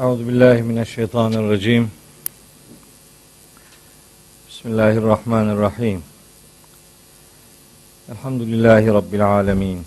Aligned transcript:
Euzu 0.00 0.28
billahi 0.28 0.62
mineşşeytanirracim. 0.62 1.90
Bismillahirrahmanirrahim. 4.48 6.02
Elhamdülillahi 8.08 8.86
rabbil 8.86 9.26
alamin. 9.26 9.86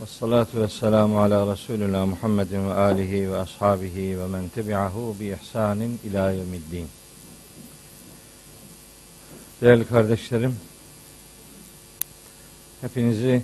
Ves 0.00 0.10
salatu 0.10 0.60
vesselamu 0.60 1.20
ala 1.20 1.52
Resulina 1.52 2.06
Muhammedin 2.06 2.68
ve 2.68 2.74
alihi 2.74 3.32
ve 3.32 3.36
ashabihi 3.36 4.18
ve 4.18 4.26
men 4.26 4.48
tebi'ahu 4.48 5.16
bi 5.20 5.36
ihsanin 5.42 6.00
ila 6.04 6.30
yevmiddin. 6.30 6.88
Değerli 9.60 9.84
kardeşlerim, 9.84 10.56
hepinizi 12.80 13.42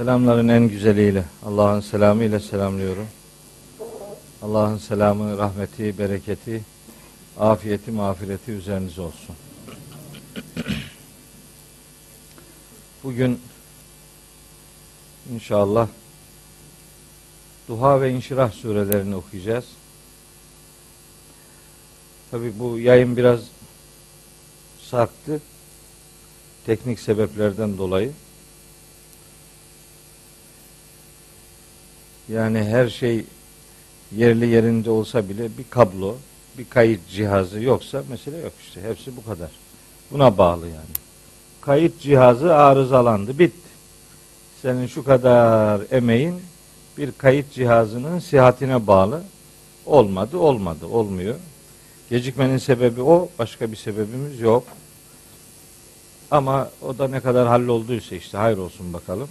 selamların 0.00 0.48
en 0.48 0.68
güzeliyle, 0.68 1.24
Allah'ın 1.46 1.80
selamı 1.80 2.24
ile 2.24 2.40
selamlıyorum. 2.40 3.06
Allah'ın 4.42 4.78
selamı, 4.78 5.38
rahmeti, 5.38 5.98
bereketi, 5.98 6.64
afiyeti, 7.38 7.90
mağfireti 7.90 8.52
üzerinize 8.52 9.00
olsun. 9.00 9.36
Bugün 13.04 13.40
inşallah 15.32 15.88
Duha 17.68 18.00
ve 18.00 18.10
İnşirah 18.10 18.52
surelerini 18.52 19.16
okuyacağız. 19.16 19.64
Tabi 22.30 22.58
bu 22.58 22.78
yayın 22.78 23.16
biraz 23.16 23.40
sarktı. 24.82 25.40
Teknik 26.66 27.00
sebeplerden 27.00 27.78
dolayı. 27.78 28.12
Yani 32.32 32.64
her 32.64 32.88
şey 32.88 33.24
yerli 34.16 34.46
yerinde 34.46 34.90
olsa 34.90 35.28
bile 35.28 35.58
bir 35.58 35.64
kablo, 35.70 36.16
bir 36.58 36.64
kayıt 36.64 37.00
cihazı 37.10 37.60
yoksa 37.60 38.02
mesele 38.10 38.36
yok 38.36 38.52
işte. 38.60 38.82
Hepsi 38.82 39.16
bu 39.16 39.24
kadar. 39.24 39.50
Buna 40.10 40.38
bağlı 40.38 40.66
yani. 40.66 40.94
Kayıt 41.60 42.00
cihazı 42.00 42.54
arızalandı, 42.54 43.38
bitti. 43.38 43.70
Senin 44.62 44.86
şu 44.86 45.04
kadar 45.04 45.80
emeğin 45.90 46.42
bir 46.98 47.12
kayıt 47.12 47.52
cihazının 47.52 48.18
sihatine 48.18 48.86
bağlı. 48.86 49.22
Olmadı, 49.86 50.38
olmadı, 50.38 50.86
olmuyor. 50.86 51.34
Gecikmenin 52.10 52.58
sebebi 52.58 53.02
o, 53.02 53.28
başka 53.38 53.72
bir 53.72 53.76
sebebimiz 53.76 54.40
yok. 54.40 54.64
Ama 56.30 56.70
o 56.82 56.98
da 56.98 57.08
ne 57.08 57.20
kadar 57.20 57.48
hallolduysa 57.48 58.16
işte 58.16 58.38
hayır 58.38 58.58
olsun 58.58 58.92
bakalım. 58.92 59.28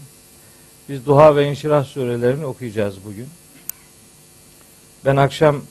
Biz 0.90 1.06
Duha 1.06 1.36
ve 1.36 1.50
İnşirah 1.50 1.86
surelerini 1.86 2.46
okuyacağız 2.46 2.96
bugün. 3.06 3.28
Ben 5.06 5.16
akşam 5.16 5.62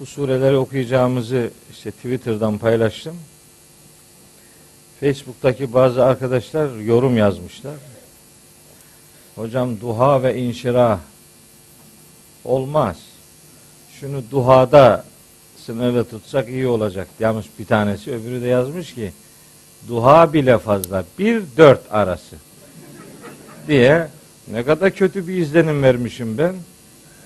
bu 0.00 0.06
sureleri 0.06 0.56
okuyacağımızı 0.56 1.50
işte 1.70 1.90
Twitter'dan 1.90 2.58
paylaştım. 2.58 3.16
Facebook'taki 5.00 5.72
bazı 5.72 6.04
arkadaşlar 6.04 6.76
yorum 6.76 7.16
yazmışlar. 7.16 7.74
Hocam 9.34 9.80
duha 9.80 10.22
ve 10.22 10.38
inşirah 10.38 10.98
olmaz. 12.44 12.96
Şunu 14.00 14.22
duhada 14.30 15.04
sınırlı 15.66 16.04
tutsak 16.04 16.48
iyi 16.48 16.66
olacak. 16.66 17.08
Yanlış 17.20 17.46
bir 17.58 17.66
tanesi. 17.66 18.12
Öbürü 18.12 18.42
de 18.42 18.46
yazmış 18.46 18.94
ki 18.94 19.12
duha 19.88 20.32
bile 20.32 20.58
fazla. 20.58 21.04
Bir 21.18 21.42
dört 21.56 21.92
arası 21.92 22.36
diye 23.70 24.06
ne 24.52 24.62
kadar 24.62 24.90
kötü 24.90 25.28
bir 25.28 25.36
izlenim 25.36 25.82
vermişim 25.82 26.38
ben. 26.38 26.54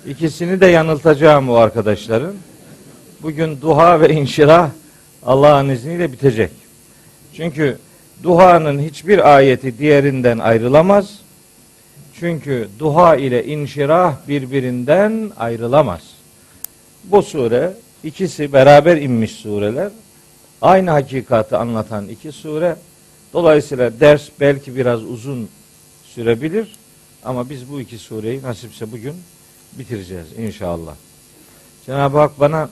İkisini 0.07 0.61
de 0.61 0.67
yanıltacağım 0.67 1.51
o 1.51 1.55
arkadaşların. 1.55 2.35
Bugün 3.23 3.61
duha 3.61 4.01
ve 4.01 4.09
inşirah 4.09 4.71
Allah'ın 5.27 5.69
izniyle 5.69 6.13
bitecek. 6.13 6.51
Çünkü 7.37 7.79
duhanın 8.23 8.79
hiçbir 8.79 9.35
ayeti 9.35 9.79
diğerinden 9.79 10.39
ayrılamaz. 10.39 11.19
Çünkü 12.21 12.69
duha 12.79 13.17
ile 13.17 13.45
inşirah 13.47 14.17
birbirinden 14.29 15.31
ayrılamaz. 15.37 16.01
Bu 17.05 17.23
sure 17.23 17.73
ikisi 18.05 18.53
beraber 18.53 18.97
inmiş 18.97 19.33
sureler. 19.33 19.91
Aynı 20.63 20.91
hakikati 20.91 21.57
anlatan 21.57 22.09
iki 22.09 22.33
sure. 22.33 22.77
Dolayısıyla 23.33 24.01
ders 24.01 24.29
belki 24.41 24.77
biraz 24.77 25.03
uzun 25.03 25.49
sürebilir 26.15 26.69
ama 27.25 27.51
biz 27.51 27.71
bu 27.71 27.81
iki 27.81 27.99
sureyi 27.99 28.43
nasipse 28.43 28.93
bugün 28.93 29.15
bitireceğiz 29.73 30.27
inşallah. 30.39 30.95
Cenab-ı 31.87 32.19
Hak 32.19 32.41
bana 32.41 32.71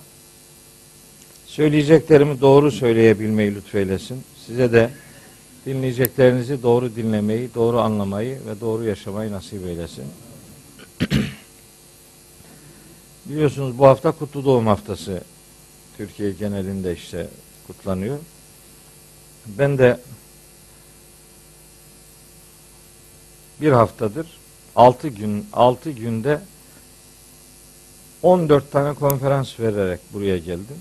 söyleyeceklerimi 1.46 2.40
doğru 2.40 2.70
söyleyebilmeyi 2.70 3.54
lütfeylesin. 3.54 4.22
Size 4.46 4.72
de 4.72 4.90
dinleyeceklerinizi 5.66 6.62
doğru 6.62 6.96
dinlemeyi, 6.96 7.54
doğru 7.54 7.80
anlamayı 7.80 8.38
ve 8.46 8.60
doğru 8.60 8.84
yaşamayı 8.84 9.32
nasip 9.32 9.66
eylesin. 9.66 10.04
Biliyorsunuz 13.26 13.78
bu 13.78 13.86
hafta 13.86 14.12
Kutlu 14.12 14.44
Doğum 14.44 14.66
Haftası 14.66 15.20
Türkiye 15.96 16.30
genelinde 16.30 16.92
işte 16.92 17.28
kutlanıyor. 17.66 18.18
Ben 19.46 19.78
de 19.78 19.98
bir 23.62 23.72
haftadır 23.72 24.26
6 24.76 25.08
gün 25.08 25.46
6 25.52 25.90
günde 25.90 26.40
14 28.22 28.72
tane 28.72 28.94
konferans 28.94 29.60
vererek 29.60 30.00
buraya 30.12 30.38
geldim. 30.38 30.78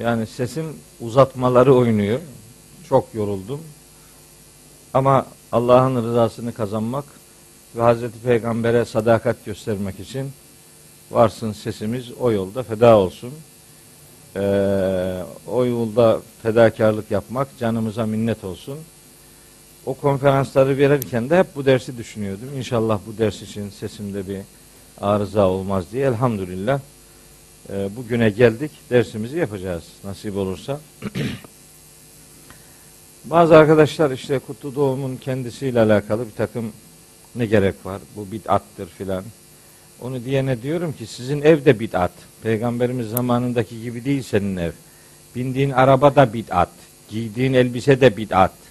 Yani 0.00 0.26
sesim 0.26 0.76
uzatmaları 1.00 1.74
oynuyor. 1.74 2.20
Çok 2.88 3.14
yoruldum. 3.14 3.60
Ama 4.94 5.26
Allah'ın 5.52 6.04
rızasını 6.04 6.54
kazanmak 6.54 7.04
ve 7.76 7.82
Hazreti 7.82 8.18
Peygamber'e 8.18 8.84
sadakat 8.84 9.44
göstermek 9.44 10.00
için 10.00 10.30
varsın 11.10 11.52
sesimiz 11.52 12.12
o 12.20 12.32
yolda 12.32 12.62
feda 12.62 12.96
olsun. 12.96 13.32
Ee, 14.36 15.22
o 15.46 15.64
yolda 15.64 16.20
fedakarlık 16.42 17.10
yapmak 17.10 17.58
canımıza 17.58 18.06
minnet 18.06 18.44
olsun. 18.44 18.78
O 19.86 19.94
konferansları 19.94 20.78
verirken 20.78 21.30
de 21.30 21.38
hep 21.38 21.56
bu 21.56 21.64
dersi 21.64 21.98
düşünüyordum. 21.98 22.48
İnşallah 22.56 23.00
bu 23.06 23.18
ders 23.18 23.42
için 23.42 23.70
sesimde 23.70 24.28
bir 24.28 24.38
arıza 25.00 25.48
olmaz 25.48 25.84
diye 25.92 26.06
elhamdülillah 26.06 26.80
e, 27.72 27.96
bugüne 27.96 28.30
geldik. 28.30 28.70
Dersimizi 28.90 29.38
yapacağız 29.38 29.84
nasip 30.04 30.36
olursa. 30.36 30.80
Bazı 33.24 33.56
arkadaşlar 33.56 34.10
işte 34.10 34.38
kutlu 34.38 34.74
doğumun 34.74 35.16
kendisiyle 35.16 35.80
alakalı 35.80 36.26
bir 36.26 36.32
takım 36.32 36.72
ne 37.34 37.46
gerek 37.46 37.86
var? 37.86 38.00
Bu 38.16 38.32
bid'attır 38.32 38.86
filan. 38.86 39.24
Onu 40.00 40.24
diyene 40.24 40.62
diyorum 40.62 40.92
ki 40.92 41.06
sizin 41.06 41.42
ev 41.42 41.64
de 41.64 41.80
bid'at. 41.80 42.12
Peygamberimiz 42.42 43.10
zamanındaki 43.10 43.82
gibi 43.82 44.04
değil 44.04 44.22
senin 44.22 44.56
ev. 44.56 44.72
Bindiğin 45.36 45.70
araba 45.70 46.16
da 46.16 46.32
bid'at. 46.32 46.70
Giydiğin 47.08 47.52
elbise 47.52 48.00
de 48.00 48.16
bid'at. 48.16 48.61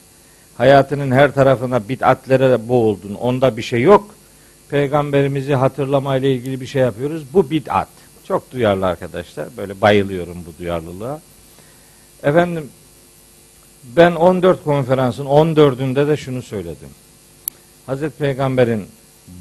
Hayatının 0.58 1.12
her 1.12 1.34
tarafına 1.34 1.90
bid'atlere 1.90 2.70
boğuldun. 2.70 3.16
Onda 3.16 3.58
bir 3.58 3.62
şey 3.62 3.82
yok. 3.82 4.16
Peygamberimizi 4.70 5.56
hatırlamayla 5.56 6.30
ilgili 6.30 6.62
bir 6.62 6.66
şey 6.66 6.82
yapıyoruz. 6.82 7.24
Bu 7.34 7.52
bid'at. 7.52 7.88
Çok 8.28 8.52
duyarlı 8.52 8.86
arkadaşlar. 8.86 9.48
Böyle 9.58 9.82
bayılıyorum 9.82 10.38
bu 10.48 10.60
duyarlılığa. 10.60 11.22
Efendim 12.24 12.70
ben 13.84 14.12
14 14.12 14.64
konferansın 14.64 15.26
14'ünde 15.26 16.08
de 16.08 16.18
şunu 16.18 16.42
söyledim. 16.42 16.90
Hazreti 17.86 18.18
Peygamber'in 18.18 18.86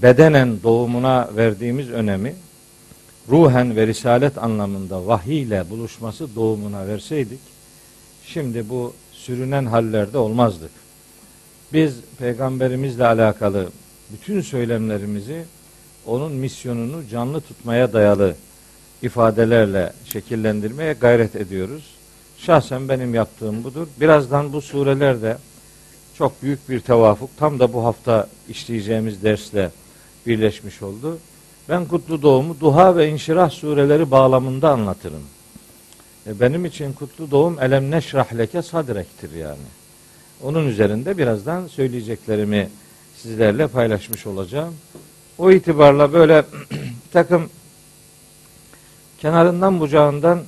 bedenen 0.03 0.63
doğumuna 0.63 1.29
verdiğimiz 1.37 1.91
önemi 1.91 2.35
ruhen 3.29 3.77
ve 3.77 3.87
risalet 3.87 4.39
anlamında 4.39 5.07
vahiy 5.07 5.43
ile 5.43 5.71
buluşması 5.71 6.35
doğumuna 6.35 6.87
verseydik 6.87 7.41
şimdi 8.27 8.69
bu 8.69 8.93
sürünen 9.13 9.67
hallerde 9.67 10.19
olmazdık. 10.19 10.71
Biz 11.73 11.95
peygamberimizle 12.19 13.07
alakalı 13.07 13.69
bütün 14.13 14.41
söylemlerimizi 14.41 15.45
onun 16.07 16.33
misyonunu 16.33 17.09
canlı 17.09 17.41
tutmaya 17.41 17.93
dayalı 17.93 18.35
ifadelerle 19.03 19.93
şekillendirmeye 20.05 20.93
gayret 20.93 21.37
ediyoruz. 21.37 21.85
Şahsen 22.39 22.89
benim 22.89 23.15
yaptığım 23.15 23.65
budur. 23.65 23.87
Birazdan 24.01 24.53
bu 24.53 24.61
surelerde 24.61 25.37
çok 26.19 26.43
büyük 26.43 26.69
bir 26.69 26.81
tevafuk 26.81 27.31
tam 27.37 27.59
da 27.59 27.73
bu 27.73 27.85
hafta 27.85 28.27
işleyeceğimiz 28.49 29.23
dersle 29.23 29.71
birleşmiş 30.27 30.83
oldu. 30.83 31.19
Ben 31.69 31.85
kutlu 31.85 32.23
doğumu 32.23 32.61
duha 32.61 32.97
ve 32.97 33.09
inşirah 33.09 33.51
sureleri 33.51 34.11
bağlamında 34.11 34.71
anlatırım. 34.71 35.23
E 36.27 36.41
benim 36.41 36.65
için 36.65 36.93
kutlu 36.93 37.31
doğum 37.31 37.61
elem 37.61 37.91
neşrah 37.91 38.35
leke 38.39 38.63
sadrektir 38.63 39.35
yani. 39.35 39.80
Onun 40.43 40.67
üzerinde 40.67 41.19
birazdan 41.19 41.67
söyleyeceklerimi 41.67 42.69
sizlerle 43.17 43.67
paylaşmış 43.67 44.27
olacağım. 44.27 44.75
O 45.39 45.51
itibarla 45.51 46.13
böyle 46.13 46.45
takım 47.13 47.51
kenarından 49.19 49.81
bucağından 49.81 50.43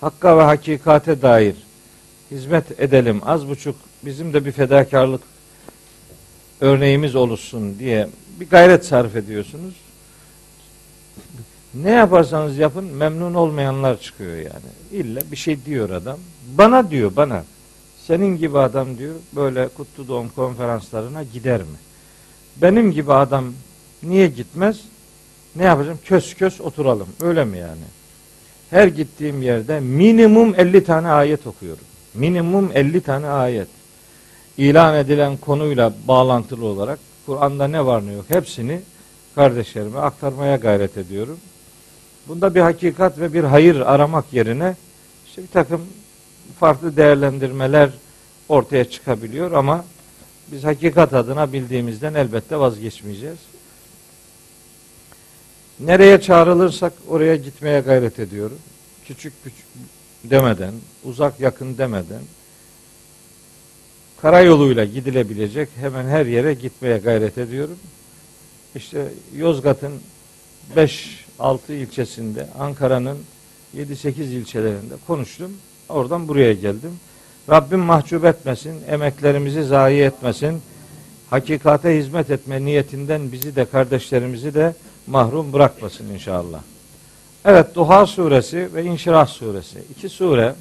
hakka 0.00 0.38
ve 0.38 0.42
hakikate 0.42 1.22
dair 1.22 1.54
hizmet 2.30 2.80
edelim. 2.80 3.20
Az 3.24 3.48
buçuk 3.48 3.76
bizim 4.04 4.32
de 4.32 4.44
bir 4.44 4.52
fedakarlık 4.52 5.22
örneğimiz 6.60 7.14
oluşsun 7.14 7.78
diye 7.78 8.08
bir 8.40 8.48
gayret 8.48 8.84
sarf 8.84 9.16
ediyorsunuz. 9.16 9.74
Ne 11.74 11.90
yaparsanız 11.90 12.58
yapın 12.58 12.84
memnun 12.84 13.34
olmayanlar 13.34 14.00
çıkıyor 14.00 14.36
yani. 14.36 14.72
İlla 14.92 15.20
bir 15.30 15.36
şey 15.36 15.64
diyor 15.64 15.90
adam. 15.90 16.18
Bana 16.58 16.90
diyor 16.90 17.16
bana. 17.16 17.44
Senin 18.06 18.36
gibi 18.36 18.58
adam 18.58 18.98
diyor 18.98 19.14
böyle 19.36 19.68
kutlu 19.68 20.08
doğum 20.08 20.28
konferanslarına 20.28 21.22
gider 21.22 21.60
mi? 21.60 21.78
Benim 22.56 22.92
gibi 22.92 23.12
adam 23.12 23.44
niye 24.02 24.28
gitmez? 24.28 24.80
Ne 25.56 25.64
yapacağım? 25.64 25.98
Kös 26.04 26.34
kös 26.34 26.60
oturalım. 26.60 27.08
Öyle 27.20 27.44
mi 27.44 27.58
yani? 27.58 27.84
Her 28.70 28.88
gittiğim 28.88 29.42
yerde 29.42 29.80
minimum 29.80 30.54
50 30.54 30.84
tane 30.84 31.08
ayet 31.08 31.46
okuyorum. 31.46 31.84
Minimum 32.14 32.70
50 32.74 33.00
tane 33.00 33.26
ayet. 33.26 33.68
İlan 34.56 34.94
edilen 34.94 35.36
konuyla 35.36 35.92
bağlantılı 36.08 36.64
olarak 36.64 36.98
Kur'an'da 37.26 37.68
ne 37.68 37.86
var 37.86 38.06
ne 38.06 38.12
yok 38.12 38.24
hepsini 38.28 38.80
kardeşlerime 39.34 39.98
aktarmaya 39.98 40.56
gayret 40.56 40.96
ediyorum. 40.96 41.38
Bunda 42.28 42.54
bir 42.54 42.60
hakikat 42.60 43.18
ve 43.18 43.32
bir 43.32 43.44
hayır 43.44 43.80
aramak 43.80 44.32
yerine 44.32 44.76
işte 45.26 45.42
bir 45.42 45.48
takım 45.48 45.80
farklı 46.60 46.96
değerlendirmeler 46.96 47.90
ortaya 48.48 48.84
çıkabiliyor 48.90 49.52
ama 49.52 49.84
biz 50.52 50.64
hakikat 50.64 51.14
adına 51.14 51.52
bildiğimizden 51.52 52.14
elbette 52.14 52.56
vazgeçmeyeceğiz. 52.56 53.38
Nereye 55.80 56.20
çağrılırsak 56.20 56.92
oraya 57.08 57.36
gitmeye 57.36 57.80
gayret 57.80 58.18
ediyorum. 58.18 58.58
Küçük 59.06 59.44
küçük 59.44 59.66
demeden, 60.24 60.74
uzak 61.04 61.40
yakın 61.40 61.78
demeden 61.78 62.22
karayoluyla 64.22 64.84
gidilebilecek 64.84 65.68
hemen 65.76 66.04
her 66.08 66.26
yere 66.26 66.54
gitmeye 66.54 66.98
gayret 66.98 67.38
ediyorum. 67.38 67.78
İşte 68.74 69.08
Yozgat'ın 69.36 69.92
5-6 70.76 71.72
ilçesinde, 71.72 72.46
Ankara'nın 72.58 73.18
7-8 73.76 74.10
ilçelerinde 74.22 74.94
konuştum. 75.06 75.52
Oradan 75.88 76.28
buraya 76.28 76.52
geldim. 76.52 77.00
Rabbim 77.50 77.80
mahcup 77.80 78.24
etmesin, 78.24 78.74
emeklerimizi 78.88 79.64
zayi 79.64 80.02
etmesin. 80.02 80.62
Hakikate 81.30 81.98
hizmet 81.98 82.30
etme 82.30 82.64
niyetinden 82.64 83.32
bizi 83.32 83.56
de 83.56 83.64
kardeşlerimizi 83.64 84.54
de 84.54 84.74
mahrum 85.06 85.52
bırakmasın 85.52 86.08
inşallah. 86.08 86.60
Evet 87.44 87.74
Duha 87.74 88.06
suresi 88.06 88.74
ve 88.74 88.84
İnşirah 88.84 89.26
suresi. 89.26 89.78
iki 89.96 90.08
sure 90.08 90.54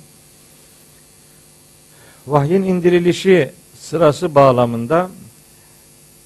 vahyin 2.27 2.63
indirilişi 2.63 3.51
sırası 3.79 4.35
bağlamında 4.35 5.09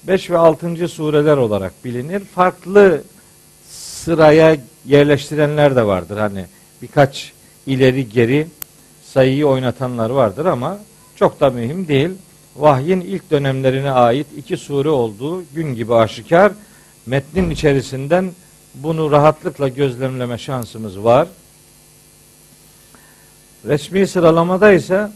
5 0.02 0.30
ve 0.30 0.38
6. 0.38 0.88
sureler 0.88 1.36
olarak 1.36 1.84
bilinir. 1.84 2.20
Farklı 2.20 3.02
sıraya 3.70 4.56
yerleştirenler 4.86 5.76
de 5.76 5.86
vardır. 5.86 6.16
Hani 6.16 6.46
birkaç 6.82 7.32
ileri 7.66 8.08
geri 8.08 8.46
sayıyı 9.16 9.46
oynatanlar 9.46 10.10
vardır 10.10 10.46
ama 10.46 10.78
çok 11.14 11.40
da 11.40 11.50
mühim 11.50 11.88
değil. 11.88 12.10
Vahyin 12.56 13.00
ilk 13.00 13.30
dönemlerine 13.30 13.90
ait 13.90 14.26
iki 14.36 14.56
sure 14.56 14.88
olduğu 14.88 15.42
gün 15.54 15.74
gibi 15.74 15.94
aşikar. 15.94 16.52
Metnin 17.06 17.50
içerisinden 17.50 18.32
bunu 18.74 19.10
rahatlıkla 19.10 19.68
gözlemleme 19.68 20.38
şansımız 20.38 21.04
var. 21.04 21.28
Resmi 23.64 24.06
sıralamada 24.06 24.72
ise 24.72 25.08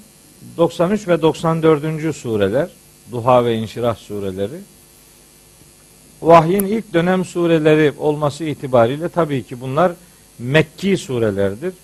93 0.57 1.09
ve 1.09 1.23
94. 1.23 2.17
sureler, 2.17 2.71
Duha 3.13 3.45
ve 3.45 3.55
İnşirah 3.55 3.97
sureleri. 3.97 4.61
Vahyin 6.23 6.65
ilk 6.65 6.95
dönem 6.95 7.25
sureleri 7.25 7.93
olması 7.99 8.45
itibariyle 8.45 9.09
tabii 9.09 9.43
ki 9.43 9.61
bunlar 9.61 9.93
Mekki 10.39 10.97
surelerdir. 10.97 11.75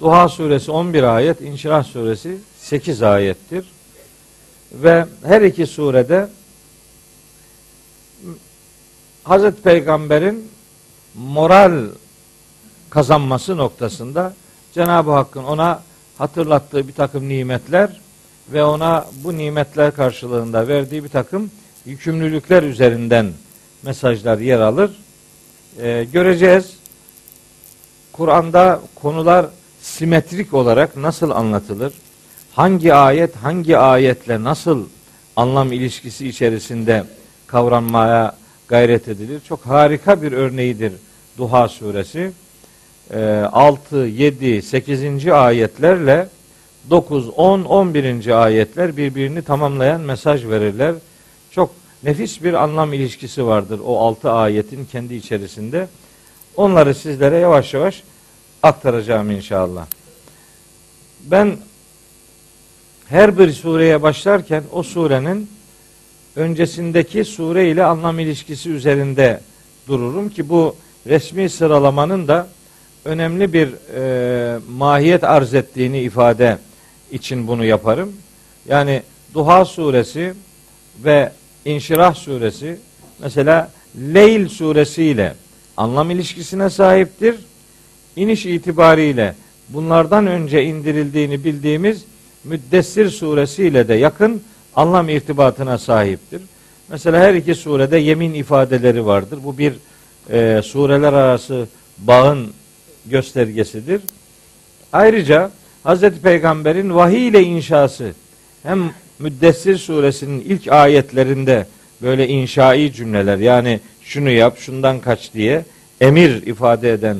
Duha 0.00 0.28
suresi 0.28 0.70
11 0.70 1.02
ayet, 1.02 1.40
İnşirah 1.40 1.84
suresi 1.84 2.38
8 2.58 3.02
ayettir. 3.02 3.64
Ve 4.72 5.06
her 5.24 5.42
iki 5.42 5.66
surede 5.66 6.28
Hazreti 9.24 9.62
Peygamber'in 9.62 10.48
moral 11.14 11.86
kazanması 12.90 13.56
noktasında 13.56 14.34
Cenab-ı 14.72 15.10
Hakk'ın 15.10 15.44
ona 15.44 15.82
hatırlattığı 16.18 16.88
bir 16.88 16.92
takım 16.92 17.28
nimetler 17.28 18.00
ve 18.52 18.64
ona 18.64 19.06
bu 19.24 19.36
nimetler 19.36 19.94
karşılığında 19.94 20.68
verdiği 20.68 21.04
bir 21.04 21.08
takım 21.08 21.50
yükümlülükler 21.86 22.62
üzerinden 22.62 23.32
mesajlar 23.82 24.38
yer 24.38 24.60
alır. 24.60 24.90
Ee, 25.80 26.06
göreceğiz. 26.12 26.76
Kur'an'da 28.12 28.80
konular 28.94 29.46
simetrik 29.82 30.54
olarak 30.54 30.96
nasıl 30.96 31.30
anlatılır? 31.30 31.92
Hangi 32.54 32.94
ayet 32.94 33.36
hangi 33.36 33.78
ayetle 33.78 34.44
nasıl 34.44 34.86
anlam 35.36 35.72
ilişkisi 35.72 36.28
içerisinde 36.28 37.04
kavranmaya 37.46 38.36
gayret 38.68 39.08
edilir? 39.08 39.40
Çok 39.48 39.66
harika 39.66 40.22
bir 40.22 40.32
örneğidir 40.32 40.92
Duha 41.38 41.68
suresi. 41.68 42.32
6, 43.52 43.96
7, 43.96 44.62
8. 44.62 45.26
ayetlerle 45.28 46.28
9, 46.90 47.28
10, 47.28 47.62
11. 47.62 48.42
ayetler 48.42 48.96
birbirini 48.96 49.42
tamamlayan 49.42 50.00
mesaj 50.00 50.46
verirler. 50.46 50.94
Çok 51.50 51.70
nefis 52.02 52.42
bir 52.42 52.54
anlam 52.54 52.92
ilişkisi 52.92 53.46
vardır 53.46 53.80
o 53.84 53.98
6 53.98 54.30
ayetin 54.30 54.84
kendi 54.84 55.14
içerisinde. 55.14 55.88
Onları 56.56 56.94
sizlere 56.94 57.36
yavaş 57.36 57.74
yavaş 57.74 58.02
aktaracağım 58.62 59.30
inşallah. 59.30 59.86
Ben 61.20 61.56
her 63.08 63.38
bir 63.38 63.52
sureye 63.52 64.02
başlarken 64.02 64.62
o 64.72 64.82
surenin 64.82 65.50
öncesindeki 66.36 67.24
sure 67.24 67.70
ile 67.70 67.84
anlam 67.84 68.18
ilişkisi 68.18 68.70
üzerinde 68.70 69.40
dururum 69.88 70.28
ki 70.28 70.48
bu 70.48 70.76
resmi 71.06 71.50
sıralamanın 71.50 72.28
da 72.28 72.46
önemli 73.04 73.52
bir 73.52 73.68
e, 73.94 74.58
mahiyet 74.68 75.24
arz 75.24 75.54
ettiğini 75.54 76.00
ifade 76.00 76.58
için 77.10 77.48
bunu 77.48 77.64
yaparım. 77.64 78.12
Yani 78.68 79.02
Duha 79.34 79.64
suresi 79.64 80.34
ve 81.04 81.32
İnşirah 81.64 82.14
suresi 82.14 82.78
mesela 83.18 83.70
Leyl 84.14 84.48
suresiyle 84.48 85.34
anlam 85.76 86.10
ilişkisine 86.10 86.70
sahiptir. 86.70 87.36
İniş 88.16 88.46
itibariyle 88.46 89.34
bunlardan 89.68 90.26
önce 90.26 90.64
indirildiğini 90.64 91.44
bildiğimiz 91.44 92.04
Müddessir 92.44 93.10
suresiyle 93.10 93.88
de 93.88 93.94
yakın 93.94 94.42
anlam 94.76 95.08
irtibatına 95.08 95.78
sahiptir. 95.78 96.42
Mesela 96.88 97.20
her 97.20 97.34
iki 97.34 97.54
surede 97.54 97.98
yemin 97.98 98.34
ifadeleri 98.34 99.06
vardır. 99.06 99.38
Bu 99.44 99.58
bir 99.58 99.72
e, 100.30 100.62
sureler 100.62 101.12
arası 101.12 101.68
bağın 101.98 102.52
göstergesidir. 103.06 104.00
Ayrıca 104.92 105.50
Hz. 105.84 106.00
Peygamber'in 106.10 106.94
vahiy 106.94 107.28
ile 107.28 107.42
inşası 107.42 108.12
hem 108.62 108.90
Müddessir 109.18 109.78
suresinin 109.78 110.40
ilk 110.40 110.72
ayetlerinde 110.72 111.66
böyle 112.02 112.28
inşai 112.28 112.92
cümleler 112.92 113.38
yani 113.38 113.80
şunu 114.02 114.30
yap, 114.30 114.58
şundan 114.58 115.00
kaç 115.00 115.34
diye 115.34 115.64
emir 116.00 116.46
ifade 116.46 116.92
eden 116.92 117.16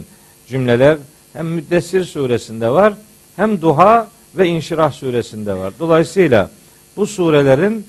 cümleler 0.51 0.99
hem 1.33 1.47
Müddessir 1.47 2.05
suresinde 2.05 2.71
var 2.71 2.95
hem 3.37 3.63
Duha 3.63 4.09
ve 4.35 4.49
İnşirah 4.49 4.93
suresinde 4.93 5.55
var. 5.55 5.73
Dolayısıyla 5.79 6.51
bu 6.97 7.07
surelerin 7.07 7.87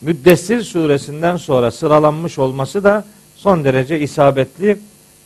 Müddessir 0.00 0.62
suresinden 0.62 1.36
sonra 1.36 1.70
sıralanmış 1.70 2.38
olması 2.38 2.84
da 2.84 3.04
son 3.36 3.64
derece 3.64 4.00
isabetli 4.00 4.78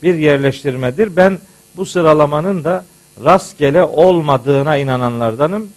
bir 0.02 0.14
yerleştirmedir. 0.14 1.16
Ben 1.16 1.38
bu 1.76 1.86
sıralamanın 1.86 2.64
da 2.64 2.84
rastgele 3.24 3.82
olmadığına 3.82 4.76
inananlardanım. 4.76 5.68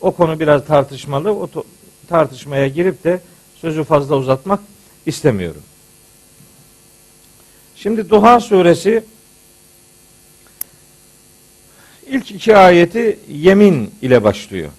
O 0.00 0.10
konu 0.10 0.40
biraz 0.40 0.66
tartışmalı. 0.66 1.30
O 1.30 1.48
tartışmaya 2.08 2.68
girip 2.68 3.04
de 3.04 3.20
sözü 3.60 3.84
fazla 3.84 4.16
uzatmak 4.16 4.60
istemiyorum. 5.06 5.62
Şimdi 7.76 8.10
Duha 8.10 8.40
suresi 8.40 9.04
ilk 12.10 12.30
iki 12.30 12.56
ayeti 12.56 13.18
yemin 13.28 13.90
ile 14.02 14.24
başlıyor. 14.24 14.70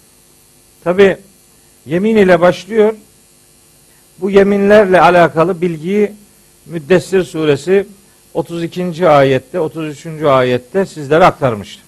Tabi 0.83 1.17
yemin 1.85 2.15
ile 2.15 2.41
başlıyor. 2.41 2.93
Bu 4.21 4.29
yeminlerle 4.29 5.01
alakalı 5.01 5.61
bilgiyi 5.61 6.11
Müddessir 6.65 7.23
suresi 7.23 7.85
32. 8.33 9.07
ayette, 9.09 9.59
33. 9.59 10.05
ayette 10.23 10.85
sizlere 10.85 11.25
aktarmıştım. 11.25 11.83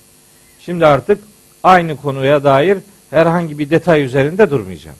Şimdi 0.59 0.85
artık 0.85 1.19
aynı 1.63 1.97
konuya 1.97 2.43
dair 2.43 2.77
herhangi 3.09 3.59
bir 3.59 3.69
detay 3.69 4.03
üzerinde 4.03 4.49
durmayacağım. 4.49 4.97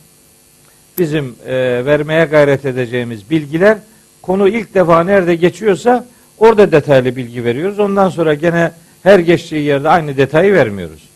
Bizim 0.97 1.35
e, 1.45 1.85
vermeye 1.85 2.25
gayret 2.25 2.65
edeceğimiz 2.65 3.29
bilgiler 3.29 3.77
konu 4.21 4.47
ilk 4.47 4.73
defa 4.73 5.03
nerede 5.03 5.35
geçiyorsa 5.35 6.05
orada 6.37 6.71
detaylı 6.71 7.15
bilgi 7.15 7.43
veriyoruz. 7.43 7.79
Ondan 7.79 8.09
sonra 8.09 8.33
gene 8.33 8.71
her 9.03 9.19
geçtiği 9.19 9.63
yerde 9.63 9.89
aynı 9.89 10.17
detayı 10.17 10.53
vermiyoruz. 10.53 11.09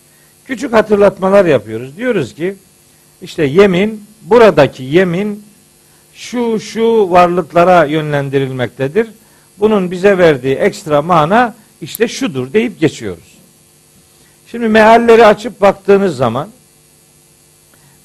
Küçük 0.46 0.74
hatırlatmalar 0.74 1.46
yapıyoruz. 1.46 1.98
Diyoruz 1.98 2.36
ki 2.36 2.56
işte 3.22 3.44
yemin 3.44 4.04
buradaki 4.22 4.84
yemin 4.84 5.44
şu 6.14 6.60
şu 6.60 7.12
varlıklara 7.12 7.86
yönlendirilmektedir. 7.86 9.08
Bunun 9.60 9.92
bize 9.92 10.18
verdiği 10.18 10.56
ekstra 10.56 11.02
mana 11.02 11.56
işte 11.82 12.08
şudur 12.08 12.54
deyip 12.54 12.80
geçiyoruz. 12.80 13.38
Şimdi 14.52 14.68
mealleri 14.68 15.26
açıp 15.26 15.62
baktığınız 15.62 16.18
zaman 16.18 16.50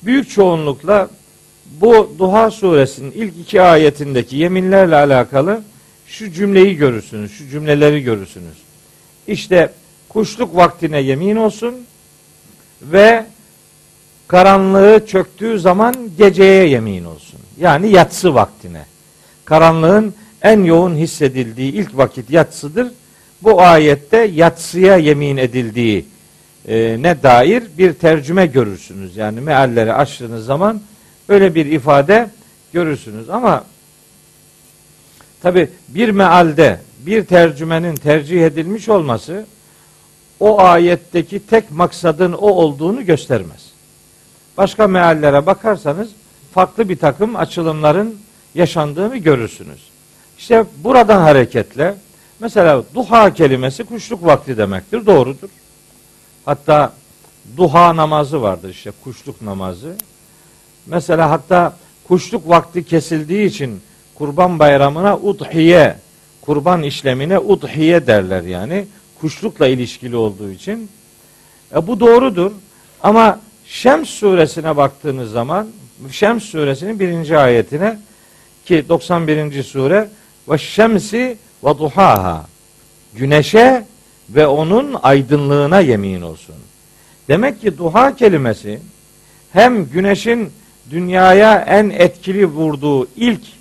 büyük 0.02 0.30
çoğunlukla 0.30 1.08
bu 1.80 2.14
Duha 2.18 2.50
suresinin 2.50 3.10
ilk 3.10 3.38
iki 3.40 3.62
ayetindeki 3.62 4.36
yeminlerle 4.36 4.96
alakalı 4.96 5.62
şu 6.06 6.32
cümleyi 6.32 6.76
görürsünüz, 6.76 7.32
şu 7.32 7.48
cümleleri 7.48 8.02
görürsünüz. 8.02 8.67
İşte 9.28 9.72
kuşluk 10.08 10.56
vaktine 10.56 11.00
yemin 11.00 11.36
olsun 11.36 11.74
ve 12.82 13.26
karanlığı 14.28 15.06
çöktüğü 15.06 15.60
zaman 15.60 15.94
geceye 16.18 16.68
yemin 16.68 17.04
olsun. 17.04 17.40
Yani 17.60 17.90
yatsı 17.90 18.34
vaktine. 18.34 18.84
Karanlığın 19.44 20.14
en 20.42 20.64
yoğun 20.64 20.94
hissedildiği 20.94 21.72
ilk 21.72 21.96
vakit 21.96 22.30
yatsıdır. 22.30 22.92
Bu 23.42 23.62
ayette 23.62 24.16
yatsıya 24.16 24.96
yemin 24.96 25.36
edildiği 25.36 26.04
e, 26.68 26.96
ne 27.00 27.22
dair 27.22 27.62
bir 27.78 27.92
tercüme 27.92 28.46
görürsünüz. 28.46 29.16
Yani 29.16 29.40
mealleri 29.40 29.92
açtığınız 29.92 30.44
zaman 30.44 30.80
öyle 31.28 31.54
bir 31.54 31.66
ifade 31.66 32.30
görürsünüz. 32.72 33.30
Ama 33.30 33.64
tabi 35.42 35.70
bir 35.88 36.08
mealde 36.08 36.80
bir 37.06 37.24
tercümenin 37.24 37.94
tercih 37.94 38.46
edilmiş 38.46 38.88
olması 38.88 39.46
o 40.40 40.60
ayetteki 40.60 41.46
tek 41.46 41.70
maksadın 41.70 42.32
o 42.32 42.46
olduğunu 42.50 43.06
göstermez. 43.06 43.70
Başka 44.56 44.86
meallere 44.86 45.46
bakarsanız 45.46 46.08
farklı 46.54 46.88
bir 46.88 46.96
takım 46.96 47.36
açılımların 47.36 48.18
yaşandığını 48.54 49.16
görürsünüz. 49.16 49.88
İşte 50.38 50.64
buradan 50.84 51.20
hareketle 51.20 51.94
mesela 52.40 52.82
duha 52.94 53.34
kelimesi 53.34 53.84
kuşluk 53.84 54.24
vakti 54.24 54.56
demektir. 54.56 55.06
Doğrudur. 55.06 55.48
Hatta 56.44 56.92
duha 57.56 57.96
namazı 57.96 58.42
vardır 58.42 58.68
işte 58.68 58.92
kuşluk 59.04 59.42
namazı. 59.42 59.96
Mesela 60.86 61.30
hatta 61.30 61.76
kuşluk 62.08 62.48
vakti 62.48 62.84
kesildiği 62.84 63.46
için 63.46 63.80
kurban 64.14 64.58
bayramına 64.58 65.16
udhiye, 65.16 65.96
kurban 66.48 66.82
işlemine 66.82 67.38
udhiye 67.38 68.06
derler 68.06 68.42
yani. 68.42 68.86
Kuşlukla 69.20 69.66
ilişkili 69.66 70.16
olduğu 70.16 70.50
için. 70.50 70.90
E 71.74 71.86
bu 71.86 72.00
doğrudur. 72.00 72.52
Ama 73.02 73.40
Şems 73.66 74.08
suresine 74.08 74.76
baktığınız 74.76 75.30
zaman 75.30 75.68
Şems 76.10 76.44
suresinin 76.44 77.00
birinci 77.00 77.38
ayetine 77.38 77.98
ki 78.64 78.84
91. 78.88 79.62
sure 79.62 80.08
ve 80.48 80.58
şemsi 80.58 81.36
ve 81.64 81.78
duhaha 81.78 82.46
güneşe 83.14 83.84
ve 84.30 84.46
onun 84.46 84.96
aydınlığına 85.02 85.80
yemin 85.80 86.22
olsun. 86.22 86.54
Demek 87.28 87.60
ki 87.60 87.78
duha 87.78 88.16
kelimesi 88.16 88.80
hem 89.52 89.90
güneşin 89.90 90.52
dünyaya 90.90 91.58
en 91.58 91.90
etkili 91.90 92.46
vurduğu 92.46 93.08
ilk 93.16 93.57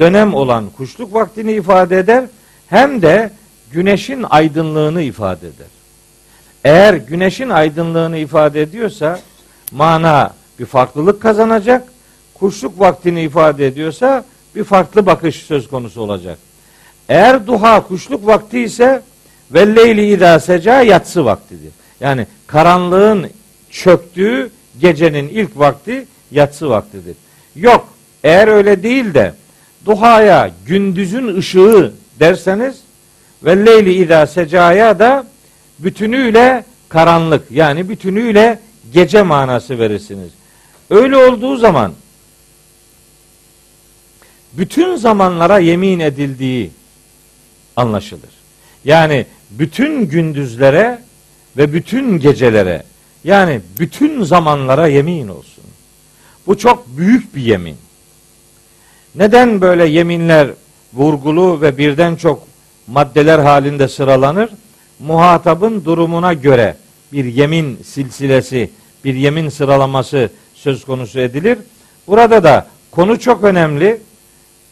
dönem 0.00 0.34
olan 0.34 0.70
kuşluk 0.76 1.14
vaktini 1.14 1.52
ifade 1.52 1.98
eder 1.98 2.24
hem 2.66 3.02
de 3.02 3.30
güneşin 3.72 4.22
aydınlığını 4.22 5.02
ifade 5.02 5.46
eder. 5.46 5.66
Eğer 6.64 6.94
güneşin 6.94 7.48
aydınlığını 7.48 8.18
ifade 8.18 8.62
ediyorsa 8.62 9.20
mana 9.72 10.34
bir 10.58 10.66
farklılık 10.66 11.22
kazanacak. 11.22 11.88
Kuşluk 12.34 12.80
vaktini 12.80 13.22
ifade 13.22 13.66
ediyorsa 13.66 14.24
bir 14.54 14.64
farklı 14.64 15.06
bakış 15.06 15.36
söz 15.36 15.68
konusu 15.68 16.00
olacak. 16.00 16.38
Eğer 17.08 17.46
duha 17.46 17.86
kuşluk 17.86 18.26
vakti 18.26 18.60
ise 18.60 19.02
ve 19.50 19.76
leyli 19.76 20.12
idâ 20.12 20.40
seca 20.40 20.82
yatsı 20.82 21.24
vaktidir. 21.24 21.72
Yani 22.00 22.26
karanlığın 22.46 23.30
çöktüğü 23.70 24.50
gecenin 24.80 25.28
ilk 25.28 25.58
vakti 25.58 26.06
yatsı 26.30 26.70
vaktidir. 26.70 27.16
Yok 27.56 27.88
eğer 28.24 28.48
öyle 28.48 28.82
değil 28.82 29.14
de 29.14 29.34
duhaya 29.86 30.50
gündüzün 30.66 31.36
ışığı 31.36 31.92
derseniz 32.20 32.76
ve 33.44 33.66
leyli 33.66 33.94
idâ 33.94 34.26
secaya 34.26 34.98
da 34.98 35.26
bütünüyle 35.78 36.64
karanlık 36.88 37.50
yani 37.50 37.88
bütünüyle 37.88 38.58
gece 38.92 39.22
manası 39.22 39.78
verirsiniz. 39.78 40.30
Öyle 40.90 41.16
olduğu 41.16 41.56
zaman 41.56 41.92
bütün 44.52 44.96
zamanlara 44.96 45.58
yemin 45.58 46.00
edildiği 46.00 46.70
anlaşılır. 47.76 48.30
Yani 48.84 49.26
bütün 49.50 50.06
gündüzlere 50.06 50.98
ve 51.56 51.72
bütün 51.72 52.18
gecelere 52.18 52.82
yani 53.24 53.60
bütün 53.78 54.22
zamanlara 54.22 54.88
yemin 54.88 55.28
olsun. 55.28 55.64
Bu 56.46 56.58
çok 56.58 56.86
büyük 56.96 57.34
bir 57.36 57.42
yemin. 57.42 57.76
Neden 59.16 59.60
böyle 59.60 59.86
yeminler 59.86 60.48
vurgulu 60.94 61.60
ve 61.60 61.78
birden 61.78 62.16
çok 62.16 62.42
maddeler 62.86 63.38
halinde 63.38 63.88
sıralanır? 63.88 64.50
Muhatabın 64.98 65.84
durumuna 65.84 66.32
göre 66.32 66.76
bir 67.12 67.24
yemin 67.24 67.78
silsilesi, 67.84 68.70
bir 69.04 69.14
yemin 69.14 69.48
sıralaması 69.48 70.30
söz 70.54 70.84
konusu 70.84 71.20
edilir. 71.20 71.58
Burada 72.06 72.44
da 72.44 72.66
konu 72.90 73.20
çok 73.20 73.44
önemli. 73.44 74.00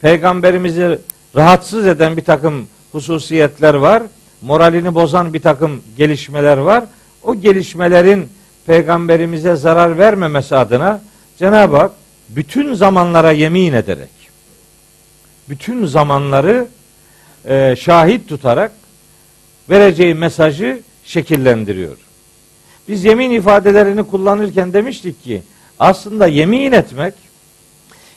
Peygamberimizi 0.01 0.99
rahatsız 1.37 1.87
eden 1.87 2.17
bir 2.17 2.25
takım 2.25 2.67
hususiyetler 2.93 3.75
var. 3.75 4.03
Moralini 4.43 4.95
bozan 4.95 5.35
bir 5.35 5.41
takım 5.41 5.83
gelişmeler 5.97 6.57
var. 6.57 6.85
O 7.23 7.35
gelişmelerin 7.35 8.29
peygamberimize 8.67 9.57
zarar 9.57 9.99
vermemesi 9.99 10.57
adına 10.57 11.01
Cenab-ı 11.39 11.77
Hak 11.77 11.91
bütün 12.29 12.75
zamanlara 12.75 13.33
yemin 13.33 13.73
ederek 13.73 14.24
bütün 15.49 15.87
zamanları 15.87 16.67
e, 17.45 17.77
şahit 17.79 18.29
tutarak 18.29 18.73
vereceği 19.71 20.15
mesajı 20.15 20.81
şekillendiriyor. 21.05 21.97
Biz 22.89 23.05
yemin 23.05 23.31
ifadelerini 23.31 24.03
kullanırken 24.03 24.73
demiştik 24.73 25.25
ki 25.25 25.43
aslında 25.79 26.27
yemin 26.27 26.73
etmek 26.73 27.15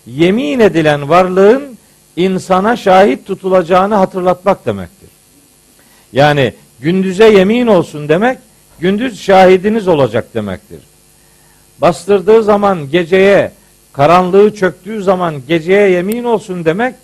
yemin 0.07 0.60
edilen 0.60 1.10
varlığın 1.10 1.77
insana 2.15 2.75
şahit 2.75 3.25
tutulacağını 3.25 3.96
hatırlatmak 3.96 4.65
demektir. 4.65 5.10
Yani 6.13 6.53
gündüze 6.79 7.29
yemin 7.29 7.67
olsun 7.67 8.10
demek 8.10 8.38
gündüz 8.79 9.22
şahidiniz 9.22 9.88
olacak 9.88 10.34
demektir. 10.34 10.79
Bastırdığı 11.81 12.43
zaman 12.43 12.91
geceye 12.91 13.51
karanlığı 13.93 14.55
çöktüğü 14.55 15.03
zaman 15.03 15.41
geceye 15.48 15.89
yemin 15.89 16.24
olsun 16.24 16.65
demek 16.65 16.96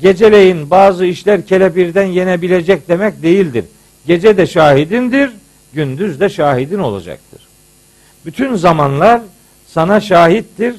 geceleyin 0.00 0.70
bazı 0.70 1.06
işler 1.06 1.46
kelepirden 1.46 2.06
yenebilecek 2.06 2.88
demek 2.88 3.22
değildir. 3.22 3.64
Gece 4.06 4.36
de 4.36 4.46
şahidindir, 4.46 5.30
gündüz 5.72 6.20
de 6.20 6.28
şahidin 6.28 6.78
olacaktır. 6.78 7.40
Bütün 8.26 8.54
zamanlar 8.54 9.20
sana 9.66 10.00
şahittir 10.00 10.74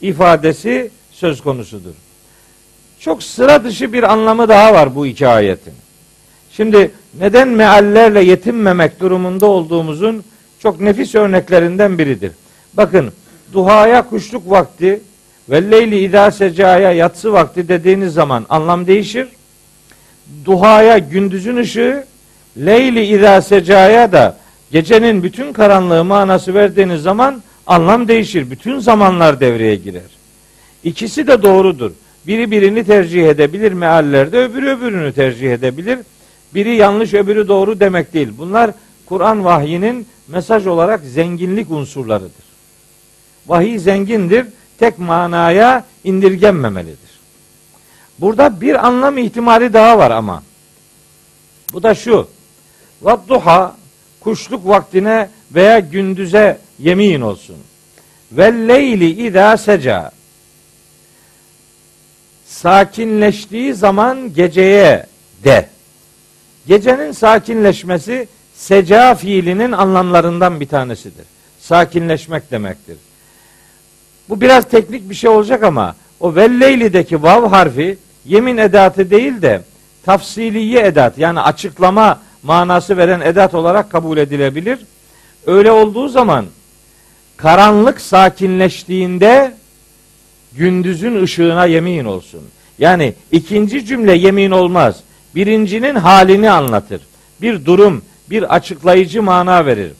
ifadesi 0.00 0.90
söz 1.12 1.40
konusudur. 1.40 1.94
Çok 3.00 3.22
sıra 3.22 3.64
dışı 3.64 3.92
bir 3.92 4.12
anlamı 4.12 4.48
daha 4.48 4.74
var 4.74 4.94
bu 4.94 5.06
iki 5.06 5.26
ayetin. 5.28 5.74
Şimdi 6.52 6.90
neden 7.18 7.48
meallerle 7.48 8.24
yetinmemek 8.24 9.00
durumunda 9.00 9.46
olduğumuzun 9.46 10.24
çok 10.58 10.80
nefis 10.80 11.14
örneklerinden 11.14 11.98
biridir. 11.98 12.32
Bakın 12.74 13.12
duhaya 13.52 14.08
kuşluk 14.08 14.50
vakti 14.50 15.00
ve 15.48 15.70
leyli 15.70 15.98
idâ 15.98 16.30
secaya 16.30 16.92
yatsı 16.92 17.32
vakti 17.32 17.68
dediğiniz 17.68 18.14
zaman 18.14 18.46
anlam 18.48 18.86
değişir. 18.86 19.28
Duhaya 20.44 20.98
gündüzün 20.98 21.56
ışığı, 21.56 22.04
leyli 22.58 23.06
idâ 23.06 23.42
secaya 23.42 24.12
da 24.12 24.36
gecenin 24.72 25.22
bütün 25.22 25.52
karanlığı 25.52 26.04
manası 26.04 26.54
verdiğiniz 26.54 27.02
zaman 27.02 27.42
anlam 27.66 28.08
değişir. 28.08 28.50
Bütün 28.50 28.78
zamanlar 28.78 29.40
devreye 29.40 29.76
girer. 29.76 30.10
İkisi 30.84 31.26
de 31.26 31.42
doğrudur. 31.42 31.90
Biri 32.26 32.50
birini 32.50 32.84
tercih 32.84 33.28
edebilir 33.28 33.72
meallerde, 33.72 34.38
öbürü 34.38 34.70
öbürünü 34.70 35.12
tercih 35.12 35.52
edebilir. 35.52 35.98
Biri 36.54 36.76
yanlış, 36.76 37.14
öbürü 37.14 37.48
doğru 37.48 37.80
demek 37.80 38.14
değil. 38.14 38.28
Bunlar 38.38 38.70
Kur'an 39.06 39.44
vahyinin 39.44 40.06
mesaj 40.28 40.66
olarak 40.66 41.00
zenginlik 41.00 41.70
unsurlarıdır. 41.70 42.50
Vahiy 43.46 43.78
zengindir, 43.78 44.46
tek 44.80 44.98
manaya 44.98 45.84
indirgenmemelidir. 46.04 47.10
Burada 48.18 48.60
bir 48.60 48.86
anlam 48.86 49.18
ihtimali 49.18 49.72
daha 49.72 49.98
var 49.98 50.10
ama. 50.10 50.42
Bu 51.72 51.82
da 51.82 51.94
şu. 51.94 52.28
Vadduha 53.02 53.76
kuşluk 54.20 54.66
vaktine 54.66 55.28
veya 55.54 55.78
gündüze 55.78 56.58
yemin 56.78 57.20
olsun. 57.20 57.56
Ve 58.32 58.68
leyli 58.68 59.26
idâ 59.26 59.56
seca 59.56 60.10
sakinleştiği 62.46 63.74
zaman 63.74 64.34
geceye 64.34 65.06
de. 65.44 65.68
Gecenin 66.66 67.12
sakinleşmesi 67.12 68.28
seca 68.54 69.14
fiilinin 69.14 69.72
anlamlarından 69.72 70.60
bir 70.60 70.68
tanesidir. 70.68 71.26
Sakinleşmek 71.60 72.50
demektir. 72.50 72.96
Bu 74.30 74.40
biraz 74.40 74.68
teknik 74.68 75.10
bir 75.10 75.14
şey 75.14 75.30
olacak 75.30 75.62
ama 75.62 75.94
o 76.20 76.34
velleylideki 76.34 77.22
vav 77.22 77.48
harfi 77.50 77.98
yemin 78.24 78.56
edatı 78.56 79.10
değil 79.10 79.42
de 79.42 79.62
tafsiliye 80.04 80.86
edat 80.86 81.18
yani 81.18 81.40
açıklama 81.40 82.20
manası 82.42 82.96
veren 82.96 83.20
edat 83.20 83.54
olarak 83.54 83.90
kabul 83.90 84.18
edilebilir. 84.18 84.78
Öyle 85.46 85.72
olduğu 85.72 86.08
zaman 86.08 86.46
karanlık 87.36 88.00
sakinleştiğinde 88.00 89.54
gündüzün 90.52 91.22
ışığına 91.22 91.66
yemin 91.66 92.04
olsun. 92.04 92.40
Yani 92.78 93.14
ikinci 93.32 93.86
cümle 93.86 94.14
yemin 94.14 94.50
olmaz. 94.50 95.00
Birincinin 95.34 95.94
halini 95.94 96.50
anlatır. 96.50 97.00
Bir 97.42 97.64
durum, 97.64 98.02
bir 98.30 98.54
açıklayıcı 98.54 99.22
mana 99.22 99.66
verir. 99.66 99.92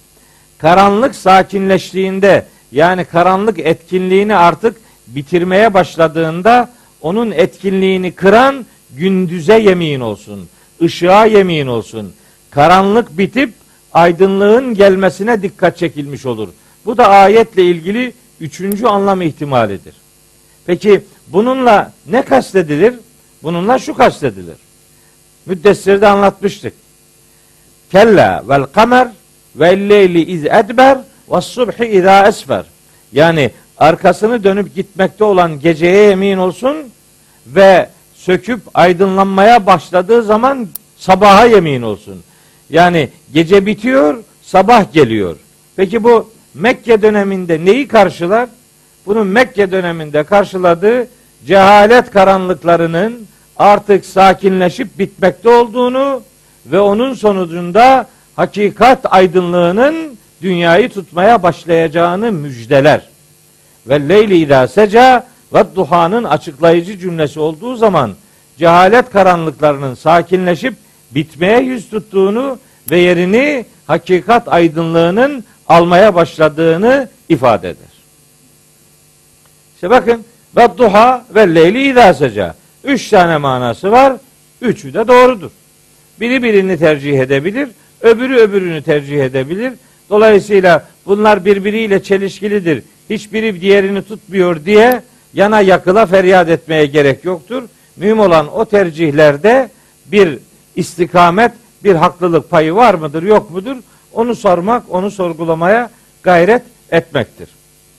Karanlık 0.58 1.14
sakinleştiğinde 1.14 2.46
yani 2.72 3.04
karanlık 3.04 3.58
etkinliğini 3.58 4.36
artık 4.36 4.76
bitirmeye 5.06 5.74
başladığında 5.74 6.70
onun 7.00 7.30
etkinliğini 7.30 8.12
kıran 8.12 8.66
gündüze 8.90 9.58
yemin 9.58 10.00
olsun. 10.00 10.48
ışığa 10.82 11.26
yemin 11.26 11.66
olsun. 11.66 12.12
Karanlık 12.50 13.18
bitip 13.18 13.52
aydınlığın 13.92 14.74
gelmesine 14.74 15.42
dikkat 15.42 15.78
çekilmiş 15.78 16.26
olur. 16.26 16.48
Bu 16.86 16.96
da 16.96 17.08
ayetle 17.08 17.64
ilgili 17.64 18.12
üçüncü 18.40 18.86
anlam 18.86 19.22
ihtimalidir. 19.22 19.94
Peki 20.66 21.04
bununla 21.28 21.92
ne 22.06 22.22
kastedilir? 22.22 22.94
Bununla 23.42 23.78
şu 23.78 23.94
kastedilir. 23.94 24.56
Müddessir'de 25.46 26.08
anlatmıştık. 26.08 26.74
Kella 27.92 28.44
vel 28.48 28.62
kamer 28.62 29.08
ve 29.56 29.88
leyli 29.88 30.24
iz 30.24 30.44
edber 30.44 30.98
ve 31.30 31.40
subhi 31.40 31.86
izâ 31.86 32.26
esfer. 32.26 32.64
Yani 33.12 33.50
arkasını 33.78 34.44
dönüp 34.44 34.74
gitmekte 34.74 35.24
olan 35.24 35.60
geceye 35.60 36.08
yemin 36.08 36.38
olsun 36.38 36.76
ve 37.46 37.88
söküp 38.14 38.60
aydınlanmaya 38.74 39.66
başladığı 39.66 40.22
zaman 40.22 40.68
sabaha 40.96 41.46
yemin 41.46 41.82
olsun. 41.82 42.22
Yani 42.70 43.08
gece 43.34 43.66
bitiyor, 43.66 44.24
sabah 44.42 44.92
geliyor. 44.92 45.36
Peki 45.76 46.04
bu 46.04 46.30
Mekke 46.54 47.02
döneminde 47.02 47.64
neyi 47.64 47.88
karşılar? 47.88 48.48
Bunun 49.06 49.26
Mekke 49.26 49.70
döneminde 49.70 50.22
karşıladığı 50.24 51.08
cehalet 51.46 52.10
karanlıklarının 52.10 53.26
artık 53.56 54.06
sakinleşip 54.06 54.98
bitmekte 54.98 55.48
olduğunu 55.48 56.22
ve 56.66 56.80
onun 56.80 57.14
sonucunda 57.14 58.06
hakikat 58.36 59.12
aydınlığının 59.12 60.18
dünyayı 60.42 60.88
tutmaya 60.88 61.42
başlayacağını 61.42 62.32
müjdeler. 62.32 63.08
Ve 63.86 64.08
leyli 64.08 64.36
idâ 64.36 64.68
seca 64.68 65.26
ve 65.54 65.64
duhanın 65.74 66.24
açıklayıcı 66.24 66.98
cümlesi 66.98 67.40
olduğu 67.40 67.76
zaman 67.76 68.14
cehalet 68.58 69.10
karanlıklarının 69.10 69.94
sakinleşip 69.94 70.74
bitmeye 71.10 71.60
yüz 71.60 71.90
tuttuğunu 71.90 72.58
ve 72.90 72.98
yerini 72.98 73.66
hakikat 73.86 74.48
aydınlığının 74.48 75.44
almaya 75.68 76.14
başladığını 76.14 77.08
ifade 77.28 77.68
eder. 77.68 77.90
İşte 79.74 79.90
bakın 79.90 80.24
ve 80.56 80.68
duha 80.78 81.24
ve 81.34 81.54
leyli 81.54 81.90
idâ 81.90 82.14
seca. 82.14 82.54
Üç 82.84 83.08
tane 83.08 83.36
manası 83.36 83.90
var. 83.92 84.12
Üçü 84.60 84.94
de 84.94 85.08
doğrudur. 85.08 85.50
Biri 86.20 86.42
birini 86.42 86.78
tercih 86.78 87.18
edebilir, 87.18 87.68
öbürü 88.00 88.36
öbürünü 88.36 88.82
tercih 88.82 89.24
edebilir. 89.24 89.72
Dolayısıyla 90.10 90.86
bunlar 91.06 91.44
birbiriyle 91.44 92.02
çelişkilidir. 92.02 92.82
Hiçbiri 93.10 93.60
diğerini 93.60 94.02
tutmuyor 94.02 94.64
diye 94.64 95.02
yana 95.34 95.60
yakıla 95.60 96.06
feryat 96.06 96.48
etmeye 96.48 96.86
gerek 96.86 97.24
yoktur. 97.24 97.62
Mühim 97.96 98.20
olan 98.20 98.54
o 98.54 98.64
tercihlerde 98.64 99.68
bir 100.06 100.38
istikamet, 100.76 101.52
bir 101.84 101.94
haklılık 101.94 102.50
payı 102.50 102.74
var 102.74 102.94
mıdır, 102.94 103.22
yok 103.22 103.50
mudur? 103.50 103.76
Onu 104.12 104.34
sormak, 104.34 104.82
onu 104.88 105.10
sorgulamaya 105.10 105.90
gayret 106.22 106.62
etmektir. 106.90 107.48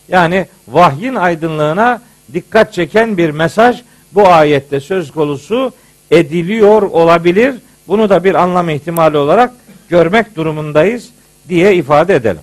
Yani 0.10 0.45
vahyin 0.67 1.15
aydınlığına 1.15 2.02
dikkat 2.34 2.74
çeken 2.74 3.17
bir 3.17 3.30
mesaj 3.30 3.82
bu 4.12 4.28
ayette 4.28 4.80
söz 4.80 5.12
konusu 5.12 5.71
ediliyor 6.12 6.82
olabilir. 6.82 7.56
Bunu 7.88 8.10
da 8.10 8.24
bir 8.24 8.36
anlam 8.36 8.69
ihtimali 8.69 9.17
olarak 9.17 9.52
görmek 9.89 10.36
durumundayız 10.36 11.10
diye 11.49 11.75
ifade 11.75 12.15
edelim. 12.15 12.41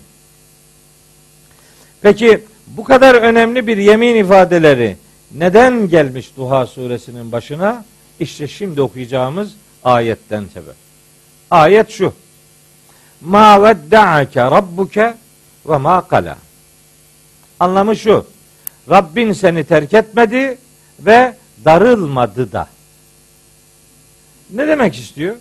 Peki 2.02 2.44
bu 2.66 2.84
kadar 2.84 3.14
önemli 3.14 3.66
bir 3.66 3.76
yemin 3.76 4.14
ifadeleri 4.14 4.96
neden 5.34 5.88
gelmiş 5.88 6.30
Duha 6.36 6.66
suresinin 6.66 7.32
başına? 7.32 7.84
İşte 8.20 8.48
şimdi 8.48 8.82
okuyacağımız 8.82 9.54
ayetten 9.84 10.44
sebep. 10.54 10.74
Ayet 11.50 11.90
şu. 11.90 12.12
Ma 13.20 13.62
vedda'ake 13.62 14.40
rabbuke 14.40 15.14
ve 15.68 15.76
ma 15.76 16.08
kala. 16.08 16.38
Anlamı 17.60 17.96
şu. 17.96 18.26
Rabbin 18.90 19.32
seni 19.32 19.64
terk 19.64 19.94
etmedi 19.94 20.58
ve 21.00 21.36
darılmadı 21.64 22.52
da. 22.52 22.68
Ne 24.50 24.68
demek 24.68 24.98
istiyor? 24.98 25.36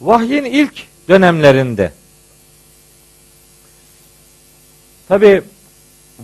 Vahyin 0.00 0.44
ilk 0.44 0.86
dönemlerinde 1.08 1.92
tabi 5.10 5.42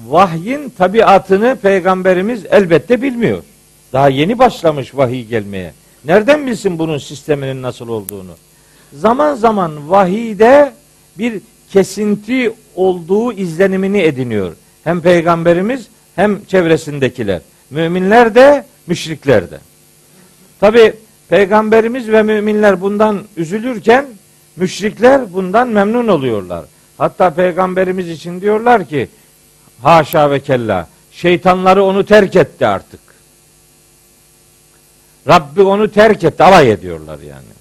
vahyin 0.08 0.72
tabiatını 0.78 1.56
peygamberimiz 1.62 2.44
elbette 2.50 3.02
bilmiyor. 3.02 3.42
Daha 3.92 4.08
yeni 4.08 4.38
başlamış 4.38 4.96
vahiy 4.96 5.24
gelmeye. 5.24 5.72
Nereden 6.04 6.46
bilsin 6.46 6.78
bunun 6.78 6.98
sisteminin 6.98 7.62
nasıl 7.62 7.88
olduğunu? 7.88 8.30
Zaman 8.92 9.34
zaman 9.34 9.90
vahiyde 9.90 10.72
bir 11.18 11.40
kesinti 11.70 12.52
olduğu 12.74 13.32
izlenimini 13.32 14.00
ediniyor. 14.00 14.52
Hem 14.84 15.00
peygamberimiz 15.00 15.86
hem 16.16 16.44
çevresindekiler. 16.44 17.40
Müminler 17.70 18.34
de 18.34 18.64
müşrikler 18.86 19.50
de. 19.50 19.58
Tabi 20.60 20.92
peygamberimiz 21.28 22.08
ve 22.08 22.22
müminler 22.22 22.80
bundan 22.80 23.22
üzülürken 23.36 24.06
müşrikler 24.56 25.32
bundan 25.32 25.68
memnun 25.68 26.08
oluyorlar. 26.08 26.64
Hatta 26.98 27.30
peygamberimiz 27.30 28.08
için 28.08 28.40
diyorlar 28.40 28.84
ki 28.88 29.08
haşa 29.82 30.30
ve 30.30 30.40
kella 30.40 30.88
şeytanları 31.12 31.84
onu 31.84 32.04
terk 32.04 32.36
etti 32.36 32.66
artık. 32.66 33.00
Rabbi 35.28 35.62
onu 35.62 35.90
terk 35.90 36.24
etti 36.24 36.42
alay 36.42 36.70
ediyorlar 36.72 37.18
yani. 37.18 37.56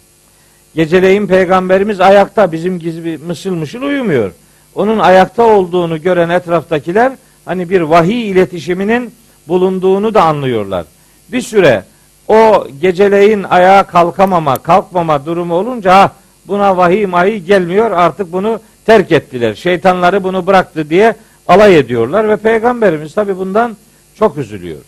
Geceleyin 0.75 1.27
peygamberimiz 1.27 2.01
ayakta 2.01 2.51
bizim 2.51 2.79
gibi 2.79 3.17
mışıl 3.17 3.53
mışıl 3.53 3.81
uyumuyor. 3.81 4.31
Onun 4.75 4.99
ayakta 4.99 5.43
olduğunu 5.43 6.01
gören 6.01 6.29
etraftakiler 6.29 7.11
hani 7.45 7.69
bir 7.69 7.81
vahiy 7.81 8.31
iletişiminin 8.31 9.13
bulunduğunu 9.47 10.13
da 10.13 10.23
anlıyorlar. 10.23 10.85
Bir 11.31 11.41
süre 11.41 11.83
o 12.27 12.67
geceleyin 12.81 13.43
ayağa 13.43 13.83
kalkamama, 13.83 14.57
kalkmama 14.57 15.25
durumu 15.25 15.55
olunca 15.55 15.95
ha, 15.95 16.11
buna 16.47 16.77
vahiy 16.77 17.05
mahiy 17.05 17.37
gelmiyor 17.37 17.91
artık 17.91 18.31
bunu 18.31 18.59
terk 18.85 19.11
ettiler. 19.11 19.55
Şeytanları 19.55 20.23
bunu 20.23 20.47
bıraktı 20.47 20.89
diye 20.89 21.15
alay 21.47 21.77
ediyorlar 21.77 22.29
ve 22.29 22.37
peygamberimiz 22.37 23.13
tabi 23.13 23.37
bundan 23.37 23.77
çok 24.19 24.37
üzülüyor. 24.37 24.81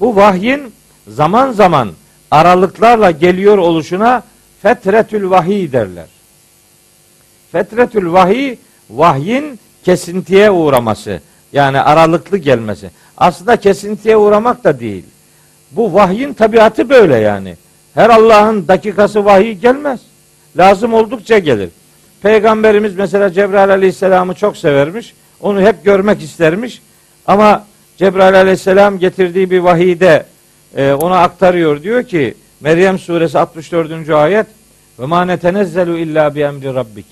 Bu 0.00 0.16
vahyin 0.16 0.72
zaman 1.08 1.52
zaman 1.52 1.92
aralıklarla 2.30 3.10
geliyor 3.10 3.58
oluşuna 3.58 4.22
fetretül 4.62 5.30
vahiy 5.30 5.72
derler. 5.72 6.06
Fetretül 7.52 8.12
vahiy 8.12 8.56
vahyin 8.90 9.58
kesintiye 9.84 10.50
uğraması. 10.50 11.20
Yani 11.52 11.80
aralıklı 11.80 12.38
gelmesi. 12.38 12.90
Aslında 13.16 13.56
kesintiye 13.56 14.16
uğramak 14.16 14.64
da 14.64 14.80
değil. 14.80 15.04
Bu 15.70 15.94
vahyin 15.94 16.32
tabiatı 16.32 16.88
böyle 16.88 17.16
yani. 17.16 17.56
Her 17.94 18.10
Allah'ın 18.10 18.68
dakikası 18.68 19.24
vahiy 19.24 19.52
gelmez. 19.52 20.00
Lazım 20.56 20.94
oldukça 20.94 21.38
gelir. 21.38 21.70
Peygamberimiz 22.22 22.94
mesela 22.94 23.32
Cebrail 23.32 23.70
Aleyhisselam'ı 23.70 24.34
çok 24.34 24.56
severmiş. 24.56 25.14
Onu 25.40 25.60
hep 25.60 25.84
görmek 25.84 26.22
istermiş. 26.22 26.82
Ama 27.26 27.66
Cebrail 27.96 28.34
Aleyhisselam 28.34 28.98
getirdiği 28.98 29.50
bir 29.50 29.58
vahide 29.58 30.26
e, 30.76 30.92
ona 30.92 31.18
aktarıyor. 31.18 31.82
Diyor 31.82 32.02
ki 32.02 32.34
Meryem 32.60 32.98
suresi 32.98 33.38
64. 33.38 34.10
ayet 34.10 34.46
ve 34.98 35.06
ma 35.06 35.24
netenezzelu 35.24 35.98
illa 35.98 36.34
bi 36.34 36.40
emri 36.40 36.74
rabbik. 36.74 37.06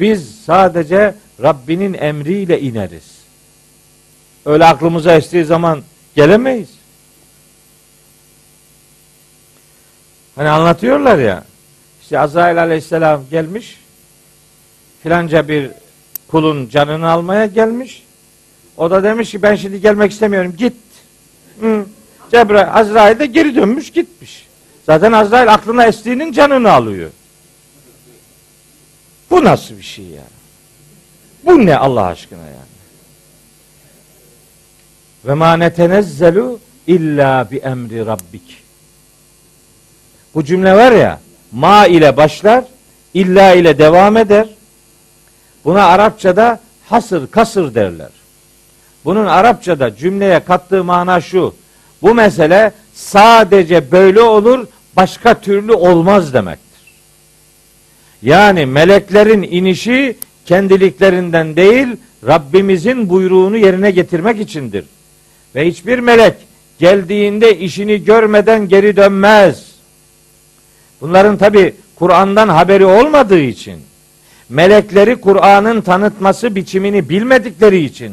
Biz 0.00 0.40
sadece 0.46 1.14
Rabbinin 1.42 1.94
emriyle 1.94 2.60
ineriz. 2.60 3.14
Öyle 4.46 4.64
aklımıza 4.64 5.14
estiği 5.14 5.44
zaman 5.44 5.82
gelemeyiz. 6.16 6.68
Hani 10.36 10.48
anlatıyorlar 10.48 11.18
ya. 11.18 11.44
İşte 12.02 12.18
Azrail 12.18 12.62
aleyhisselam 12.62 13.22
gelmiş. 13.30 13.83
Filanca 15.04 15.48
bir 15.48 15.70
kulun 16.28 16.68
canını 16.68 17.10
almaya 17.10 17.46
gelmiş. 17.46 18.02
O 18.76 18.90
da 18.90 19.02
demiş 19.02 19.30
ki 19.30 19.42
ben 19.42 19.54
şimdi 19.54 19.80
gelmek 19.80 20.12
istemiyorum. 20.12 20.54
Git. 20.58 20.74
Hı. 21.60 21.84
Cebrail, 22.30 22.74
Azrail 22.74 23.18
de 23.18 23.26
geri 23.26 23.56
dönmüş 23.56 23.90
gitmiş. 23.90 24.46
Zaten 24.86 25.12
Azrail 25.12 25.54
aklına 25.54 25.84
estiğinin 25.86 26.32
canını 26.32 26.72
alıyor. 26.72 27.10
Bu 29.30 29.44
nasıl 29.44 29.76
bir 29.76 29.82
şey 29.82 30.04
ya? 30.04 30.24
Bu 31.44 31.66
ne 31.66 31.76
Allah 31.76 32.06
aşkına 32.06 32.46
yani? 32.46 32.74
Ve 35.24 35.34
ma 35.34 35.56
netenezzelu 35.56 36.60
illa 36.86 37.48
bi 37.50 37.56
emri 37.56 38.06
rabbik. 38.06 38.62
Bu 40.34 40.44
cümle 40.44 40.76
var 40.76 40.92
ya 40.92 41.20
ma 41.52 41.86
ile 41.86 42.16
başlar, 42.16 42.64
illa 43.14 43.54
ile 43.54 43.78
devam 43.78 44.16
eder. 44.16 44.48
Buna 45.64 45.84
Arapçada 45.84 46.60
hasır, 46.88 47.30
kasır 47.30 47.74
derler. 47.74 48.10
Bunun 49.04 49.26
Arapçada 49.26 49.96
cümleye 49.96 50.40
kattığı 50.40 50.84
mana 50.84 51.20
şu. 51.20 51.54
Bu 52.02 52.14
mesele 52.14 52.72
sadece 52.94 53.92
böyle 53.92 54.20
olur, 54.20 54.66
başka 54.96 55.40
türlü 55.40 55.72
olmaz 55.72 56.34
demektir. 56.34 56.64
Yani 58.22 58.66
meleklerin 58.66 59.42
inişi 59.42 60.16
kendiliklerinden 60.46 61.56
değil, 61.56 61.88
Rabbimizin 62.26 63.08
buyruğunu 63.08 63.56
yerine 63.56 63.90
getirmek 63.90 64.40
içindir. 64.40 64.84
Ve 65.54 65.66
hiçbir 65.66 65.98
melek 65.98 66.34
geldiğinde 66.78 67.58
işini 67.58 68.04
görmeden 68.04 68.68
geri 68.68 68.96
dönmez. 68.96 69.66
Bunların 71.00 71.36
tabi 71.36 71.74
Kur'an'dan 71.96 72.48
haberi 72.48 72.84
olmadığı 72.84 73.40
için, 73.40 73.80
melekleri 74.48 75.16
Kur'an'ın 75.20 75.80
tanıtması 75.80 76.54
biçimini 76.54 77.08
bilmedikleri 77.08 77.80
için 77.84 78.12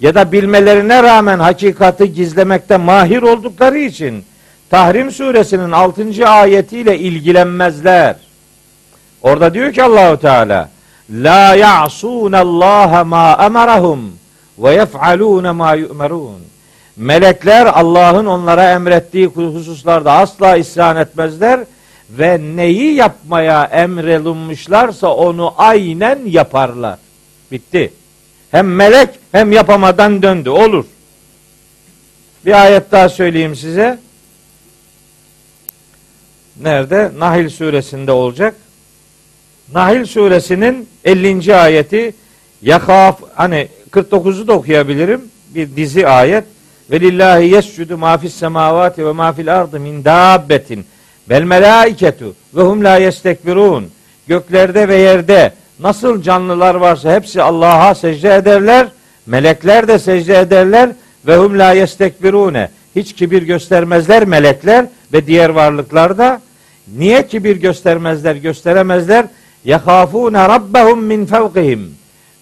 ya 0.00 0.14
da 0.14 0.32
bilmelerine 0.32 1.02
rağmen 1.02 1.38
hakikati 1.38 2.12
gizlemekte 2.12 2.76
mahir 2.76 3.22
oldukları 3.22 3.78
için 3.78 4.24
Tahrim 4.70 5.10
suresinin 5.10 5.70
6. 5.70 6.28
ayetiyle 6.28 6.98
ilgilenmezler. 6.98 8.16
Orada 9.22 9.54
diyor 9.54 9.72
ki 9.72 9.82
Allahu 9.82 10.20
Teala 10.20 10.68
La 11.10 11.54
ya'sun 11.54 12.32
Allah 12.32 13.04
ma 13.04 13.38
emarahum 13.44 14.12
ve 14.58 14.74
yef'alun 14.74 15.56
ma 15.56 15.74
yu'merun. 15.74 16.38
Melekler 16.96 17.66
Allah'ın 17.66 18.26
onlara 18.26 18.70
emrettiği 18.70 19.26
hususlarda 19.26 20.12
asla 20.12 20.56
isyan 20.56 20.96
etmezler 20.96 21.60
ve 22.18 22.40
neyi 22.56 22.94
yapmaya 22.94 23.64
emrolunmuşlarsa 23.64 25.14
onu 25.14 25.54
aynen 25.56 26.18
yaparlar. 26.26 26.98
Bitti. 27.52 27.92
Hem 28.50 28.74
melek 28.74 29.08
hem 29.32 29.52
yapamadan 29.52 30.22
döndü. 30.22 30.50
Olur. 30.50 30.84
Bir 32.46 32.62
ayet 32.62 32.92
daha 32.92 33.08
söyleyeyim 33.08 33.56
size. 33.56 33.98
Nerede? 36.60 37.10
Nahil 37.18 37.48
suresinde 37.48 38.12
olacak. 38.12 38.54
Nahil 39.72 40.04
suresinin 40.04 40.88
50. 41.04 41.56
ayeti 41.56 42.14
yakaf 42.62 43.20
hani 43.34 43.68
49'u 43.90 44.46
da 44.46 44.52
okuyabilirim. 44.52 45.20
Bir 45.54 45.76
dizi 45.76 46.08
ayet. 46.08 46.44
Ve 46.90 47.00
lillahi 47.00 47.46
yescudu 47.46 47.98
ma 47.98 48.18
fis 48.18 48.34
semavati 48.34 49.06
ve 49.06 49.12
ma 49.12 49.32
fil 49.32 49.56
ardı 49.56 49.80
min 49.80 50.04
dabbetin 50.04 50.86
bel 51.30 51.42
melaiketu 51.42 52.34
ve 52.54 52.62
hum 52.62 52.84
la 52.84 52.96
yestekbirun. 52.96 53.90
Göklerde 54.28 54.88
ve 54.88 54.96
yerde 54.96 55.52
nasıl 55.80 56.22
canlılar 56.22 56.74
varsa 56.74 57.14
hepsi 57.14 57.42
Allah'a 57.42 57.94
secde 57.94 58.34
ederler. 58.34 58.86
Melekler 59.26 59.88
de 59.88 59.98
secde 59.98 60.38
ederler 60.38 60.90
ve 61.26 61.36
hum 61.36 61.58
la 61.58 61.72
yestekbirune. 61.72 62.68
Hiç 62.96 63.12
kibir 63.12 63.42
göstermezler 63.42 64.24
melekler 64.24 64.86
ve 65.12 65.26
diğer 65.26 65.50
varlıklar 65.50 66.18
da. 66.18 66.40
Niye 66.96 67.26
kibir 67.26 67.56
göstermezler, 67.56 68.34
gösteremezler? 68.36 69.26
Yahafune 69.64 70.48
rabbehum 70.48 71.04
min 71.04 71.26
fevkihim. 71.26 71.94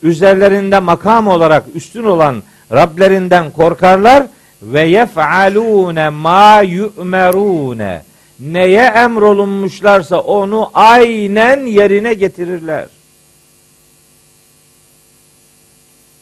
Üzerlerinde 0.02 0.78
makam 0.78 1.28
olarak 1.28 1.64
üstün 1.74 2.04
olan 2.04 2.42
Rablerinden 2.72 3.50
korkarlar 3.50 4.26
ve 4.62 4.80
yef'alune 4.80 6.08
ma 6.08 6.60
yu'merune. 6.60 8.02
Neye 8.40 8.82
emrolunmuşlarsa 8.82 10.20
onu 10.20 10.70
aynen 10.74 11.66
yerine 11.66 12.14
getirirler. 12.14 12.86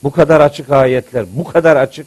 Bu 0.03 0.11
kadar 0.11 0.41
açık 0.41 0.71
ayetler, 0.71 1.25
bu 1.37 1.45
kadar 1.45 1.77
açık. 1.77 2.07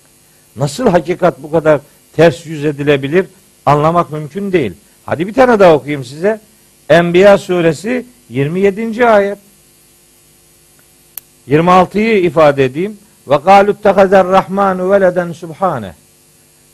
Nasıl 0.55 0.87
hakikat 0.87 1.43
bu 1.43 1.51
kadar 1.51 1.79
ters 2.15 2.45
yüz 2.45 2.65
edilebilir? 2.65 3.25
Anlamak 3.65 4.11
mümkün 4.11 4.51
değil. 4.51 4.73
Hadi 5.05 5.27
bir 5.27 5.33
tane 5.33 5.59
daha 5.59 5.73
okuyayım 5.73 6.03
size. 6.03 6.41
Enbiya 6.89 7.37
suresi 7.37 8.05
27. 8.29 9.05
ayet. 9.05 9.37
26'yı 11.47 12.19
ifade 12.19 12.65
edeyim. 12.65 12.97
Ve 13.27 13.35
galu 13.35 13.81
tehazer 13.81 14.27
rahmanu 14.27 14.91
veleden 14.91 15.31
subhane. 15.31 15.93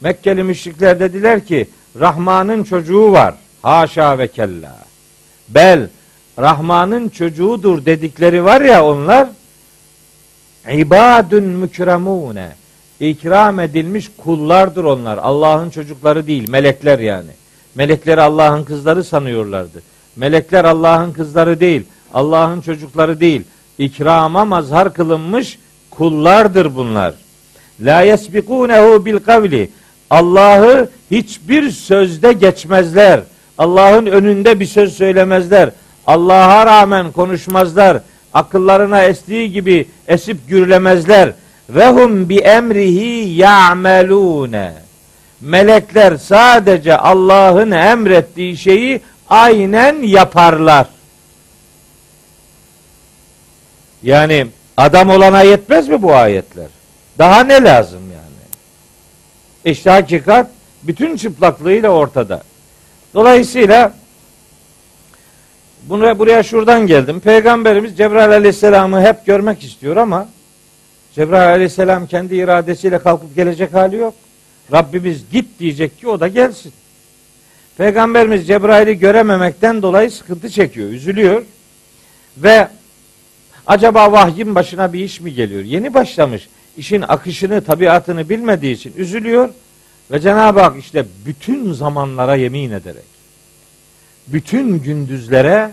Mekkeli 0.02 0.44
müşrikler 0.44 1.00
dediler 1.00 1.46
ki 1.46 1.68
Rahman'ın 2.00 2.64
çocuğu 2.64 3.12
var. 3.12 3.36
Haşa 3.62 4.18
ve 4.18 4.28
kella. 4.28 4.76
Bel 5.50 5.90
Rahman'ın 6.40 7.10
çocuğudur 7.10 7.86
dedikleri 7.86 8.44
var 8.44 8.62
ya 8.62 8.86
onlar 8.86 9.28
ibadun 10.72 11.44
mükremune 11.44 12.50
ikram 13.00 13.60
edilmiş 13.60 14.10
kullardır 14.18 14.84
onlar. 14.84 15.18
Allah'ın 15.18 15.70
çocukları 15.70 16.28
değil, 16.28 16.50
melekler 16.50 17.00
yani. 17.00 17.32
Melekleri 17.76 18.22
Allah'ın 18.22 18.64
kızları 18.64 19.04
sanıyorlardı. 19.04 19.82
Melekler 20.16 20.66
Allah'ın 20.66 21.14
kızları 21.14 21.60
değil, 21.60 21.84
Allah'ın 22.14 22.62
çocukları 22.62 23.20
değil. 23.20 23.44
İkrama 23.78 24.46
mazhar 24.46 24.94
kılınmış 24.94 25.60
kullardır 25.92 26.76
bunlar. 26.76 27.14
La 27.82 28.02
yesbikunehu 28.02 29.06
bil 29.06 29.20
kavli. 29.20 29.70
Allah'ı 30.10 30.90
hiçbir 31.12 31.72
sözde 31.72 32.34
geçmezler. 32.34 33.20
Allah'ın 33.58 34.06
önünde 34.06 34.60
bir 34.60 34.66
söz 34.66 34.94
söylemezler. 34.94 35.70
Allah'a 36.08 36.66
rağmen 36.66 37.12
konuşmazlar. 37.12 37.98
Akıllarına 38.34 39.04
estiği 39.04 39.52
gibi 39.52 39.88
esip 40.08 40.48
gürlemezler. 40.48 41.34
Ve 41.70 41.88
hum 41.88 42.30
bi 42.30 42.38
emrihi 42.38 43.30
ya'melune. 43.30 44.74
Melekler 45.42 46.18
sadece 46.18 46.98
Allah'ın 46.98 47.72
emrettiği 47.72 48.58
şeyi 48.58 49.02
aynen 49.30 50.02
yaparlar. 50.02 50.88
Yani 54.04 54.48
adam 54.78 55.10
olana 55.10 55.42
yetmez 55.42 55.88
mi 55.88 56.02
bu 56.02 56.16
ayetler? 56.16 56.68
Daha 57.18 57.44
ne 57.44 57.64
lazım? 57.64 58.09
İşte 59.70 59.90
hakikat 59.90 60.48
bütün 60.84 61.18
çıplaklığıyla 61.18 61.90
ortada. 61.90 62.44
Dolayısıyla 63.14 63.94
bunu 65.84 66.20
buraya 66.20 66.44
şuradan 66.44 66.88
geldim. 66.88 67.20
Peygamberimiz 67.20 67.98
Cebrail 67.98 68.32
Aleyhisselam'ı 68.32 69.02
hep 69.02 69.26
görmek 69.26 69.64
istiyor 69.64 69.98
ama 69.98 70.30
Cebrail 71.16 71.50
Aleyhisselam 71.50 72.08
kendi 72.08 72.36
iradesiyle 72.36 73.00
kalkıp 73.00 73.36
gelecek 73.36 73.74
hali 73.74 73.96
yok. 73.96 74.14
Rabbimiz 74.72 75.30
git 75.32 75.60
diyecek 75.60 76.00
ki 76.00 76.08
o 76.08 76.20
da 76.20 76.28
gelsin. 76.28 76.74
Peygamberimiz 77.78 78.48
Cebrail'i 78.48 79.00
görememekten 79.00 79.82
dolayı 79.82 80.12
sıkıntı 80.12 80.50
çekiyor, 80.50 80.90
üzülüyor. 80.90 81.44
Ve 82.38 82.68
acaba 83.68 84.12
vahyin 84.12 84.56
başına 84.56 84.94
bir 84.94 85.00
iş 85.00 85.22
mi 85.22 85.34
geliyor? 85.34 85.64
Yeni 85.64 85.94
başlamış. 85.94 86.50
İşin 86.80 87.02
akışını, 87.02 87.64
tabiatını 87.64 88.30
bilmediği 88.30 88.74
için 88.74 88.94
üzülüyor 88.98 89.50
ve 90.12 90.20
Cenab-ı 90.20 90.60
Hak 90.60 90.80
işte 90.80 91.06
bütün 91.26 91.74
zamanlara 91.74 92.36
yemin 92.36 92.72
ederek, 92.72 93.10
bütün 94.28 94.80
gündüzlere 94.80 95.72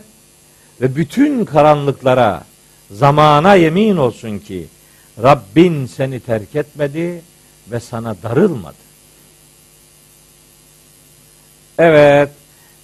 ve 0.81 0.97
bütün 0.97 1.45
karanlıklara, 1.45 2.45
zamana 2.91 3.55
yemin 3.55 3.97
olsun 3.97 4.39
ki 4.39 4.67
Rabbin 5.23 5.87
seni 5.87 6.21
terk 6.21 6.57
etmedi 6.57 7.23
ve 7.71 7.81
sana 7.81 8.17
darılmadı. 8.23 8.77
Evet. 11.79 12.31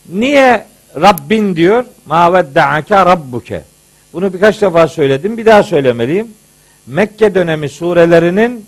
Niye 0.09 0.67
Rabbin 0.97 1.57
diyor? 1.57 1.85
Ma 2.07 2.33
vedde'ake 2.33 2.97
rabbuke. 2.97 3.65
Bunu 4.13 4.33
birkaç 4.33 4.63
defa 4.63 4.89
söyledim. 4.89 5.39
Bir 5.39 5.47
daha 5.47 5.63
söylemeliyim. 5.63 6.29
Mekke 6.87 7.35
dönemi 7.35 7.69
surelerinin 7.69 8.67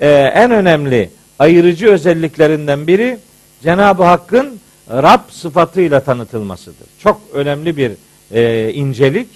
e, 0.00 0.08
en 0.10 0.50
önemli 0.50 1.10
ayırıcı 1.38 1.90
özelliklerinden 1.90 2.86
biri 2.86 3.18
Cenab-ı 3.62 4.02
Hakk'ın 4.02 4.60
Rab 4.90 5.20
sıfatıyla 5.30 6.00
tanıtılmasıdır. 6.00 6.86
Çok 6.98 7.20
önemli 7.32 7.76
bir 7.76 7.92
e, 8.32 8.72
incelik. 8.72 9.28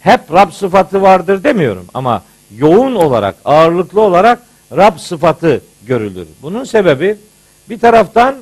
Hep 0.00 0.32
Rab 0.32 0.50
sıfatı 0.50 1.02
vardır 1.02 1.44
demiyorum 1.44 1.86
ama 1.94 2.22
yoğun 2.56 2.94
olarak, 2.94 3.36
ağırlıklı 3.44 4.00
olarak 4.00 4.42
Rab 4.76 4.98
sıfatı 4.98 5.62
görülür. 5.86 6.26
Bunun 6.42 6.64
sebebi 6.64 7.16
bir 7.68 7.80
taraftan 7.80 8.36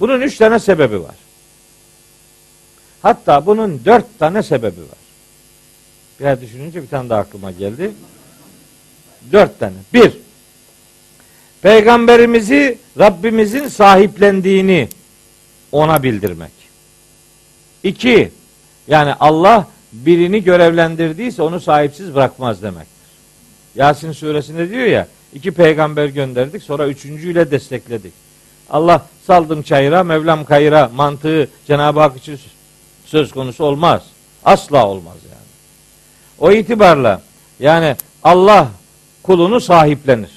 bunun 0.00 0.20
üç 0.20 0.36
tane 0.36 0.58
sebebi 0.58 1.02
var. 1.02 1.14
Hatta 3.02 3.46
bunun 3.46 3.80
dört 3.84 4.18
tane 4.18 4.42
sebebi 4.42 4.80
var. 4.80 4.98
Biraz 6.20 6.40
düşününce 6.40 6.82
bir 6.82 6.88
tane 6.88 7.10
daha 7.10 7.20
aklıma 7.20 7.50
geldi. 7.50 7.92
Dört 9.32 9.60
tane. 9.60 9.74
Bir, 9.94 10.12
Peygamberimizi 11.62 12.78
Rabbimizin 12.98 13.68
sahiplendiğini 13.68 14.88
ona 15.72 16.02
bildirmek. 16.02 16.50
İki, 17.82 18.30
yani 18.88 19.14
Allah 19.20 19.68
birini 19.92 20.44
görevlendirdiyse 20.44 21.42
onu 21.42 21.60
sahipsiz 21.60 22.14
bırakmaz 22.14 22.62
demektir. 22.62 22.88
Yasin 23.74 24.12
suresinde 24.12 24.70
diyor 24.70 24.86
ya, 24.86 25.08
iki 25.34 25.52
peygamber 25.52 26.06
gönderdik 26.06 26.62
sonra 26.62 26.88
üçüncüyle 26.88 27.50
destekledik. 27.50 28.12
Allah 28.70 29.06
saldım 29.26 29.62
çayıra, 29.62 30.04
Mevlam 30.04 30.44
kayıra 30.44 30.90
mantığı 30.94 31.48
Cenab-ı 31.66 32.00
Hak 32.00 32.16
için 32.16 32.38
söz 33.04 33.32
konusu 33.32 33.64
olmaz. 33.64 34.02
Asla 34.44 34.86
olmaz 34.86 35.16
yani. 35.30 35.44
O 36.38 36.52
itibarla 36.52 37.22
yani 37.60 37.96
Allah 38.22 38.68
kulunu 39.24 39.60
sahiplenir. 39.60 40.30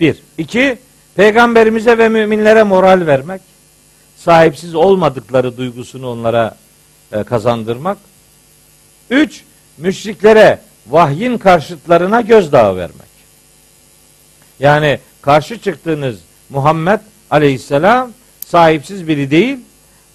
Bir. 0.00 0.16
iki 0.38 0.78
Peygamberimize 1.14 1.98
ve 1.98 2.08
müminlere 2.08 2.62
moral 2.62 3.06
vermek. 3.06 3.40
Sahipsiz 4.16 4.74
olmadıkları 4.74 5.56
duygusunu 5.56 6.10
onlara 6.10 6.56
e, 7.12 7.22
kazandırmak. 7.22 7.98
Üç. 9.10 9.44
Müşriklere 9.78 10.58
vahyin 10.86 11.38
karşıtlarına 11.38 12.20
gözdağı 12.20 12.76
vermek. 12.76 13.14
Yani 14.60 14.98
karşı 15.22 15.58
çıktığınız 15.58 16.18
Muhammed 16.50 17.00
aleyhisselam 17.30 18.10
sahipsiz 18.46 19.08
biri 19.08 19.30
değil. 19.30 19.58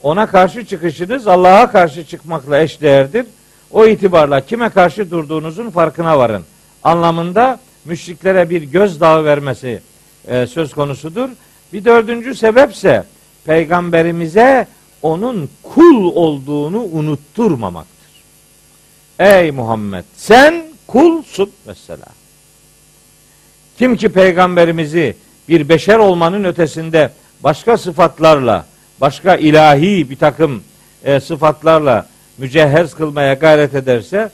Ona 0.04 0.26
karşı 0.26 0.66
çıkışınız 0.66 1.28
Allah'a 1.28 1.72
karşı 1.72 2.06
çıkmakla 2.06 2.60
eşdeğerdir. 2.62 3.26
O 3.72 3.86
itibarla 3.86 4.42
kime 4.42 4.70
karşı 4.70 5.12
durduğunuzun 5.12 5.70
farkına 5.70 6.20
varın. 6.20 6.46
Anlamında 6.84 7.60
müşriklere 7.86 8.50
bir 8.50 8.62
gözdağı 8.64 9.26
vermesi 9.26 9.82
e, 10.28 10.48
söz 10.48 10.74
konusudur. 10.74 11.30
Bir 11.74 11.86
dördüncü 11.86 12.36
sebepse 12.36 13.04
peygamberimize 13.46 14.68
onun 15.02 15.50
kul 15.64 16.04
olduğunu 16.16 16.84
unutturmamaktır. 16.84 18.10
Ey 19.20 19.52
Muhammed 19.52 20.04
sen 20.18 20.64
kulsun 20.88 21.52
mesela. 21.66 22.06
Kim 23.78 23.98
ki 23.98 24.10
peygamberimizi 24.10 25.16
bir 25.50 25.70
beşer 25.70 25.98
olmanın 25.98 26.44
ötesinde 26.44 27.12
başka 27.44 27.78
sıfatlarla, 27.78 28.66
başka 29.02 29.36
ilahi 29.36 30.10
bir 30.10 30.16
takım 30.16 30.64
e, 31.04 31.20
sıfatlarla 31.20 32.08
mücehhez 32.38 32.94
kılmaya 32.94 33.34
gayret 33.34 33.76
ederse 33.76 34.30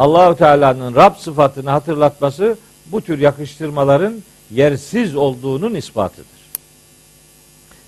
Allahu 0.00 0.36
Teala'nın 0.36 0.94
Rab 0.94 1.16
sıfatını 1.16 1.70
hatırlatması 1.70 2.56
bu 2.86 3.00
tür 3.00 3.18
yakıştırmaların 3.18 4.22
yersiz 4.50 5.16
olduğunun 5.16 5.74
ispatıdır. 5.74 6.26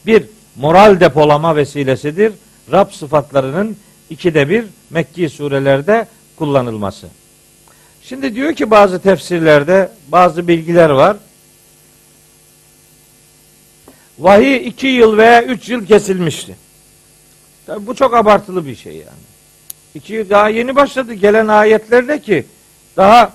Bir 0.06 0.24
moral 0.56 1.00
depolama 1.00 1.56
vesilesidir. 1.56 2.32
Rab 2.72 2.90
sıfatlarının 2.90 3.76
ikide 4.10 4.48
bir 4.48 4.64
Mekki 4.90 5.30
surelerde 5.30 6.06
kullanılması. 6.36 7.08
Şimdi 8.02 8.34
diyor 8.34 8.54
ki 8.54 8.70
bazı 8.70 8.98
tefsirlerde 8.98 9.90
bazı 10.08 10.48
bilgiler 10.48 10.90
var. 10.90 11.16
Vahiy 14.18 14.68
iki 14.68 14.86
yıl 14.86 15.16
veya 15.16 15.42
üç 15.42 15.68
yıl 15.68 15.86
kesilmişti. 15.86 16.56
Tabi 17.66 17.86
bu 17.86 17.94
çok 17.94 18.14
abartılı 18.14 18.66
bir 18.66 18.76
şey 18.76 18.92
yani. 18.92 19.31
İki 19.94 20.30
daha 20.30 20.48
yeni 20.48 20.76
başladı 20.76 21.14
gelen 21.14 21.48
ayetlerde 21.48 22.20
ki 22.20 22.44
daha 22.96 23.32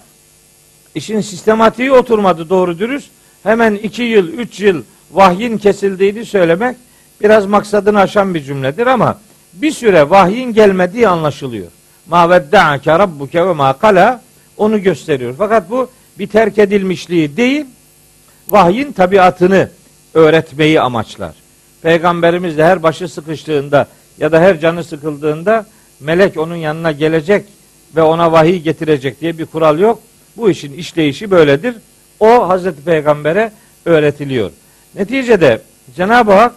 işin 0.96 1.22
sistematiği 1.22 1.92
oturmadı 1.92 2.50
doğru 2.50 2.80
dürüst. 2.80 3.10
Hemen 3.44 3.76
iki 3.76 4.04
yıl, 4.04 4.28
üç 4.28 4.60
yıl 4.60 4.84
vahyin 5.12 5.58
kesildiğini 5.58 6.26
söylemek 6.26 6.78
biraz 7.22 7.46
maksadını 7.46 8.00
aşan 8.00 8.34
bir 8.34 8.44
cümledir 8.44 8.88
ama 8.88 9.20
bir 9.54 9.72
süre 9.72 10.10
vahyin 10.10 10.54
gelmediği 10.54 11.08
anlaşılıyor. 11.08 11.68
Ma 12.08 12.30
vedda'ake 12.30 13.00
rabbuke 13.00 13.48
ve 13.48 13.54
ma 13.54 13.74
kala 13.74 14.22
onu 14.58 14.84
gösteriyor. 14.84 15.36
Fakat 15.38 15.70
bu 15.70 15.90
bir 16.20 16.28
terk 16.28 16.58
edilmişliği 16.58 17.38
değil, 17.38 17.66
vahyin 18.50 18.92
tabiatını 18.92 19.70
öğretmeyi 20.14 20.82
amaçlar. 20.82 21.36
Peygamberimiz 21.82 22.58
de 22.58 22.66
her 22.66 22.84
başı 22.84 23.08
sıkıştığında 23.08 23.88
ya 24.18 24.32
da 24.32 24.40
her 24.40 24.60
canı 24.60 24.84
sıkıldığında 24.84 25.66
melek 26.00 26.38
onun 26.38 26.56
yanına 26.56 26.92
gelecek 26.92 27.46
ve 27.96 28.02
ona 28.02 28.32
vahiy 28.32 28.60
getirecek 28.60 29.22
diye 29.22 29.38
bir 29.38 29.46
kural 29.46 29.80
yok. 29.80 30.00
Bu 30.38 30.50
işin 30.50 30.74
işleyişi 30.74 31.32
böyledir. 31.32 31.76
O 32.20 32.50
Hazreti 32.50 32.82
Peygamber'e 32.82 33.52
öğretiliyor. 33.86 34.52
Neticede 34.96 35.62
Cenab-ı 35.96 36.32
Hak 36.32 36.54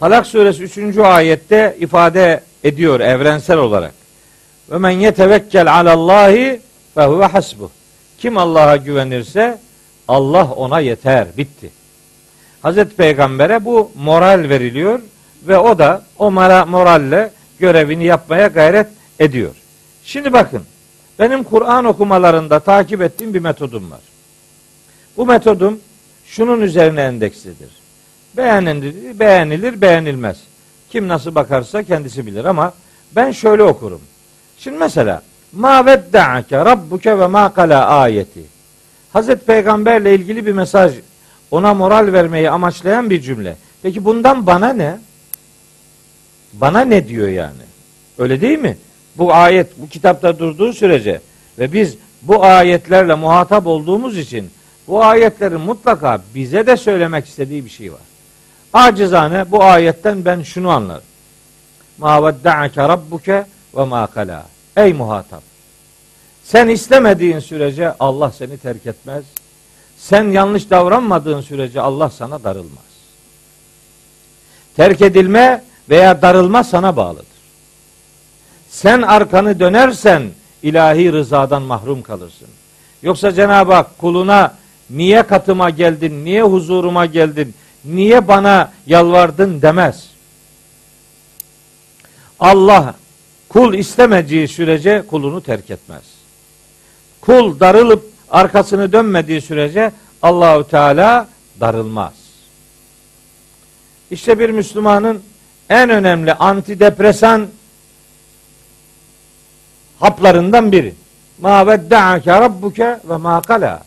Talak 0.00 0.26
suresi 0.26 0.62
3. 0.62 0.98
ayette 0.98 1.76
ifade 1.80 2.40
ediyor 2.64 3.00
evrensel 3.00 3.58
olarak. 3.58 3.92
Ve 4.70 4.78
men 4.78 4.90
yetevekkel 4.90 5.72
alallahi 5.72 6.60
fe 6.94 7.02
huve 7.02 7.24
hasbuh. 7.24 7.68
Kim 8.18 8.38
Allah'a 8.38 8.76
güvenirse 8.76 9.58
Allah 10.08 10.44
ona 10.44 10.80
yeter. 10.80 11.26
Bitti. 11.36 11.70
Hazreti 12.62 12.96
Peygamber'e 12.96 13.64
bu 13.64 13.90
moral 13.96 14.48
veriliyor 14.48 15.00
ve 15.42 15.58
o 15.58 15.78
da 15.78 16.02
o 16.18 16.30
moralle 16.30 17.30
görevini 17.60 18.04
yapmaya 18.04 18.46
gayret 18.46 18.86
ediyor. 19.18 19.54
Şimdi 20.04 20.32
bakın 20.32 20.62
benim 21.18 21.44
Kur'an 21.44 21.84
okumalarında 21.84 22.60
takip 22.60 23.02
ettiğim 23.02 23.34
bir 23.34 23.40
metodum 23.40 23.90
var. 23.90 24.00
Bu 25.16 25.26
metodum 25.26 25.80
şunun 26.26 26.60
üzerine 26.60 27.02
endekslidir. 27.02 27.70
Beğenilir, 28.36 29.18
beğenilir, 29.18 29.80
beğenilmez. 29.80 30.36
Kim 30.90 31.08
nasıl 31.08 31.34
bakarsa 31.34 31.82
kendisi 31.82 32.26
bilir 32.26 32.44
ama 32.44 32.72
ben 33.16 33.30
şöyle 33.30 33.62
okurum. 33.62 34.00
Şimdi 34.58 34.78
mesela 34.78 35.22
ma 35.52 35.86
vedda'ake 35.86 36.58
rabbuke 36.58 37.18
ve 37.18 37.26
ma 37.26 37.54
kala 37.54 37.86
ayeti. 37.86 38.42
Hazreti 39.12 39.46
Peygamberle 39.46 40.14
ilgili 40.14 40.46
bir 40.46 40.52
mesaj 40.52 40.92
ona 41.50 41.74
moral 41.74 42.12
vermeyi 42.12 42.50
amaçlayan 42.50 43.10
bir 43.10 43.20
cümle. 43.20 43.56
Peki 43.82 44.04
bundan 44.04 44.46
bana 44.46 44.72
ne? 44.72 44.98
Bana 46.52 46.80
ne 46.80 47.08
diyor 47.08 47.28
yani? 47.28 47.62
Öyle 48.18 48.40
değil 48.40 48.58
mi? 48.58 48.76
Bu 49.18 49.34
ayet 49.34 49.78
bu 49.78 49.88
kitapta 49.88 50.38
durduğu 50.38 50.72
sürece 50.72 51.20
ve 51.58 51.72
biz 51.72 51.96
bu 52.22 52.44
ayetlerle 52.44 53.14
muhatap 53.14 53.66
olduğumuz 53.66 54.18
için 54.18 54.50
bu 54.88 55.04
ayetlerin 55.04 55.60
mutlaka 55.60 56.22
bize 56.34 56.66
de 56.66 56.76
söylemek 56.76 57.26
istediği 57.26 57.64
bir 57.64 57.70
şey 57.70 57.92
var. 57.92 58.00
Acizane 58.72 59.50
bu 59.50 59.64
ayetten 59.64 60.24
ben 60.24 60.42
şunu 60.42 60.70
anlarım. 60.70 61.04
Ma 61.98 62.26
vedda'ake 62.26 62.88
rabbuke 62.88 63.46
ve 63.76 63.84
ma 63.84 64.06
kala. 64.06 64.46
Ey 64.76 64.92
muhatap. 64.92 65.42
Sen 66.44 66.68
istemediğin 66.68 67.38
sürece 67.38 67.94
Allah 68.00 68.30
seni 68.30 68.58
terk 68.58 68.86
etmez. 68.86 69.24
Sen 69.98 70.24
yanlış 70.24 70.70
davranmadığın 70.70 71.40
sürece 71.40 71.80
Allah 71.80 72.10
sana 72.10 72.44
darılmaz. 72.44 72.90
Terk 74.76 75.02
edilme 75.02 75.64
veya 75.90 76.22
darılma 76.22 76.64
sana 76.64 76.96
bağlıdır. 76.96 77.26
Sen 78.70 79.02
arkanı 79.02 79.60
dönersen 79.60 80.22
ilahi 80.62 81.12
rızadan 81.12 81.62
mahrum 81.62 82.02
kalırsın. 82.02 82.48
Yoksa 83.02 83.32
Cenab-ı 83.32 83.72
Hak 83.72 83.98
kuluna 83.98 84.54
niye 84.90 85.22
katıma 85.22 85.70
geldin, 85.70 86.24
niye 86.24 86.42
huzuruma 86.42 87.06
geldin, 87.06 87.54
niye 87.84 88.28
bana 88.28 88.72
yalvardın 88.86 89.62
demez. 89.62 90.10
Allah 92.40 92.94
kul 93.48 93.74
istemediği 93.74 94.48
sürece 94.48 95.02
kulunu 95.10 95.42
terk 95.42 95.70
etmez. 95.70 96.02
Kul 97.20 97.60
darılıp 97.60 98.04
arkasını 98.30 98.92
dönmediği 98.92 99.40
sürece 99.40 99.92
Allahü 100.22 100.68
Teala 100.68 101.28
darılmaz. 101.60 102.12
İşte 104.10 104.38
bir 104.38 104.50
Müslümanın 104.50 105.22
en 105.70 105.90
önemli 105.90 106.34
antidepresan 106.34 107.48
haplarından 110.00 110.72
biri. 110.72 110.94
Ma 111.40 111.66
vedda'ake 111.66 112.32
rabbuke 112.32 113.00
ve 113.04 113.16
ma 113.16 113.42
kala. 113.42 113.82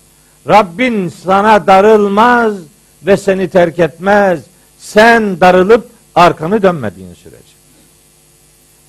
Rabbin 0.47 1.09
sana 1.09 1.67
darılmaz 1.67 2.53
ve 3.05 3.17
seni 3.17 3.49
terk 3.49 3.79
etmez. 3.79 4.39
Sen 4.79 5.41
darılıp 5.41 5.89
arkanı 6.15 6.61
dönmediğin 6.61 7.13
sürece. 7.13 7.53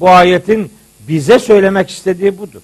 Bu 0.01 0.11
ayetin 0.11 0.73
bize 1.01 1.39
söylemek 1.39 1.91
istediği 1.91 2.39
budur. 2.39 2.61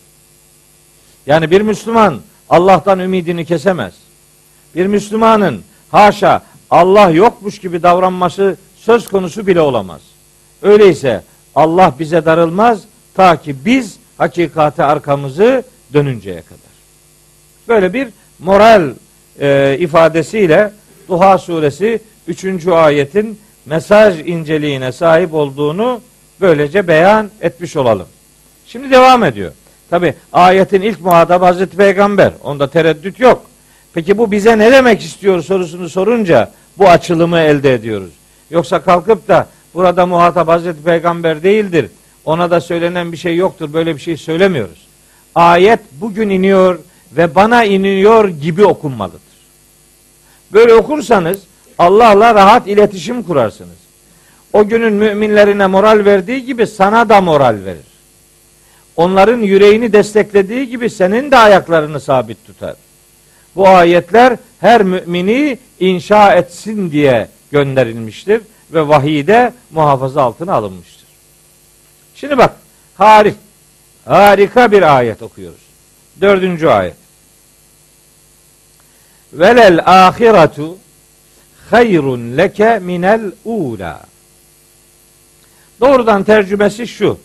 Yani 1.27 1.51
bir 1.51 1.61
Müslüman 1.61 2.21
Allah'tan 2.49 2.99
ümidini 2.99 3.45
kesemez. 3.45 3.95
Bir 4.75 4.87
Müslümanın 4.87 5.63
haşa 5.91 6.43
Allah 6.71 7.11
yokmuş 7.11 7.59
gibi 7.59 7.83
davranması 7.83 8.57
söz 8.77 9.09
konusu 9.09 9.47
bile 9.47 9.61
olamaz. 9.61 10.01
Öyleyse 10.63 11.23
Allah 11.55 11.95
bize 11.99 12.25
darılmaz 12.25 12.81
ta 13.15 13.37
ki 13.37 13.57
biz 13.65 13.97
hakikate 14.19 14.85
arkamızı 14.85 15.63
dönünceye 15.93 16.43
kadar. 16.43 16.71
Böyle 17.69 17.93
bir 17.93 18.09
moral 18.39 18.91
e, 19.41 19.77
ifadesiyle 19.79 20.73
Duha 21.09 21.39
suresi 21.39 22.01
3. 22.29 22.67
ayetin 22.67 23.39
mesaj 23.67 24.21
inceliğine 24.21 24.93
sahip 24.93 25.35
olduğunu 25.35 26.01
böylece 26.41 26.89
beyan 26.89 27.31
etmiş 27.41 27.77
olalım. 27.77 28.07
Şimdi 28.67 28.91
devam 28.91 29.25
ediyor. 29.25 29.53
Tabi 29.91 30.15
ayetin 30.33 30.83
ilk 30.83 31.01
muhatabı 31.01 31.45
Hazreti 31.45 31.77
Peygamber. 31.77 32.33
Onda 32.43 32.71
tereddüt 32.71 33.21
yok. 33.21 33.43
Peki 33.95 34.19
bu 34.19 34.31
bize 34.31 34.59
ne 34.59 34.73
demek 34.73 35.01
istiyor 35.01 35.43
sorusunu 35.43 35.89
sorunca 35.89 36.53
bu 36.79 36.89
açılımı 36.89 37.39
elde 37.39 37.75
ediyoruz. 37.75 38.11
Yoksa 38.51 38.83
kalkıp 38.83 39.29
da 39.29 39.47
burada 39.75 40.07
muhatap 40.07 40.49
Hazreti 40.49 40.83
Peygamber 40.83 41.43
değildir. 41.43 41.91
Ona 42.25 42.51
da 42.51 42.61
söylenen 42.61 43.13
bir 43.13 43.17
şey 43.17 43.37
yoktur. 43.37 43.73
Böyle 43.73 43.97
bir 43.97 44.01
şey 44.01 44.17
söylemiyoruz. 44.17 44.87
Ayet 45.35 45.81
bugün 45.93 46.31
iniyor 46.31 46.79
ve 47.13 47.35
bana 47.35 47.65
iniyor 47.65 48.29
gibi 48.29 48.65
okunmalıdır. 48.65 49.21
Böyle 50.53 50.75
okursanız 50.75 51.39
Allah'la 51.79 52.35
rahat 52.35 52.69
iletişim 52.69 53.23
kurarsınız. 53.23 53.81
O 54.53 54.69
günün 54.69 54.93
müminlerine 54.93 55.67
moral 55.67 56.05
verdiği 56.05 56.45
gibi 56.45 56.67
sana 56.67 57.09
da 57.09 57.21
moral 57.21 57.59
verir. 57.65 57.91
Onların 58.97 59.39
yüreğini 59.39 59.93
desteklediği 59.93 60.69
gibi 60.69 60.91
senin 60.91 61.31
de 61.31 61.37
ayaklarını 61.37 62.01
sabit 62.01 62.47
tutar. 62.47 62.75
Bu 63.57 63.69
ayetler 63.69 64.37
her 64.61 64.83
mümini 64.83 65.59
inşa 65.81 66.35
etsin 66.35 66.91
diye 66.91 67.29
gönderilmiştir 67.53 68.41
ve 68.73 68.89
vahide 68.89 69.53
muhafaza 69.71 70.23
altına 70.23 70.55
alınmıştır. 70.55 71.07
Şimdi 72.15 72.39
bak 72.39 72.57
harik, 72.95 73.37
harika 74.05 74.73
bir 74.73 74.97
ayet 74.97 75.23
okuyoruz. 75.23 75.61
Dördüncü 76.21 76.67
ayet. 76.67 76.97
Velel 79.33 79.81
ahiretu 79.87 80.79
hayrun 81.71 82.37
leke 82.37 82.79
minel 82.79 83.33
ula. 83.45 84.01
Doğrudan 85.81 86.25
tercümesi 86.25 86.89
şu. 86.89 87.19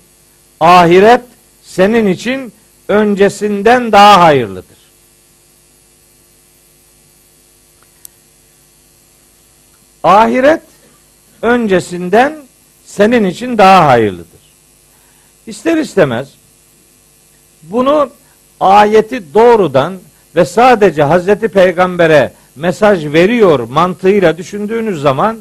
Ahiret 0.59 1.21
senin 1.63 2.07
için 2.07 2.53
öncesinden 2.87 3.91
daha 3.91 4.23
hayırlıdır. 4.23 4.77
Ahiret 10.03 10.61
öncesinden 11.41 12.35
senin 12.85 13.25
için 13.25 13.57
daha 13.57 13.87
hayırlıdır. 13.87 14.25
İster 15.47 15.77
istemez 15.77 16.29
bunu 17.63 18.09
ayeti 18.59 19.33
doğrudan 19.33 19.93
ve 20.35 20.45
sadece 20.45 21.03
Hazreti 21.03 21.47
Peygamber'e 21.47 22.33
mesaj 22.55 23.05
veriyor 23.05 23.59
mantığıyla 23.59 24.37
düşündüğünüz 24.37 25.01
zaman 25.01 25.37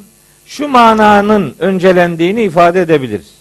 şu 0.46 0.68
mananın 0.68 1.54
öncelendiğini 1.58 2.42
ifade 2.42 2.80
edebiliriz. 2.80 3.34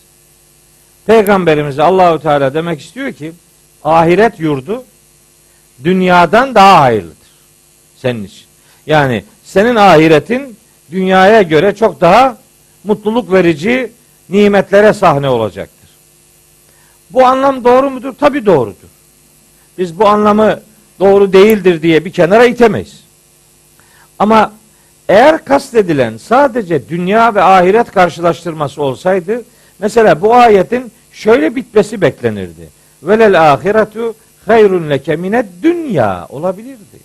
Peygamberimiz 1.05 1.79
Allahu 1.79 2.19
Teala 2.19 2.53
demek 2.53 2.81
istiyor 2.81 3.11
ki 3.13 3.31
ahiret 3.83 4.39
yurdu 4.39 4.83
dünyadan 5.83 6.55
daha 6.55 6.81
hayırlıdır 6.81 7.17
senin 7.97 8.23
için. 8.23 8.45
Yani 8.85 9.23
senin 9.43 9.75
ahiretin 9.75 10.57
dünyaya 10.91 11.41
göre 11.41 11.75
çok 11.75 12.01
daha 12.01 12.37
mutluluk 12.84 13.32
verici 13.32 13.91
nimetlere 14.30 14.93
sahne 14.93 15.30
olacaktır. 15.30 15.89
Bu 17.10 17.26
anlam 17.26 17.63
doğru 17.63 17.89
mudur? 17.89 18.13
Tabi 18.13 18.46
doğrudur. 18.46 18.89
Biz 19.78 20.00
bu 20.00 20.08
anlamı 20.08 20.60
doğru 21.00 21.34
değildir 21.34 21.82
diye 21.82 22.06
bir 22.06 22.12
kenara 22.12 22.46
itemeyiz. 22.46 23.04
Ama 24.19 24.54
eğer 25.10 25.46
kastedilen 25.46 26.17
sadece 26.17 26.89
dünya 26.89 27.36
ve 27.36 27.43
ahiret 27.43 27.91
karşılaştırması 27.91 28.84
olsaydı 28.84 29.43
mesela 29.80 30.22
bu 30.22 30.36
ayetin 30.36 30.91
şöyle 31.12 31.56
bitmesi 31.56 32.02
beklenirdi. 32.02 32.69
Velel 33.04 33.54
ahiretu 33.54 34.15
hayrun 34.46 34.89
leke 34.89 35.15
mined 35.15 35.46
dünya 35.63 36.28
olabilirdi. 36.30 37.00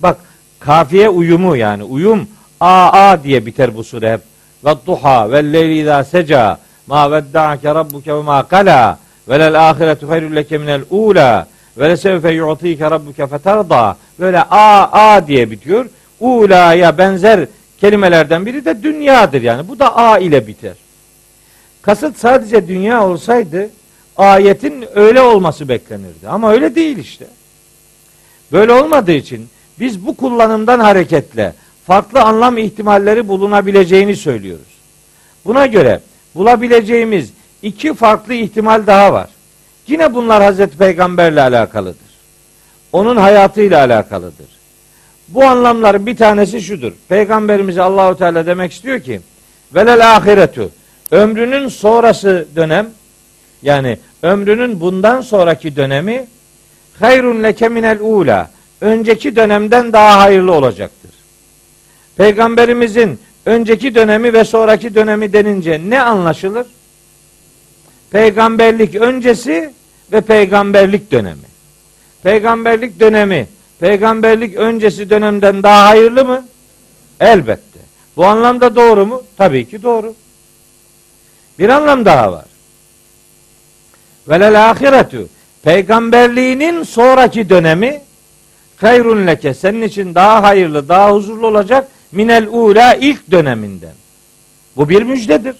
Bak 0.00 0.16
kafiye 0.60 1.08
uyumu 1.08 1.56
yani 1.56 1.84
uyum 1.84 2.28
a 2.60 2.90
a 2.92 3.24
diye 3.24 3.46
biter 3.46 3.76
bu 3.76 3.84
sure 3.84 4.12
hep. 4.12 4.29
Ve 4.64 4.74
duha 4.86 5.32
ve 5.32 5.52
leyli 5.52 5.80
izâ 5.80 6.04
seca 6.04 6.58
ma 6.86 7.12
vedda'ake 7.12 7.74
rabbuke 7.74 8.14
ve 8.14 8.22
ma 8.22 8.42
kala 8.42 8.98
velel 9.28 9.70
ahiretu 9.70 10.08
hayrun 10.08 10.36
leke 10.36 10.58
minel 10.58 10.82
ula 10.90 11.46
ve 11.78 11.90
lesevfe 11.90 12.30
yu'tike 12.30 12.90
rabbuke 12.90 13.26
fetarda 13.26 13.96
böyle 14.18 14.42
a 14.42 14.90
a 14.92 15.26
diye 15.26 15.50
bitiyor. 15.50 15.86
Ula'ya 16.20 16.98
benzer 16.98 17.46
kelimelerden 17.80 18.46
biri 18.46 18.64
de 18.64 18.82
dünyadır 18.82 19.42
yani. 19.42 19.68
Bu 19.68 19.78
da 19.78 19.96
a 19.96 20.18
ile 20.18 20.46
biter. 20.46 20.74
Kasıt 21.82 22.18
sadece 22.18 22.68
dünya 22.68 23.06
olsaydı 23.06 23.70
ayetin 24.16 24.84
öyle 24.94 25.20
olması 25.20 25.68
beklenirdi. 25.68 26.28
Ama 26.28 26.52
öyle 26.52 26.74
değil 26.74 26.98
işte. 26.98 27.26
Böyle 28.52 28.72
olmadığı 28.72 29.12
için 29.12 29.48
biz 29.80 30.06
bu 30.06 30.16
kullanımdan 30.16 30.80
hareketle 30.80 31.52
farklı 31.90 32.22
anlam 32.22 32.58
ihtimalleri 32.58 33.28
bulunabileceğini 33.28 34.16
söylüyoruz. 34.16 34.66
Buna 35.44 35.66
göre 35.66 36.00
bulabileceğimiz 36.34 37.32
iki 37.62 37.94
farklı 37.94 38.34
ihtimal 38.34 38.86
daha 38.86 39.12
var. 39.12 39.28
Yine 39.86 40.14
bunlar 40.14 40.42
Hazreti 40.42 40.78
Peygamberle 40.78 41.42
alakalıdır. 41.42 42.10
Onun 42.92 43.16
hayatıyla 43.16 43.78
alakalıdır. 43.78 44.46
Bu 45.28 45.44
anlamların 45.44 46.06
bir 46.06 46.16
tanesi 46.16 46.60
şudur. 46.60 46.92
Peygamberimize 47.08 47.82
Allahu 47.82 48.18
Teala 48.18 48.46
demek 48.46 48.72
istiyor 48.72 49.00
ki 49.00 49.20
velel 49.74 50.16
ahiretu 50.16 50.70
ömrünün 51.10 51.68
sonrası 51.68 52.46
dönem 52.56 52.90
yani 53.62 53.98
ömrünün 54.22 54.80
bundan 54.80 55.20
sonraki 55.20 55.76
dönemi 55.76 56.26
hayrun 57.00 57.42
leke 57.42 57.68
minel 57.68 57.98
ula 58.00 58.50
önceki 58.80 59.36
dönemden 59.36 59.92
daha 59.92 60.20
hayırlı 60.20 60.52
olacaktır. 60.52 61.09
Peygamberimizin 62.20 63.18
önceki 63.46 63.94
dönemi 63.94 64.32
ve 64.32 64.44
sonraki 64.44 64.94
dönemi 64.94 65.32
denince 65.32 65.80
ne 65.88 66.02
anlaşılır? 66.02 66.66
Peygamberlik 68.10 68.94
öncesi 68.94 69.74
ve 70.12 70.20
peygamberlik 70.20 71.12
dönemi. 71.12 71.48
Peygamberlik 72.22 73.00
dönemi 73.00 73.46
peygamberlik 73.78 74.54
öncesi 74.56 75.10
dönemden 75.10 75.62
daha 75.62 75.88
hayırlı 75.88 76.24
mı? 76.24 76.46
Elbette. 77.20 77.80
Bu 78.16 78.26
anlamda 78.26 78.76
doğru 78.76 79.06
mu? 79.06 79.22
Tabii 79.36 79.68
ki 79.68 79.82
doğru. 79.82 80.14
Bir 81.58 81.68
anlam 81.68 82.04
daha 82.04 82.32
var. 82.32 82.44
Velel 84.28 84.70
ahiretu 84.70 85.28
peygamberliğinin 85.62 86.82
sonraki 86.82 87.48
dönemi 87.48 88.02
hayrun 88.76 89.26
leke 89.26 89.54
senin 89.54 89.82
için 89.82 90.14
daha 90.14 90.42
hayırlı, 90.42 90.88
daha 90.88 91.12
huzurlu 91.12 91.46
olacak 91.46 91.88
minel 92.12 92.46
ula 92.48 92.94
ilk 92.94 93.30
döneminden. 93.30 93.94
Bu 94.76 94.88
bir 94.88 95.02
müjdedir. 95.02 95.56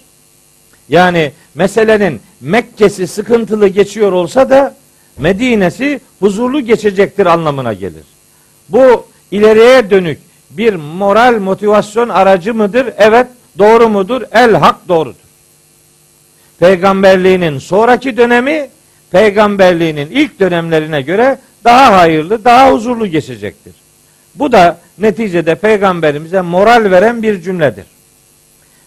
Yani 0.88 1.32
meselenin 1.54 2.20
Mekke'si 2.40 3.06
sıkıntılı 3.06 3.68
geçiyor 3.68 4.12
olsa 4.12 4.50
da 4.50 4.76
Medine'si 5.18 6.00
huzurlu 6.20 6.60
geçecektir 6.60 7.26
anlamına 7.26 7.72
gelir. 7.72 8.04
Bu 8.68 9.06
ileriye 9.30 9.90
dönük 9.90 10.18
bir 10.50 10.74
moral 10.74 11.38
motivasyon 11.40 12.08
aracı 12.08 12.54
mıdır? 12.54 12.92
Evet. 12.98 13.26
Doğru 13.58 13.88
mudur? 13.88 14.22
El 14.32 14.54
hak 14.54 14.88
doğrudur. 14.88 15.14
Peygamberliğinin 16.58 17.58
sonraki 17.58 18.16
dönemi 18.16 18.68
peygamberliğinin 19.10 20.10
ilk 20.10 20.40
dönemlerine 20.40 21.02
göre 21.02 21.38
daha 21.64 21.98
hayırlı, 21.98 22.44
daha 22.44 22.72
huzurlu 22.72 23.06
geçecektir. 23.06 23.72
Bu 24.34 24.52
da 24.52 24.78
neticede 24.98 25.54
peygamberimize 25.54 26.40
moral 26.40 26.90
veren 26.90 27.22
bir 27.22 27.42
cümledir. 27.42 27.84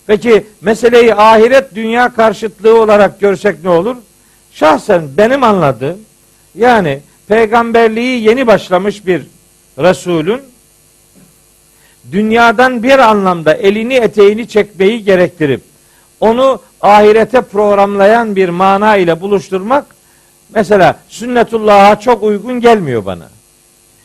Peki 0.07 0.47
meseleyi 0.61 1.15
ahiret 1.15 1.75
dünya 1.75 2.13
karşıtlığı 2.13 2.81
olarak 2.81 3.19
görsek 3.19 3.63
ne 3.63 3.69
olur? 3.69 3.95
Şahsen 4.51 5.03
benim 5.17 5.43
anladığım 5.43 5.99
yani 6.55 6.99
peygamberliği 7.27 8.23
yeni 8.23 8.47
başlamış 8.47 9.05
bir 9.05 9.21
Resulün 9.77 10.41
dünyadan 12.11 12.83
bir 12.83 12.99
anlamda 12.99 13.53
elini 13.53 13.93
eteğini 13.93 14.47
çekmeyi 14.47 15.03
gerektirip 15.03 15.61
onu 16.19 16.59
ahirete 16.81 17.41
programlayan 17.41 18.35
bir 18.35 18.49
mana 18.49 18.97
ile 18.97 19.21
buluşturmak 19.21 19.85
mesela 20.55 20.99
sünnetullah'a 21.09 21.99
çok 21.99 22.23
uygun 22.23 22.59
gelmiyor 22.61 23.05
bana. 23.05 23.29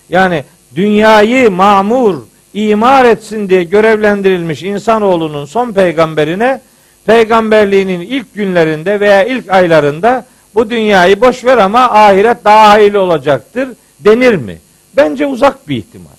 Yani 0.09 0.45
dünyayı 0.75 1.51
mamur, 1.51 2.15
imar 2.55 3.05
etsin 3.05 3.49
diye 3.49 3.65
görevlendirilmiş 3.65 4.63
insanoğlunun 4.63 5.45
son 5.45 5.73
peygamberine 5.73 6.61
peygamberliğinin 7.07 8.01
ilk 8.01 8.35
günlerinde 8.35 9.01
veya 9.01 9.25
ilk 9.25 9.51
aylarında 9.51 10.27
bu 10.55 10.71
dünyayı 10.71 11.21
boş 11.21 11.45
ver 11.45 11.59
ama 11.59 11.81
ahiret 11.81 12.45
daha 12.45 12.71
hayırlı 12.71 13.01
olacaktır 13.01 13.69
denir 14.01 14.35
mi? 14.35 14.59
Bence 14.97 15.27
uzak 15.27 15.69
bir 15.69 15.77
ihtimal. 15.77 16.11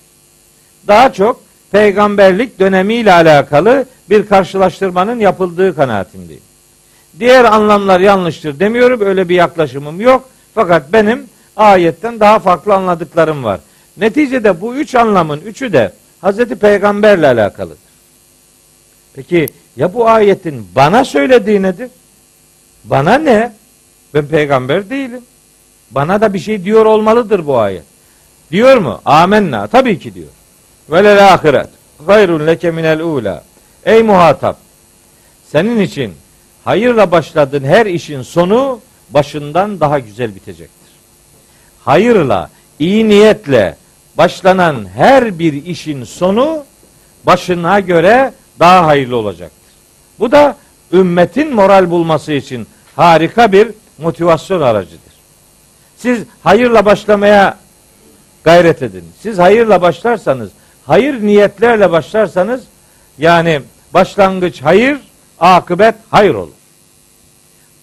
Daha 0.88 1.14
çok 1.14 1.42
peygamberlik 1.72 2.60
dönemiyle 2.60 3.14
alakalı 3.14 3.86
bir 4.10 4.26
karşılaştırmanın 4.28 5.20
yapıldığı 5.20 5.76
kanaatindeyim. 5.76 6.42
Diğer 7.20 7.46
anlamlar 7.46 8.00
yanlıştır 8.00 8.60
demiyorum. 8.60 9.02
Öyle 9.02 9.30
bir 9.30 9.36
yaklaşımım 9.36 10.02
yok. 10.02 10.30
Fakat 10.56 10.94
benim 10.94 11.26
ayetten 11.58 12.20
daha 12.20 12.40
farklı 12.40 12.74
anladıklarım 12.74 13.44
var. 13.44 13.60
Neticede 14.00 14.62
bu 14.62 14.76
üç 14.76 14.96
anlamın 14.96 15.42
üçü 15.42 15.74
de 15.74 15.94
Hazreti 16.22 16.56
Peygamberle 16.56 17.28
alakalıdır. 17.28 17.78
Peki 19.14 19.48
ya 19.78 19.94
bu 19.94 20.10
ayetin 20.10 20.68
bana 20.76 21.06
söylediği 21.06 21.62
nedir? 21.62 21.90
Bana 22.84 23.18
ne? 23.18 23.54
Ben 24.14 24.26
peygamber 24.26 24.90
değilim. 24.90 25.22
Bana 25.92 26.22
da 26.22 26.34
bir 26.34 26.40
şey 26.40 26.64
diyor 26.64 26.86
olmalıdır 26.86 27.48
bu 27.48 27.58
ayet. 27.58 27.84
Diyor 28.52 28.78
mu? 28.78 29.02
Amenna. 29.06 29.68
Tabii 29.68 30.00
ki 30.00 30.14
diyor. 30.14 30.28
Velel 30.90 31.34
ahiret. 31.34 31.70
Gayrun 32.08 32.48
leke 32.48 32.72
minel 32.72 33.02
ula. 33.02 33.44
Ey 33.86 34.04
muhatap. 34.04 34.58
Senin 35.48 35.80
için 35.80 36.14
hayırla 36.64 37.12
başladığın 37.12 37.64
her 37.64 37.86
işin 37.86 38.22
sonu 38.22 38.80
başından 39.10 39.80
daha 39.80 40.00
güzel 40.00 40.36
bitecektir. 40.36 40.90
Hayırla, 41.86 42.50
iyi 42.80 43.10
niyetle 43.10 43.76
başlanan 44.18 44.86
her 44.96 45.40
bir 45.40 45.66
işin 45.66 46.04
sonu 46.04 46.66
başına 47.24 47.80
göre 47.80 48.34
daha 48.60 48.88
hayırlı 48.88 49.16
olacaktır. 49.18 49.74
Bu 50.20 50.32
da 50.32 50.56
ümmetin 50.94 51.56
moral 51.56 51.90
bulması 51.90 52.32
için 52.34 52.68
harika 52.96 53.52
bir 53.52 53.72
motivasyon 53.98 54.62
aracıdır. 54.62 55.14
Siz 55.98 56.24
hayırla 56.44 56.86
başlamaya 56.86 57.58
gayret 58.44 58.82
edin. 58.82 59.04
Siz 59.22 59.40
hayırla 59.40 59.82
başlarsanız, 59.82 60.50
hayır 60.86 61.22
niyetlerle 61.22 61.92
başlarsanız 61.92 62.62
yani 63.18 63.62
başlangıç 63.94 64.62
hayır, 64.62 64.98
akıbet 65.40 65.96
hayır 66.10 66.34
olur. 66.34 66.54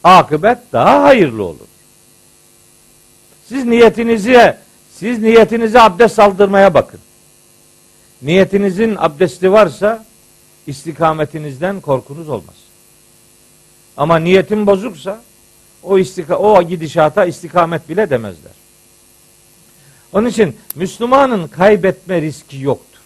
Akıbet 0.05 0.59
daha 0.73 1.03
hayırlı 1.03 1.45
olur. 1.45 1.67
Siz 3.49 3.65
niyetinize 3.65 4.59
siz 4.99 5.19
niyetinize 5.19 5.81
abdest 5.81 6.19
aldırmaya 6.19 6.75
bakın. 6.75 7.01
Niyetinizin 8.23 8.97
abdesti 8.99 9.53
varsa 9.53 10.05
istikametinizden 10.67 11.81
korkunuz 11.81 12.29
olmaz. 12.29 12.55
Ama 13.97 14.19
niyetin 14.19 14.67
bozuksa 14.67 15.23
o 15.83 15.99
istika 15.99 16.39
o 16.39 16.63
gidişata 16.63 17.25
istikamet 17.25 17.89
bile 17.89 18.11
demezler. 18.11 18.53
Onun 20.13 20.29
için 20.29 20.57
Müslümanın 20.75 21.49
kaybetme 21.49 22.23
riski 22.23 22.61
yoktur. 22.61 23.01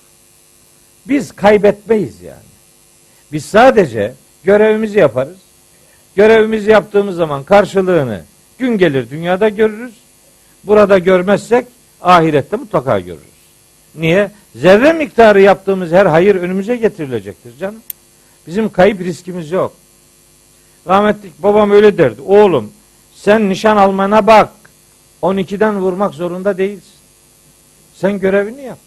Biz 1.08 1.32
kaybetmeyiz 1.32 2.22
yani. 2.22 2.50
Biz 3.32 3.44
sadece 3.44 4.14
görevimizi 4.44 4.98
yaparız. 4.98 5.38
Görevimizi 6.16 6.70
yaptığımız 6.70 7.16
zaman 7.16 7.44
karşılığını 7.44 8.24
gün 8.58 8.78
gelir 8.78 9.10
dünyada 9.10 9.48
görürüz. 9.48 9.94
Burada 10.64 10.98
görmezsek 10.98 11.66
ahirette 12.02 12.56
mutlaka 12.56 13.00
görürüz. 13.00 13.24
Niye? 13.94 14.30
Zerre 14.54 14.92
miktarı 14.92 15.40
yaptığımız 15.40 15.92
her 15.92 16.06
hayır 16.06 16.34
önümüze 16.34 16.76
getirilecektir 16.76 17.58
canım. 17.58 17.82
Bizim 18.46 18.72
kayıp 18.72 19.00
riskimiz 19.00 19.50
yok. 19.50 19.72
Rahmetli 20.86 21.30
babam 21.38 21.70
öyle 21.70 21.98
derdi. 21.98 22.20
Oğlum 22.26 22.72
sen 23.14 23.48
nişan 23.48 23.76
almana 23.76 24.26
bak. 24.26 24.48
12'den 25.22 25.80
vurmak 25.80 26.14
zorunda 26.14 26.58
değilsin. 26.58 26.92
Sen 27.94 28.18
görevini 28.18 28.62
yap. 28.62 28.78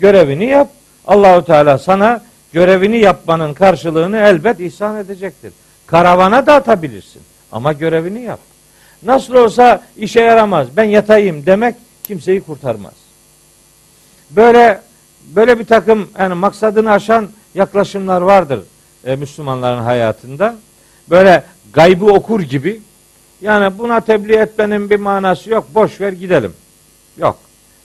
Görevini 0.00 0.44
yap. 0.44 0.70
Allahu 1.06 1.44
Teala 1.44 1.78
sana 1.78 2.22
görevini 2.52 2.98
yapmanın 2.98 3.54
karşılığını 3.54 4.16
elbet 4.16 4.60
ihsan 4.60 4.96
edecektir. 4.96 5.52
Karavana 5.86 6.46
da 6.46 6.54
atabilirsin 6.54 7.22
ama 7.52 7.72
görevini 7.72 8.22
yap. 8.22 8.40
Nasıl 9.02 9.34
olsa 9.34 9.82
işe 9.96 10.20
yaramaz. 10.20 10.68
Ben 10.76 10.84
yatayım 10.84 11.46
demek 11.46 11.74
kimseyi 12.04 12.40
kurtarmaz. 12.40 12.94
Böyle 14.30 14.80
böyle 15.22 15.58
bir 15.58 15.64
takım 15.64 16.08
yani 16.18 16.34
maksadını 16.34 16.90
aşan 16.90 17.28
yaklaşımlar 17.54 18.20
vardır 18.20 18.60
e, 19.04 19.16
Müslümanların 19.16 19.82
hayatında. 19.82 20.54
Böyle 21.10 21.44
gaybı 21.72 22.06
okur 22.06 22.40
gibi. 22.40 22.80
Yani 23.40 23.78
buna 23.78 24.00
tebliğ 24.00 24.36
etmenin 24.36 24.90
bir 24.90 25.00
manası 25.00 25.50
yok. 25.50 25.66
Boş 25.74 26.00
ver 26.00 26.12
gidelim. 26.12 26.52
Yok. 27.18 27.38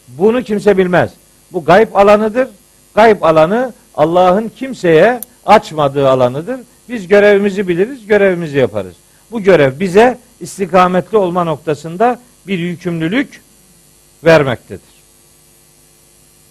Bunu 0.08 0.44
kimse 0.44 0.78
bilmez. 0.78 1.12
Bu 1.52 1.66
gayb 1.66 1.96
alanıdır. 1.96 2.48
Gayb 2.96 3.22
alanı 3.22 3.74
Allah'ın 3.96 4.50
kimseye 4.50 5.22
açmadığı 5.46 6.10
alanıdır. 6.10 6.60
Biz 6.90 7.08
görevimizi 7.08 7.68
biliriz, 7.68 8.08
görevimizi 8.08 8.58
yaparız. 8.58 8.96
Bu 9.32 9.42
görev 9.42 9.80
bize 9.80 10.18
istikametli 10.40 11.18
olma 11.18 11.44
noktasında 11.44 12.20
bir 12.48 12.60
yükümlülük 12.60 13.42
vermektedir. 14.24 14.98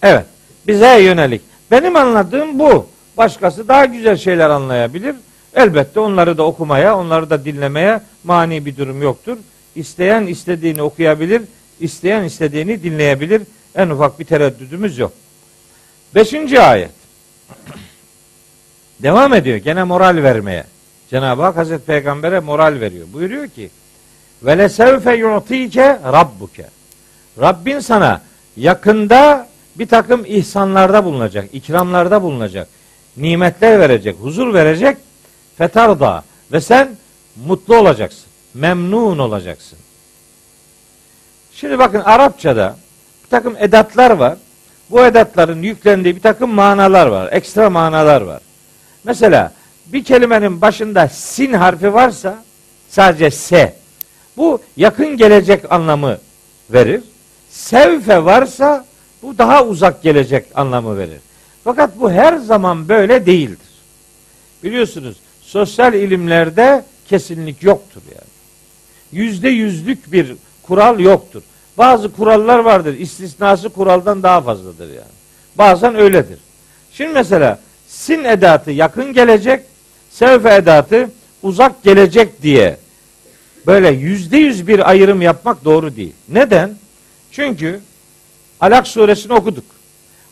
Evet, 0.03 0.25
bize 0.67 1.01
yönelik. 1.01 1.41
Benim 1.71 1.95
anladığım 1.95 2.59
bu. 2.59 2.87
Başkası 3.17 3.67
daha 3.67 3.85
güzel 3.85 4.17
şeyler 4.17 4.49
anlayabilir. 4.49 5.15
Elbette 5.55 5.99
onları 5.99 6.37
da 6.37 6.43
okumaya, 6.43 6.97
onları 6.97 7.29
da 7.29 7.45
dinlemeye 7.45 8.01
mani 8.23 8.65
bir 8.65 8.77
durum 8.77 9.01
yoktur. 9.01 9.37
İsteyen 9.75 10.27
istediğini 10.27 10.81
okuyabilir, 10.81 11.41
isteyen 11.79 12.23
istediğini 12.23 12.83
dinleyebilir. 12.83 13.41
En 13.75 13.89
ufak 13.89 14.19
bir 14.19 14.25
tereddüdümüz 14.25 14.97
yok. 14.97 15.11
Beşinci 16.15 16.61
ayet. 16.61 16.91
Devam 18.99 19.33
ediyor 19.33 19.57
gene 19.57 19.83
moral 19.83 20.23
vermeye. 20.23 20.63
Cenab-ı 21.09 21.41
Hak 21.41 21.57
Hazreti 21.57 21.85
Peygamber'e 21.85 22.39
moral 22.39 22.79
veriyor. 22.79 23.07
Buyuruyor 23.13 23.47
ki 23.47 23.69
ve 24.43 24.57
lesevfe 24.57 25.15
yu'tike 25.15 25.99
rabbuke. 26.03 26.65
Rabbin 27.41 27.79
sana 27.79 28.21
yakında 28.57 29.47
bir 29.75 29.87
takım 29.87 30.23
ihsanlarda 30.25 31.05
bulunacak, 31.05 31.49
ikramlarda 31.53 32.23
bulunacak, 32.23 32.67
nimetler 33.17 33.79
verecek, 33.79 34.15
huzur 34.21 34.53
verecek. 34.53 34.97
Fetarda 35.57 36.23
ve 36.51 36.61
sen 36.61 36.89
mutlu 37.45 37.77
olacaksın, 37.77 38.25
memnun 38.53 39.17
olacaksın. 39.17 39.79
Şimdi 41.53 41.79
bakın 41.79 41.99
Arapçada 41.99 42.77
bir 43.23 43.29
takım 43.29 43.55
edatlar 43.59 44.11
var. 44.11 44.37
Bu 44.89 45.05
edatların 45.05 45.61
yüklendiği 45.61 46.15
bir 46.15 46.21
takım 46.21 46.49
manalar 46.49 47.07
var, 47.07 47.29
ekstra 47.31 47.69
manalar 47.69 48.21
var. 48.21 48.41
Mesela 49.03 49.53
bir 49.85 50.03
kelimenin 50.03 50.61
başında 50.61 51.07
sin 51.09 51.53
harfi 51.53 51.93
varsa 51.93 52.43
sadece 52.89 53.31
se. 53.31 53.75
Bu 54.37 54.61
yakın 54.77 55.17
gelecek 55.17 55.71
anlamı 55.71 56.17
verir. 56.69 57.03
Sevfe 57.57 58.25
varsa 58.25 58.85
bu 59.21 59.37
daha 59.37 59.65
uzak 59.65 60.03
gelecek 60.03 60.45
anlamı 60.55 60.97
verir. 60.97 61.19
Fakat 61.63 61.99
bu 61.99 62.11
her 62.11 62.37
zaman 62.37 62.89
böyle 62.89 63.25
değildir. 63.25 63.67
Biliyorsunuz 64.63 65.17
sosyal 65.41 65.93
ilimlerde 65.93 66.83
kesinlik 67.09 67.63
yoktur 67.63 68.01
yani. 68.09 68.27
Yüzde 69.11 69.49
yüzlük 69.49 70.11
bir 70.11 70.35
kural 70.63 70.99
yoktur. 70.99 71.41
bazı 71.77 72.11
kurallar 72.11 72.59
vardır. 72.59 72.93
İstisnası 72.99 73.69
kuraldan 73.69 74.23
daha 74.23 74.41
fazladır 74.41 74.87
yani. 74.87 75.17
Bazen 75.57 75.95
öyledir. 75.95 76.39
Şimdi 76.93 77.13
mesela 77.13 77.59
sin 77.87 78.23
edatı 78.23 78.71
yakın 78.71 79.13
gelecek, 79.13 79.63
sevfe 80.09 80.55
edatı 80.55 81.09
uzak 81.43 81.83
gelecek 81.83 82.41
diye 82.41 82.77
böyle 83.67 83.89
yüzde 83.89 84.37
yüz 84.37 84.67
bir 84.67 84.89
ayrım 84.89 85.21
yapmak 85.21 85.65
doğru 85.65 85.95
değil. 85.95 86.13
Neden? 86.29 86.75
Çünkü 87.31 87.81
Alak 88.61 88.87
suresini 88.87 89.33
okuduk. 89.33 89.63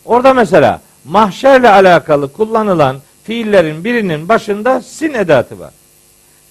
Orada 0.04 0.34
mesela 0.34 0.80
mahşerle 1.04 1.70
alakalı 1.70 2.32
kullanılan 2.32 2.96
fiillerin 3.24 3.84
birinin 3.84 4.28
başında 4.28 4.80
sin 4.80 5.14
edatı 5.14 5.58
var. 5.58 5.70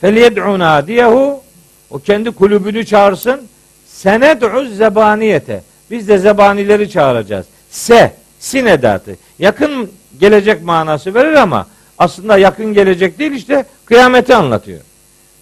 Feliyed'u 0.01 0.59
nadiyehu 0.59 1.41
o 1.89 1.99
kendi 1.99 2.31
kulübünü 2.31 2.85
çağırsın. 2.85 3.41
Sened'u 3.87 4.65
zebaniyete. 4.65 5.63
Biz 5.91 6.07
de 6.07 6.17
zebanileri 6.17 6.89
çağıracağız. 6.89 7.45
Se, 7.69 8.13
sin 8.39 8.65
edatı. 8.65 9.15
Yakın 9.39 9.91
gelecek 10.19 10.63
manası 10.63 11.13
verir 11.13 11.33
ama 11.33 11.67
aslında 11.97 12.37
yakın 12.37 12.73
gelecek 12.73 13.19
değil 13.19 13.31
işte 13.31 13.65
kıyameti 13.85 14.35
anlatıyor. 14.35 14.81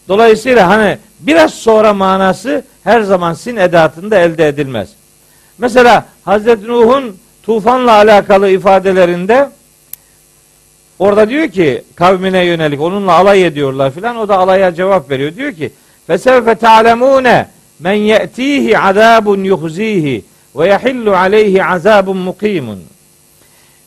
Dolayısıyla 0.07 0.69
hani 0.69 0.97
biraz 1.19 1.53
sonra 1.53 1.93
manası 1.93 2.63
her 2.83 3.01
zaman 3.01 3.33
sin 3.33 3.55
edatında 3.55 4.19
elde 4.19 4.47
edilmez. 4.47 4.89
Mesela 5.57 6.05
Hazreti 6.25 6.67
Nuh'un 6.67 7.17
tufanla 7.43 7.91
alakalı 7.91 8.49
ifadelerinde 8.49 9.49
orada 10.99 11.29
diyor 11.29 11.47
ki 11.47 11.83
kavmine 11.95 12.45
yönelik 12.45 12.81
onunla 12.81 13.11
alay 13.11 13.45
ediyorlar 13.45 13.91
filan 13.91 14.17
o 14.17 14.27
da 14.27 14.37
alaya 14.37 14.75
cevap 14.75 15.09
veriyor. 15.09 15.35
Diyor 15.35 15.53
ki 15.53 15.71
fesevfe 16.07 16.55
ta'lemune 16.55 17.47
men 17.79 17.93
ye'tihi 17.93 18.79
azabun 18.79 19.43
yuhzihi 19.43 20.25
ve 20.55 20.67
yahillu 20.67 21.15
aleyhi 21.15 21.65
azabun 21.65 22.17
mukimun. 22.17 22.79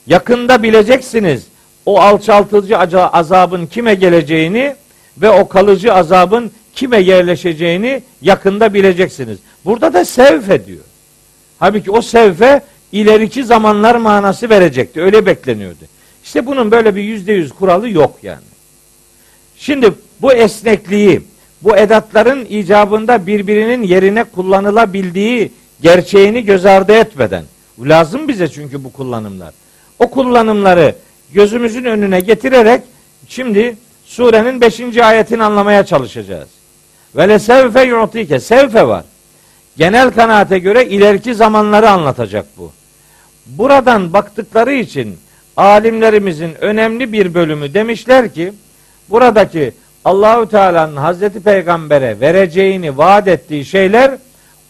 Yakında 0.07 0.63
bileceksiniz 0.63 1.47
o 1.87 2.01
alçaltıcı 2.01 2.79
azabın 2.79 3.67
kime 3.67 3.95
geleceğini 3.95 4.75
ve 5.19 5.31
o 5.31 5.49
kalıcı 5.49 5.95
azabın 5.95 6.51
kime 6.77 6.99
yerleşeceğini 6.99 8.03
yakında 8.23 8.75
bileceksiniz. 8.75 9.39
Burada 9.65 9.95
da 9.95 10.05
sevfe 10.05 10.67
diyor. 10.67 10.85
Halbuki 11.59 11.91
o 11.91 12.03
sevfe 12.03 12.63
ileriki 12.93 13.45
zamanlar 13.45 13.95
manası 13.95 14.51
verecekti. 14.51 15.03
Öyle 15.03 15.27
bekleniyordu. 15.27 15.85
İşte 16.25 16.47
bunun 16.47 16.71
böyle 16.71 16.97
bir 16.97 17.03
yüzde 17.03 17.33
yüz 17.33 17.53
kuralı 17.53 17.89
yok 17.89 18.19
yani. 18.23 18.45
Şimdi 19.59 19.93
bu 20.23 20.33
esnekliği, 20.33 21.23
bu 21.63 21.77
edatların 21.77 22.45
icabında 22.45 23.27
birbirinin 23.27 23.83
yerine 23.83 24.25
kullanılabildiği 24.25 25.53
gerçeğini 25.83 26.45
göz 26.45 26.67
ardı 26.67 26.93
etmeden, 26.93 27.45
lazım 27.81 28.29
bize 28.29 28.49
çünkü 28.49 28.85
bu 28.85 28.93
kullanımlar. 28.93 29.55
O 29.99 30.11
kullanımları 30.11 30.95
gözümüzün 31.33 31.85
önüne 31.85 32.21
getirerek 32.21 32.83
şimdi 33.29 33.77
surenin 34.05 34.61
5. 34.61 34.97
ayetini 34.97 35.43
anlamaya 35.43 35.87
çalışacağız. 35.87 36.56
Ve 37.17 37.29
le 37.29 37.39
sevfe 37.39 37.85
yu'tike 37.85 38.41
sevfe 38.41 38.87
var. 38.87 39.05
Genel 39.77 40.11
kanaate 40.11 40.59
göre 40.59 40.85
ileriki 40.85 41.35
zamanları 41.35 41.91
anlatacak 41.91 42.47
bu. 42.59 42.73
Buradan 43.47 44.13
baktıkları 44.13 44.73
için 44.73 45.19
alimlerimizin 45.57 46.55
önemli 46.61 47.13
bir 47.13 47.35
bölümü 47.35 47.75
demişler 47.75 48.35
ki 48.35 48.53
buradaki 49.09 49.73
Allahü 50.05 50.49
Teala'nın 50.49 50.97
Hazreti 50.97 51.41
Peygamber'e 51.41 52.21
vereceğini 52.21 52.99
vaat 52.99 53.29
ettiği 53.29 53.65
şeyler 53.65 54.19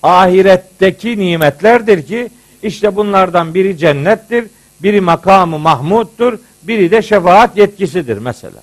ahiretteki 0.02 1.18
nimetlerdir 1.18 2.06
ki 2.06 2.28
işte 2.62 2.96
bunlardan 2.96 3.54
biri 3.54 3.78
cennettir, 3.78 4.44
biri 4.82 5.00
makamı 5.00 5.58
mahmuttur, 5.58 6.38
biri 6.62 6.90
de 6.90 7.02
şefaat 7.02 7.56
yetkisidir 7.56 8.18
mesela. 8.18 8.60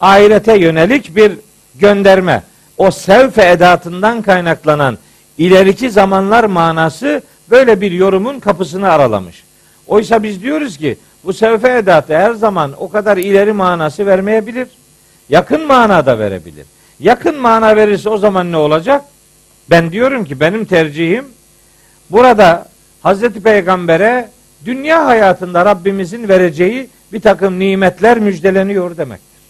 Ahirete 0.00 0.58
yönelik 0.58 1.16
bir 1.16 1.32
gönderme. 1.74 2.42
O 2.78 2.90
sevfe 2.90 3.50
edatından 3.50 4.22
kaynaklanan 4.22 4.98
ileriki 5.38 5.90
zamanlar 5.90 6.44
manası 6.44 7.22
böyle 7.50 7.80
bir 7.80 7.92
yorumun 7.92 8.40
kapısını 8.40 8.90
aralamış. 8.90 9.44
Oysa 9.86 10.22
biz 10.22 10.42
diyoruz 10.42 10.76
ki 10.78 10.98
bu 11.24 11.32
sevfe 11.32 11.76
edatı 11.76 12.16
her 12.16 12.32
zaman 12.32 12.72
o 12.78 12.90
kadar 12.90 13.16
ileri 13.16 13.52
manası 13.52 14.06
vermeyebilir. 14.06 14.68
Yakın 15.28 15.66
manada 15.66 16.18
verebilir. 16.18 16.66
Yakın 17.00 17.36
mana 17.36 17.76
verirse 17.76 18.08
o 18.08 18.18
zaman 18.18 18.52
ne 18.52 18.56
olacak? 18.56 19.04
Ben 19.70 19.92
diyorum 19.92 20.24
ki 20.24 20.40
benim 20.40 20.64
tercihim 20.64 21.24
burada 22.10 22.68
Hazreti 23.02 23.40
Peygamber'e 23.40 24.30
dünya 24.64 25.06
hayatında 25.06 25.64
Rabbimizin 25.64 26.28
vereceği 26.28 26.88
bir 27.12 27.20
takım 27.20 27.58
nimetler 27.58 28.18
müjdeleniyor 28.18 28.96
demektir. 28.96 29.40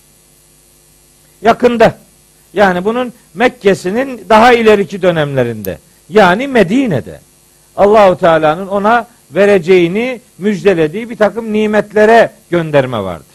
Yakında. 1.43 2.04
Yani 2.55 2.85
bunun 2.85 3.13
Mekke'sinin 3.35 4.27
daha 4.29 4.53
ileriki 4.53 5.03
dönemlerinde. 5.03 5.79
Yani 6.09 6.49
Medine'de. 6.49 7.21
Allahu 7.77 8.19
Teala'nın 8.19 8.67
ona 8.67 9.07
vereceğini 9.31 10.21
müjdelediği 10.39 11.11
bir 11.11 11.17
takım 11.17 11.53
nimetlere 11.53 12.31
gönderme 12.51 13.03
vardır. 13.03 13.27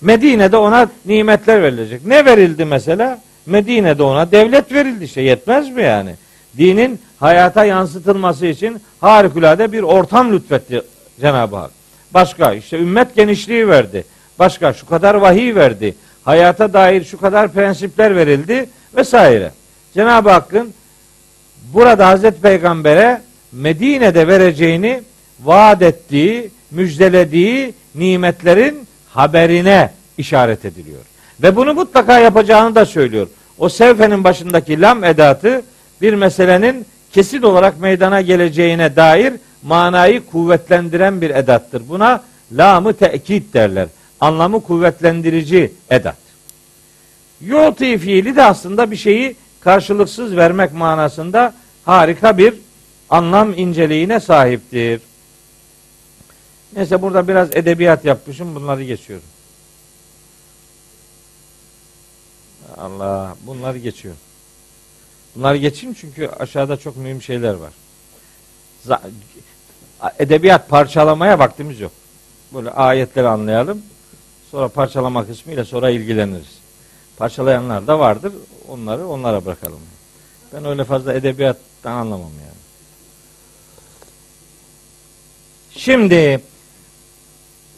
Medine'de 0.00 0.56
ona 0.56 0.88
nimetler 1.06 1.62
verilecek. 1.62 2.06
Ne 2.06 2.24
verildi 2.24 2.64
mesela? 2.64 3.20
Medine'de 3.46 4.02
ona 4.02 4.30
devlet 4.30 4.72
verildi 4.72 5.04
işte 5.04 5.20
yetmez 5.20 5.70
mi 5.70 5.82
yani? 5.82 6.14
Dinin 6.58 7.00
hayata 7.20 7.64
yansıtılması 7.64 8.46
için 8.46 8.82
harikulade 9.00 9.72
bir 9.72 9.82
ortam 9.82 10.32
lütfetti 10.32 10.82
Cenab-ı 11.20 11.56
Hak. 11.56 11.70
Başka 12.14 12.52
işte 12.52 12.78
ümmet 12.78 13.16
genişliği 13.16 13.68
verdi. 13.68 14.04
Başka 14.38 14.72
şu 14.72 14.86
kadar 14.86 15.14
vahiy 15.14 15.54
verdi. 15.54 15.94
Hayata 16.24 16.72
dair 16.72 17.04
şu 17.04 17.20
kadar 17.20 17.52
prensipler 17.52 18.16
verildi 18.16 18.68
vesaire. 18.96 19.50
Cenab-ı 19.94 20.30
Hakk'ın 20.30 20.74
burada 21.72 22.08
Hazreti 22.08 22.40
Peygamber'e 22.40 23.20
Medine'de 23.52 24.26
vereceğini 24.28 25.02
vaat 25.44 25.82
ettiği, 25.82 26.50
müjdelediği 26.70 27.74
nimetlerin 27.94 28.88
haberine 29.10 29.90
işaret 30.18 30.64
ediliyor. 30.64 31.00
Ve 31.42 31.56
bunu 31.56 31.74
mutlaka 31.74 32.18
yapacağını 32.18 32.74
da 32.74 32.86
söylüyor. 32.86 33.26
O 33.58 33.68
sevfenin 33.68 34.24
başındaki 34.24 34.80
lam 34.80 35.04
edatı 35.04 35.62
bir 36.00 36.14
meselenin 36.14 36.86
kesin 37.12 37.42
olarak 37.42 37.80
meydana 37.80 38.20
geleceğine 38.20 38.96
dair 38.96 39.32
manayı 39.62 40.26
kuvvetlendiren 40.26 41.20
bir 41.20 41.30
edattır. 41.30 41.82
Buna 41.88 42.22
lamı 42.52 42.92
tekit 42.92 43.54
derler. 43.54 43.88
Anlamı 44.22 44.62
kuvvetlendirici 44.62 45.72
edat. 45.90 46.16
Yu'ti 47.40 47.98
fiili 47.98 48.36
de 48.36 48.44
aslında 48.44 48.90
bir 48.90 48.96
şeyi 48.96 49.36
karşılıksız 49.60 50.36
vermek 50.36 50.72
manasında 50.72 51.54
harika 51.84 52.38
bir 52.38 52.54
anlam 53.10 53.52
inceliğine 53.52 54.20
sahiptir. 54.20 55.00
Neyse 56.76 57.02
burada 57.02 57.28
biraz 57.28 57.56
edebiyat 57.56 58.04
yapmışım. 58.04 58.54
Bunları 58.54 58.84
geçiyorum. 58.84 59.26
Allah 62.76 63.36
bunları 63.46 63.78
geçiyor. 63.78 64.14
Bunları 65.36 65.56
geçeyim 65.56 65.94
çünkü 65.94 66.28
aşağıda 66.28 66.76
çok 66.76 66.96
mühim 66.96 67.22
şeyler 67.22 67.54
var. 67.54 67.72
Edebiyat 70.18 70.68
parçalamaya 70.68 71.38
vaktimiz 71.38 71.80
yok. 71.80 71.92
Böyle 72.54 72.70
ayetleri 72.70 73.28
anlayalım. 73.28 73.82
Sonra 74.52 74.68
parçalama 74.68 75.26
kısmıyla 75.26 75.64
sonra 75.64 75.90
ilgileniriz. 75.90 76.58
Parçalayanlar 77.16 77.86
da 77.86 77.98
vardır. 77.98 78.32
Onları 78.68 79.06
onlara 79.06 79.44
bırakalım. 79.44 79.80
Ben 80.52 80.64
öyle 80.64 80.84
fazla 80.84 81.14
edebiyattan 81.14 81.92
anlamam 81.92 82.30
yani. 82.40 82.62
Şimdi 85.70 86.40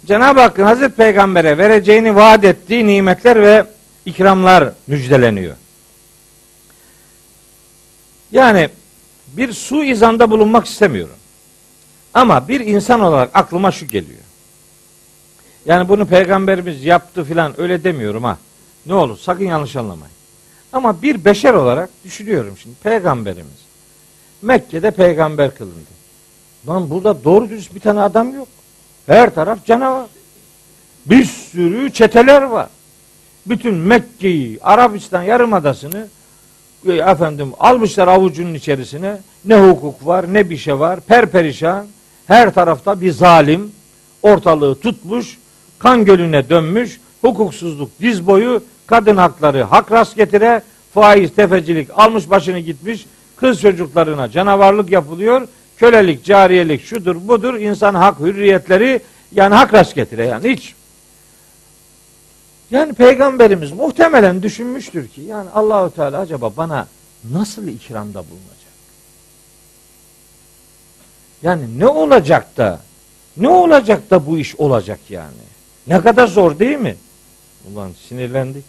Cenab-ı 0.07 0.41
Hakk'ın 0.41 0.65
Hazreti 0.65 0.95
Peygamber'e 0.95 1.59
vereceğini 1.59 2.17
vaat 2.17 2.45
ettiği 2.45 2.87
nimetler 2.87 3.43
ve 3.43 3.67
ikramlar 4.07 4.73
müjdeleniyor. 4.87 5.57
Yani 8.33 8.69
bir 9.27 9.53
su 9.53 9.85
izanda 9.85 10.31
bulunmak 10.31 10.67
istemiyorum. 10.67 11.17
Ama 12.15 12.49
bir 12.49 12.61
insan 12.61 13.01
olarak 13.01 13.31
aklıma 13.35 13.71
şu 13.71 13.87
geliyor. 13.87 14.24
Yani 15.67 15.89
bunu 15.89 16.07
peygamberimiz 16.07 16.85
yaptı 16.85 17.25
filan 17.25 17.61
öyle 17.61 17.85
demiyorum 17.85 18.25
ha. 18.25 18.39
Ne 18.87 18.95
olur 18.95 19.19
sakın 19.19 19.45
yanlış 19.45 19.77
anlamayın. 19.77 20.15
Ama 20.73 21.03
bir 21.03 21.25
beşer 21.25 21.55
olarak 21.55 21.91
düşünüyorum 22.05 22.55
şimdi 22.63 22.77
peygamberimiz. 22.83 23.65
Mekke'de 24.43 24.91
peygamber 24.91 25.55
kılındı. 25.55 25.95
Lan 26.69 26.91
burada 26.91 27.25
doğru 27.25 27.51
dürüst 27.51 27.75
bir 27.75 27.81
tane 27.81 28.01
adam 28.01 28.35
yok. 28.35 28.49
Her 29.07 29.35
taraf 29.35 29.67
canavar. 29.67 30.07
Bir 31.07 31.25
sürü 31.25 31.93
çeteler 31.93 32.43
var. 32.43 32.69
Bütün 33.47 33.75
Mekke'yi, 33.75 34.59
Arabistan 34.63 35.23
yarımadasını 35.23 36.07
e, 36.87 36.93
efendim 36.93 37.53
almışlar 37.61 38.09
avucunun 38.09 38.55
içerisine 38.55 39.19
ne 39.45 39.61
hukuk 39.61 40.07
var 40.07 40.35
ne 40.35 40.51
bir 40.51 40.57
şey 40.57 40.79
var 40.79 41.01
perperişan 41.01 41.87
her 42.27 42.55
tarafta 42.55 43.01
bir 43.01 43.13
zalim 43.13 43.73
ortalığı 44.23 44.81
tutmuş 44.81 45.39
kan 45.85 46.05
gölüne 46.05 46.49
dönmüş 46.49 47.01
hukuksuzluk 47.21 47.91
diz 48.01 48.27
boyu 48.27 48.63
kadın 48.87 49.17
hakları 49.17 49.63
hak 49.63 49.93
rast 49.93 50.17
getire 50.17 50.63
faiz 50.95 51.35
tefecilik 51.35 51.89
almış 51.95 52.31
başını 52.31 52.59
gitmiş 52.59 53.07
kız 53.37 53.61
çocuklarına 53.61 54.31
canavarlık 54.31 54.91
yapılıyor 54.91 55.49
kölelik 55.77 56.25
cariyelik 56.25 56.85
şudur 56.85 57.17
budur 57.29 57.55
insan 57.55 57.95
hak 57.95 58.21
hürriyetleri 58.21 59.01
yani 59.33 59.55
hak 59.55 59.75
rast 59.75 59.95
getire 59.95 60.27
yani 60.27 60.53
hiç 60.53 60.75
yani 62.71 62.93
peygamberimiz 62.93 63.73
muhtemelen 63.73 64.43
düşünmüştür 64.43 65.09
ki 65.09 65.21
yani 65.21 65.51
Allahu 65.51 65.95
Teala 65.95 66.19
acaba 66.19 66.57
bana 66.57 66.87
nasıl 67.31 67.67
ikramda 67.67 68.19
bulunacak? 68.19 68.75
Yani 71.43 71.79
ne 71.79 71.87
olacak 71.87 72.57
da 72.57 72.81
ne 73.37 73.49
olacak 73.49 74.11
da 74.11 74.27
bu 74.27 74.39
iş 74.39 74.57
olacak 74.57 75.01
yani? 75.09 75.54
Ne 75.87 76.01
kadar 76.01 76.27
zor 76.27 76.59
değil 76.59 76.79
mi? 76.79 76.97
Ulan 77.73 77.91
sinirlendik. 78.09 78.65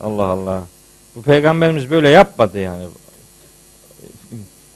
Allah 0.00 0.24
Allah. 0.24 0.62
Bu 1.16 1.22
peygamberimiz 1.22 1.90
böyle 1.90 2.08
yapmadı 2.08 2.58
yani. 2.58 2.84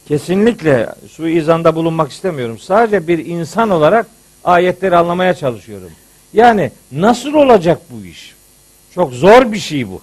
Kesinlikle 0.09 0.95
suizanda 1.11 1.75
bulunmak 1.77 2.11
istemiyorum. 2.11 2.59
Sadece 2.59 3.09
bir 3.09 3.27
insan 3.27 3.71
olarak 3.71 4.07
ayetleri 4.45 4.97
anlamaya 4.97 5.35
çalışıyorum. 5.35 5.91
Yani 6.33 6.73
nasıl 6.93 7.35
olacak 7.35 7.81
bu 7.91 8.05
iş? 8.05 8.35
Çok 8.95 9.13
zor 9.13 9.53
bir 9.53 9.59
şey 9.59 9.89
bu. 9.89 10.01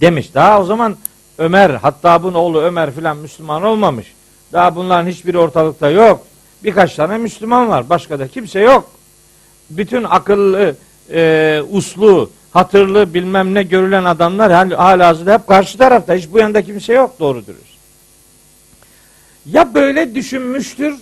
Demiş. 0.00 0.34
Daha 0.34 0.60
o 0.60 0.64
zaman 0.64 0.96
Ömer, 1.38 1.70
hatta 1.70 2.22
bunun 2.22 2.34
oğlu 2.34 2.62
Ömer 2.62 2.90
filan 2.90 3.16
Müslüman 3.16 3.62
olmamış. 3.62 4.14
Daha 4.52 4.76
bunların 4.76 5.10
hiçbiri 5.10 5.38
ortalıkta 5.38 5.90
yok. 5.90 6.26
Birkaç 6.64 6.94
tane 6.94 7.18
Müslüman 7.18 7.68
var. 7.68 7.88
Başka 7.88 8.18
da 8.18 8.28
kimse 8.28 8.60
yok. 8.60 8.90
Bütün 9.70 10.04
akıllı, 10.04 10.76
e, 11.12 11.62
uslu, 11.70 12.30
hatırlı 12.50 13.14
bilmem 13.14 13.54
ne 13.54 13.62
görülen 13.62 14.04
adamlar 14.04 14.52
hala 14.72 15.06
hazırda 15.06 15.34
hep 15.34 15.46
karşı 15.46 15.78
tarafta. 15.78 16.14
Hiç 16.14 16.32
bu 16.32 16.38
yanda 16.38 16.62
kimse 16.62 16.92
yok 16.92 17.20
doğru 17.20 17.46
dürüst. 17.46 17.78
Ya 19.46 19.74
böyle 19.74 20.14
düşünmüştür 20.14 20.94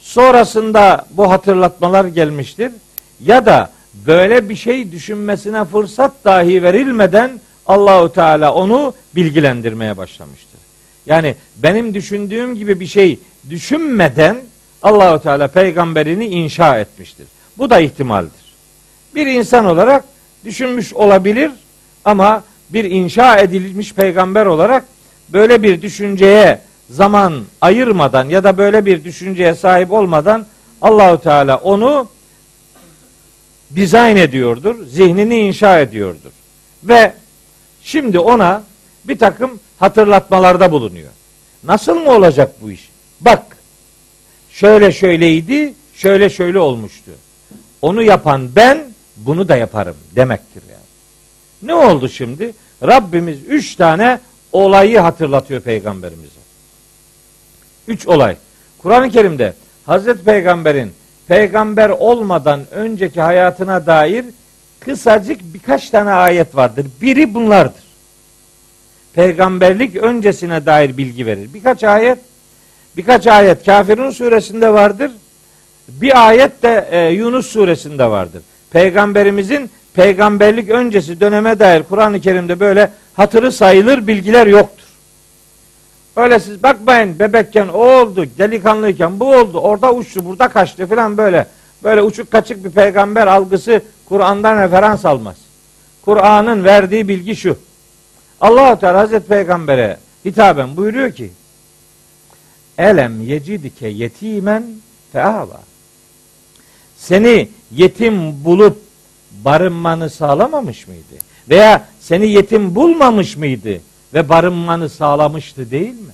sonrasında 0.00 1.06
bu 1.10 1.30
hatırlatmalar 1.30 2.04
gelmiştir 2.04 2.72
ya 3.20 3.46
da 3.46 3.70
böyle 4.06 4.48
bir 4.48 4.56
şey 4.56 4.92
düşünmesine 4.92 5.64
fırsat 5.64 6.12
dahi 6.24 6.62
verilmeden 6.62 7.40
Allahu 7.66 8.12
Teala 8.12 8.54
onu 8.54 8.94
bilgilendirmeye 9.16 9.96
başlamıştır. 9.96 10.60
Yani 11.06 11.34
benim 11.56 11.94
düşündüğüm 11.94 12.54
gibi 12.54 12.80
bir 12.80 12.86
şey 12.86 13.18
düşünmeden 13.50 14.36
Allahu 14.82 15.22
Teala 15.22 15.48
peygamberini 15.48 16.26
inşa 16.26 16.78
etmiştir. 16.78 17.26
Bu 17.58 17.70
da 17.70 17.80
ihtimaldir. 17.80 18.54
Bir 19.14 19.26
insan 19.26 19.64
olarak 19.64 20.04
düşünmüş 20.44 20.94
olabilir 20.94 21.50
ama 22.04 22.44
bir 22.70 22.84
inşa 22.84 23.38
edilmiş 23.38 23.94
peygamber 23.94 24.46
olarak 24.46 24.84
böyle 25.28 25.62
bir 25.62 25.82
düşünceye 25.82 26.60
zaman 26.90 27.44
ayırmadan 27.60 28.28
ya 28.28 28.44
da 28.44 28.58
böyle 28.58 28.86
bir 28.86 29.04
düşünceye 29.04 29.54
sahip 29.54 29.92
olmadan 29.92 30.46
Allahu 30.82 31.22
Teala 31.22 31.56
onu 31.56 32.08
dizayn 33.74 34.16
ediyordur, 34.16 34.86
zihnini 34.86 35.38
inşa 35.38 35.80
ediyordur. 35.80 36.30
Ve 36.84 37.12
şimdi 37.82 38.18
ona 38.18 38.62
bir 39.04 39.18
takım 39.18 39.60
hatırlatmalarda 39.78 40.72
bulunuyor. 40.72 41.10
Nasıl 41.64 41.94
mı 41.94 42.10
olacak 42.10 42.54
bu 42.62 42.70
iş? 42.70 42.87
Bak, 43.20 43.56
şöyle 44.50 44.92
şöyleydi, 44.92 45.74
şöyle 45.94 46.30
şöyle 46.30 46.58
olmuştu. 46.58 47.10
Onu 47.82 48.02
yapan 48.02 48.50
ben, 48.56 48.84
bunu 49.16 49.48
da 49.48 49.56
yaparım 49.56 49.96
demektir 50.16 50.62
yani. 50.70 50.82
Ne 51.62 51.74
oldu 51.74 52.08
şimdi? 52.08 52.52
Rabbimiz 52.82 53.38
üç 53.48 53.74
tane 53.74 54.20
olayı 54.52 54.98
hatırlatıyor 54.98 55.60
peygamberimize. 55.60 56.38
Üç 57.88 58.06
olay. 58.06 58.36
Kur'an-ı 58.78 59.10
Kerim'de 59.10 59.54
Hazreti 59.86 60.24
Peygamber'in 60.24 60.92
peygamber 61.28 61.90
olmadan 61.90 62.60
önceki 62.70 63.20
hayatına 63.20 63.86
dair 63.86 64.24
kısacık 64.80 65.40
birkaç 65.54 65.90
tane 65.90 66.10
ayet 66.10 66.56
vardır. 66.56 66.86
Biri 67.02 67.34
bunlardır. 67.34 67.82
Peygamberlik 69.12 69.96
öncesine 69.96 70.66
dair 70.66 70.96
bilgi 70.96 71.26
verir. 71.26 71.54
Birkaç 71.54 71.84
ayet 71.84 72.18
birkaç 72.98 73.26
ayet 73.26 73.66
Kafirun 73.66 74.10
suresinde 74.10 74.72
vardır. 74.72 75.10
Bir 75.88 76.28
ayet 76.28 76.62
de 76.62 76.88
e, 76.90 77.08
Yunus 77.08 77.46
suresinde 77.46 78.10
vardır. 78.10 78.42
Peygamberimizin 78.70 79.70
peygamberlik 79.94 80.70
öncesi 80.70 81.20
döneme 81.20 81.58
dair 81.58 81.82
Kur'an-ı 81.82 82.20
Kerim'de 82.20 82.60
böyle 82.60 82.90
hatırı 83.14 83.52
sayılır 83.52 84.06
bilgiler 84.06 84.46
yoktur. 84.46 84.84
Öyle 86.16 86.40
siz 86.40 86.62
bakmayın 86.62 87.18
bebekken 87.18 87.68
o 87.68 87.78
oldu, 87.78 88.26
delikanlıyken 88.38 89.20
bu 89.20 89.34
oldu, 89.34 89.58
orada 89.58 89.92
uçtu, 89.92 90.24
burada 90.24 90.48
kaçtı 90.48 90.86
falan 90.86 91.16
böyle. 91.16 91.46
Böyle 91.84 92.02
uçuk 92.02 92.30
kaçık 92.30 92.64
bir 92.64 92.70
peygamber 92.70 93.26
algısı 93.26 93.82
Kur'an'dan 94.08 94.62
referans 94.62 95.04
almaz. 95.04 95.36
Kur'an'ın 96.04 96.64
verdiği 96.64 97.08
bilgi 97.08 97.36
şu. 97.36 97.56
allah 98.40 98.78
Teala 98.78 98.98
Hazreti 98.98 99.28
Peygamber'e 99.28 99.96
hitaben 100.24 100.76
buyuruyor 100.76 101.12
ki 101.12 101.30
Elem 102.78 103.20
yecidike 103.20 103.88
yetimen 103.88 104.66
feava 105.12 105.60
Seni 106.96 107.48
yetim 107.72 108.44
bulup 108.44 108.78
barınmanı 109.44 110.10
sağlamamış 110.10 110.86
mıydı? 110.86 111.14
Veya 111.48 111.88
seni 112.00 112.28
yetim 112.28 112.74
bulmamış 112.74 113.36
mıydı? 113.36 113.80
ve 114.14 114.28
barınmanı 114.28 114.88
sağlamıştı 114.88 115.70
değil 115.70 115.94
mi? 115.94 116.12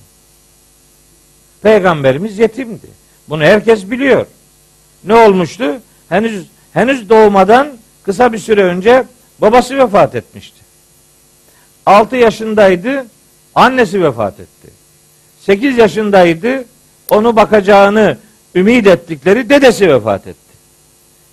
Peygamberimiz 1.61 2.39
yetimdi. 2.39 2.87
Bunu 3.29 3.43
herkes 3.43 3.91
biliyor. 3.91 4.25
Ne 5.03 5.15
olmuştu? 5.15 5.81
Henüz 6.09 6.45
henüz 6.73 7.09
doğmadan 7.09 7.77
kısa 8.03 8.33
bir 8.33 8.37
süre 8.37 8.63
önce 8.63 9.03
babası 9.41 9.77
vefat 9.77 10.15
etmişti. 10.15 10.59
6 11.85 12.15
yaşındaydı, 12.15 13.05
annesi 13.55 14.03
vefat 14.03 14.39
etti. 14.39 14.69
8 15.45 15.77
yaşındaydı, 15.77 16.65
onu 17.09 17.35
bakacağını 17.35 18.17
ümit 18.55 18.87
ettikleri 18.87 19.49
dedesi 19.49 19.89
vefat 19.89 20.27
etti. 20.27 20.55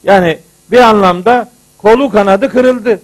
Yani 0.05 0.39
bir 0.71 0.79
anlamda 0.79 1.51
kolu 1.79 2.11
kanadı 2.11 2.49
kırıldı. 2.49 3.01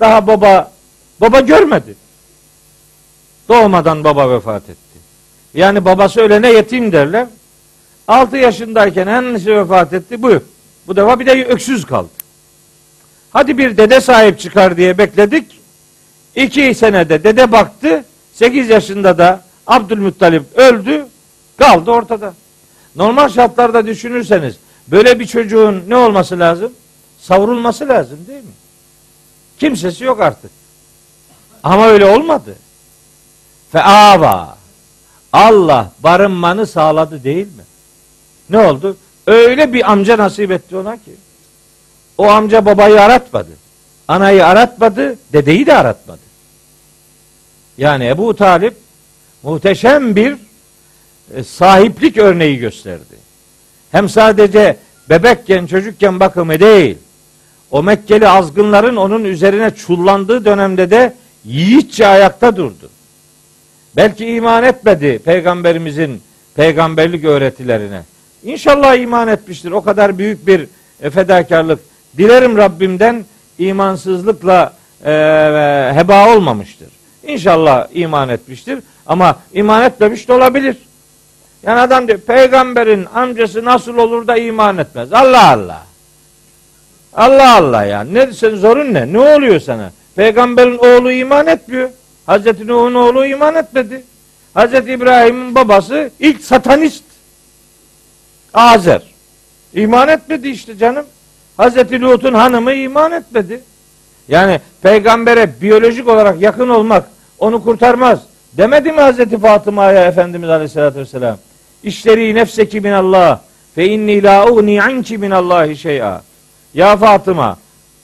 Daha 0.00 0.26
baba 0.26 0.74
Baba 1.20 1.40
görmedi. 1.40 1.94
Doğmadan 3.48 4.04
baba 4.04 4.30
vefat 4.30 4.62
etti. 4.62 4.98
Yani 5.54 5.84
babası 5.84 6.20
ölene 6.20 6.52
yetim 6.52 6.92
derler. 6.92 7.26
6 8.08 8.36
yaşındayken 8.36 9.06
annesi 9.06 9.56
vefat 9.56 9.92
etti. 9.92 10.22
Buyur. 10.22 10.40
Bu 10.86 10.96
defa 10.96 11.20
bir 11.20 11.26
de 11.26 11.44
öksüz 11.44 11.84
kaldı. 11.84 12.08
Hadi 13.30 13.58
bir 13.58 13.76
dede 13.76 14.00
sahip 14.00 14.40
çıkar 14.40 14.76
diye 14.76 14.98
bekledik. 14.98 15.60
İki 16.34 16.74
senede 16.74 17.24
dede 17.24 17.52
baktı. 17.52 18.04
8 18.34 18.68
yaşında 18.68 19.18
da 19.18 19.40
Abdülmuttalip 19.66 20.58
öldü. 20.58 21.06
Kaldı 21.56 21.90
ortada. 21.90 22.34
Normal 22.96 23.28
şartlarda 23.28 23.86
düşünürseniz 23.86 24.56
böyle 24.88 25.20
bir 25.20 25.26
çocuğun 25.26 25.84
ne 25.88 25.96
olması 25.96 26.38
lazım? 26.38 26.72
Savrulması 27.20 27.88
lazım 27.88 28.18
değil 28.26 28.42
mi? 28.42 28.50
Kimsesi 29.58 30.04
yok 30.04 30.20
artık. 30.20 30.50
Ama 31.62 31.86
öyle 31.86 32.06
olmadı. 32.06 32.56
Fe 33.72 33.82
ava. 33.82 34.56
Allah 35.32 35.92
barınmanı 35.98 36.66
sağladı 36.66 37.24
değil 37.24 37.46
mi? 37.46 37.62
Ne 38.50 38.58
oldu? 38.58 38.96
Öyle 39.26 39.72
bir 39.72 39.92
amca 39.92 40.18
nasip 40.18 40.50
etti 40.50 40.76
ona 40.76 40.96
ki. 40.96 41.14
O 42.18 42.26
amca 42.26 42.66
babayı 42.66 43.02
aratmadı. 43.02 43.50
Anayı 44.08 44.46
aratmadı, 44.46 45.18
dedeyi 45.32 45.66
de 45.66 45.74
aratmadı. 45.76 46.20
Yani 47.78 48.08
Ebu 48.08 48.36
Talip 48.36 48.74
muhteşem 49.42 50.16
bir 50.16 50.36
e, 51.34 51.44
sahiplik 51.44 52.18
örneği 52.18 52.58
gösterdi. 52.58 53.16
Hem 53.92 54.08
sadece 54.08 54.76
bebekken, 55.10 55.66
çocukken 55.66 56.20
bakımı 56.20 56.60
değil, 56.60 56.98
o 57.70 57.82
Mekkeli 57.82 58.28
azgınların 58.28 58.96
onun 58.96 59.24
üzerine 59.24 59.70
çullandığı 59.70 60.44
dönemde 60.44 60.90
de 60.90 61.14
yiğitçe 61.44 62.06
ayakta 62.06 62.56
durdu. 62.56 62.90
Belki 63.96 64.26
iman 64.26 64.64
etmedi 64.64 65.20
peygamberimizin 65.24 66.22
peygamberlik 66.54 67.24
öğretilerine. 67.24 68.02
İnşallah 68.44 68.96
iman 68.96 69.28
etmiştir. 69.28 69.70
O 69.70 69.82
kadar 69.82 70.18
büyük 70.18 70.46
bir 70.46 70.66
fedakarlık. 71.10 71.80
Dilerim 72.18 72.56
Rabbimden 72.56 73.24
imansızlıkla 73.58 74.72
e, 75.04 75.10
heba 75.94 76.36
olmamıştır. 76.36 76.88
İnşallah 77.26 77.86
iman 77.92 78.28
etmiştir 78.28 78.78
ama 79.06 79.38
iman 79.52 79.82
etmemiş 79.82 80.28
de 80.28 80.32
olabilir. 80.32 80.76
Yani 81.62 81.80
adam 81.80 82.08
diyor 82.08 82.18
peygamberin 82.18 83.06
amcası 83.14 83.64
nasıl 83.64 83.98
olur 83.98 84.26
da 84.26 84.36
iman 84.36 84.78
etmez. 84.78 85.12
Allah 85.12 85.50
Allah. 85.50 85.86
Allah 87.12 87.56
Allah 87.56 87.84
ya. 87.84 88.04
Ne 88.04 88.32
sen 88.32 88.56
zorun 88.56 88.94
ne? 88.94 89.12
Ne 89.12 89.18
oluyor 89.18 89.60
sana? 89.60 89.92
Peygamberin 90.16 90.78
oğlu 90.78 91.12
iman 91.12 91.46
etmiyor. 91.46 91.90
Hazreti 92.26 92.66
Nuh'un 92.66 92.94
oğlu 92.94 93.26
iman 93.26 93.54
etmedi. 93.54 94.04
Hazreti 94.54 94.92
İbrahim'in 94.92 95.54
babası 95.54 96.10
ilk 96.20 96.40
satanist. 96.40 97.04
Azer. 98.54 99.02
İman 99.74 100.08
etmedi 100.08 100.48
işte 100.48 100.78
canım. 100.78 101.06
Hazreti 101.56 102.00
Lut'un 102.00 102.34
hanımı 102.34 102.72
iman 102.72 103.12
etmedi. 103.12 103.60
Yani 104.28 104.60
peygambere 104.82 105.60
biyolojik 105.60 106.08
olarak 106.08 106.40
yakın 106.40 106.68
olmak 106.68 107.04
onu 107.38 107.64
kurtarmaz. 107.64 108.20
Demedi 108.52 108.92
mi 108.92 109.00
Hazreti 109.00 109.38
Fatıma'ya 109.38 110.04
Efendimiz 110.04 110.48
Aleyhisselatü 110.48 110.98
Vesselam? 110.98 111.38
İşleri 111.82 112.34
nefseki 112.34 112.80
min 112.80 112.92
Allah 112.92 113.40
fe 113.74 113.88
inni 113.88 114.22
la 114.22 114.46
ugni 114.46 114.82
anki 114.82 115.18
min 115.18 115.30
Allahi 115.30 115.76
şey'a. 115.76 116.22
Ya 116.74 116.96
Fatıma 116.96 117.56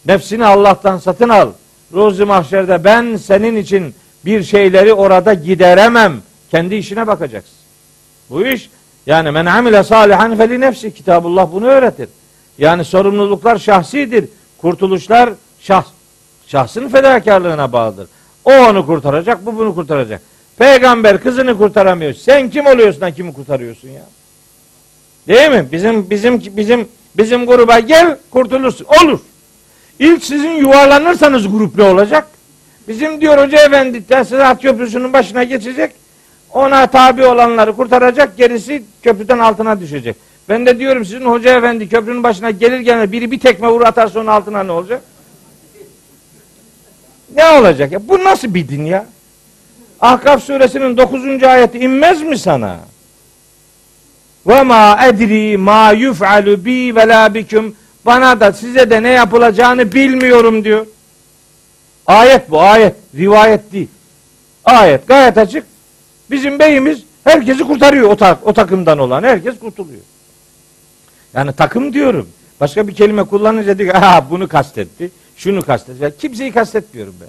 nefsini 0.06 0.46
Allah'tan 0.46 0.98
satın 0.98 1.28
al. 1.28 1.48
Ruzi 1.92 2.24
mahşerde 2.24 2.84
ben 2.84 3.16
senin 3.16 3.56
için 3.56 3.94
bir 4.24 4.42
şeyleri 4.42 4.92
orada 4.92 5.34
gideremem. 5.34 6.12
Kendi 6.50 6.74
işine 6.74 7.06
bakacaksın. 7.06 7.54
Bu 8.30 8.46
iş 8.46 8.70
yani 9.06 9.30
men 9.30 9.46
amile 9.46 9.84
salihan 9.84 10.36
feli 10.36 10.60
nefsi 10.60 10.94
kitabullah 10.94 11.52
bunu 11.52 11.66
öğretir. 11.66 12.08
Yani 12.58 12.84
sorumluluklar 12.84 13.58
şahsidir. 13.58 14.24
Kurtuluşlar 14.58 15.30
şahs, 15.60 15.86
şahsın 16.46 16.88
fedakarlığına 16.88 17.72
bağlıdır. 17.72 18.08
O 18.44 18.52
onu 18.52 18.86
kurtaracak, 18.86 19.46
bu 19.46 19.56
bunu 19.56 19.74
kurtaracak. 19.74 20.22
Peygamber 20.58 21.22
kızını 21.22 21.58
kurtaramıyor. 21.58 22.14
Sen 22.14 22.50
kim 22.50 22.66
oluyorsun 22.66 23.00
da 23.00 23.10
kimi 23.10 23.32
kurtarıyorsun 23.32 23.88
ya? 23.88 24.02
Değil 25.28 25.50
mi? 25.50 25.68
Bizim 25.72 26.10
bizim 26.10 26.42
bizim 26.56 26.88
bizim 27.16 27.46
gruba 27.46 27.78
gel 27.78 28.16
kurtulursun. 28.30 28.86
Olur. 29.02 29.20
İlk 29.98 30.24
sizin 30.24 30.50
yuvarlanırsanız 30.50 31.50
grup 31.50 31.76
ne 31.78 31.84
olacak? 31.84 32.26
Bizim 32.88 33.20
diyor 33.20 33.46
Hoca 33.46 33.58
Efendi 33.58 34.06
Tesisat 34.06 34.62
Köprüsü'nün 34.62 35.12
başına 35.12 35.44
geçecek. 35.44 35.92
Ona 36.52 36.86
tabi 36.86 37.24
olanları 37.24 37.72
kurtaracak. 37.76 38.36
Gerisi 38.36 38.82
köprüden 39.02 39.38
altına 39.38 39.80
düşecek. 39.80 40.16
Ben 40.48 40.66
de 40.66 40.78
diyorum 40.78 41.04
sizin 41.04 41.24
Hoca 41.24 41.58
Efendi 41.58 41.88
köprünün 41.88 42.22
başına 42.22 42.50
gelir 42.50 42.80
gelmez 42.80 43.12
biri 43.12 43.30
bir 43.30 43.40
tekme 43.40 43.68
vur 43.68 43.82
atarsa 43.82 44.20
onun 44.20 44.26
altına 44.26 44.62
ne 44.62 44.72
olacak? 44.72 45.02
Ne 47.36 47.44
olacak 47.48 47.92
ya? 47.92 48.08
Bu 48.08 48.24
nasıl 48.24 48.54
bir 48.54 48.68
din 48.68 48.84
ya? 48.84 49.06
Ahkaf 50.00 50.44
suresinin 50.44 50.96
9. 50.96 51.42
ayeti 51.42 51.78
inmez 51.78 52.22
mi 52.22 52.38
sana? 52.38 52.78
Ve 54.46 54.62
ma 54.62 55.06
edri 55.08 55.56
ma 55.56 55.92
yuf'alu 55.92 56.64
bi 56.64 56.96
ve 56.96 57.08
la 57.08 57.34
bikum 57.34 57.74
bana 58.06 58.40
da 58.40 58.52
size 58.52 58.90
de 58.90 59.02
ne 59.02 59.08
yapılacağını 59.08 59.92
bilmiyorum 59.92 60.64
diyor. 60.64 60.86
Ayet 62.06 62.50
bu 62.50 62.60
ayet. 62.60 62.94
Rivayet 63.14 63.72
değil. 63.72 63.88
Ayet 64.64 65.08
gayet 65.08 65.38
açık. 65.38 65.64
Bizim 66.30 66.58
beyimiz 66.58 67.02
herkesi 67.24 67.64
kurtarıyor 67.64 68.08
o, 68.08 68.16
tak, 68.16 68.46
o 68.46 68.52
takımdan 68.52 68.98
olan. 68.98 69.22
Herkes 69.22 69.58
kurtuluyor. 69.58 70.00
Yani 71.34 71.52
takım 71.52 71.92
diyorum. 71.92 72.28
Başka 72.60 72.88
bir 72.88 72.94
kelime 72.94 73.24
kullanınca 73.24 73.78
diyor 73.78 73.94
bunu 74.30 74.48
kastetti. 74.48 75.10
Şunu 75.40 75.62
kastetti. 75.62 76.02
Yani 76.02 76.14
kimseyi 76.18 76.52
kastetmiyorum 76.52 77.14
ben. 77.20 77.28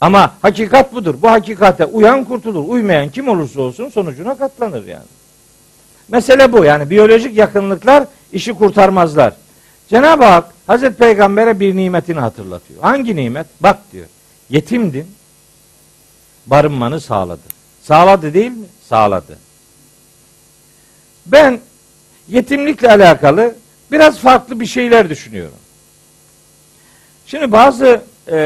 Ama 0.00 0.34
hakikat 0.42 0.94
budur. 0.94 1.14
Bu 1.22 1.30
hakikate 1.30 1.84
uyan 1.84 2.24
kurtulur. 2.24 2.68
Uymayan 2.68 3.08
kim 3.08 3.28
olursa 3.28 3.60
olsun 3.60 3.88
sonucuna 3.88 4.38
katlanır 4.38 4.86
yani. 4.86 5.06
Mesele 6.08 6.52
bu 6.52 6.64
yani 6.64 6.90
biyolojik 6.90 7.36
yakınlıklar 7.36 8.04
işi 8.32 8.54
kurtarmazlar. 8.54 9.34
Cenab-ı 9.88 10.24
Hak 10.24 10.54
Hazreti 10.66 10.96
Peygamber'e 10.96 11.60
bir 11.60 11.76
nimetini 11.76 12.20
hatırlatıyor. 12.20 12.82
Hangi 12.82 13.16
nimet? 13.16 13.46
Bak 13.60 13.78
diyor. 13.92 14.06
Yetimdin. 14.50 15.06
Barınmanı 16.46 17.00
sağladı. 17.00 17.48
Sağladı 17.82 18.34
değil 18.34 18.50
mi? 18.50 18.66
Sağladı. 18.88 19.38
Ben 21.26 21.60
yetimlikle 22.28 22.88
alakalı 22.88 23.54
biraz 23.92 24.18
farklı 24.18 24.60
bir 24.60 24.66
şeyler 24.66 25.10
düşünüyorum. 25.10 25.58
Şimdi 27.26 27.52
bazı 27.52 28.02
e, 28.28 28.36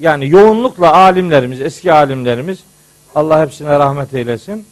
yani 0.00 0.28
yoğunlukla 0.28 0.94
alimlerimiz, 0.94 1.60
eski 1.60 1.92
alimlerimiz 1.92 2.58
Allah 3.14 3.42
hepsine 3.42 3.78
rahmet 3.78 4.14
eylesin. 4.14 4.66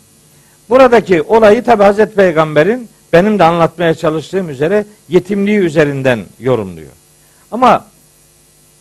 Buradaki 0.69 1.23
olayı 1.23 1.65
tabi 1.65 1.83
Hazreti 1.83 2.15
Peygamber'in 2.15 2.89
benim 3.13 3.39
de 3.39 3.45
anlatmaya 3.45 3.95
çalıştığım 3.95 4.49
üzere 4.49 4.85
yetimliği 5.09 5.59
üzerinden 5.59 6.25
yorumluyor. 6.41 6.93
Ama 7.51 7.87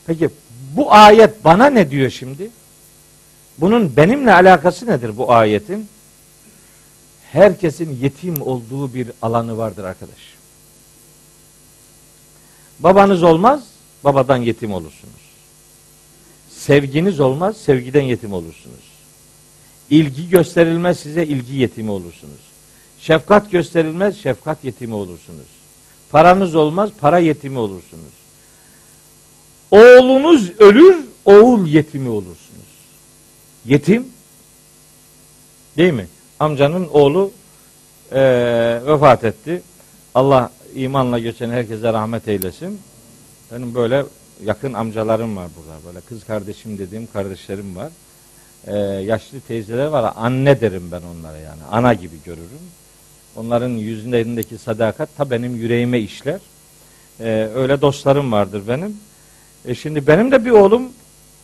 peki 0.08 0.30
bu 0.76 0.94
ayet 0.94 1.44
bana 1.44 1.66
ne 1.66 1.92
diyor 1.92 2.10
şimdi? 2.10 2.50
Bunun 3.58 3.96
benimle 3.96 4.34
alakası 4.34 4.88
nedir 4.88 5.18
bu 5.18 5.32
ayetin? 5.34 5.88
Herkesin 7.32 7.98
yetim 8.02 8.42
olduğu 8.42 8.94
bir 8.94 9.08
alanı 9.22 9.58
vardır 9.58 9.84
arkadaş. 9.84 10.36
Babanız 12.80 13.24
olmaz, 13.24 13.64
babadan 14.06 14.38
yetim 14.38 14.74
olursunuz. 14.74 15.26
Sevginiz 16.50 17.20
olmaz, 17.20 17.58
sevgiden 17.58 18.02
yetim 18.02 18.34
olursunuz. 18.34 18.96
İlgi 19.90 20.30
gösterilmez 20.30 21.00
size, 21.00 21.26
ilgi 21.26 21.56
yetimi 21.56 21.92
olursunuz. 21.92 22.40
Şefkat 23.00 23.52
gösterilmez, 23.52 24.18
şefkat 24.18 24.64
yetimi 24.64 24.94
olursunuz. 24.94 25.48
Paranız 26.12 26.56
olmaz, 26.56 26.90
para 27.02 27.20
yetimi 27.20 27.60
olursunuz. 27.60 28.14
Oğlunuz 29.72 30.60
ölür, 30.60 31.06
oğul 31.26 31.68
yetimi 31.68 32.10
olursunuz. 32.10 32.66
Yetim, 33.66 34.08
değil 35.78 35.94
mi? 35.94 36.08
Amcanın 36.40 36.88
oğlu 36.88 37.32
e, 38.12 38.22
vefat 38.86 39.24
etti. 39.24 39.62
Allah 40.16 40.52
imanla 40.76 41.20
geçen 41.20 41.50
herkese 41.50 41.94
rahmet 41.94 42.28
eylesin. 42.28 42.80
Benim 43.52 43.76
böyle 43.76 44.06
yakın 44.46 44.74
amcalarım 44.74 45.38
var 45.38 45.48
burada. 45.58 45.86
Böyle 45.88 46.02
kız 46.02 46.24
kardeşim 46.24 46.78
dediğim 46.78 47.08
kardeşlerim 47.14 47.76
var. 47.76 47.92
Ee, 48.68 48.76
yaşlı 49.04 49.40
teyzeler 49.40 49.86
var. 49.86 50.14
Anne 50.16 50.62
derim 50.62 50.92
ben 50.92 51.02
onlara 51.02 51.38
yani. 51.38 51.62
Ana 51.72 51.94
gibi 51.94 52.16
görürüm. 52.26 52.66
Onların 53.36 53.70
yüzlerindeki 53.70 54.58
sadakat 54.58 55.18
ta 55.18 55.32
benim 55.32 55.56
yüreğime 55.56 56.00
işler. 56.00 56.40
Ee, 57.20 57.50
öyle 57.56 57.82
dostlarım 57.82 58.32
vardır 58.32 58.64
benim. 58.68 58.98
E 59.66 59.76
şimdi 59.76 60.08
benim 60.08 60.32
de 60.32 60.46
bir 60.46 60.52
oğlum 60.52 60.84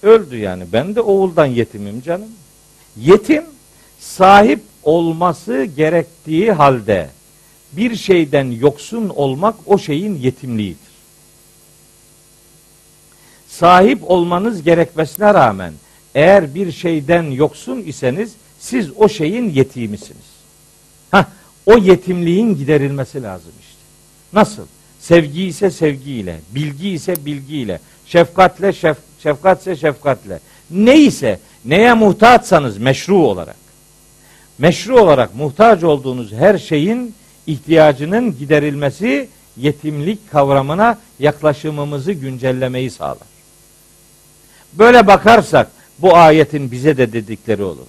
öldü 0.04 0.38
yani. 0.38 0.64
Ben 0.74 0.96
de 0.96 1.02
oğuldan 1.02 1.46
yetimim 1.46 2.02
canım. 2.02 2.30
Yetim 2.98 3.44
sahip 4.00 4.62
olması 4.84 5.64
gerektiği 5.64 6.52
halde 6.52 7.10
bir 7.72 7.96
şeyden 7.96 8.52
yoksun 8.52 9.10
olmak 9.10 9.56
o 9.66 9.78
şeyin 9.78 10.16
yetimliğidir. 10.16 10.91
Sahip 13.62 14.12
olmanız 14.12 14.64
gerekmesine 14.64 15.34
rağmen 15.34 15.74
eğer 16.16 16.56
bir 16.56 16.72
şeyden 16.72 17.24
yoksun 17.24 17.84
iseniz 17.86 18.34
siz 18.60 18.90
o 18.98 19.10
şeyin 19.10 19.50
yetimisiniz. 19.50 20.26
Hah, 21.12 21.26
o 21.66 21.78
yetimliğin 21.78 22.58
giderilmesi 22.58 23.24
lazım 23.24 23.52
işte. 23.62 23.80
Nasıl? 24.34 24.66
Sevgi 25.00 25.44
ise 25.44 25.72
sevgiyle, 25.72 26.40
bilgi 26.56 26.90
ise 26.90 27.26
bilgiyle, 27.26 27.80
şefkatle 28.06 28.74
şef, 28.74 28.98
şefkatse 29.24 29.76
şefkatle. 29.76 30.40
Ne 30.72 31.00
ise 31.00 31.40
neye 31.66 31.94
muhtaçsanız 31.94 32.78
meşru 32.78 33.18
olarak. 33.18 33.58
Meşru 34.58 35.00
olarak 35.00 35.36
muhtaç 35.36 35.84
olduğunuz 35.84 36.34
her 36.34 36.58
şeyin 36.58 37.16
ihtiyacının 37.48 38.38
giderilmesi 38.38 39.28
yetimlik 39.58 40.32
kavramına 40.32 41.00
yaklaşımımızı 41.20 42.12
güncellemeyi 42.12 42.92
sağlar. 42.92 43.31
Böyle 44.74 45.08
bakarsak 45.08 45.68
bu 46.00 46.16
ayetin 46.16 46.72
bize 46.72 46.98
de 46.98 47.14
dedikleri 47.14 47.64
olur. 47.64 47.88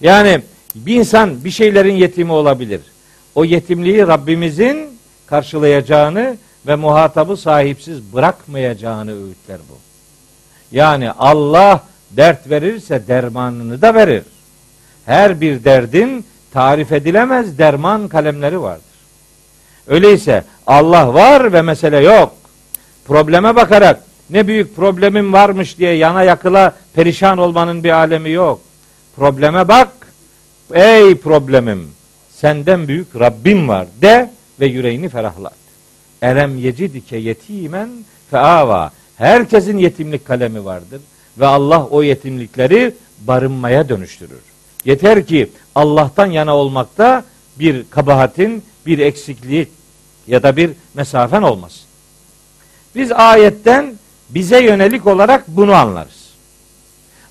Yani 0.00 0.42
bir 0.74 0.94
insan 0.94 1.44
bir 1.44 1.50
şeylerin 1.50 1.94
yetimi 1.94 2.32
olabilir. 2.32 2.80
O 3.34 3.44
yetimliği 3.44 4.06
Rabbimizin 4.06 4.98
karşılayacağını 5.26 6.36
ve 6.66 6.76
muhatabı 6.76 7.36
sahipsiz 7.36 8.12
bırakmayacağını 8.12 9.24
öğütler 9.24 9.58
bu. 9.70 9.78
Yani 10.72 11.10
Allah 11.10 11.84
dert 12.10 12.50
verirse 12.50 13.08
dermanını 13.08 13.82
da 13.82 13.94
verir. 13.94 14.22
Her 15.06 15.40
bir 15.40 15.64
derdin 15.64 16.24
tarif 16.52 16.92
edilemez 16.92 17.58
derman 17.58 18.08
kalemleri 18.08 18.60
vardır. 18.60 18.84
Öyleyse 19.86 20.44
Allah 20.66 21.14
var 21.14 21.52
ve 21.52 21.62
mesele 21.62 21.98
yok. 21.98 22.34
probleme 23.06 23.56
bakarak 23.56 24.00
ne 24.30 24.46
büyük 24.46 24.76
problemim 24.76 25.32
varmış 25.32 25.78
diye 25.78 25.92
yana 25.92 26.22
yakıla 26.22 26.74
perişan 26.94 27.38
olmanın 27.38 27.84
bir 27.84 27.90
alemi 27.90 28.30
yok. 28.30 28.60
Probleme 29.16 29.68
bak. 29.68 29.88
Ey 30.72 31.14
problemim 31.14 31.88
senden 32.30 32.88
büyük 32.88 33.20
Rabbim 33.20 33.68
var 33.68 33.86
de 34.02 34.30
ve 34.60 34.66
yüreğini 34.66 35.08
ferahlat. 35.08 35.54
Erem 36.22 36.58
yecidike 36.58 37.16
yetimen 37.16 37.88
feava. 38.30 38.90
Herkesin 39.16 39.78
yetimlik 39.78 40.26
kalemi 40.26 40.64
vardır 40.64 41.00
ve 41.38 41.46
Allah 41.46 41.86
o 41.86 42.02
yetimlikleri 42.02 42.94
barınmaya 43.20 43.88
dönüştürür. 43.88 44.40
Yeter 44.84 45.26
ki 45.26 45.50
Allah'tan 45.74 46.26
yana 46.26 46.56
olmakta 46.56 47.24
bir 47.58 47.84
kabahatin, 47.90 48.62
bir 48.86 48.98
eksikliği 48.98 49.68
ya 50.26 50.42
da 50.42 50.56
bir 50.56 50.70
mesafen 50.94 51.42
olmasın. 51.42 51.82
Biz 52.94 53.12
ayetten 53.12 53.94
bize 54.34 54.62
yönelik 54.62 55.06
olarak 55.06 55.48
bunu 55.48 55.74
anlarız. 55.74 56.30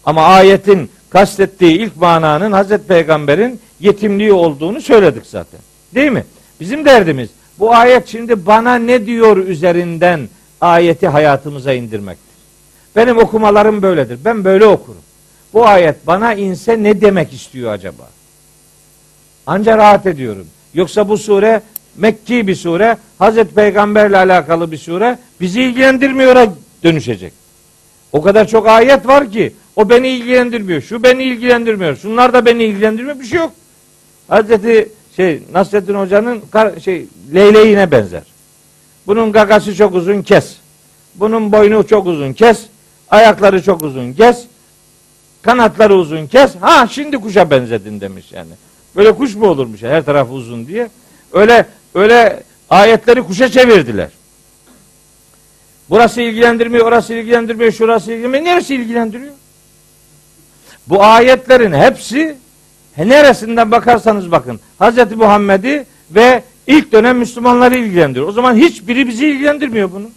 Ama 0.05 0.25
ayetin 0.25 0.89
kastettiği 1.09 1.79
ilk 1.79 1.97
mananın 1.97 2.51
Hazreti 2.51 2.87
Peygamber'in 2.87 3.59
yetimliği 3.79 4.33
olduğunu 4.33 4.81
söyledik 4.81 5.25
zaten. 5.25 5.59
Değil 5.95 6.11
mi? 6.11 6.25
Bizim 6.59 6.85
derdimiz 6.85 7.29
bu 7.59 7.75
ayet 7.75 8.07
şimdi 8.07 8.45
bana 8.45 8.75
ne 8.75 9.05
diyor 9.05 9.37
üzerinden 9.37 10.29
ayeti 10.61 11.07
hayatımıza 11.07 11.73
indirmektir. 11.73 12.29
Benim 12.95 13.17
okumalarım 13.17 13.81
böyledir. 13.81 14.19
Ben 14.25 14.43
böyle 14.43 14.65
okurum. 14.65 15.01
Bu 15.53 15.67
ayet 15.67 16.07
bana 16.07 16.33
inse 16.33 16.83
ne 16.83 17.01
demek 17.01 17.33
istiyor 17.33 17.71
acaba? 17.71 18.09
Anca 19.47 19.77
rahat 19.77 20.05
ediyorum. 20.05 20.47
Yoksa 20.73 21.09
bu 21.09 21.17
sure 21.17 21.61
Mekki 21.97 22.47
bir 22.47 22.55
sure, 22.55 22.97
Hazreti 23.19 23.55
Peygamberle 23.55 24.17
alakalı 24.17 24.71
bir 24.71 24.77
sure 24.77 25.17
bizi 25.41 25.61
ilgilendirmiyor 25.61 26.35
dönüşecek. 26.83 27.33
O 28.11 28.21
kadar 28.21 28.47
çok 28.47 28.67
ayet 28.67 29.07
var 29.07 29.31
ki 29.31 29.53
o 29.75 29.89
beni 29.89 30.09
ilgilendirmiyor. 30.09 30.81
Şu 30.81 31.03
beni 31.03 31.23
ilgilendirmiyor. 31.23 31.95
Şunlar 31.95 32.33
da 32.33 32.45
beni 32.45 32.63
ilgilendirmiyor. 32.63 33.19
Bir 33.19 33.25
şey 33.25 33.39
yok. 33.39 33.51
Hazreti 34.27 34.89
şey 35.15 35.41
Nasrettin 35.53 35.95
Hoca'nın 35.95 36.41
şey 36.79 37.05
leyleğine 37.33 37.91
benzer. 37.91 38.23
Bunun 39.07 39.31
gagası 39.31 39.75
çok 39.75 39.95
uzun 39.95 40.21
kes. 40.21 40.55
Bunun 41.15 41.51
boynu 41.51 41.87
çok 41.87 42.07
uzun 42.07 42.33
kes. 42.33 42.65
Ayakları 43.09 43.63
çok 43.63 43.83
uzun 43.83 44.13
kes. 44.13 44.45
Kanatları 45.41 45.95
uzun 45.95 46.27
kes. 46.27 46.51
Ha 46.61 46.87
şimdi 46.91 47.17
kuşa 47.17 47.51
benzedin 47.51 48.01
demiş 48.01 48.25
yani. 48.31 48.51
Böyle 48.95 49.15
kuş 49.15 49.35
mu 49.35 49.47
olurmuş 49.47 49.83
her 49.83 50.05
tarafı 50.05 50.33
uzun 50.33 50.67
diye. 50.67 50.89
Öyle 51.33 51.65
öyle 51.95 52.43
ayetleri 52.69 53.23
kuşa 53.23 53.49
çevirdiler. 53.49 54.09
Burası 55.89 56.21
ilgilendirmiyor, 56.21 56.85
orası 56.85 57.13
ilgilendirmiyor, 57.13 57.71
şurası 57.71 58.11
ilgilendirmiyor. 58.11 58.45
Neresi 58.45 58.75
ilgilendiriyor? 58.75 59.33
Bu 60.87 61.03
ayetlerin 61.03 61.73
hepsi 61.73 62.37
neresinden 62.97 63.71
bakarsanız 63.71 64.31
bakın 64.31 64.59
Hz. 64.81 65.15
Muhammed'i 65.15 65.85
ve 66.11 66.43
ilk 66.67 66.91
dönem 66.91 67.17
Müslümanları 67.17 67.77
ilgilendiriyor. 67.77 68.27
O 68.27 68.31
zaman 68.31 68.55
hiçbiri 68.55 69.07
bizi 69.07 69.27
ilgilendirmiyor 69.27 69.91
bunu. 69.91 70.09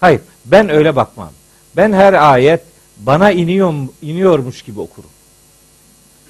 Hayır 0.00 0.20
ben 0.44 0.68
öyle 0.68 0.96
bakmam. 0.96 1.30
Ben 1.76 1.92
her 1.92 2.12
ayet 2.12 2.60
bana 2.96 3.30
iniyor, 3.30 3.74
iniyormuş 4.02 4.62
gibi 4.62 4.80
okurum. 4.80 5.10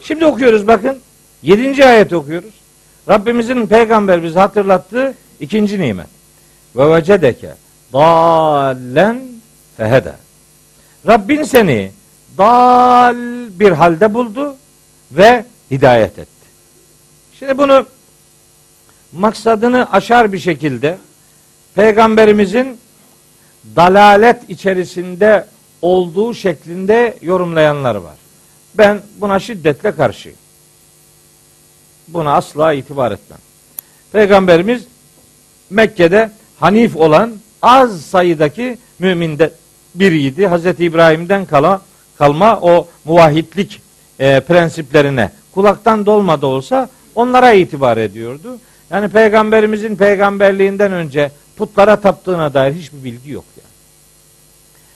Şimdi 0.03 0.27
okuyoruz 0.27 0.67
bakın. 0.67 0.99
Yedinci 1.43 1.87
ayet 1.87 2.13
okuyoruz. 2.13 2.55
Rabbimizin 3.09 3.67
peygamber 3.67 4.23
bizi 4.23 4.39
hatırlattığı 4.39 5.15
ikinci 5.41 5.81
nimet. 5.81 6.07
Ve 6.77 6.97
vecedeke 6.97 7.55
dallen 7.97 9.23
fehede. 9.77 10.13
Rabbin 11.07 11.43
seni 11.43 11.93
dal 12.39 13.17
bir 13.61 13.73
halde 13.73 14.15
buldu 14.15 14.57
ve 15.13 15.45
hidayet 15.71 16.19
etti. 16.19 16.47
Şimdi 17.39 17.59
bunu 17.59 17.87
maksadını 19.13 19.93
aşar 19.93 20.33
bir 20.33 20.39
şekilde 20.39 20.99
peygamberimizin 21.75 22.79
dalalet 23.77 24.51
içerisinde 24.51 25.47
olduğu 25.83 26.35
şeklinde 26.35 27.19
yorumlayanlar 27.23 27.95
var. 27.95 28.17
Ben 28.75 29.01
buna 29.21 29.39
şiddetle 29.39 29.93
karşıyım. 29.93 30.39
Buna 32.09 32.35
asla 32.35 32.73
itibar 32.73 33.13
etmem. 33.13 33.39
Peygamberimiz 34.13 34.85
Mekke'de 35.71 36.31
Hanif 36.61 36.97
olan 36.97 37.33
az 37.67 38.01
sayıdaki 38.01 38.79
müminde 38.99 39.51
biriydi. 39.95 40.47
Hazreti 40.47 40.85
İbrahim'den 40.85 41.45
kala, 41.45 41.81
kalma 42.19 42.61
o 42.63 42.89
muvahhidlik 43.05 43.83
e, 44.19 44.41
prensiplerine 44.41 45.31
kulaktan 45.55 46.07
dolma 46.07 46.43
da 46.43 46.47
olsa 46.47 46.89
onlara 47.15 47.53
itibar 47.53 47.97
ediyordu. 47.97 48.59
Yani 48.91 49.09
peygamberimizin 49.09 49.97
peygamberliğinden 49.97 50.93
önce 50.93 51.31
putlara 51.57 51.97
taptığına 51.97 52.55
dair 52.55 52.75
hiçbir 52.75 53.05
bilgi 53.05 53.31
yok 53.31 53.45
yani. 53.57 53.67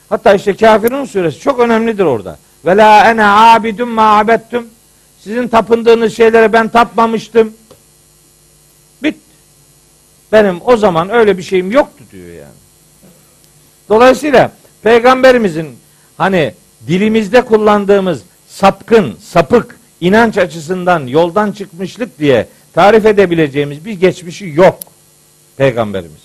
Hatta 0.09 0.33
işte 0.33 0.55
Kafirun 0.55 1.05
suresi 1.05 1.39
çok 1.39 1.59
önemlidir 1.59 2.05
orada. 2.05 2.37
Ve 2.65 2.77
la 2.77 3.11
ene 3.11 3.25
abidum 3.25 3.89
ma 3.89 4.19
abettum. 4.19 4.65
Sizin 5.19 5.47
tapındığınız 5.47 6.17
şeylere 6.17 6.53
ben 6.53 6.67
tapmamıştım. 6.67 7.53
Benim 10.31 10.59
o 10.65 10.77
zaman 10.77 11.09
öyle 11.09 11.37
bir 11.37 11.43
şeyim 11.43 11.71
yoktu 11.71 12.03
diyor 12.11 12.27
yani. 12.27 12.61
Dolayısıyla 13.89 14.51
peygamberimizin 14.83 15.67
hani 16.17 16.53
dilimizde 16.87 17.41
kullandığımız 17.41 18.21
sapkın, 18.47 19.15
sapık, 19.23 19.79
inanç 20.01 20.37
açısından 20.37 21.07
yoldan 21.07 21.51
çıkmışlık 21.51 22.19
diye 22.19 22.47
tarif 22.73 23.05
edebileceğimiz 23.05 23.85
bir 23.85 23.93
geçmişi 23.93 24.53
yok 24.55 24.79
peygamberimiz. 25.57 26.21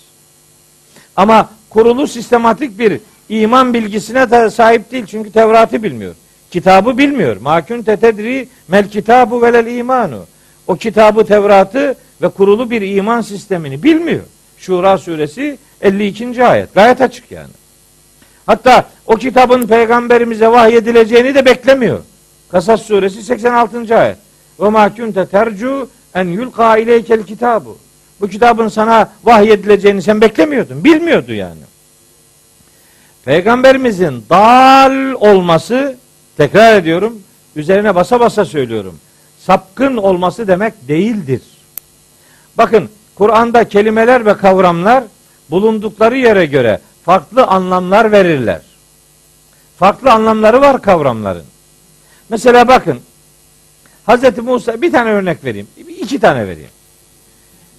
Ama 1.15 1.49
kurulu 1.69 2.07
sistematik 2.07 2.79
bir 2.79 2.99
iman 3.29 3.73
bilgisine 3.73 4.49
sahip 4.49 4.91
değil 4.91 5.05
çünkü 5.05 5.31
Tevrat'ı 5.31 5.83
bilmiyor. 5.83 6.15
Kitabı 6.51 6.97
bilmiyor. 6.97 7.37
Makün 7.37 7.83
tetedri 7.83 8.47
mel 8.67 8.89
kitabu 8.89 9.41
velel 9.41 9.77
imanu. 9.77 10.25
O 10.67 10.75
kitabı 10.75 11.25
Tevrat'ı 11.25 11.95
ve 12.21 12.29
kurulu 12.29 12.71
bir 12.71 12.81
iman 12.81 13.21
sistemini 13.21 13.83
bilmiyor. 13.83 14.23
Şura 14.57 14.97
suresi 14.97 15.57
52. 15.81 16.45
ayet. 16.45 16.73
Gayet 16.73 17.01
açık 17.01 17.31
yani. 17.31 17.51
Hatta 18.45 18.89
o 19.05 19.15
kitabın 19.15 19.67
peygamberimize 19.67 20.47
vahyedileceğini 20.47 21.35
de 21.35 21.45
beklemiyor. 21.45 21.99
Kasas 22.49 22.81
suresi 22.81 23.23
86. 23.23 23.97
ayet. 23.97 24.17
Ve 24.59 24.69
ma 24.69 24.95
kunte 24.95 25.25
tercu 25.25 25.89
en 26.15 26.25
yulqa 26.25 26.77
ileykel 26.77 27.23
kitabu. 27.23 27.77
Bu 28.21 28.27
kitabın 28.27 28.67
sana 28.67 29.11
vahyedileceğini 29.23 30.01
sen 30.01 30.21
beklemiyordun. 30.21 30.83
Bilmiyordu 30.83 31.33
yani. 31.33 31.61
Peygamberimizin 33.25 34.23
dal 34.29 35.11
olması 35.11 35.97
tekrar 36.37 36.75
ediyorum 36.75 37.21
üzerine 37.55 37.95
basa 37.95 38.19
basa 38.19 38.45
söylüyorum. 38.45 38.99
Sapkın 39.39 39.97
olması 39.97 40.47
demek 40.47 40.87
değildir. 40.87 41.41
Bakın 42.57 42.89
Kur'an'da 43.15 43.67
kelimeler 43.67 44.25
ve 44.25 44.37
kavramlar 44.37 45.03
bulundukları 45.49 46.17
yere 46.17 46.45
göre 46.45 46.79
farklı 47.05 47.45
anlamlar 47.45 48.11
verirler. 48.11 48.61
Farklı 49.77 50.11
anlamları 50.11 50.61
var 50.61 50.81
kavramların. 50.81 51.45
Mesela 52.29 52.67
bakın 52.67 52.99
Hz. 54.07 54.37
Musa 54.37 54.81
bir 54.81 54.91
tane 54.91 55.09
örnek 55.09 55.43
vereyim. 55.43 55.67
iki 55.99 56.19
tane 56.19 56.47
vereyim. 56.47 56.69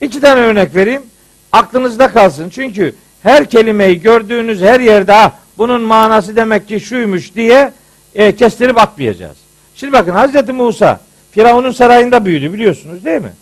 İki 0.01 0.21
tane 0.21 0.41
örnek 0.41 0.75
vereyim. 0.75 1.03
Aklınızda 1.53 2.09
kalsın. 2.09 2.51
Çünkü 2.51 2.95
her 3.23 3.51
kelimeyi 3.51 4.01
gördüğünüz 4.01 4.61
her 4.61 4.81
yerde 4.81 5.15
ah, 5.15 5.33
bunun 5.59 5.83
manası 5.83 6.37
demek 6.37 6.69
ki 6.69 6.81
şuymuş 6.81 7.35
diye 7.35 7.73
e, 8.15 8.37
kestirip 8.37 8.79
atmayacağız. 8.79 9.37
Şimdi 9.75 9.93
bakın 9.93 10.15
Hz. 10.15 10.49
Musa 10.49 11.01
Firavun'un 11.31 11.73
sarayında 11.73 12.25
büyüdü 12.25 12.53
biliyorsunuz 12.53 13.05
değil 13.05 13.23
mi? 13.23 13.33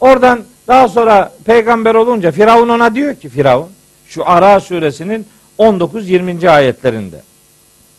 Oradan 0.00 0.44
daha 0.72 0.88
sonra 0.88 1.32
peygamber 1.44 1.94
olunca 1.94 2.30
Firavun 2.30 2.68
ona 2.68 2.94
diyor 2.94 3.14
ki 3.14 3.28
Firavun 3.28 3.70
şu 4.06 4.28
Ara 4.28 4.60
suresinin 4.60 5.26
19-20. 5.58 6.50
ayetlerinde. 6.50 7.22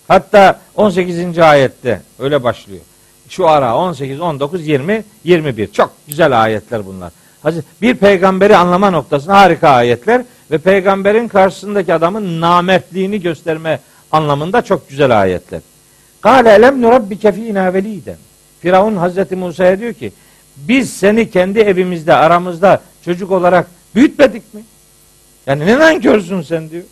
Hatta 0.07 0.59
18. 0.75 1.39
ayette 1.39 2.01
öyle 2.19 2.43
başlıyor. 2.43 2.81
Şu 3.29 3.47
ara 3.47 3.77
18, 3.77 4.21
19, 4.21 4.67
20, 4.67 5.03
21. 5.23 5.71
Çok 5.71 5.93
güzel 6.07 6.43
ayetler 6.43 6.85
bunlar. 6.85 7.11
Bir 7.81 7.95
peygamberi 7.95 8.57
anlama 8.57 8.89
noktasında 8.89 9.37
harika 9.37 9.69
ayetler 9.69 10.21
ve 10.51 10.57
peygamberin 10.57 11.27
karşısındaki 11.27 11.93
adamın 11.93 12.41
namertliğini 12.41 13.21
gösterme 13.21 13.79
anlamında 14.11 14.61
çok 14.61 14.89
güzel 14.89 15.21
ayetler. 15.21 15.61
Kale 16.21 16.49
elem 16.49 16.81
nurabbike 16.81 17.31
fînâ 17.31 17.73
velîden. 17.73 18.17
Firavun 18.61 18.95
Hazreti 18.95 19.35
Musa'ya 19.35 19.79
diyor 19.79 19.93
ki 19.93 20.13
biz 20.57 20.93
seni 20.93 21.31
kendi 21.31 21.59
evimizde 21.59 22.13
aramızda 22.13 22.81
çocuk 23.05 23.31
olarak 23.31 23.67
büyütmedik 23.95 24.53
mi? 24.53 24.61
Yani 25.47 25.65
ne 25.65 25.79
nankörsün 25.79 26.41
sen 26.41 26.69
diyor. 26.69 26.83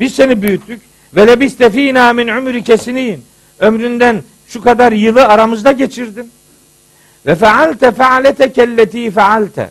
Biz 0.00 0.14
seni 0.14 0.42
büyüttük. 0.42 0.82
Ve 1.16 1.26
lebiste 1.26 1.70
fînâ 1.70 2.12
min 2.12 2.28
umri 2.28 2.64
kesinin. 2.64 3.24
Ömründen 3.58 4.22
şu 4.48 4.62
kadar 4.62 4.92
yılı 4.92 5.26
aramızda 5.26 5.72
geçirdin. 5.72 6.30
Ve 7.26 7.34
fealte 7.34 7.92
fealete 7.92 8.52
kelleti 8.52 9.10
fealte. 9.10 9.70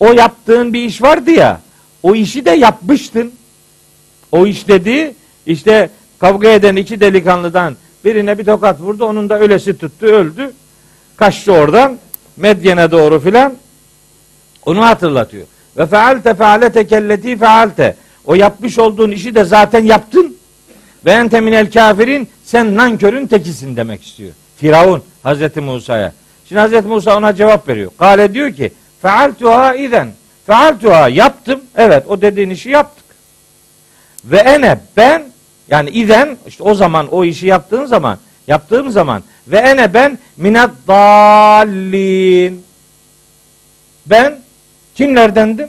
O 0.00 0.12
yaptığın 0.12 0.72
bir 0.72 0.84
iş 0.84 1.02
vardı 1.02 1.30
ya. 1.30 1.60
O 2.02 2.14
işi 2.14 2.44
de 2.44 2.50
yapmıştın. 2.50 3.32
O 4.32 4.46
iş 4.46 4.68
dedi 4.68 5.14
işte 5.46 5.90
kavga 6.18 6.48
eden 6.48 6.76
iki 6.76 7.00
delikanlıdan 7.00 7.76
birine 8.04 8.38
bir 8.38 8.44
tokat 8.44 8.80
vurdu. 8.80 9.04
Onun 9.04 9.28
da 9.28 9.38
ölesi 9.38 9.78
tuttu 9.78 10.06
öldü. 10.06 10.52
Kaçtı 11.16 11.52
oradan. 11.52 11.98
Medyen'e 12.36 12.90
doğru 12.90 13.20
filan. 13.20 13.54
Onu 14.66 14.86
hatırlatıyor. 14.86 15.46
Ve 15.76 15.86
fealte 15.86 16.34
fealete 16.34 16.86
kelleti 16.86 17.38
fealte. 17.38 17.96
O 18.24 18.34
yapmış 18.34 18.78
olduğun 18.78 19.10
işi 19.10 19.34
de 19.34 19.44
zaten 19.44 19.84
yaptın. 19.84 20.36
Ve 21.04 21.10
ente 21.10 21.40
minel 21.40 21.72
kafirin 21.72 22.28
sen 22.44 22.76
nankörün 22.76 23.26
tekisin 23.26 23.76
demek 23.76 24.06
istiyor. 24.06 24.32
Firavun 24.56 25.02
Hazreti 25.22 25.60
Musa'ya. 25.60 26.12
Şimdi 26.48 26.60
Hazreti 26.60 26.88
Musa 26.88 27.16
ona 27.16 27.34
cevap 27.34 27.68
veriyor. 27.68 27.90
Kale 27.98 28.34
diyor 28.34 28.52
ki 28.52 28.72
fealtuha 29.02 29.74
izen. 29.74 30.08
Fealtuha 30.46 31.08
yaptım. 31.08 31.60
Evet 31.76 32.04
o 32.08 32.20
dediğin 32.20 32.50
işi 32.50 32.70
yaptık. 32.70 33.04
Ve 34.24 34.36
ene 34.36 34.80
ben 34.96 35.24
yani 35.68 35.90
izen 35.90 36.36
işte 36.46 36.62
o 36.62 36.74
zaman 36.74 37.08
o 37.08 37.24
işi 37.24 37.46
yaptığın 37.46 37.84
zaman 37.84 38.18
yaptığım 38.46 38.90
zaman 38.90 39.22
ve 39.48 39.56
ene 39.56 39.94
ben 39.94 40.18
minat 40.36 40.70
dallin. 40.88 42.64
Ben 44.06 44.38
kimlerdendim? 44.94 45.68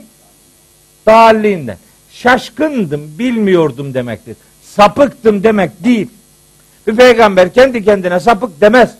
Dallinden. 1.06 1.76
Şaşkındım, 2.12 3.18
bilmiyordum 3.18 3.94
demektir. 3.94 4.36
Sapıktım 4.62 5.42
demek 5.42 5.84
değil. 5.84 6.08
Bir 6.86 6.96
peygamber 6.96 7.54
kendi 7.54 7.84
kendine 7.84 8.20
sapık 8.20 8.60
demez. 8.60 8.94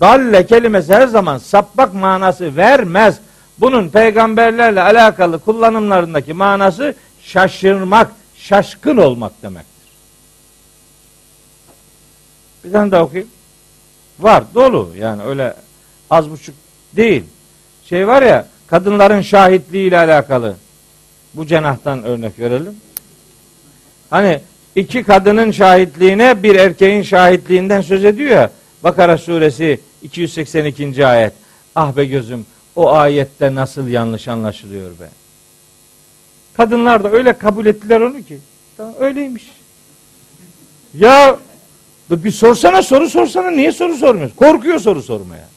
Dalle 0.00 0.46
kelimesi 0.46 0.94
her 0.94 1.06
zaman 1.06 1.38
sapmak 1.38 1.94
manası 1.94 2.56
vermez. 2.56 3.18
Bunun 3.58 3.88
peygamberlerle 3.88 4.82
alakalı 4.82 5.38
kullanımlarındaki 5.38 6.32
manası 6.32 6.94
şaşırmak, 7.22 8.10
şaşkın 8.36 8.96
olmak 8.96 9.42
demektir. 9.42 9.75
Bir 12.66 12.72
tane 12.72 12.90
daha 12.90 13.02
okuyayım. 13.02 13.30
Var, 14.18 14.44
dolu. 14.54 14.92
Yani 14.98 15.22
öyle 15.22 15.54
az 16.10 16.30
buçuk 16.30 16.54
değil. 16.92 17.24
Şey 17.84 18.08
var 18.08 18.22
ya, 18.22 18.46
kadınların 18.66 19.20
şahitliği 19.20 19.88
ile 19.88 19.98
alakalı. 19.98 20.56
Bu 21.34 21.46
cenahtan 21.46 22.04
örnek 22.04 22.38
verelim. 22.38 22.76
Hani 24.10 24.40
iki 24.74 25.02
kadının 25.02 25.50
şahitliğine 25.50 26.42
bir 26.42 26.54
erkeğin 26.54 27.02
şahitliğinden 27.02 27.80
söz 27.80 28.04
ediyor 28.04 28.30
ya. 28.30 28.50
Bakara 28.84 29.18
suresi 29.18 29.80
282. 30.02 31.06
ayet. 31.06 31.32
Ah 31.74 31.96
be 31.96 32.04
gözüm 32.04 32.46
o 32.76 32.92
ayette 32.92 33.54
nasıl 33.54 33.88
yanlış 33.88 34.28
anlaşılıyor 34.28 34.90
be. 34.90 35.08
Kadınlar 36.56 37.04
da 37.04 37.10
öyle 37.10 37.32
kabul 37.32 37.66
ettiler 37.66 38.00
onu 38.00 38.22
ki. 38.22 38.38
Öyleymiş. 39.00 39.52
Ya 40.94 41.38
bir 42.10 42.30
sorsana 42.30 42.82
soru 42.82 43.10
sorsana 43.10 43.50
niye 43.50 43.72
soru 43.72 43.96
sormuyorsun? 43.96 44.36
Korkuyor 44.36 44.78
soru 44.78 45.02
sormaya. 45.02 45.48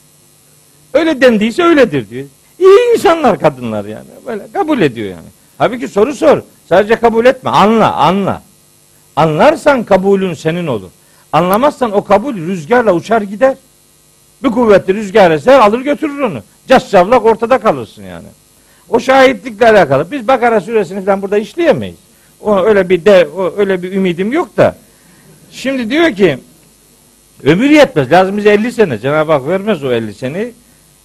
Öyle 0.93 1.21
dendiyse 1.21 1.63
öyledir 1.63 2.09
diyor. 2.09 2.25
İyi 2.59 2.93
insanlar 2.93 3.39
kadınlar 3.39 3.85
yani. 3.85 4.05
Böyle 4.27 4.43
kabul 4.53 4.81
ediyor 4.81 5.07
yani. 5.09 5.27
Halbuki 5.57 5.87
soru 5.87 6.13
sor. 6.13 6.41
Sadece 6.69 6.95
kabul 6.95 7.25
etme. 7.25 7.49
Anla, 7.49 7.93
anla. 7.93 8.41
Anlarsan 9.15 9.83
kabulün 9.83 10.33
senin 10.33 10.67
olur. 10.67 10.89
Anlamazsan 11.33 11.91
o 11.91 12.03
kabul 12.03 12.35
rüzgarla 12.35 12.93
uçar 12.93 13.21
gider. 13.21 13.55
Bir 14.43 14.49
kuvvetli 14.49 14.93
rüzgar 14.93 15.31
eser 15.31 15.59
alır 15.59 15.79
götürür 15.79 16.19
onu. 16.19 16.39
Cascavlak 16.67 17.25
ortada 17.25 17.57
kalırsın 17.57 18.03
yani. 18.03 18.27
O 18.89 18.99
şahitlikle 18.99 19.69
alakalı. 19.69 20.11
Biz 20.11 20.27
Bakara 20.27 20.61
suresini 20.61 21.05
falan 21.05 21.21
burada 21.21 21.37
işleyemeyiz. 21.37 21.97
O 22.41 22.59
öyle 22.59 22.89
bir 22.89 23.05
de 23.05 23.27
o 23.37 23.53
öyle 23.57 23.83
bir 23.83 23.91
ümidim 23.91 24.31
yok 24.31 24.57
da. 24.57 24.75
Şimdi 25.51 25.89
diyor 25.89 26.15
ki 26.15 26.37
ömür 27.43 27.69
yetmez. 27.69 28.11
Lazım 28.11 28.37
bize 28.37 28.49
50 28.49 28.71
sene. 28.71 28.99
Cenab-ı 28.99 29.31
Hak 29.31 29.47
vermez 29.47 29.83
o 29.83 29.91
50 29.91 30.13
seneyi. 30.13 30.53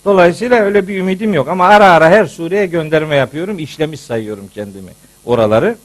Dolayısıyla 0.04 0.60
öyle 0.60 0.88
bir 0.88 0.98
ümidim 0.98 1.34
yok. 1.34 1.48
Ama 1.48 1.66
ara 1.66 1.90
ara 1.90 2.08
her 2.08 2.26
sureye 2.26 2.66
gönderme 2.66 3.16
yapıyorum. 3.16 3.58
işlemiş 3.58 4.00
sayıyorum 4.00 4.48
kendimi 4.54 4.90
oraları. 5.24 5.76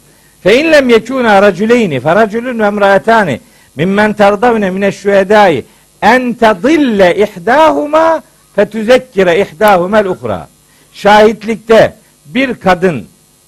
Fe 0.43 0.61
in 0.61 0.71
lem 0.71 0.89
yekuna 0.89 1.41
raculeyni 1.41 1.99
feraculun 1.99 2.59
ve 2.59 2.65
emraetani 2.65 3.39
mimmen 3.75 4.13
terdavne 4.13 4.71
mineşşühedai 4.71 5.65
en 6.01 6.33
tadille 6.33 7.15
ihdahuma 7.15 8.21
fetuzekkire 8.55 9.41
ihdahumel 9.41 10.05
uhra. 10.05 10.47
Şahitlikte 10.93 11.95
bir 12.25 12.53
kadın 12.53 13.07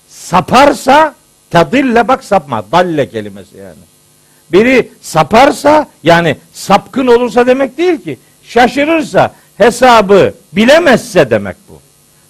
saparsa 0.09 1.15
tadille 1.51 2.07
bak 2.07 2.23
sapma. 2.23 2.65
Dalle 2.71 3.09
kelimesi 3.09 3.57
yani. 3.57 3.90
Biri 4.53 4.91
saparsa 5.01 5.87
yani 6.03 6.37
sapkın 6.53 7.07
olursa 7.07 7.47
demek 7.47 7.77
değil 7.77 8.03
ki. 8.03 8.19
Şaşırırsa 8.43 9.33
hesabı 9.57 10.33
bilemezse 10.53 11.29
demek 11.29 11.55
bu. 11.69 11.79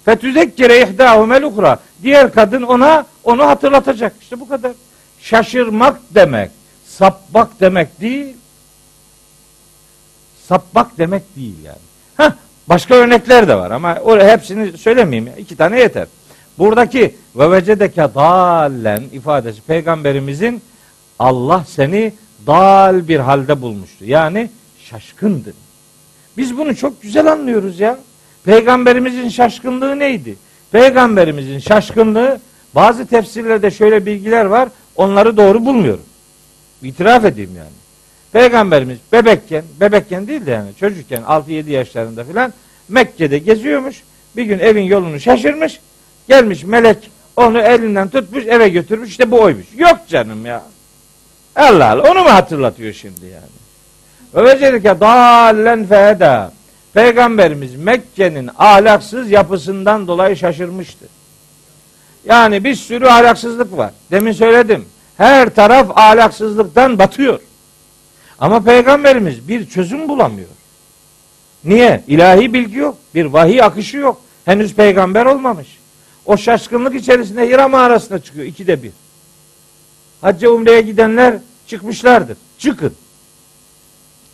Fetüzekkire 0.04 0.82
ihdahumel 0.82 1.42
uhra. 1.42 1.78
Diğer 2.02 2.32
kadın 2.32 2.62
ona 2.62 3.06
onu 3.24 3.46
hatırlatacak. 3.46 4.12
İşte 4.20 4.40
bu 4.40 4.48
kadar. 4.48 4.72
Şaşırmak 5.20 6.00
demek, 6.10 6.50
sapmak 6.86 7.60
demek 7.60 8.00
değil. 8.00 8.36
Sapmak 10.48 10.98
demek 10.98 11.36
değil 11.36 11.56
yani. 11.64 11.78
Heh, 12.16 12.32
başka 12.68 12.94
örnekler 12.94 13.48
de 13.48 13.54
var 13.54 13.70
ama 13.70 13.98
o 14.04 14.18
hepsini 14.18 14.78
söylemeyeyim. 14.78 15.26
Ya. 15.26 15.36
İki 15.36 15.56
tane 15.56 15.80
yeter. 15.80 16.06
Buradaki 16.58 17.14
ve 17.36 17.50
vecedeke 17.50 18.08
dallen 18.14 19.02
ifadesi 19.12 19.60
peygamberimizin 19.60 20.62
Allah 21.22 21.64
seni 21.68 22.12
dal 22.46 23.08
bir 23.08 23.18
halde 23.18 23.62
bulmuştu. 23.62 24.04
Yani 24.04 24.50
şaşkındın. 24.84 25.54
Biz 26.36 26.58
bunu 26.58 26.76
çok 26.76 27.02
güzel 27.02 27.32
anlıyoruz 27.32 27.80
ya. 27.80 27.98
Peygamberimizin 28.44 29.28
şaşkınlığı 29.28 29.98
neydi? 29.98 30.36
Peygamberimizin 30.72 31.58
şaşkınlığı 31.58 32.40
bazı 32.74 33.06
tefsirlerde 33.06 33.70
şöyle 33.70 34.06
bilgiler 34.06 34.44
var. 34.44 34.68
Onları 34.96 35.36
doğru 35.36 35.66
bulmuyorum. 35.66 36.04
İtiraf 36.82 37.24
edeyim 37.24 37.50
yani. 37.56 37.76
Peygamberimiz 38.32 38.98
bebekken, 39.12 39.64
bebekken 39.80 40.26
değil 40.26 40.46
de 40.46 40.50
yani 40.50 40.70
çocukken 40.80 41.22
6-7 41.22 41.70
yaşlarında 41.70 42.24
filan 42.24 42.52
Mekke'de 42.88 43.38
geziyormuş. 43.38 44.02
Bir 44.36 44.44
gün 44.44 44.58
evin 44.58 44.84
yolunu 44.84 45.20
şaşırmış. 45.20 45.80
Gelmiş 46.28 46.64
melek 46.64 47.10
onu 47.36 47.58
elinden 47.58 48.08
tutmuş 48.08 48.46
eve 48.46 48.68
götürmüş. 48.68 49.10
İşte 49.10 49.30
bu 49.30 49.40
oymuş. 49.40 49.66
Yok 49.76 49.98
canım 50.08 50.46
ya. 50.46 50.62
Allah 51.56 51.90
Allah 51.90 52.10
onu 52.10 52.22
mu 52.24 52.32
hatırlatıyor 52.32 52.92
şimdi 52.92 53.26
yani? 53.26 53.62
Ve 54.34 54.44
vecerike 54.44 55.00
dallen 55.00 55.86
feheda. 55.86 56.52
Peygamberimiz 56.94 57.76
Mekke'nin 57.76 58.50
ahlaksız 58.58 59.30
yapısından 59.30 60.06
dolayı 60.06 60.36
şaşırmıştı. 60.36 61.04
Yani 62.24 62.64
bir 62.64 62.74
sürü 62.74 63.06
ahlaksızlık 63.06 63.76
var. 63.76 63.90
Demin 64.10 64.32
söyledim. 64.32 64.84
Her 65.16 65.54
taraf 65.54 65.98
ahlaksızlıktan 65.98 66.98
batıyor. 66.98 67.40
Ama 68.38 68.60
peygamberimiz 68.60 69.48
bir 69.48 69.68
çözüm 69.68 70.08
bulamıyor. 70.08 70.48
Niye? 71.64 72.04
İlahi 72.06 72.52
bilgi 72.52 72.78
yok. 72.78 72.96
Bir 73.14 73.24
vahiy 73.24 73.62
akışı 73.62 73.96
yok. 73.96 74.20
Henüz 74.44 74.74
peygamber 74.74 75.26
olmamış. 75.26 75.78
O 76.26 76.36
şaşkınlık 76.36 76.94
içerisinde 76.94 77.48
Hira 77.48 77.68
mağarasına 77.68 78.18
çıkıyor 78.18 78.46
ikide 78.46 78.82
bir. 78.82 78.90
Hacca 80.22 80.50
umreye 80.50 80.80
gidenler 80.80 81.34
çıkmışlardır. 81.66 82.36
Çıkın. 82.58 82.92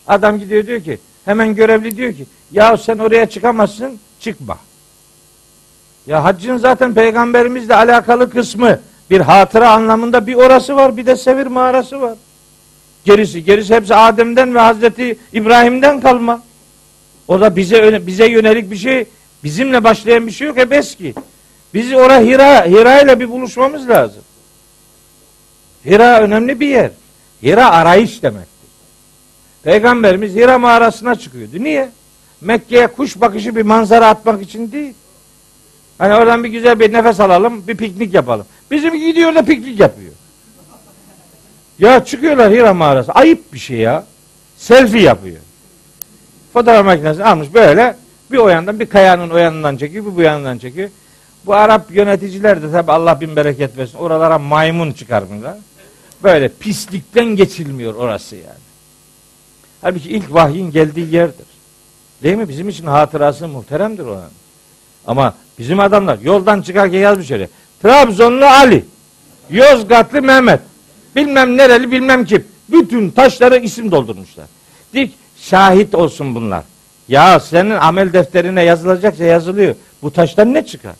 Adam 0.07 0.39
gidiyor 0.39 0.67
diyor 0.67 0.83
ki 0.83 0.99
hemen 1.25 1.55
görevli 1.55 1.97
diyor 1.97 2.13
ki 2.13 2.25
ya 2.51 2.77
sen 2.77 2.97
oraya 2.97 3.29
çıkamazsın 3.29 3.99
çıkma. 4.19 4.57
Ya 6.07 6.23
haccın 6.23 6.57
zaten 6.57 6.93
peygamberimizle 6.93 7.75
alakalı 7.75 8.29
kısmı 8.29 8.79
bir 9.09 9.21
hatıra 9.21 9.71
anlamında 9.71 10.27
bir 10.27 10.35
orası 10.35 10.75
var 10.75 10.97
bir 10.97 11.05
de 11.05 11.15
Sevir 11.15 11.47
mağarası 11.47 12.01
var. 12.01 12.15
Gerisi 13.05 13.43
gerisi 13.43 13.75
hepsi 13.75 13.95
Adem'den 13.95 14.55
ve 14.55 14.59
Hazreti 14.59 15.17
İbrahim'den 15.33 16.01
kalma. 16.01 16.43
O 17.27 17.41
da 17.41 17.55
bize 17.55 18.07
bize 18.07 18.27
yönelik 18.27 18.71
bir 18.71 18.77
şey 18.77 19.05
bizimle 19.43 19.83
başlayan 19.83 20.27
bir 20.27 20.31
şey 20.31 20.47
yok 20.47 20.57
hep 20.57 20.73
eski. 20.73 21.13
Biz 21.73 21.93
oraya 21.93 22.21
Hira 22.21 22.65
Hira 22.65 23.01
ile 23.01 23.19
bir 23.19 23.29
buluşmamız 23.29 23.89
lazım. 23.89 24.23
Hira 25.89 26.21
önemli 26.21 26.59
bir 26.59 26.67
yer. 26.67 26.91
Hira 27.43 27.71
arayış 27.71 28.23
demektir. 28.23 28.69
Peygamberimiz 29.63 30.35
Hira 30.35 30.59
mağarasına 30.59 31.15
çıkıyordu. 31.15 31.63
Niye? 31.63 31.89
Mekke'ye 32.41 32.87
kuş 32.87 33.21
bakışı 33.21 33.55
bir 33.55 33.61
manzara 33.61 34.07
atmak 34.07 34.41
için 34.41 34.71
değil. 34.71 34.93
Hani 35.97 36.15
oradan 36.15 36.43
bir 36.43 36.49
güzel 36.49 36.79
bir 36.79 36.93
nefes 36.93 37.19
alalım, 37.19 37.67
bir 37.67 37.77
piknik 37.77 38.13
yapalım. 38.13 38.45
Bizim 38.71 38.95
gidiyor 38.95 39.35
da 39.35 39.41
piknik 39.41 39.79
yapıyor. 39.79 40.11
Ya 41.79 42.05
çıkıyorlar 42.05 42.51
Hira 42.51 42.73
mağarası. 42.73 43.11
Ayıp 43.11 43.53
bir 43.53 43.59
şey 43.59 43.77
ya. 43.77 44.05
Selfie 44.57 45.01
yapıyor. 45.01 45.37
Fotoğraf 46.53 46.85
makinesini 46.85 47.23
almış 47.23 47.53
böyle 47.53 47.95
bir 48.31 48.37
o 48.37 48.49
yandan 48.49 48.79
bir 48.79 48.85
kayanın 48.85 49.29
o 49.29 49.37
yanından 49.37 49.77
çekiyor, 49.77 50.05
bir 50.05 50.15
bu 50.15 50.21
yanından 50.21 50.57
çekiyor. 50.57 50.89
Bu 51.45 51.53
Arap 51.53 51.91
yöneticiler 51.91 52.61
de 52.61 52.71
tabi 52.71 52.91
Allah 52.91 53.21
bin 53.21 53.35
bereket 53.35 53.77
versin. 53.77 53.97
Oralara 53.97 54.39
maymun 54.39 54.91
çıkarmışlar. 54.91 55.57
Böyle 56.23 56.49
pislikten 56.49 57.25
geçilmiyor 57.25 57.95
orası 57.95 58.35
yani. 58.35 58.69
Halbuki 59.81 60.09
ilk 60.09 60.33
vahyin 60.33 60.71
geldiği 60.71 61.15
yerdir. 61.15 61.45
Değil 62.23 62.35
mi? 62.35 62.49
Bizim 62.49 62.69
için 62.69 62.85
hatırası 62.85 63.47
muhteremdir 63.47 64.05
o 64.05 64.15
an. 64.15 64.29
Ama 65.07 65.35
bizim 65.59 65.79
adamlar 65.79 66.19
yoldan 66.19 66.61
çıkarken 66.61 66.99
yazmış 66.99 67.31
öyle. 67.31 67.49
Trabzonlu 67.81 68.45
Ali, 68.45 68.85
Yozgatlı 69.49 70.21
Mehmet, 70.21 70.59
bilmem 71.15 71.57
nereli 71.57 71.91
bilmem 71.91 72.25
kim. 72.25 72.47
Bütün 72.69 73.09
taşları 73.09 73.57
isim 73.57 73.91
doldurmuşlar. 73.91 74.45
Dik 74.93 75.13
şahit 75.37 75.95
olsun 75.95 76.35
bunlar. 76.35 76.63
Ya 77.07 77.39
senin 77.39 77.71
amel 77.71 78.13
defterine 78.13 78.63
yazılacaksa 78.63 79.23
yazılıyor. 79.23 79.75
Bu 80.01 80.13
taştan 80.13 80.53
ne 80.53 80.65
çıkar? 80.65 80.95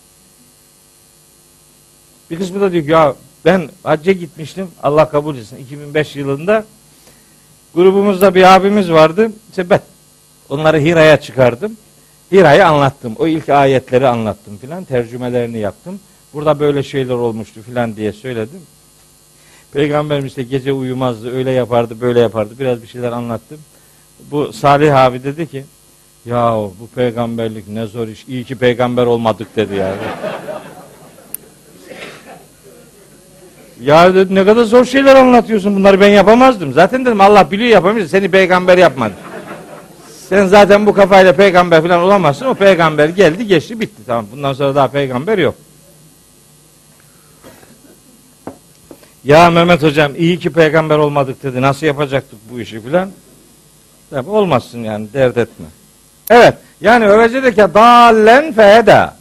Bir 2.32 2.38
kısmı 2.38 2.62
da 2.62 2.72
diyor 2.72 2.84
ki 2.84 2.92
ya 2.92 3.16
ben 3.46 3.70
hacca 3.84 4.12
gitmiştim. 4.12 4.68
Allah 4.84 5.10
kabul 5.10 5.38
etsin. 5.38 5.58
2005 5.58 6.16
yılında 6.16 6.66
grubumuzda 7.76 8.36
bir 8.36 8.56
abimiz 8.56 8.92
vardı. 8.92 9.32
İşte 9.50 9.70
ben 9.70 9.82
onları 10.50 10.80
Hira'ya 10.80 11.22
çıkardım. 11.22 11.78
Hira'yı 12.32 12.68
anlattım. 12.68 13.16
O 13.20 13.28
ilk 13.28 13.50
ayetleri 13.50 14.08
anlattım 14.08 14.58
filan. 14.58 14.84
Tercümelerini 14.84 15.58
yaptım. 15.58 16.00
Burada 16.34 16.60
böyle 16.60 16.84
şeyler 16.84 17.14
olmuştu 17.14 17.62
filan 17.62 17.96
diye 17.96 18.14
söyledim. 18.14 18.62
Peygamberimiz 19.74 20.32
işte 20.32 20.44
gece 20.44 20.74
uyumazdı, 20.74 21.36
öyle 21.36 21.52
yapardı, 21.52 22.02
böyle 22.02 22.20
yapardı. 22.20 22.54
Biraz 22.60 22.82
bir 22.82 22.88
şeyler 22.88 23.12
anlattım. 23.12 23.60
Bu 24.32 24.54
Salih 24.54 24.98
abi 24.98 25.24
dedi 25.24 25.48
ki, 25.48 25.66
ya 26.26 26.56
bu 26.80 26.88
peygamberlik 26.96 27.68
ne 27.68 27.86
zor 27.86 28.08
iş. 28.08 28.26
İyi 28.28 28.44
ki 28.44 28.56
peygamber 28.56 29.06
olmadık 29.06 29.56
dedi 29.56 29.76
yani. 29.76 29.98
Ya 33.82 34.16
dedi, 34.16 34.36
ne 34.36 34.46
kadar 34.46 34.64
zor 34.64 34.86
şeyler 34.86 35.16
anlatıyorsun. 35.16 35.76
Bunları 35.76 36.02
ben 36.02 36.10
yapamazdım. 36.10 36.74
Zaten 36.74 37.06
dedim 37.06 37.22
Allah 37.22 37.52
biliyor 37.52 37.70
yapamayız. 37.70 38.12
Seni 38.12 38.32
peygamber 38.32 38.78
yapmadı. 38.78 39.14
Sen 40.30 40.48
zaten 40.48 40.86
bu 40.86 40.94
kafayla 40.94 41.34
peygamber 41.34 41.82
falan 41.82 42.00
olamazsın. 42.00 42.46
O 42.46 42.54
peygamber 42.54 43.10
geldi 43.10 43.48
geçti 43.48 43.80
bitti. 43.80 44.02
Tamam 44.08 44.26
bundan 44.32 44.54
sonra 44.54 44.76
daha 44.76 44.88
peygamber 44.88 45.38
yok. 45.38 45.56
Ya 49.24 49.50
Mehmet 49.50 49.84
hocam 49.84 50.12
iyi 50.18 50.40
ki 50.40 50.50
peygamber 50.50 50.98
olmadık 50.98 51.44
dedi. 51.44 51.62
Nasıl 51.62 51.86
yapacaktık 51.86 52.40
bu 52.52 52.60
işi 52.60 52.82
filan? 52.82 53.10
Tabi 54.10 54.30
olmazsın 54.30 54.84
yani 54.84 55.08
dert 55.14 55.38
etme. 55.38 55.66
Evet 56.30 56.54
yani 56.82 57.08
öylece 57.08 57.52
ki 57.52 57.74
dallen 57.74 58.54
feheda. 58.54 59.18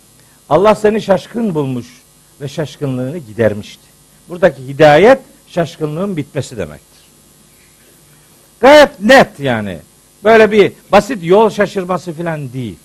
Allah 0.51 0.75
seni 0.75 1.03
şaşkın 1.03 1.55
bulmuş 1.55 1.87
ve 2.41 2.49
şaşkınlığını 2.49 3.19
gidermişti. 3.19 3.88
Buradaki 4.29 4.69
hidayet 4.69 5.19
şaşkınlığın 5.47 6.17
bitmesi 6.17 6.57
demektir. 6.57 6.99
Gayet 8.61 9.01
net 9.01 9.41
yani. 9.41 9.79
Böyle 10.25 10.53
bir 10.53 10.73
basit 10.93 11.19
yol 11.23 11.51
şaşırması 11.51 12.13
filan 12.13 12.53
değil. 12.53 12.77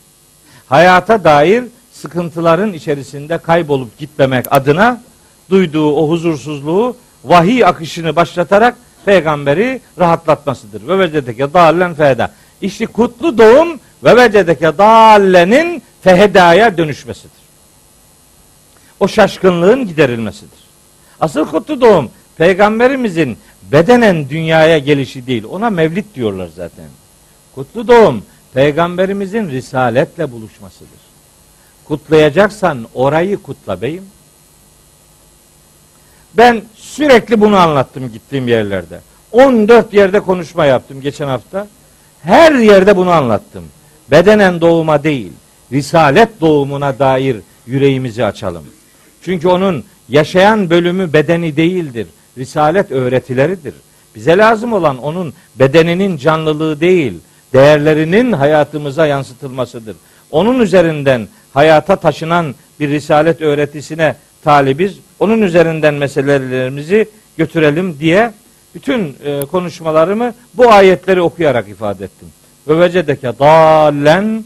Hayata 0.67 1.23
dair 1.23 1.63
sıkıntıların 1.91 2.73
içerisinde 2.73 3.37
kaybolup 3.37 3.97
gitmemek 3.97 4.45
adına 4.49 5.01
duyduğu 5.49 5.93
o 5.95 6.09
huzursuzluğu 6.09 6.97
vahiy 7.23 7.65
akışını 7.65 8.15
başlatarak 8.15 8.75
peygamberi 9.05 9.81
rahatlatmasıdır. 9.99 10.87
Ve 10.87 10.99
vecedeke 10.99 11.53
dallen 11.53 11.93
feheda. 11.93 12.31
İşte 12.61 12.85
kutlu 12.85 13.37
doğum 13.37 13.79
ve 14.03 14.15
vecedeke 14.15 14.77
dallenin 14.77 15.83
fehedaya 16.01 16.77
dönüşmesidir. 16.77 17.43
O 18.99 19.07
şaşkınlığın 19.07 19.87
giderilmesidir. 19.87 20.62
Asıl 21.23 21.45
kutlu 21.45 21.81
doğum 21.81 22.09
peygamberimizin 22.37 23.37
bedenen 23.71 24.29
dünyaya 24.29 24.77
gelişi 24.77 25.27
değil. 25.27 25.43
Ona 25.49 25.69
mevlid 25.69 26.05
diyorlar 26.15 26.49
zaten. 26.55 26.85
Kutlu 27.55 27.87
doğum 27.87 28.23
peygamberimizin 28.53 29.49
risaletle 29.49 30.31
buluşmasıdır. 30.31 30.99
Kutlayacaksan 31.85 32.87
orayı 32.93 33.37
kutla 33.37 33.81
beyim. 33.81 34.03
Ben 36.33 36.61
sürekli 36.75 37.41
bunu 37.41 37.57
anlattım 37.57 38.11
gittiğim 38.11 38.47
yerlerde. 38.47 38.99
14 39.31 39.93
yerde 39.93 40.19
konuşma 40.19 40.65
yaptım 40.65 41.01
geçen 41.01 41.27
hafta. 41.27 41.67
Her 42.23 42.51
yerde 42.51 42.97
bunu 42.97 43.11
anlattım. 43.11 43.63
Bedenen 44.11 44.61
doğuma 44.61 45.03
değil, 45.03 45.31
risalet 45.71 46.41
doğumuna 46.41 46.99
dair 46.99 47.37
yüreğimizi 47.67 48.25
açalım. 48.25 48.63
Çünkü 49.21 49.47
onun 49.47 49.85
yaşayan 50.09 50.69
bölümü 50.69 51.13
bedeni 51.13 51.57
değildir. 51.57 52.07
Risalet 52.37 52.91
öğretileridir. 52.91 53.73
Bize 54.15 54.37
lazım 54.37 54.73
olan 54.73 54.97
onun 54.97 55.33
bedeninin 55.55 56.17
canlılığı 56.17 56.79
değil, 56.79 57.13
değerlerinin 57.53 58.31
hayatımıza 58.31 59.07
yansıtılmasıdır. 59.07 59.95
Onun 60.31 60.59
üzerinden 60.59 61.27
hayata 61.53 61.95
taşınan 61.95 62.55
bir 62.79 62.89
risalet 62.89 63.41
öğretisine 63.41 64.15
talibiz. 64.43 64.97
Onun 65.19 65.41
üzerinden 65.41 65.93
meselelerimizi 65.93 67.09
götürelim 67.37 67.99
diye 67.99 68.31
bütün 68.75 69.15
e, 69.23 69.41
konuşmalarımı 69.41 70.33
bu 70.53 70.71
ayetleri 70.71 71.21
okuyarak 71.21 71.69
ifade 71.69 72.05
ettim. 72.05 72.27
Ve 72.67 72.79
vecedeke 72.79 73.33
dallen 73.39 74.43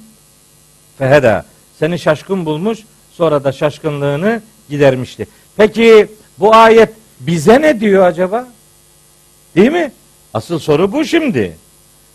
feheda. 0.98 1.46
Seni 1.80 2.00
şaşkın 2.00 2.46
bulmuş 2.46 2.80
sonra 3.12 3.44
da 3.44 3.52
şaşkınlığını 3.52 4.42
gidermişti. 4.70 5.28
Peki 5.58 6.08
bu 6.40 6.56
ayet 6.56 6.90
bize 7.20 7.62
ne 7.62 7.80
diyor 7.80 8.06
acaba? 8.06 8.48
Değil 9.56 9.72
mi? 9.72 9.92
Asıl 10.34 10.60
soru 10.60 10.92
bu 10.92 11.06
şimdi. 11.06 11.58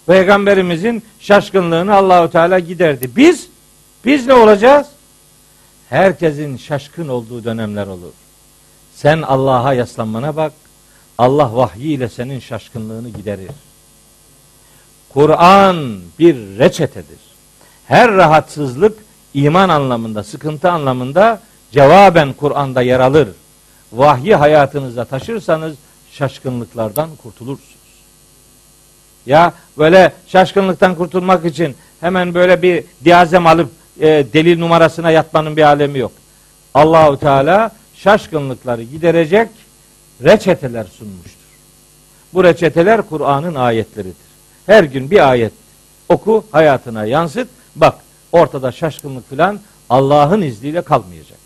Peygamberimizin 0.07 1.03
şaşkınlığını 1.21 1.95
Allahu 1.95 2.31
Teala 2.31 2.59
giderdi. 2.59 3.11
Biz 3.17 3.47
biz 4.05 4.27
ne 4.27 4.35
olacağız? 4.35 4.87
Herkesin 5.89 6.57
şaşkın 6.57 7.09
olduğu 7.09 7.45
dönemler 7.45 7.87
olur. 7.87 8.13
Sen 8.95 9.23
Allah'a 9.23 9.75
yaslanmana 9.75 10.37
bak. 10.37 10.53
Allah 11.19 11.57
vahyiyle 11.57 12.09
senin 12.09 12.41
şaşkınlığını 12.41 13.09
giderir. 13.09 13.51
Kur'an 15.09 16.01
bir 16.19 16.37
reçetedir. 16.59 17.19
Her 17.87 18.13
rahatsızlık 18.13 18.99
iman 19.35 19.69
anlamında, 19.69 20.25
sıkıntı 20.25 20.71
anlamında 20.71 21.41
cevaben 21.73 22.33
Kur'an'da 22.33 22.83
yer 22.83 23.01
alır. 23.01 23.29
Vahyi 23.93 24.35
hayatınıza 24.35 25.05
taşırsanız 25.05 25.77
şaşkınlıklardan 26.13 27.09
kurtulursunuz. 27.23 27.73
Ya 29.27 29.53
böyle 29.79 30.13
şaşkınlıktan 30.27 30.95
kurtulmak 30.95 31.45
için 31.45 31.77
hemen 32.01 32.35
böyle 32.35 32.63
bir 32.63 32.85
diazem 33.05 33.47
alıp 33.47 33.71
e, 34.01 34.07
delil 34.33 34.59
numarasına 34.59 35.11
yatmanın 35.11 35.57
bir 35.57 35.63
alemi 35.63 35.99
yok. 35.99 36.13
Allahu 36.75 37.19
Teala 37.19 37.71
şaşkınlıkları 37.95 38.83
giderecek 38.83 39.49
reçeteler 40.25 40.85
sunmuştur. 40.85 41.43
Bu 42.35 42.45
reçeteler 42.45 43.03
Kur'an'ın 43.03 43.55
ayetleridir. 43.55 44.33
Her 44.67 44.85
gün 44.85 45.11
bir 45.11 45.31
ayet 45.31 45.53
oku, 46.09 46.45
hayatına 46.51 47.05
yansıt. 47.05 47.49
Bak 47.77 47.95
ortada 48.33 48.73
şaşkınlık 48.73 49.29
filan 49.29 49.61
Allah'ın 49.91 50.43
izniyle 50.43 50.83
kalmayacaktır. 50.83 51.42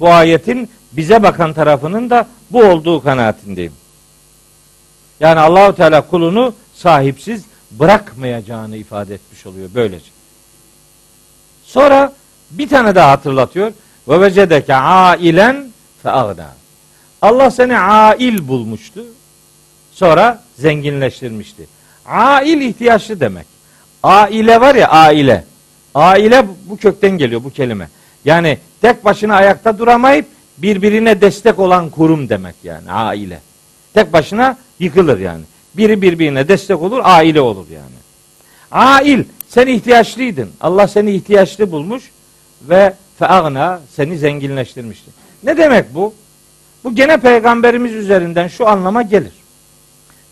Bu 0.00 0.08
ayetin 0.08 0.70
bize 0.92 1.22
bakan 1.22 1.52
tarafının 1.52 2.10
da 2.10 2.26
bu 2.50 2.64
olduğu 2.64 3.02
kanaatindeyim. 3.02 3.72
Yani 5.20 5.40
Allahu 5.40 5.76
Teala 5.76 6.00
kulunu 6.00 6.54
sahipsiz 6.74 7.44
bırakmayacağını 7.70 8.76
ifade 8.76 9.14
etmiş 9.14 9.46
oluyor 9.46 9.68
böylece. 9.74 10.10
Sonra 11.64 12.12
bir 12.50 12.68
tane 12.68 12.94
daha 12.94 13.10
hatırlatıyor. 13.10 13.72
Ve 14.08 14.20
vecedeke 14.20 14.74
ailen 14.74 15.72
fe 16.02 16.10
Allah 17.22 17.50
seni 17.50 17.78
ail 17.78 18.48
bulmuştu. 18.48 19.04
Sonra 19.92 20.42
zenginleştirmişti. 20.58 21.68
Ail 22.06 22.60
ihtiyaçlı 22.60 23.20
demek. 23.20 23.46
Aile 24.02 24.60
var 24.60 24.74
ya 24.74 24.88
aile. 24.88 25.44
Aile 25.94 26.46
bu 26.66 26.76
kökten 26.76 27.18
geliyor 27.18 27.44
bu 27.44 27.50
kelime. 27.50 27.88
Yani 28.24 28.58
tek 28.80 29.04
başına 29.04 29.34
ayakta 29.34 29.78
duramayıp 29.78 30.26
birbirine 30.58 31.20
destek 31.20 31.58
olan 31.58 31.90
kurum 31.90 32.28
demek 32.28 32.54
yani 32.64 32.92
aile. 32.92 33.40
Tek 33.94 34.12
başına 34.12 34.58
yıkılır 34.78 35.18
yani. 35.20 35.42
Biri 35.74 36.02
birbirine 36.02 36.48
destek 36.48 36.82
olur, 36.82 37.00
aile 37.02 37.40
olur 37.40 37.66
yani. 37.72 37.98
Ail, 38.70 39.24
sen 39.48 39.66
ihtiyaçlıydın. 39.66 40.50
Allah 40.60 40.88
seni 40.88 41.12
ihtiyaçlı 41.14 41.72
bulmuş 41.72 42.10
ve 42.62 42.94
feagna 43.18 43.80
seni 43.96 44.18
zenginleştirmişti. 44.18 45.10
Ne 45.42 45.56
demek 45.56 45.94
bu? 45.94 46.14
Bu 46.84 46.94
gene 46.94 47.16
peygamberimiz 47.16 47.94
üzerinden 47.94 48.48
şu 48.48 48.68
anlama 48.68 49.02
gelir. 49.02 49.32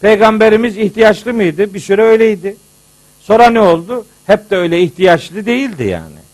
Peygamberimiz 0.00 0.78
ihtiyaçlı 0.78 1.34
mıydı? 1.34 1.74
Bir 1.74 1.80
süre 1.80 2.02
öyleydi. 2.02 2.56
Sonra 3.20 3.50
ne 3.50 3.60
oldu? 3.60 4.06
Hep 4.26 4.50
de 4.50 4.56
öyle 4.56 4.80
ihtiyaçlı 4.80 5.46
değildi 5.46 5.84
yani. 5.84 6.25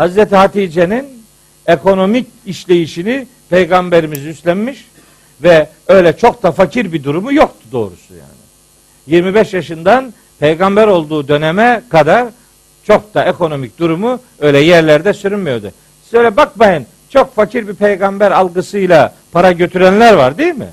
Hazreti 0.00 0.36
Hatice'nin 0.36 1.22
ekonomik 1.66 2.26
işleyişini 2.46 3.26
peygamberimiz 3.50 4.26
üstlenmiş 4.26 4.86
ve 5.42 5.68
öyle 5.88 6.16
çok 6.16 6.42
da 6.42 6.52
fakir 6.52 6.92
bir 6.92 7.04
durumu 7.04 7.32
yoktu 7.32 7.66
doğrusu 7.72 8.14
yani. 8.14 8.40
25 9.06 9.54
yaşından 9.54 10.14
peygamber 10.38 10.86
olduğu 10.86 11.28
döneme 11.28 11.82
kadar 11.88 12.28
çok 12.84 13.14
da 13.14 13.24
ekonomik 13.24 13.78
durumu 13.78 14.20
öyle 14.38 14.58
yerlerde 14.58 15.12
sürünmüyordu. 15.12 15.72
Siz 16.04 16.14
öyle 16.14 16.36
bakmayın 16.36 16.86
çok 17.08 17.34
fakir 17.34 17.68
bir 17.68 17.74
peygamber 17.74 18.30
algısıyla 18.30 19.14
para 19.32 19.52
götürenler 19.52 20.14
var 20.14 20.38
değil 20.38 20.54
mi? 20.54 20.70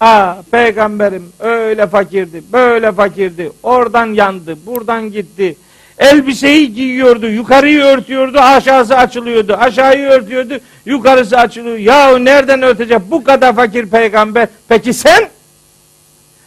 Aa 0.00 0.34
peygamberim 0.50 1.32
öyle 1.38 1.86
fakirdi, 1.86 2.42
böyle 2.52 2.92
fakirdi, 2.92 3.52
oradan 3.62 4.06
yandı, 4.06 4.56
buradan 4.66 5.12
gitti. 5.12 5.56
Elbiseyi 5.98 6.74
giyiyordu, 6.74 7.26
yukarıyı 7.26 7.82
örtüyordu, 7.82 8.38
aşağısı 8.38 8.96
açılıyordu, 8.96 9.54
aşağıyı 9.54 10.06
örtüyordu, 10.06 10.54
yukarısı 10.86 11.38
açılıyor. 11.38 11.76
Ya 11.76 12.18
nereden 12.18 12.62
örtecek 12.62 12.98
bu 13.10 13.24
kadar 13.24 13.56
fakir 13.56 13.86
peygamber? 13.86 14.48
Peki 14.68 14.92
sen 14.94 15.28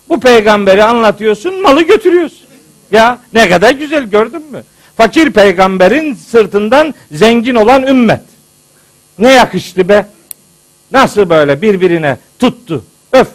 bu 0.10 0.20
peygamberi 0.20 0.84
anlatıyorsun, 0.84 1.62
malı 1.62 1.82
götürüyorsun. 1.82 2.48
Ya 2.92 3.20
ne 3.34 3.50
kadar 3.50 3.72
güzel 3.72 4.04
gördün 4.04 4.52
mü? 4.52 4.64
Fakir 4.98 5.32
peygamberin 5.32 6.14
sırtından 6.14 6.94
zengin 7.12 7.56
olan 7.56 7.88
ümmet. 7.88 8.22
Ne 9.20 9.32
yakıştı 9.32 9.90
be? 9.90 10.06
Nasıl 10.92 11.30
böyle 11.30 11.62
birbirine 11.62 12.18
tuttu? 12.40 12.86
Öf. 13.14 13.28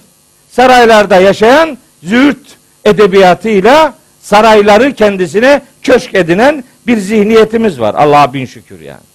Saraylarda 0.50 1.16
yaşayan 1.20 1.78
züğürt 2.02 2.56
edebiyatıyla 2.84 3.94
sarayları 4.26 4.94
kendisine 4.94 5.62
köşk 5.82 6.14
edinen 6.14 6.64
bir 6.86 6.96
zihniyetimiz 6.96 7.80
var. 7.80 7.94
Allah'a 7.94 8.32
bin 8.32 8.46
şükür 8.46 8.80
yani. 8.80 9.06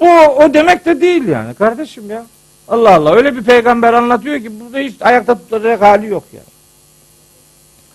Bu 0.00 0.08
o 0.10 0.54
demek 0.54 0.84
de 0.84 1.00
değil 1.00 1.28
yani 1.28 1.54
kardeşim 1.54 2.10
ya. 2.10 2.26
Allah 2.68 2.94
Allah 2.94 3.14
öyle 3.14 3.36
bir 3.36 3.42
peygamber 3.42 3.92
anlatıyor 3.92 4.40
ki 4.40 4.60
burada 4.60 4.78
hiç 4.78 4.94
ayakta 5.00 5.34
tutacak 5.34 5.82
hali 5.82 6.06
yok 6.06 6.24
yani. 6.32 6.44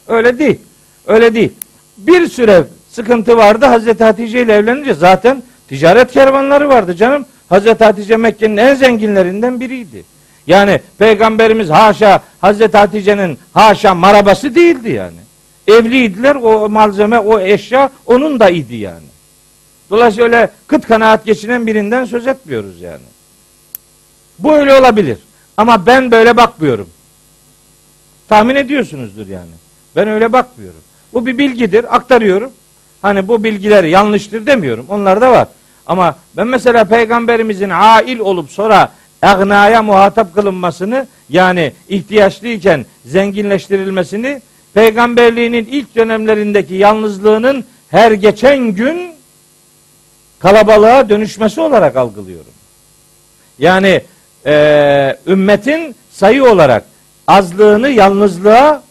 Öyle 0.08 0.40
değil. 0.40 0.60
Öyle 1.08 1.34
değil. 1.34 1.52
Bir 1.98 2.28
süre 2.28 2.64
sıkıntı 2.90 3.38
vardı. 3.38 3.66
Hazreti 3.66 4.04
Hatice 4.04 4.42
ile 4.42 4.54
evlenince 4.54 4.94
zaten 4.94 5.44
ticaret 5.68 6.12
kervanları 6.12 6.70
vardı 6.70 6.96
canım. 6.96 7.26
Hazreti 7.50 7.84
Hatice 7.84 8.18
Mekke'nin 8.18 8.58
en 8.58 8.76
zenginlerinden 8.76 9.60
biriydi. 9.60 10.04
Yani 10.48 10.82
peygamberimiz 10.98 11.70
haşa 11.70 12.24
Hazreti 12.42 12.78
Hatice'nin 12.78 13.40
haşa 13.54 13.96
marabası 13.96 14.56
değildi 14.56 14.92
yani. 14.92 15.29
Evliydiler 15.70 16.36
o 16.36 16.70
malzeme 16.70 17.20
o 17.20 17.40
eşya 17.40 17.90
onun 18.06 18.40
da 18.40 18.50
idi 18.50 18.76
yani. 18.76 19.06
Dolayısıyla 19.90 20.26
öyle 20.26 20.50
kıt 20.68 20.88
kanaat 20.88 21.26
geçinen 21.26 21.68
birinden 21.68 22.06
söz 22.06 22.28
etmiyoruz 22.28 22.82
yani. 22.82 23.10
Bu 24.40 24.54
öyle 24.54 24.74
olabilir. 24.74 25.18
Ama 25.58 25.86
ben 25.86 26.12
böyle 26.12 26.38
bakmıyorum. 26.38 26.90
Tahmin 28.30 28.56
ediyorsunuzdur 28.56 29.28
yani. 29.28 29.52
Ben 29.96 30.08
öyle 30.08 30.34
bakmıyorum. 30.34 30.80
Bu 31.14 31.26
bir 31.26 31.38
bilgidir, 31.38 31.96
aktarıyorum. 31.96 32.52
Hani 33.02 33.28
bu 33.28 33.44
bilgiler 33.44 33.84
yanlıştır 33.84 34.46
demiyorum. 34.46 34.86
Onlar 34.90 35.22
da 35.22 35.32
var. 35.32 35.48
Ama 35.88 36.16
ben 36.38 36.48
mesela 36.48 36.84
peygamberimizin 36.84 37.70
ail 37.74 38.20
olup 38.20 38.52
sonra 38.52 38.92
egnaya 39.24 39.84
muhatap 39.84 40.36
kılınmasını 40.36 41.08
yani 41.30 41.74
ihtiyaçlıyken 41.90 42.86
zenginleştirilmesini 43.06 44.42
peygamberliğinin 44.74 45.68
ilk 45.72 45.96
dönemlerindeki 45.96 46.76
yalnızlığının 46.76 47.66
her 47.90 48.12
geçen 48.12 48.58
gün 48.58 49.12
kalabalığa 50.40 51.10
dönüşmesi 51.10 51.62
olarak 51.62 51.96
algılıyorum. 51.96 52.52
Yani 53.60 54.02
e, 54.46 55.18
ümmetin 55.28 55.96
sayı 56.12 56.44
olarak 56.46 56.86
azlığını 57.28 57.90
yalnızlığa 57.90 58.84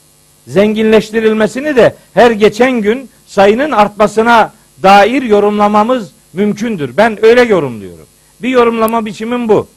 zenginleştirilmesini 0.46 1.76
de 1.76 1.94
her 2.14 2.30
geçen 2.30 2.72
gün 2.72 3.10
sayının 3.26 3.70
artmasına 3.70 4.52
dair 4.82 5.22
yorumlamamız 5.22 6.12
mümkündür. 6.32 6.96
Ben 6.96 7.24
öyle 7.24 7.42
yorumluyorum. 7.42 8.06
Bir 8.42 8.48
yorumlama 8.48 9.06
biçimim 9.06 9.48
bu. 9.48 9.68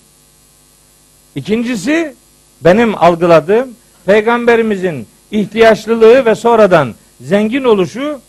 İkincisi 1.36 2.16
benim 2.62 3.04
algıladığım 3.04 3.70
peygamberimizin 4.06 5.08
ihtiyaçlılığı 5.32 6.26
ve 6.26 6.36
sonradan 6.36 6.96
zengin 7.22 7.64
oluşu 7.64 8.20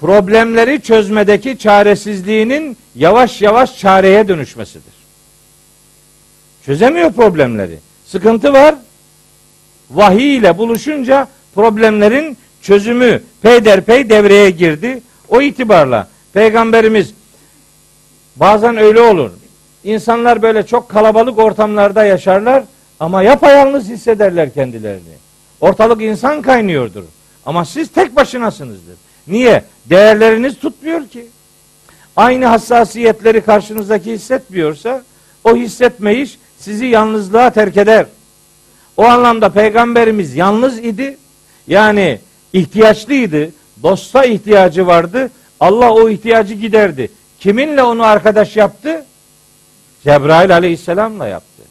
problemleri 0.00 0.80
çözmedeki 0.80 1.58
çaresizliğinin 1.58 2.76
yavaş 2.94 3.42
yavaş 3.42 3.78
çareye 3.78 4.28
dönüşmesidir. 4.28 4.92
Çözemiyor 6.66 7.12
problemleri. 7.12 7.78
Sıkıntı 8.06 8.52
var. 8.52 8.74
Vahiy 9.90 10.36
ile 10.36 10.58
buluşunca 10.58 11.28
problemlerin 11.54 12.36
çözümü 12.62 13.22
peyderpey 13.42 14.10
devreye 14.10 14.50
girdi. 14.50 15.02
O 15.28 15.42
itibarla 15.42 16.08
peygamberimiz 16.32 17.14
bazen 18.36 18.76
öyle 18.76 19.00
olur. 19.00 19.30
İnsanlar 19.84 20.42
böyle 20.42 20.66
çok 20.66 20.88
kalabalık 20.88 21.38
ortamlarda 21.38 22.04
yaşarlar 22.04 22.64
ama 23.00 23.22
yapayalnız 23.22 23.88
hissederler 23.88 24.54
kendilerini. 24.54 25.22
Ortalık 25.62 26.02
insan 26.02 26.42
kaynıyordur. 26.42 27.02
Ama 27.46 27.64
siz 27.64 27.88
tek 27.88 28.16
başınasınızdır. 28.16 28.96
Niye? 29.28 29.64
Değerleriniz 29.86 30.58
tutmuyor 30.58 31.08
ki. 31.08 31.26
Aynı 32.16 32.46
hassasiyetleri 32.46 33.40
karşınızdaki 33.40 34.12
hissetmiyorsa 34.12 35.02
o 35.44 35.56
hissetmeyiş 35.56 36.38
sizi 36.58 36.86
yalnızlığa 36.86 37.50
terk 37.50 37.76
eder. 37.76 38.06
O 38.96 39.04
anlamda 39.04 39.48
peygamberimiz 39.48 40.34
yalnız 40.34 40.78
idi. 40.78 41.16
Yani 41.66 42.18
ihtiyaçlıydı. 42.52 43.50
Dosta 43.82 44.24
ihtiyacı 44.24 44.86
vardı. 44.86 45.30
Allah 45.60 45.92
o 45.92 46.08
ihtiyacı 46.08 46.54
giderdi. 46.54 47.10
Kiminle 47.40 47.82
onu 47.82 48.04
arkadaş 48.04 48.56
yaptı? 48.56 49.04
Cebrail 50.04 50.54
aleyhisselamla 50.54 51.26
yaptı. 51.26 51.62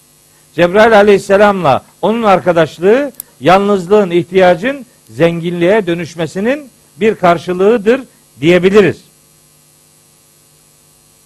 Cebrail 0.55 0.97
aleyhisselamla 0.97 1.84
onun 2.01 2.23
arkadaşlığı 2.23 3.11
yalnızlığın, 3.41 4.09
ihtiyacın 4.09 4.85
zenginliğe 5.09 5.88
dönüşmesinin 5.88 6.69
bir 6.97 7.15
karşılığıdır 7.15 8.01
diyebiliriz. 8.41 9.01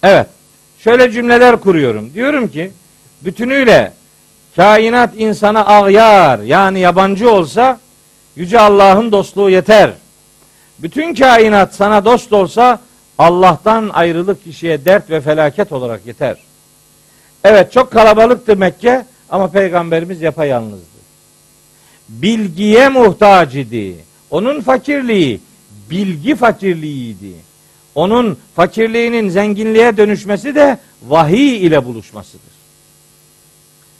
Evet. 0.02 0.26
Şöyle 0.78 1.10
cümleler 1.10 1.60
kuruyorum. 1.60 2.14
Diyorum 2.14 2.48
ki 2.48 2.70
bütünüyle 3.22 3.92
kainat 4.56 5.10
insana 5.16 5.66
ağyar 5.66 6.38
yani 6.38 6.80
yabancı 6.80 7.30
olsa 7.30 7.80
yüce 8.36 8.60
Allah'ın 8.60 9.12
dostluğu 9.12 9.50
yeter. 9.50 9.90
Bütün 10.78 11.14
kainat 11.14 11.74
sana 11.74 12.04
dost 12.04 12.32
olsa 12.32 12.80
Allah'tan 13.18 13.90
ayrılık 13.92 14.44
kişiye 14.44 14.84
dert 14.84 15.10
ve 15.10 15.20
felaket 15.20 15.72
olarak 15.72 16.06
yeter. 16.06 16.36
Evet 17.44 17.72
çok 17.72 17.90
kalabalıktı 17.90 18.56
Mekke 18.56 19.06
ama 19.30 19.50
peygamberimiz 19.50 20.22
yapayalnızdı. 20.22 20.95
Bilgiye 22.08 22.88
muhtaç 22.88 23.54
idi. 23.54 23.94
Onun 24.30 24.60
fakirliği 24.60 25.40
bilgi 25.90 26.34
fakirliğiydi. 26.34 27.32
Onun 27.94 28.38
fakirliğinin 28.56 29.28
zenginliğe 29.28 29.96
dönüşmesi 29.96 30.54
de 30.54 30.78
vahiy 31.08 31.66
ile 31.66 31.84
buluşmasıdır. 31.84 32.56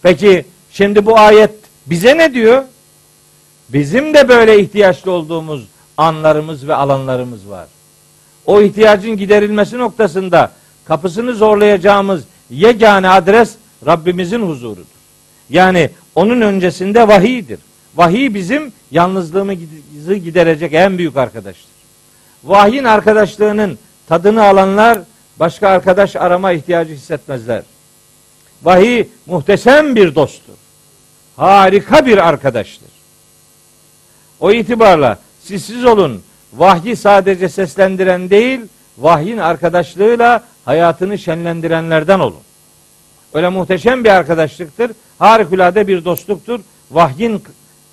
Peki 0.02 0.44
şimdi 0.70 1.06
bu 1.06 1.18
ayet 1.18 1.50
bize 1.86 2.18
ne 2.18 2.34
diyor? 2.34 2.64
Bizim 3.68 4.14
de 4.14 4.28
böyle 4.28 4.60
ihtiyaçlı 4.60 5.10
olduğumuz 5.10 5.64
anlarımız 5.96 6.68
ve 6.68 6.74
alanlarımız 6.74 7.48
var. 7.48 7.66
O 8.46 8.62
ihtiyacın 8.62 9.16
giderilmesi 9.16 9.78
noktasında 9.78 10.52
kapısını 10.84 11.34
zorlayacağımız 11.34 12.24
yegane 12.50 13.08
adres 13.08 13.54
Rabbimizin 13.86 14.40
huzurudur. 14.40 14.84
Yani 15.50 15.90
onun 16.14 16.40
öncesinde 16.40 17.08
vahiydir. 17.08 17.58
Vahiy 17.96 18.34
bizim 18.34 18.72
yalnızlığımızı 18.90 20.14
giderecek 20.14 20.74
en 20.74 20.98
büyük 20.98 21.16
arkadaştır. 21.16 21.70
Vahyin 22.44 22.84
arkadaşlığının 22.84 23.78
tadını 24.08 24.44
alanlar 24.44 24.98
başka 25.36 25.68
arkadaş 25.68 26.16
arama 26.16 26.52
ihtiyacı 26.52 26.92
hissetmezler. 26.92 27.62
Vahiy 28.62 29.06
muhteşem 29.26 29.96
bir 29.96 30.14
dosttur. 30.14 30.54
Harika 31.36 32.06
bir 32.06 32.28
arkadaştır. 32.28 32.88
O 34.40 34.52
itibarla 34.52 35.18
siz 35.42 35.84
olun. 35.84 36.22
Vahyi 36.52 36.96
sadece 36.96 37.48
seslendiren 37.48 38.30
değil, 38.30 38.60
vahyin 38.98 39.38
arkadaşlığıyla 39.38 40.44
hayatını 40.64 41.18
şenlendirenlerden 41.18 42.20
olun. 42.20 42.40
Öyle 43.34 43.48
muhteşem 43.48 44.04
bir 44.04 44.08
arkadaşlıktır. 44.08 44.92
Harikulade 45.18 45.88
bir 45.88 46.04
dostluktur. 46.04 46.60
Vahyin 46.90 47.42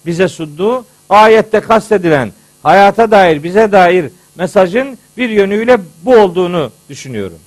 bize 0.06 0.28
sunduğu 0.28 0.86
ayette 1.10 1.60
kastedilen 1.60 2.32
hayata 2.64 3.12
dair 3.12 3.44
bize 3.44 3.72
dair 3.72 4.10
mesajın 4.36 4.98
bir 5.18 5.30
yönüyle 5.30 5.78
bu 6.04 6.16
olduğunu 6.16 6.72
düşünüyorum. 6.90 7.40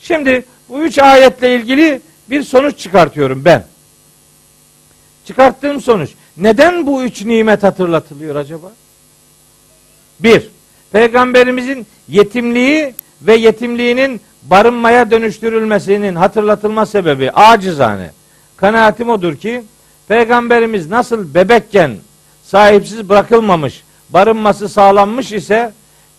Şimdi 0.00 0.44
bu 0.68 0.80
üç 0.80 0.98
ayetle 0.98 1.56
ilgili 1.56 2.00
bir 2.30 2.42
sonuç 2.42 2.78
çıkartıyorum 2.78 3.44
ben. 3.44 3.64
Çıkarttığım 5.24 5.80
sonuç. 5.80 6.10
Neden 6.36 6.86
bu 6.86 7.04
üç 7.04 7.24
nimet 7.24 7.62
hatırlatılıyor 7.62 8.36
acaba? 8.36 8.72
Bir, 10.20 10.50
Peygamberimizin 10.92 11.86
yetimliği 12.08 12.94
ve 13.22 13.34
yetimliğinin 13.34 14.20
barınmaya 14.42 15.10
dönüştürülmesinin 15.10 16.14
hatırlatılma 16.14 16.86
sebebi 16.86 17.30
acizane. 17.30 18.10
Kanaatim 18.56 19.10
odur 19.10 19.36
ki 19.36 19.62
Peygamberimiz 20.08 20.90
nasıl 20.90 21.34
bebekken 21.34 21.96
sahipsiz 22.44 23.08
bırakılmamış, 23.08 23.82
barınması 24.10 24.68
sağlanmış 24.68 25.32
ise 25.32 25.72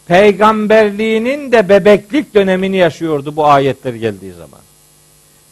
peygamberliğinin 0.07 1.51
de 1.51 1.69
bebeklik 1.69 2.33
dönemini 2.33 2.77
yaşıyordu 2.77 3.35
bu 3.35 3.45
ayetler 3.45 3.93
geldiği 3.93 4.33
zaman. 4.33 4.59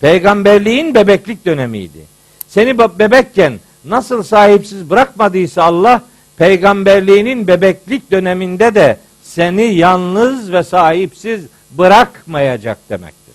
Peygamberliğin 0.01 0.95
bebeklik 0.95 1.45
dönemiydi. 1.45 1.99
Seni 2.47 2.77
bebekken 2.77 3.59
nasıl 3.85 4.23
sahipsiz 4.23 4.89
bırakmadıysa 4.89 5.63
Allah 5.63 6.01
peygamberliğinin 6.37 7.47
bebeklik 7.47 8.11
döneminde 8.11 8.75
de 8.75 8.97
seni 9.23 9.75
yalnız 9.75 10.51
ve 10.51 10.63
sahipsiz 10.63 11.45
bırakmayacak 11.71 12.77
demektir. 12.89 13.33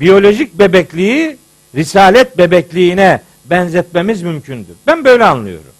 Biyolojik 0.00 0.58
bebekliği 0.58 1.36
risalet 1.74 2.38
bebekliğine 2.38 3.22
benzetmemiz 3.44 4.22
mümkündür. 4.22 4.74
Ben 4.86 5.04
böyle 5.04 5.24
anlıyorum. 5.24 5.72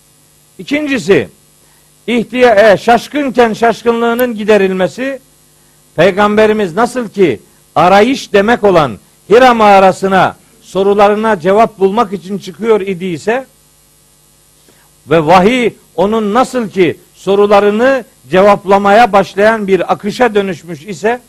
İkincisi, 0.58 1.28
ihtiya 2.06 2.72
e, 2.72 2.76
şaşkınken 2.76 3.52
şaşkınlığının 3.52 4.34
giderilmesi 4.34 5.20
peygamberimiz 5.96 6.74
nasıl 6.74 7.08
ki 7.08 7.40
arayış 7.74 8.32
demek 8.32 8.64
olan 8.64 8.98
Hira 9.30 9.54
mağarasına 9.54 10.36
sorularına 10.62 11.40
cevap 11.40 11.78
bulmak 11.78 12.12
için 12.12 12.38
çıkıyor 12.38 12.80
idiyse 12.80 13.46
ve 15.10 15.26
vahiy 15.26 15.72
onun 15.96 16.34
nasıl 16.34 16.70
ki 16.70 16.96
sorularını 17.14 18.04
cevaplamaya 18.30 19.12
başlayan 19.12 19.66
bir 19.66 19.92
akışa 19.92 20.34
dönüşmüş 20.34 20.82
ise 20.82 21.20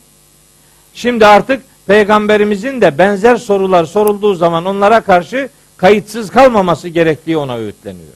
şimdi 0.94 1.26
artık 1.26 1.62
peygamberimizin 1.90 2.80
de 2.80 2.98
benzer 2.98 3.36
sorular 3.36 3.84
sorulduğu 3.84 4.34
zaman 4.34 4.64
onlara 4.64 5.00
karşı 5.00 5.48
kayıtsız 5.76 6.30
kalmaması 6.30 6.88
gerektiği 6.88 7.36
ona 7.36 7.56
öğütleniyor. 7.56 8.12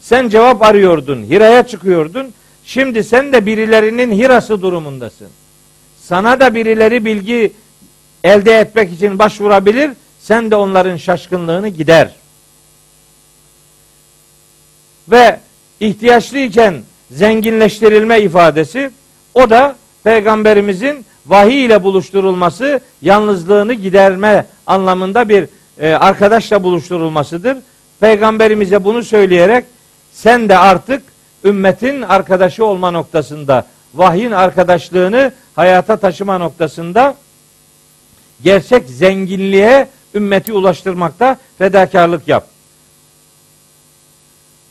Sen 0.00 0.28
cevap 0.28 0.62
arıyordun, 0.62 1.22
Hira'ya 1.22 1.66
çıkıyordun. 1.66 2.32
Şimdi 2.64 3.04
sen 3.04 3.32
de 3.32 3.46
birilerinin 3.46 4.12
Hira'sı 4.12 4.62
durumundasın. 4.62 5.28
Sana 6.02 6.40
da 6.40 6.54
birileri 6.54 7.04
bilgi 7.04 7.52
elde 8.24 8.58
etmek 8.58 8.92
için 8.92 9.18
başvurabilir. 9.18 9.90
Sen 10.20 10.50
de 10.50 10.56
onların 10.56 10.96
şaşkınlığını 10.96 11.68
gider. 11.68 12.14
Ve 15.08 15.40
ihtiyaçlıyken 15.80 16.82
zenginleştirilme 17.10 18.20
ifadesi 18.20 18.90
o 19.34 19.50
da 19.50 19.76
peygamberimizin 20.02 21.06
vahiy 21.26 21.64
ile 21.64 21.82
buluşturulması, 21.82 22.80
yalnızlığını 23.02 23.72
giderme 23.72 24.46
anlamında 24.66 25.28
bir 25.28 25.48
e, 25.78 25.94
arkadaşla 25.94 26.62
buluşturulmasıdır. 26.62 27.56
Peygamberimize 28.00 28.84
bunu 28.84 29.02
söyleyerek 29.02 29.64
sen 30.12 30.48
de 30.48 30.58
artık 30.58 31.02
ümmetin 31.44 32.02
arkadaşı 32.02 32.64
olma 32.64 32.90
noktasında, 32.90 33.66
vahyin 33.94 34.30
arkadaşlığını 34.30 35.32
hayata 35.56 35.96
taşıma 35.96 36.38
noktasında 36.38 37.14
gerçek 38.42 38.88
zenginliğe 38.88 39.88
ümmeti 40.14 40.52
ulaştırmakta 40.52 41.38
fedakarlık 41.58 42.28
yap. 42.28 42.46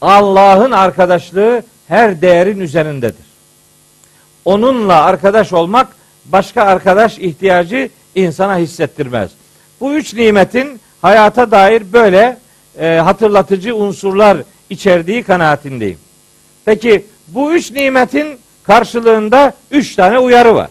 Allah'ın 0.02 0.72
arkadaşlığı 0.72 1.64
her 1.88 2.22
değerin 2.22 2.60
üzerindedir. 2.60 3.26
Onunla 4.46 5.02
arkadaş 5.04 5.54
olmak 5.54 5.88
başka 6.26 6.64
arkadaş 6.64 7.20
ihtiyacı 7.20 7.90
insana 8.16 8.58
hissettirmez. 8.58 9.32
Bu 9.80 9.94
üç 9.94 10.14
nimetin 10.14 10.80
hayata 11.02 11.52
dair 11.52 11.94
böyle 11.94 12.38
e, 12.80 12.88
hatırlatıcı 12.88 13.76
unsurlar 13.76 14.38
içerdiği 14.70 15.24
kanaatindeyim. 15.24 16.00
Peki 16.66 17.06
bu 17.28 17.54
üç 17.54 17.72
nimetin 17.72 18.38
karşılığında 18.64 19.54
üç 19.72 19.96
tane 19.96 20.20
uyarı 20.20 20.56
var. 20.56 20.70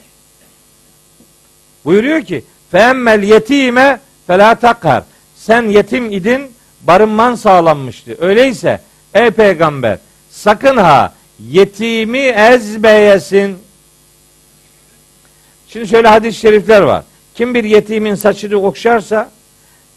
Buyuruyor 1.84 2.22
ki 2.22 2.44
Feemmel 2.70 3.22
yetime 3.22 4.00
felâ 4.26 4.54
takkar. 4.54 5.02
Sen 5.36 5.62
yetim 5.62 6.12
idin, 6.12 6.42
barınman 6.80 7.34
sağlanmıştı. 7.34 8.16
Öyleyse 8.20 8.80
ey 9.14 9.30
peygamber 9.30 9.98
sakın 10.30 10.76
ha 10.76 11.12
yetimi 11.48 12.18
ezbeyesin. 12.18 13.58
Şimdi 15.72 15.88
şöyle 15.88 16.08
hadis-i 16.08 16.38
şerifler 16.38 16.80
var. 16.80 17.04
Kim 17.34 17.54
bir 17.54 17.64
yetimin 17.64 18.14
saçını 18.14 18.56
okşarsa 18.56 19.30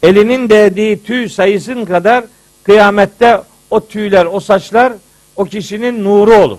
elinin 0.02 0.50
değdiği 0.50 1.02
tüy 1.02 1.28
sayısın 1.28 1.84
kadar 1.84 2.24
kıyamette 2.62 3.40
o 3.70 3.86
tüyler, 3.86 4.26
o 4.26 4.40
saçlar 4.40 4.92
o 5.36 5.44
kişinin 5.44 6.04
nuru 6.04 6.34
olur. 6.34 6.58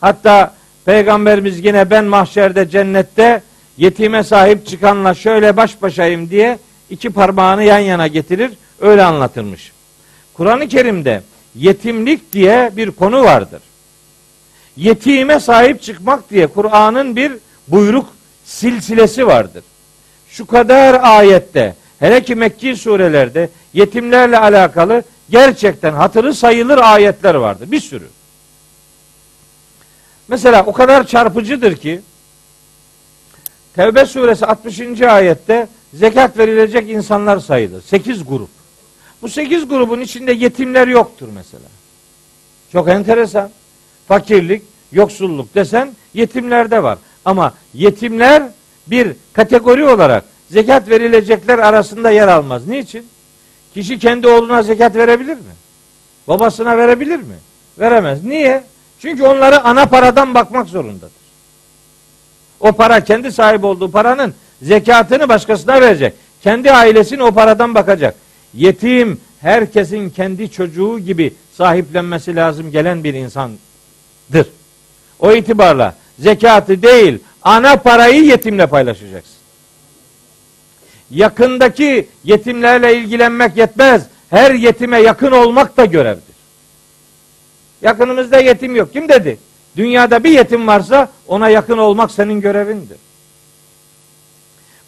Hatta 0.00 0.54
Peygamberimiz 0.84 1.64
yine 1.64 1.90
ben 1.90 2.04
mahşerde 2.04 2.70
cennette 2.70 3.42
yetime 3.78 4.24
sahip 4.24 4.66
çıkanla 4.66 5.14
şöyle 5.14 5.56
baş 5.56 5.82
başayım 5.82 6.30
diye 6.30 6.58
iki 6.90 7.10
parmağını 7.10 7.64
yan 7.64 7.78
yana 7.78 8.06
getirir. 8.06 8.50
Öyle 8.80 9.04
anlatılmış. 9.04 9.72
Kur'an-ı 10.34 10.68
Kerim'de 10.68 11.22
yetimlik 11.54 12.32
diye 12.32 12.70
bir 12.76 12.90
konu 12.90 13.24
vardır. 13.24 13.62
Yetime 14.76 15.40
sahip 15.40 15.82
çıkmak 15.82 16.30
diye 16.30 16.46
Kur'an'ın 16.46 17.16
bir 17.16 17.32
buyruk 17.68 18.06
silsilesi 18.44 19.26
vardır. 19.26 19.64
Şu 20.28 20.46
kadar 20.46 21.00
ayette 21.02 21.76
hele 21.98 22.22
ki 22.22 22.34
Mekki 22.34 22.76
surelerde 22.76 23.48
yetimlerle 23.72 24.38
alakalı 24.38 25.02
gerçekten 25.30 25.92
hatırı 25.92 26.34
sayılır 26.34 26.78
ayetler 26.78 27.34
vardır. 27.34 27.70
Bir 27.70 27.80
sürü. 27.80 28.08
Mesela 30.28 30.64
o 30.66 30.72
kadar 30.72 31.06
çarpıcıdır 31.06 31.76
ki 31.76 32.00
Tevbe 33.74 34.06
suresi 34.06 34.46
60. 34.46 35.02
ayette 35.02 35.68
zekat 35.94 36.38
verilecek 36.38 36.90
insanlar 36.90 37.38
sayılır. 37.38 37.82
8 37.82 38.24
grup. 38.24 38.48
Bu 39.22 39.28
8 39.28 39.68
grubun 39.68 40.00
içinde 40.00 40.32
yetimler 40.32 40.88
yoktur 40.88 41.28
mesela. 41.34 41.68
Çok 42.72 42.88
enteresan. 42.88 43.50
Fakirlik, 44.08 44.62
yoksulluk 44.92 45.54
desen 45.54 45.96
yetimlerde 46.14 46.82
var. 46.82 46.98
Ama 47.24 47.54
yetimler 47.74 48.42
bir 48.86 49.12
kategori 49.32 49.84
olarak 49.88 50.24
zekat 50.50 50.88
verilecekler 50.88 51.58
arasında 51.58 52.10
yer 52.10 52.28
almaz. 52.28 52.66
Niçin? 52.66 53.06
Kişi 53.74 53.98
kendi 53.98 54.28
oğluna 54.28 54.62
zekat 54.62 54.96
verebilir 54.96 55.34
mi? 55.34 55.52
Babasına 56.28 56.78
verebilir 56.78 57.16
mi? 57.16 57.36
Veremez. 57.78 58.24
Niye? 58.24 58.64
Çünkü 59.00 59.22
onları 59.22 59.64
ana 59.64 59.86
paradan 59.86 60.34
bakmak 60.34 60.68
zorundadır. 60.68 61.22
O 62.60 62.72
para 62.72 63.04
kendi 63.04 63.32
sahip 63.32 63.64
olduğu 63.64 63.90
paranın 63.90 64.34
zekatını 64.62 65.28
başkasına 65.28 65.80
verecek. 65.80 66.14
Kendi 66.42 66.72
ailesini 66.72 67.22
o 67.22 67.32
paradan 67.32 67.74
bakacak. 67.74 68.14
Yetim 68.54 69.20
herkesin 69.40 70.10
kendi 70.10 70.50
çocuğu 70.50 70.98
gibi 70.98 71.34
sahiplenmesi 71.56 72.36
lazım 72.36 72.70
gelen 72.70 73.04
bir 73.04 73.14
insandır. 73.14 74.46
O 75.20 75.32
itibarla 75.32 75.96
zekatı 76.18 76.82
değil 76.82 77.18
ana 77.42 77.76
parayı 77.76 78.24
yetimle 78.24 78.66
paylaşacaksın. 78.66 79.32
Yakındaki 81.10 82.08
yetimlerle 82.24 82.96
ilgilenmek 82.96 83.56
yetmez. 83.56 84.02
Her 84.30 84.54
yetime 84.54 84.98
yakın 84.98 85.32
olmak 85.32 85.76
da 85.76 85.84
görevdir. 85.84 86.34
Yakınımızda 87.82 88.40
yetim 88.40 88.76
yok. 88.76 88.92
Kim 88.92 89.08
dedi? 89.08 89.38
Dünyada 89.76 90.24
bir 90.24 90.30
yetim 90.30 90.66
varsa 90.66 91.08
ona 91.28 91.48
yakın 91.48 91.78
olmak 91.78 92.10
senin 92.10 92.40
görevindir. 92.40 92.96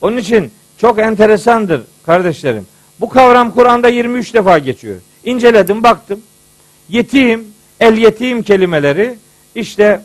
Onun 0.01 0.16
için 0.16 0.52
çok 0.78 0.98
enteresandır 0.98 1.82
kardeşlerim. 2.06 2.66
Bu 3.01 3.09
kavram 3.09 3.55
Kur'an'da 3.55 3.88
23 3.88 4.34
defa 4.34 4.59
geçiyor. 4.59 4.96
İnceledim 5.24 5.82
baktım. 5.82 6.22
Yetim, 6.88 7.46
el 7.80 7.96
yetim 7.96 8.42
kelimeleri 8.42 9.14
işte 9.55 10.01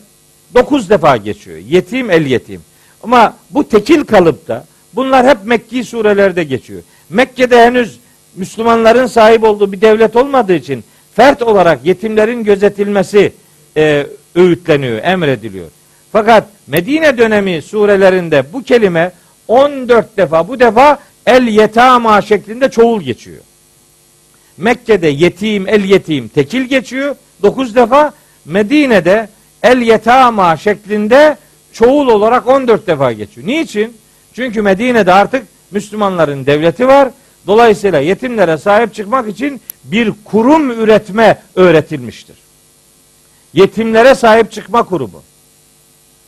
9 0.54 0.90
defa 0.90 1.16
geçiyor. 1.16 1.58
Yetim, 1.58 2.10
el 2.10 2.26
yetim. 2.26 2.60
Ama 3.02 3.36
bu 3.50 3.68
tekil 3.68 4.04
kalıpta 4.04 4.64
bunlar 4.94 5.26
hep 5.26 5.38
Mekki 5.44 5.84
surelerde 5.84 6.44
geçiyor. 6.44 6.82
Mekke'de 7.10 7.64
henüz 7.64 7.98
Müslümanların 8.36 9.06
sahip 9.06 9.44
olduğu 9.44 9.72
bir 9.72 9.80
devlet 9.80 10.16
olmadığı 10.16 10.54
için 10.54 10.84
fert 11.14 11.42
olarak 11.42 11.84
yetimlerin 11.84 12.44
gözetilmesi 12.44 13.32
e, 13.76 14.06
öğütleniyor, 14.34 15.02
emrediliyor. 15.02 15.68
Fakat 16.12 16.44
Medine 16.66 17.18
dönemi 17.18 17.62
surelerinde 17.62 18.44
bu 18.52 18.62
kelime 18.62 19.12
14 19.48 20.16
defa 20.16 20.48
bu 20.48 20.60
defa 20.60 20.98
el 21.26 21.48
yetama 21.48 22.22
şeklinde 22.22 22.70
çoğul 22.70 23.00
geçiyor. 23.00 23.38
Mekke'de 24.56 25.08
yetim, 25.08 25.68
el 25.68 25.84
yetim 25.84 26.28
tekil 26.28 26.62
geçiyor 26.62 27.16
9 27.42 27.74
defa. 27.74 28.12
Medine'de 28.44 29.28
el 29.62 29.78
yetama 29.78 30.56
şeklinde 30.56 31.36
çoğul 31.72 32.08
olarak 32.08 32.46
14 32.46 32.86
defa 32.86 33.12
geçiyor. 33.12 33.46
Niçin? 33.46 33.96
Çünkü 34.32 34.62
Medine'de 34.62 35.12
artık 35.12 35.46
Müslümanların 35.70 36.46
devleti 36.46 36.88
var. 36.88 37.08
Dolayısıyla 37.46 38.00
yetimlere 38.00 38.58
sahip 38.58 38.94
çıkmak 38.94 39.28
için 39.28 39.60
bir 39.84 40.12
kurum 40.24 40.70
üretme 40.70 41.42
öğretilmiştir. 41.54 42.36
Yetimlere 43.54 44.14
sahip 44.14 44.52
çıkma 44.52 44.82
kurumu. 44.82 45.22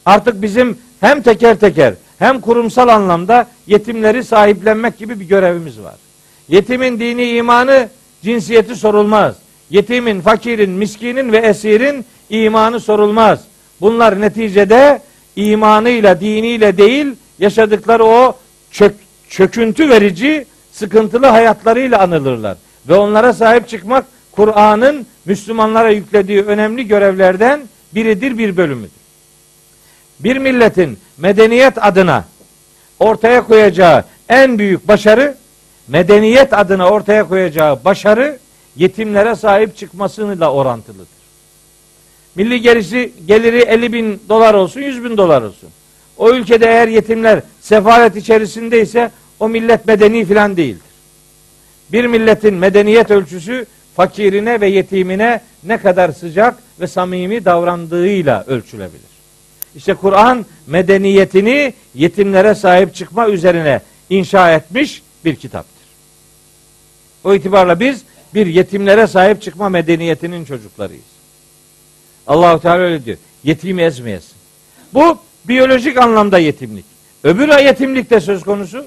Artık 0.05 0.43
bizim 0.43 0.79
hem 1.01 1.23
teker 1.23 1.61
teker 1.61 1.95
hem 2.19 2.41
kurumsal 2.41 2.89
anlamda 2.89 3.47
yetimleri 3.67 4.25
sahiplenmek 4.25 4.99
gibi 4.99 5.21
bir 5.21 5.25
görevimiz 5.25 5.81
var. 5.81 5.95
Yetimin 6.49 7.01
dini 7.01 7.31
imanı 7.31 7.89
cinsiyeti 8.23 8.77
sorulmaz. 8.77 9.37
Yetimin, 9.71 10.21
fakirin, 10.21 10.71
miskinin 10.71 11.33
ve 11.33 11.37
esirin 11.37 12.05
imanı 12.31 12.81
sorulmaz. 12.81 13.41
Bunlar 13.81 14.21
neticede 14.21 15.03
imanıyla, 15.37 16.21
diniyle 16.21 16.79
değil, 16.79 17.07
yaşadıkları 17.39 18.05
o 18.05 18.37
çök, 18.71 18.95
çöküntü 19.29 19.89
verici, 19.89 20.47
sıkıntılı 20.73 21.27
hayatlarıyla 21.27 21.99
anılırlar. 21.99 22.57
Ve 22.89 22.95
onlara 22.95 23.33
sahip 23.33 23.69
çıkmak 23.69 24.05
Kur'an'ın 24.33 25.07
Müslümanlara 25.25 25.91
yüklediği 25.91 26.43
önemli 26.43 26.87
görevlerden 26.89 27.61
biridir, 27.95 28.39
bir 28.39 28.57
bölümüdür. 28.57 29.03
Bir 30.21 30.37
milletin 30.37 30.99
medeniyet 31.19 31.85
adına 31.85 32.25
ortaya 32.99 33.47
koyacağı 33.47 34.05
en 34.29 34.59
büyük 34.59 34.89
başarı, 34.89 35.37
medeniyet 35.89 36.53
adına 36.53 36.89
ortaya 36.89 37.29
koyacağı 37.29 37.85
başarı 37.85 38.39
yetimlere 38.77 39.37
sahip 39.37 39.77
çıkmasıyla 39.77 40.53
orantılıdır. 40.53 41.23
Milli 42.35 42.61
geliri, 42.61 43.13
geliri 43.27 43.59
50 43.59 43.93
bin 43.93 44.21
dolar 44.29 44.55
olsun, 44.55 44.81
100 44.81 45.05
bin 45.05 45.17
dolar 45.17 45.43
olsun. 45.43 45.69
O 46.17 46.31
ülkede 46.31 46.67
eğer 46.67 46.89
yetimler 46.89 47.43
sefalet 47.61 48.17
içerisindeyse 48.17 49.11
o 49.41 49.49
millet 49.49 49.87
medeni 49.87 50.25
filan 50.25 50.57
değildir. 50.57 50.93
Bir 51.93 52.05
milletin 52.07 52.55
medeniyet 52.55 53.11
ölçüsü 53.11 53.67
fakirine 53.97 54.61
ve 54.61 54.69
yetimine 54.69 55.41
ne 55.65 55.79
kadar 55.79 56.13
sıcak 56.13 56.59
ve 56.81 56.87
samimi 56.87 57.45
davrandığıyla 57.45 58.45
ölçülebilir. 58.47 59.13
İşte 59.77 59.95
Kur'an 59.95 60.47
medeniyetini 60.67 61.75
yetimlere 61.95 62.55
sahip 62.55 62.95
çıkma 62.95 63.29
üzerine 63.29 63.81
inşa 64.11 64.53
etmiş 64.53 65.03
bir 65.25 65.37
kitaptır. 65.37 65.87
O 67.25 67.35
itibarla 67.35 67.81
biz 67.81 68.03
bir 68.35 68.47
yetimlere 68.47 69.07
sahip 69.07 69.43
çıkma 69.43 69.69
medeniyetinin 69.69 70.45
çocuklarıyız. 70.45 71.05
Allahu 72.27 72.61
Teala 72.61 72.79
öyle 72.79 73.05
diyor. 73.05 73.17
Yetimi 73.45 73.83
ezmeyesin. 73.83 74.35
Bu 74.95 75.19
biyolojik 75.45 75.97
anlamda 75.97 76.39
yetimlik. 76.39 76.85
Öbür 77.25 77.59
yetimlik 77.59 78.11
de 78.11 78.21
söz 78.21 78.43
konusu. 78.43 78.87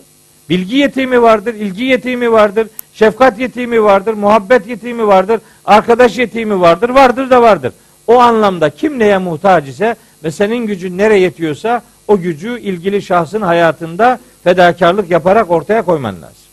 Bilgi 0.49 0.75
yetimi 0.75 1.21
vardır, 1.21 1.53
ilgi 1.53 1.83
yetimi 1.83 2.31
vardır, 2.31 2.67
şefkat 2.93 3.39
yetimi 3.39 3.83
vardır, 3.83 4.13
muhabbet 4.13 4.67
yetimi 4.67 5.07
vardır, 5.07 5.41
arkadaş 5.65 6.17
yetimi 6.17 6.61
vardır, 6.61 6.89
vardır 6.89 7.29
da 7.29 7.41
vardır. 7.41 7.73
O 8.07 8.19
anlamda 8.19 8.69
kim 8.69 8.99
neye 8.99 9.17
muhtaç 9.17 9.67
ise 9.67 9.95
ve 10.23 10.31
senin 10.31 10.67
gücün 10.67 10.97
nereye 10.97 11.19
yetiyorsa 11.19 11.81
o 12.07 12.17
gücü 12.17 12.59
ilgili 12.59 13.01
şahsın 13.01 13.41
hayatında 13.41 14.19
fedakarlık 14.43 15.11
yaparak 15.11 15.51
ortaya 15.51 15.81
koyman 15.81 16.15
lazım. 16.15 16.45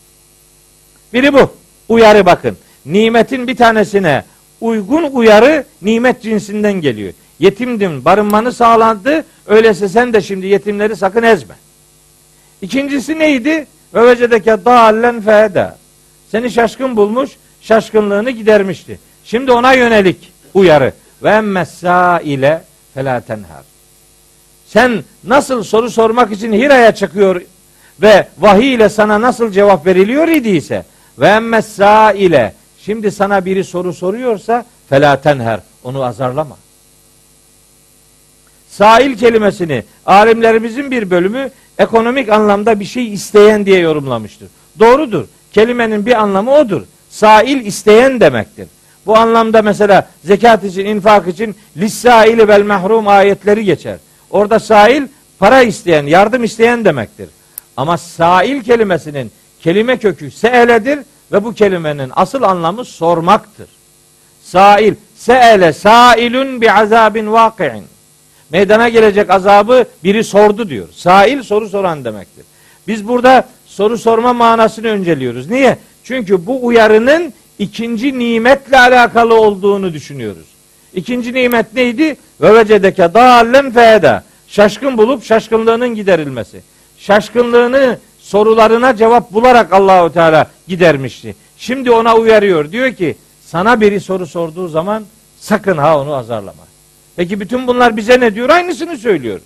Biri 1.12 1.32
bu. 1.32 1.50
Uyarı 1.88 2.26
bakın. 2.26 2.56
Nimetin 2.86 3.48
bir 3.48 3.56
tanesine 3.56 4.24
uygun 4.60 5.02
uyarı 5.02 5.64
nimet 5.82 6.22
cinsinden 6.22 6.72
geliyor. 6.72 7.12
Yetimdim, 7.38 8.04
barınmanı 8.04 8.52
sağlandı. 8.52 9.24
Öyleyse 9.46 9.88
sen 9.88 10.12
de 10.12 10.20
şimdi 10.20 10.46
yetimleri 10.46 10.96
sakın 10.96 11.22
ezme. 11.22 11.54
İkincisi 12.62 13.18
neydi? 13.18 13.66
Ve 13.94 14.06
vecedeke 14.06 14.64
dallen 14.64 15.20
feheda. 15.20 15.78
Seni 16.30 16.50
şaşkın 16.50 16.96
bulmuş, 16.96 17.30
şaşkınlığını 17.60 18.30
gidermişti. 18.30 18.98
Şimdi 19.24 19.52
ona 19.52 19.72
yönelik 19.72 20.32
uyarı. 20.54 20.92
Ve 21.22 21.30
emmessa 21.30 22.20
ile 22.20 22.62
felâ 22.94 23.20
tenhar. 23.20 23.62
Sen 24.66 25.04
nasıl 25.24 25.62
soru 25.62 25.90
sormak 25.90 26.32
için 26.32 26.52
Hira'ya 26.52 26.94
çıkıyor 26.94 27.42
ve 28.02 28.28
vahiy 28.38 28.74
ile 28.74 28.88
sana 28.88 29.20
nasıl 29.20 29.52
cevap 29.52 29.86
veriliyor 29.86 30.28
idiyse 30.28 30.84
ve 31.18 31.28
emmessa 31.28 32.12
ile 32.12 32.54
şimdi 32.84 33.10
sana 33.10 33.44
biri 33.44 33.64
soru 33.64 33.92
soruyorsa 33.92 34.64
felâ 34.88 35.20
tenher. 35.20 35.60
Onu 35.84 36.04
azarlama. 36.04 36.56
Sail 38.70 39.16
kelimesini 39.16 39.84
alimlerimizin 40.06 40.90
bir 40.90 41.10
bölümü 41.10 41.50
ekonomik 41.78 42.28
anlamda 42.28 42.80
bir 42.80 42.84
şey 42.84 43.12
isteyen 43.12 43.66
diye 43.66 43.78
yorumlamıştır. 43.78 44.48
Doğrudur. 44.78 45.24
Kelimenin 45.52 46.06
bir 46.06 46.22
anlamı 46.22 46.54
odur. 46.54 46.82
Sail 47.10 47.66
isteyen 47.66 48.20
demektir. 48.20 48.68
Bu 49.06 49.16
anlamda 49.16 49.62
mesela 49.62 50.08
zekat 50.24 50.64
için, 50.64 50.84
infak 50.84 51.28
için 51.28 51.56
lissaili 51.76 52.48
vel 52.48 52.62
mahrum 52.62 53.08
ayetleri 53.08 53.64
geçer. 53.64 53.96
Orada 54.30 54.60
sail 54.60 55.02
para 55.38 55.62
isteyen, 55.62 56.06
yardım 56.06 56.44
isteyen 56.44 56.84
demektir. 56.84 57.28
Ama 57.76 57.98
sail 57.98 58.62
kelimesinin 58.62 59.32
kelime 59.60 59.96
kökü 59.96 60.30
seeledir 60.30 60.98
ve 61.32 61.44
bu 61.44 61.54
kelimenin 61.54 62.10
asıl 62.16 62.42
anlamı 62.42 62.84
sormaktır. 62.84 63.68
Sail, 64.42 64.94
seele 65.16 65.72
sailun 65.72 66.60
bi 66.60 66.72
azabin 66.72 67.32
vaki'in. 67.32 67.84
Meydana 68.50 68.88
gelecek 68.88 69.30
azabı 69.30 69.84
biri 70.04 70.24
sordu 70.24 70.68
diyor. 70.68 70.88
Sail 70.92 71.42
soru 71.42 71.68
soran 71.68 72.04
demektir. 72.04 72.44
Biz 72.88 73.08
burada 73.08 73.48
soru 73.66 73.98
sorma 73.98 74.32
manasını 74.32 74.86
önceliyoruz. 74.86 75.50
Niye? 75.50 75.78
Çünkü 76.04 76.46
bu 76.46 76.66
uyarının 76.66 77.32
ikinci 77.58 78.18
nimetle 78.18 78.78
alakalı 78.78 79.40
olduğunu 79.40 79.92
düşünüyoruz. 79.92 80.46
İkinci 80.94 81.34
nimet 81.34 81.74
neydi? 81.74 82.16
Ve 82.40 82.54
vecedeke 82.54 83.14
dâllen 83.14 83.70
feeda. 83.72 84.24
Şaşkın 84.48 84.98
bulup 84.98 85.24
şaşkınlığının 85.24 85.94
giderilmesi. 85.94 86.60
Şaşkınlığını 86.98 87.98
sorularına 88.32 88.96
cevap 88.96 89.32
bularak 89.32 89.72
Allahu 89.72 90.12
Teala 90.12 90.50
gidermişti. 90.68 91.36
Şimdi 91.56 91.90
ona 91.90 92.16
uyarıyor. 92.16 92.72
Diyor 92.72 92.92
ki 92.92 93.16
sana 93.46 93.80
biri 93.80 94.00
soru 94.00 94.26
sorduğu 94.26 94.68
zaman 94.68 95.04
sakın 95.40 95.78
ha 95.78 96.00
onu 96.00 96.14
azarlama. 96.14 96.62
Peki 97.16 97.40
bütün 97.40 97.66
bunlar 97.66 97.96
bize 97.96 98.20
ne 98.20 98.34
diyor? 98.34 98.48
Aynısını 98.48 98.96
söylüyor. 98.98 99.40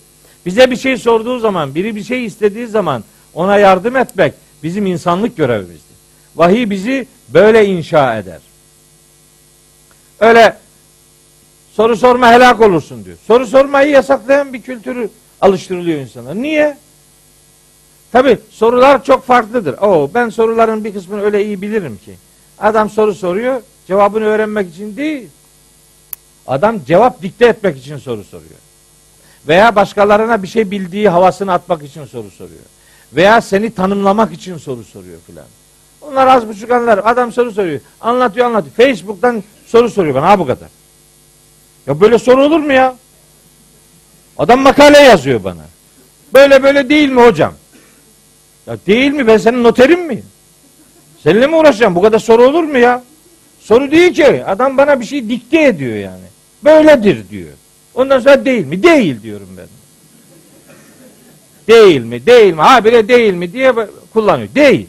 Bize 0.46 0.70
bir 0.70 0.76
şey 0.76 0.96
sorduğu 0.96 1.38
zaman, 1.38 1.74
biri 1.74 1.96
bir 1.96 2.04
şey 2.04 2.24
istediği 2.24 2.66
zaman 2.66 3.04
ona 3.34 3.58
yardım 3.58 3.96
etmek 3.96 4.34
bizim 4.62 4.86
insanlık 4.86 5.36
görevimizdir. 5.36 5.96
Vahiy 6.36 6.70
bizi 6.70 7.06
böyle 7.28 7.66
inşa 7.66 8.18
eder. 8.18 8.40
Öyle 10.20 10.56
soru 11.72 11.96
sorma 11.96 12.32
helak 12.32 12.60
olursun 12.60 13.04
diyor. 13.04 13.16
Soru 13.26 13.46
sormayı 13.46 13.90
yasaklayan 13.90 14.52
bir 14.52 14.62
kültürü 14.62 15.08
alıştırılıyor 15.40 16.00
insanlar. 16.00 16.34
Niye? 16.34 16.76
Tabi 18.12 18.38
sorular 18.50 19.04
çok 19.04 19.24
farklıdır. 19.24 19.78
Oo, 19.78 20.10
ben 20.14 20.28
soruların 20.28 20.84
bir 20.84 20.94
kısmını 20.94 21.22
öyle 21.22 21.44
iyi 21.44 21.62
bilirim 21.62 21.98
ki. 22.04 22.14
Adam 22.58 22.90
soru 22.90 23.14
soruyor, 23.14 23.62
cevabını 23.86 24.24
öğrenmek 24.24 24.74
için 24.74 24.96
değil. 24.96 25.28
Adam 26.46 26.84
cevap 26.86 27.22
dikte 27.22 27.46
etmek 27.46 27.78
için 27.78 27.96
soru 27.96 28.24
soruyor. 28.24 28.60
Veya 29.48 29.76
başkalarına 29.76 30.42
bir 30.42 30.48
şey 30.48 30.70
bildiği 30.70 31.08
havasını 31.08 31.52
atmak 31.52 31.82
için 31.82 32.04
soru 32.04 32.30
soruyor. 32.30 32.64
Veya 33.12 33.40
seni 33.40 33.74
tanımlamak 33.74 34.32
için 34.32 34.56
soru 34.56 34.84
soruyor 34.84 35.18
filan. 35.26 35.46
Onlar 36.00 36.26
az 36.26 36.48
buçuk 36.48 36.70
anlar. 36.70 37.00
Adam 37.04 37.32
soru 37.32 37.52
soruyor. 37.52 37.80
Anlatıyor 38.00 38.46
anlatıyor. 38.46 38.74
Facebook'tan 38.74 39.42
soru 39.66 39.90
soruyor 39.90 40.14
bana 40.14 40.28
ha 40.28 40.38
bu 40.38 40.46
kadar. 40.46 40.68
Ya 41.86 42.00
böyle 42.00 42.18
soru 42.18 42.44
olur 42.44 42.60
mu 42.60 42.72
ya? 42.72 42.96
Adam 44.38 44.60
makale 44.60 44.98
yazıyor 44.98 45.44
bana. 45.44 45.62
Böyle 46.34 46.62
böyle 46.62 46.88
değil 46.88 47.08
mi 47.08 47.22
hocam? 47.22 47.54
Ya 48.66 48.76
değil 48.86 49.12
mi? 49.12 49.26
Ben 49.26 49.36
senin 49.36 49.64
noterin 49.64 50.00
miyim? 50.00 50.24
Seninle 51.22 51.46
mi 51.46 51.56
uğraşacağım? 51.56 51.94
Bu 51.94 52.02
kadar 52.02 52.18
soru 52.18 52.42
olur 52.48 52.64
mu 52.64 52.78
ya? 52.78 53.02
Soru 53.60 53.90
değil 53.90 54.14
ki. 54.14 54.44
Adam 54.44 54.78
bana 54.78 55.00
bir 55.00 55.04
şey 55.04 55.28
dikte 55.28 55.62
ediyor 55.62 55.96
yani. 55.96 56.24
Böyledir 56.64 57.28
diyor. 57.30 57.48
Ondan 57.94 58.18
sonra 58.18 58.44
değil 58.44 58.66
mi? 58.66 58.82
Değil 58.82 59.22
diyorum 59.22 59.48
ben. 59.58 59.66
Değil 61.68 62.00
mi? 62.00 62.26
Değil 62.26 62.54
mi? 62.54 62.60
Ha 62.60 62.84
bile 62.84 63.08
değil 63.08 63.34
mi 63.34 63.52
diye 63.52 63.74
kullanıyor. 64.12 64.48
Değil. 64.54 64.86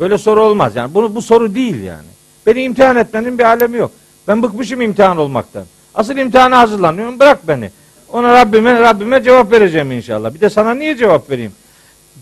Böyle 0.00 0.18
soru 0.18 0.42
olmaz 0.42 0.76
yani. 0.76 0.94
Bunu 0.94 1.14
bu 1.14 1.22
soru 1.22 1.54
değil 1.54 1.82
yani. 1.82 2.08
Beni 2.46 2.62
imtihan 2.62 2.96
etmenin 2.96 3.38
bir 3.38 3.44
alemi 3.44 3.76
yok. 3.76 3.90
Ben 4.28 4.42
bıkmışım 4.42 4.80
imtihan 4.80 5.18
olmaktan. 5.18 5.64
Asıl 5.94 6.16
imtihana 6.16 6.58
hazırlanıyorum. 6.58 7.18
Bırak 7.18 7.48
beni. 7.48 7.70
Ona 8.12 8.34
Rabbime 8.34 8.80
Rabbime 8.80 9.22
cevap 9.22 9.52
vereceğim 9.52 9.92
inşallah. 9.92 10.34
Bir 10.34 10.40
de 10.40 10.50
sana 10.50 10.74
niye 10.74 10.96
cevap 10.96 11.30
vereyim? 11.30 11.52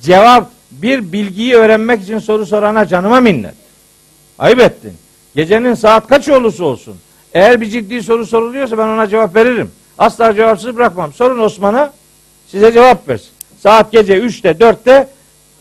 Cevap 0.03 0.51
bir 0.71 1.13
bilgiyi 1.13 1.55
öğrenmek 1.55 2.03
için 2.03 2.19
soru 2.19 2.47
sorana 2.47 2.87
canıma 2.87 3.21
minnet. 3.21 3.55
Ayıp 4.39 4.61
ettin. 4.61 4.93
Gecenin 5.35 5.75
saat 5.75 6.09
kaç 6.09 6.29
olursa 6.29 6.65
olsun. 6.65 6.97
Eğer 7.35 7.61
bir 7.61 7.67
ciddi 7.67 8.03
soru 8.03 8.27
soruluyorsa 8.27 8.79
ben 8.79 8.89
ona 8.89 9.07
cevap 9.09 9.37
veririm. 9.37 9.71
Asla 9.99 10.35
cevapsız 10.35 10.77
bırakmam. 10.77 11.13
Sorun 11.13 11.39
Osman'a 11.39 11.93
size 12.49 12.73
cevap 12.73 13.09
versin. 13.09 13.29
Saat 13.63 13.93
gece 13.93 14.19
3'te 14.19 14.51
4'te 14.51 15.09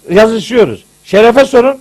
yazışıyoruz. 0.09 0.85
Şerefe 1.03 1.45
sorun. 1.45 1.77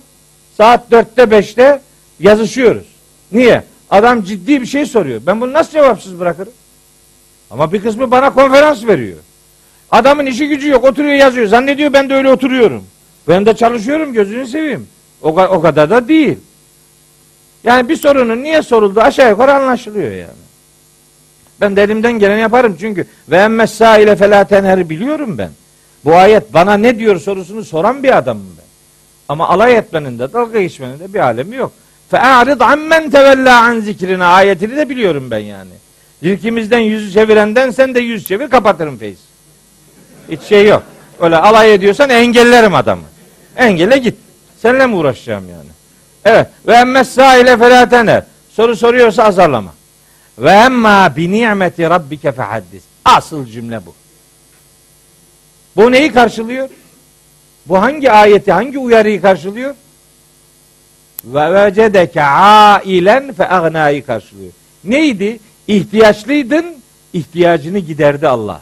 Saat 0.57 0.91
4'te 0.91 1.23
5'te 1.23 1.81
yazışıyoruz. 2.19 2.85
Niye? 3.31 3.63
Adam 3.89 4.23
ciddi 4.23 4.61
bir 4.61 4.65
şey 4.65 4.85
soruyor. 4.85 5.21
Ben 5.25 5.41
bunu 5.41 5.53
nasıl 5.53 5.71
cevapsız 5.71 6.19
bırakırım? 6.19 6.53
Ama 7.51 7.73
bir 7.73 7.81
kısmı 7.81 8.11
bana 8.11 8.33
konferans 8.33 8.87
veriyor. 8.87 9.17
Adamın 9.91 10.25
işi 10.25 10.47
gücü 10.47 10.69
yok. 10.69 10.83
Oturuyor 10.83 11.13
yazıyor. 11.13 11.47
Zannediyor 11.47 11.93
ben 11.93 12.09
de 12.09 12.13
öyle 12.13 12.29
oturuyorum. 12.29 12.83
Ben 13.27 13.45
de 13.45 13.55
çalışıyorum 13.55 14.13
gözünü 14.13 14.47
seveyim. 14.47 14.87
O, 15.21 15.29
o 15.29 15.61
kadar 15.61 15.89
da 15.89 16.07
değil. 16.07 16.37
Yani 17.63 17.89
bir 17.89 17.95
sorunun 17.95 18.43
niye 18.43 18.61
sorulduğu 18.61 19.01
aşağı 19.01 19.29
yukarı 19.29 19.53
anlaşılıyor 19.53 20.11
yani. 20.11 20.45
Ben 21.61 21.75
de 21.75 21.83
elimden 21.83 22.19
geleni 22.19 22.41
yaparım 22.41 22.77
çünkü 22.79 23.05
ve 23.29 23.37
emmez 23.37 23.73
sâile 23.73 24.15
felâ 24.15 24.43
tenher 24.43 24.89
biliyorum 24.89 25.37
ben. 25.37 25.49
Bu 26.05 26.15
ayet 26.15 26.53
bana 26.53 26.73
ne 26.73 26.99
diyor 26.99 27.19
sorusunu 27.19 27.63
soran 27.63 28.03
bir 28.03 28.17
adamım 28.17 28.47
ben. 28.57 28.65
Ama 29.29 29.49
alay 29.49 29.77
etmenin 29.77 30.19
de 30.19 30.33
dalga 30.33 30.61
geçmenin 30.61 30.99
de 30.99 31.13
bir 31.13 31.19
alemi 31.19 31.55
yok. 31.55 31.71
Fe'arid 32.09 32.59
ammen 32.59 33.09
tevella 33.09 33.61
an 33.63 33.79
zikrine 33.79 34.23
ayetini 34.23 34.77
de 34.77 34.89
biliyorum 34.89 35.31
ben 35.31 35.39
yani. 35.39 35.71
İlkimizden 36.21 36.79
yüzü 36.79 37.11
çevirenden 37.11 37.71
sen 37.71 37.95
de 37.95 37.99
yüz 37.99 38.27
çevir 38.27 38.49
kapatırım 38.49 38.97
feyiz. 38.97 39.19
Hiç 40.31 40.41
şey 40.41 40.67
yok. 40.67 40.83
Öyle 41.19 41.37
alay 41.37 41.73
ediyorsan 41.73 42.09
engellerim 42.09 42.75
adamı. 42.75 43.03
Engele 43.55 43.97
git. 43.97 44.15
Seninle 44.61 44.87
mi 44.87 44.95
uğraşacağım 44.95 45.49
yani? 45.49 45.69
Evet. 46.25 46.47
Ve 46.67 46.73
emmez 46.73 47.13
sâile 47.13 47.57
felâ 47.57 47.89
tenher. 47.89 48.23
Soru 48.51 48.75
soruyorsa 48.75 49.23
azarlama. 49.23 49.73
Ve 50.37 50.51
emma 50.51 51.15
bi 51.15 51.31
ni'meti 51.31 51.89
rabbike 51.89 52.31
fehaddis. 52.31 52.83
Asıl 53.05 53.45
cümle 53.45 53.85
bu. 53.85 53.93
Bu 55.75 55.91
neyi 55.91 56.11
karşılıyor? 56.11 56.69
Bu 57.65 57.81
hangi 57.81 58.11
ayeti, 58.11 58.51
hangi 58.51 58.79
uyarıyı 58.79 59.21
karşılıyor? 59.21 59.75
Ve 61.23 61.53
vecedeke 61.53 62.23
ailen 62.23 63.33
fe 63.33 63.49
agnayı 63.49 64.05
karşılıyor. 64.05 64.51
Neydi? 64.83 65.39
İhtiyaçlıydın, 65.67 66.65
ihtiyacını 67.13 67.79
giderdi 67.79 68.27
Allah. 68.27 68.61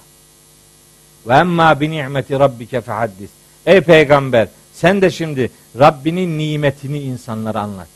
Ve 1.28 1.34
emma 1.34 1.80
bi 1.80 1.92
ni'meti 1.92 2.40
rabbike 2.40 2.82
fehaddis. 2.82 3.30
Ey 3.66 3.82
peygamber, 3.82 4.48
sen 4.74 5.02
de 5.02 5.12
şimdi 5.12 5.52
Rabbinin 5.80 6.38
nimetini 6.38 7.00
insanlara 7.00 7.60
anlat. 7.60 7.88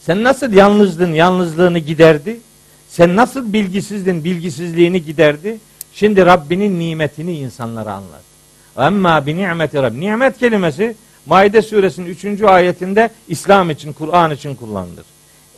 Sen 0.00 0.24
nasıl 0.24 0.52
yalnızdın, 0.52 1.12
yalnızlığını 1.12 1.78
giderdi? 1.78 2.40
Sen 2.88 3.16
nasıl 3.16 3.52
bilgisizdin, 3.52 4.24
bilgisizliğini 4.24 5.04
giderdi? 5.04 5.58
Şimdi 5.92 6.26
Rabbinin 6.26 6.80
nimetini 6.80 7.38
insanlara 7.38 7.92
anlat. 7.92 8.22
Emma 8.78 9.26
bi 9.26 9.36
ni'meti 9.36 9.82
Rabb. 9.82 10.00
Nimet 10.00 10.38
kelimesi 10.38 10.94
Maide 11.26 11.62
suresinin 11.62 12.06
3. 12.06 12.42
ayetinde 12.42 13.10
İslam 13.28 13.70
için, 13.70 13.92
Kur'an 13.92 14.30
için 14.30 14.54
kullanılır. 14.54 15.04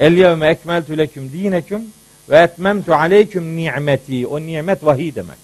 El 0.00 0.12
yevme 0.12 0.48
ekmeltu 0.48 0.98
leküm 0.98 1.32
dineküm 1.32 1.82
ve 2.28 2.38
etmemtu 2.38 2.94
aleyküm 2.94 3.56
ni'meti. 3.56 4.26
O 4.26 4.40
nimet 4.40 4.84
vahiy 4.84 5.14
demek. 5.14 5.38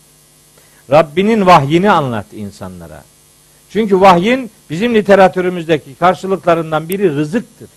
Rabbinin 0.91 1.47
vahyini 1.47 1.91
anlat 1.91 2.27
insanlara. 2.33 3.05
Çünkü 3.73 4.01
vahyin 4.01 4.51
bizim 4.71 4.95
literatürümüzdeki 4.95 5.95
karşılıklarından 5.95 6.89
biri 6.89 7.17
rızıktır. 7.17 7.69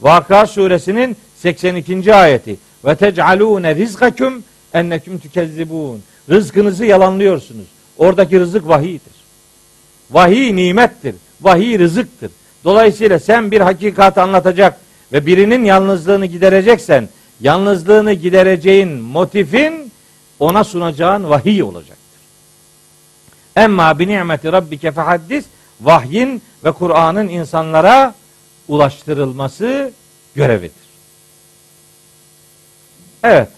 Vakıa 0.00 0.46
suresinin 0.46 1.16
82. 1.36 2.14
ayeti. 2.14 2.56
Ve 2.84 2.96
tec'alûne 2.96 3.74
rizgaküm 3.74 4.44
enneküm 4.74 5.18
tükezzibûn. 5.18 6.02
Rızkınızı 6.30 6.84
yalanlıyorsunuz. 6.84 7.66
Oradaki 7.98 8.40
rızık 8.40 8.68
vahiydir. 8.68 9.12
Vahiy 10.10 10.56
nimettir. 10.56 11.14
Vahiy 11.40 11.78
rızıktır. 11.78 12.30
Dolayısıyla 12.64 13.18
sen 13.18 13.50
bir 13.50 13.60
hakikat 13.60 14.18
anlatacak 14.18 14.80
ve 15.12 15.26
birinin 15.26 15.64
yalnızlığını 15.64 16.26
gidereceksen 16.26 17.08
yalnızlığını 17.40 18.12
gidereceğin 18.12 18.88
motifin 18.88 19.92
ona 20.38 20.64
sunacağın 20.64 21.30
vahiy 21.30 21.62
olacaktır. 21.62 22.05
Emma 23.56 23.98
bi 23.98 24.08
ni'meti 24.08 24.52
rabbike 24.52 24.92
fehaddis 24.92 25.44
vahyin 25.80 26.42
ve 26.64 26.72
Kur'an'ın 26.72 27.28
insanlara 27.28 28.14
ulaştırılması 28.68 29.92
görevidir. 30.34 30.86
Evet. 33.22 33.48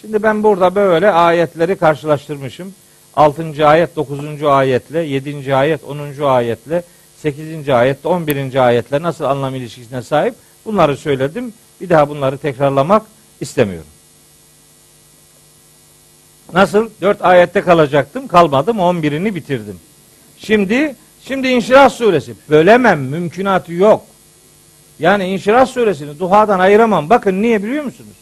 Şimdi 0.00 0.22
ben 0.22 0.42
burada 0.42 0.74
böyle 0.74 1.10
ayetleri 1.10 1.76
karşılaştırmışım. 1.76 2.74
6. 3.16 3.66
ayet 3.66 3.96
9. 3.96 4.42
ayetle 4.42 4.98
7. 4.98 5.54
ayet 5.54 5.84
10. 5.84 6.24
ayetle 6.24 6.82
8. 7.16 7.68
ayette 7.68 8.08
11. 8.08 8.66
ayetle 8.66 9.02
nasıl 9.02 9.24
anlam 9.24 9.54
ilişkisine 9.54 10.02
sahip 10.02 10.34
bunları 10.64 10.96
söyledim. 10.96 11.54
Bir 11.80 11.88
daha 11.88 12.08
bunları 12.08 12.38
tekrarlamak 12.38 13.02
istemiyorum. 13.40 13.86
Nasıl? 16.54 16.90
4 17.02 17.24
ayette 17.24 17.60
kalacaktım. 17.60 18.28
Kalmadım. 18.28 18.76
11'ini 18.76 19.34
bitirdim. 19.34 19.80
Şimdi 20.38 20.96
şimdi 21.22 21.48
İnşirah 21.48 21.90
suresi. 21.90 22.34
Bölemem. 22.50 23.00
Mümkünatı 23.00 23.72
yok. 23.72 24.02
Yani 24.98 25.24
İnşirah 25.24 25.66
suresini 25.66 26.18
duhadan 26.18 26.58
ayıramam. 26.58 27.10
Bakın 27.10 27.42
niye 27.42 27.62
biliyor 27.62 27.84
musunuz? 27.84 28.16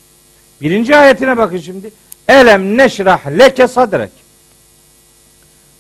Birinci 0.61 0.97
ayetine 0.97 1.37
bakın 1.37 1.59
şimdi. 1.59 1.91
Elem 2.29 2.79
neşrah 2.79 3.27
leke 3.39 3.69
sadrek. 3.69 4.11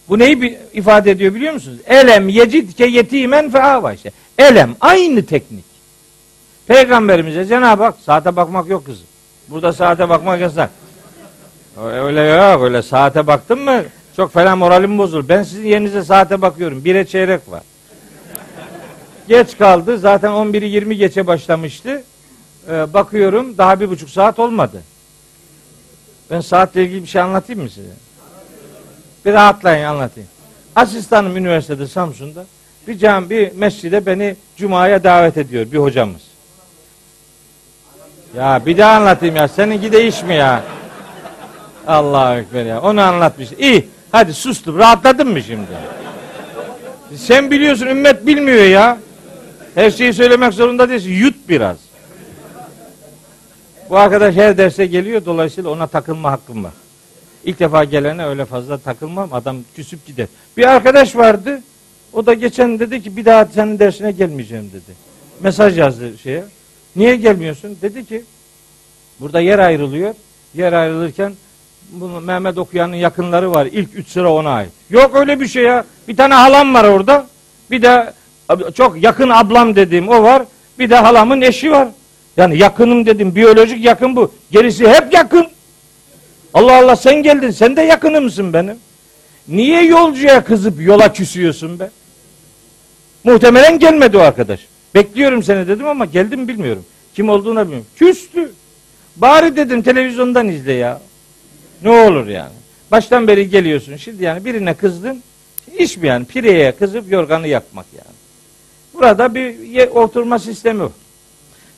Bu 0.08 0.18
neyi 0.18 0.58
ifade 0.72 1.10
ediyor 1.10 1.34
biliyor 1.34 1.52
musunuz? 1.52 1.78
Elem 1.86 2.28
yecidke 2.28 2.86
yetimen 2.86 3.50
feava 3.50 3.92
işte. 3.92 4.10
Elem 4.38 4.76
aynı 4.80 5.26
teknik. 5.26 5.64
Peygamberimize 6.66 7.44
Cenab-ı 7.44 7.82
Hak 7.82 7.94
saate 8.06 8.36
bakmak 8.36 8.68
yok 8.68 8.86
kızım. 8.86 9.06
Burada 9.48 9.72
saate 9.72 10.08
bakmak 10.08 10.40
yasak. 10.40 10.70
Öyle 11.80 12.20
yok 12.20 12.62
öyle 12.62 12.82
saate 12.82 13.26
baktın 13.26 13.58
mı 13.58 13.82
çok 14.16 14.32
falan 14.32 14.58
moralim 14.58 14.98
bozulur. 14.98 15.28
Ben 15.28 15.42
sizin 15.42 15.66
yerinize 15.68 16.04
saate 16.04 16.42
bakıyorum. 16.42 16.84
Bire 16.84 17.06
çeyrek 17.06 17.40
var. 17.50 17.62
Geç 19.28 19.58
kaldı. 19.58 19.98
Zaten 19.98 20.30
11'i 20.30 20.68
20 20.68 20.96
geçe 20.96 21.26
başlamıştı. 21.26 22.02
Ee, 22.68 22.92
bakıyorum 22.94 23.58
daha 23.58 23.80
bir 23.80 23.90
buçuk 23.90 24.10
saat 24.10 24.38
olmadı. 24.38 24.82
Ben 26.30 26.40
saatle 26.40 26.84
ilgili 26.84 27.02
bir 27.02 27.08
şey 27.08 27.22
anlatayım 27.22 27.62
mı 27.62 27.70
size? 27.70 27.90
Bir 29.24 29.32
rahatlayın 29.32 29.84
anlatayım. 29.84 30.28
Asistanım 30.76 31.36
üniversitede 31.36 31.86
Samsun'da. 31.86 32.44
Bir 32.88 32.98
cam 32.98 33.30
bir 33.30 33.52
mescide 33.52 34.06
beni 34.06 34.36
cumaya 34.56 35.04
davet 35.04 35.36
ediyor 35.36 35.72
bir 35.72 35.78
hocamız. 35.78 36.22
Ya 38.36 38.62
bir 38.66 38.78
daha 38.78 38.96
anlatayım 38.96 39.36
ya. 39.36 39.48
Seninki 39.48 39.92
de 39.92 40.06
iş 40.06 40.22
mi 40.22 40.34
ya? 40.34 40.62
Allah 41.86 42.38
ekber 42.38 42.64
ya. 42.66 42.80
Onu 42.80 43.00
anlatmış. 43.00 43.48
İyi. 43.58 43.88
Hadi 44.12 44.34
sustum. 44.34 44.78
Rahatladın 44.78 45.28
mı 45.28 45.42
şimdi? 45.42 45.66
Sen 47.16 47.50
biliyorsun 47.50 47.86
ümmet 47.86 48.26
bilmiyor 48.26 48.64
ya. 48.64 48.98
Her 49.74 49.90
şeyi 49.90 50.12
söylemek 50.12 50.54
zorunda 50.54 50.88
değilsin. 50.88 51.10
Yut 51.10 51.34
biraz. 51.48 51.76
Bu 53.90 53.96
arkadaş 53.96 54.34
her 54.36 54.58
derse 54.58 54.86
geliyor. 54.86 55.24
Dolayısıyla 55.24 55.70
ona 55.70 55.86
takılma 55.86 56.32
hakkım 56.32 56.64
var. 56.64 56.72
İlk 57.44 57.60
defa 57.60 57.84
gelene 57.84 58.26
öyle 58.26 58.44
fazla 58.44 58.78
takılmam. 58.78 59.32
Adam 59.32 59.56
küsüp 59.76 60.06
gider. 60.06 60.26
Bir 60.56 60.70
arkadaş 60.70 61.16
vardı. 61.16 61.62
O 62.12 62.26
da 62.26 62.34
geçen 62.34 62.78
dedi 62.78 63.02
ki 63.02 63.16
bir 63.16 63.24
daha 63.24 63.44
senin 63.44 63.78
dersine 63.78 64.12
gelmeyeceğim 64.12 64.70
dedi. 64.72 64.96
Mesaj 65.40 65.78
yazdı 65.78 66.18
şeye. 66.18 66.44
Niye 66.96 67.16
gelmiyorsun? 67.16 67.78
Dedi 67.82 68.06
ki 68.06 68.24
burada 69.20 69.40
yer 69.40 69.58
ayrılıyor. 69.58 70.14
Yer 70.54 70.72
ayrılırken 70.72 71.32
bunu 71.92 72.20
Mehmet 72.20 72.58
okuyanın 72.58 72.96
yakınları 72.96 73.50
var. 73.54 73.66
İlk 73.72 73.88
üç 73.94 74.08
sıra 74.08 74.32
ona 74.32 74.50
ait. 74.50 74.70
Yok 74.90 75.10
öyle 75.14 75.40
bir 75.40 75.46
şey 75.46 75.62
ya. 75.62 75.84
Bir 76.08 76.16
tane 76.16 76.34
halam 76.34 76.74
var 76.74 76.84
orada. 76.84 77.26
Bir 77.70 77.82
de 77.82 78.12
çok 78.74 79.02
yakın 79.02 79.28
ablam 79.28 79.76
dediğim 79.76 80.08
o 80.08 80.22
var. 80.22 80.42
Bir 80.78 80.90
de 80.90 80.96
halamın 80.96 81.40
eşi 81.40 81.70
var. 81.70 81.88
Yani 82.36 82.58
yakınım 82.58 83.06
dedim. 83.06 83.34
Biyolojik 83.34 83.84
yakın 83.84 84.16
bu. 84.16 84.32
Gerisi 84.50 84.88
hep 84.88 85.14
yakın. 85.14 85.46
Allah 86.54 86.78
Allah 86.78 86.96
sen 86.96 87.22
geldin. 87.22 87.50
Sen 87.50 87.76
de 87.76 87.82
yakını 87.82 88.20
mısın 88.20 88.52
benim? 88.52 88.76
Niye 89.48 89.84
yolcuya 89.84 90.44
kızıp 90.44 90.82
yola 90.82 91.12
küsüyorsun 91.12 91.78
be? 91.78 91.90
Muhtemelen 93.24 93.78
gelmedi 93.78 94.18
o 94.18 94.20
arkadaş. 94.20 94.60
Bekliyorum 94.94 95.42
seni 95.42 95.68
dedim 95.68 95.86
ama 95.86 96.04
geldim 96.04 96.48
bilmiyorum. 96.48 96.84
Kim 97.14 97.28
olduğunu 97.28 97.62
bilmiyorum. 97.62 97.86
Küstü. 97.96 98.52
Bari 99.16 99.56
dedim 99.56 99.82
televizyondan 99.82 100.48
izle 100.48 100.72
ya. 100.72 101.00
Ne 101.82 101.90
olur 101.90 102.26
yani. 102.26 102.52
Baştan 102.90 103.28
beri 103.28 103.50
geliyorsun. 103.50 103.96
Şimdi 103.96 104.24
yani 104.24 104.44
birine 104.44 104.74
kızdın. 104.74 105.22
İş 105.78 105.96
mi 105.96 106.06
yani? 106.06 106.24
Pireye 106.24 106.72
kızıp 106.72 107.12
yorganı 107.12 107.48
yakmak 107.48 107.86
yani. 107.92 108.16
Burada 108.94 109.34
bir 109.34 109.88
oturma 109.88 110.38
sistemi 110.38 110.82
var. 110.82 110.92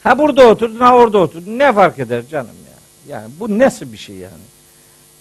Ha 0.02 0.18
burada 0.18 0.48
oturdun, 0.48 0.80
ha 0.80 0.96
orada 0.96 1.18
oturdun. 1.18 1.58
Ne 1.58 1.72
fark 1.72 1.98
eder 1.98 2.22
canım 2.30 2.46
ya? 2.46 3.16
Yani 3.16 3.30
bu 3.40 3.58
nasıl 3.58 3.92
bir 3.92 3.96
şey 3.96 4.16
yani? 4.16 4.44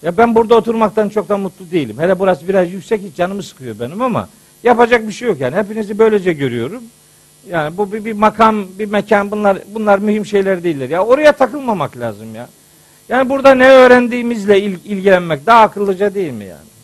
Ya 0.02 0.16
ben 0.16 0.34
burada 0.34 0.54
oturmaktan 0.54 1.08
çok 1.08 1.28
da 1.28 1.36
mutlu 1.36 1.70
değilim. 1.70 1.96
Hele 1.98 2.18
burası 2.18 2.48
biraz 2.48 2.72
yüksek 2.72 3.02
hiç 3.02 3.16
canımı 3.16 3.42
sıkıyor 3.42 3.80
benim 3.80 4.02
ama 4.02 4.28
yapacak 4.62 5.08
bir 5.08 5.12
şey 5.12 5.28
yok 5.28 5.40
yani. 5.40 5.56
Hepinizi 5.56 5.98
böylece 5.98 6.32
görüyorum. 6.32 6.82
Yani 7.50 7.76
bu 7.76 7.92
bir, 7.92 8.04
bir 8.04 8.12
makam, 8.12 8.66
bir 8.78 8.86
mekan 8.86 9.30
bunlar 9.30 9.58
bunlar 9.74 9.98
mühim 9.98 10.26
şeyler 10.26 10.64
değiller. 10.64 10.88
Ya 10.88 11.04
oraya 11.04 11.32
takılmamak 11.32 11.96
lazım 11.96 12.34
ya. 12.34 12.48
Yani 13.08 13.28
burada 13.28 13.54
ne 13.54 13.68
öğrendiğimizle 13.68 14.60
il, 14.60 14.78
ilgilenmek 14.84 15.46
daha 15.46 15.62
akıllıca 15.62 16.14
değil 16.14 16.32
mi 16.32 16.44
yani? 16.44 16.74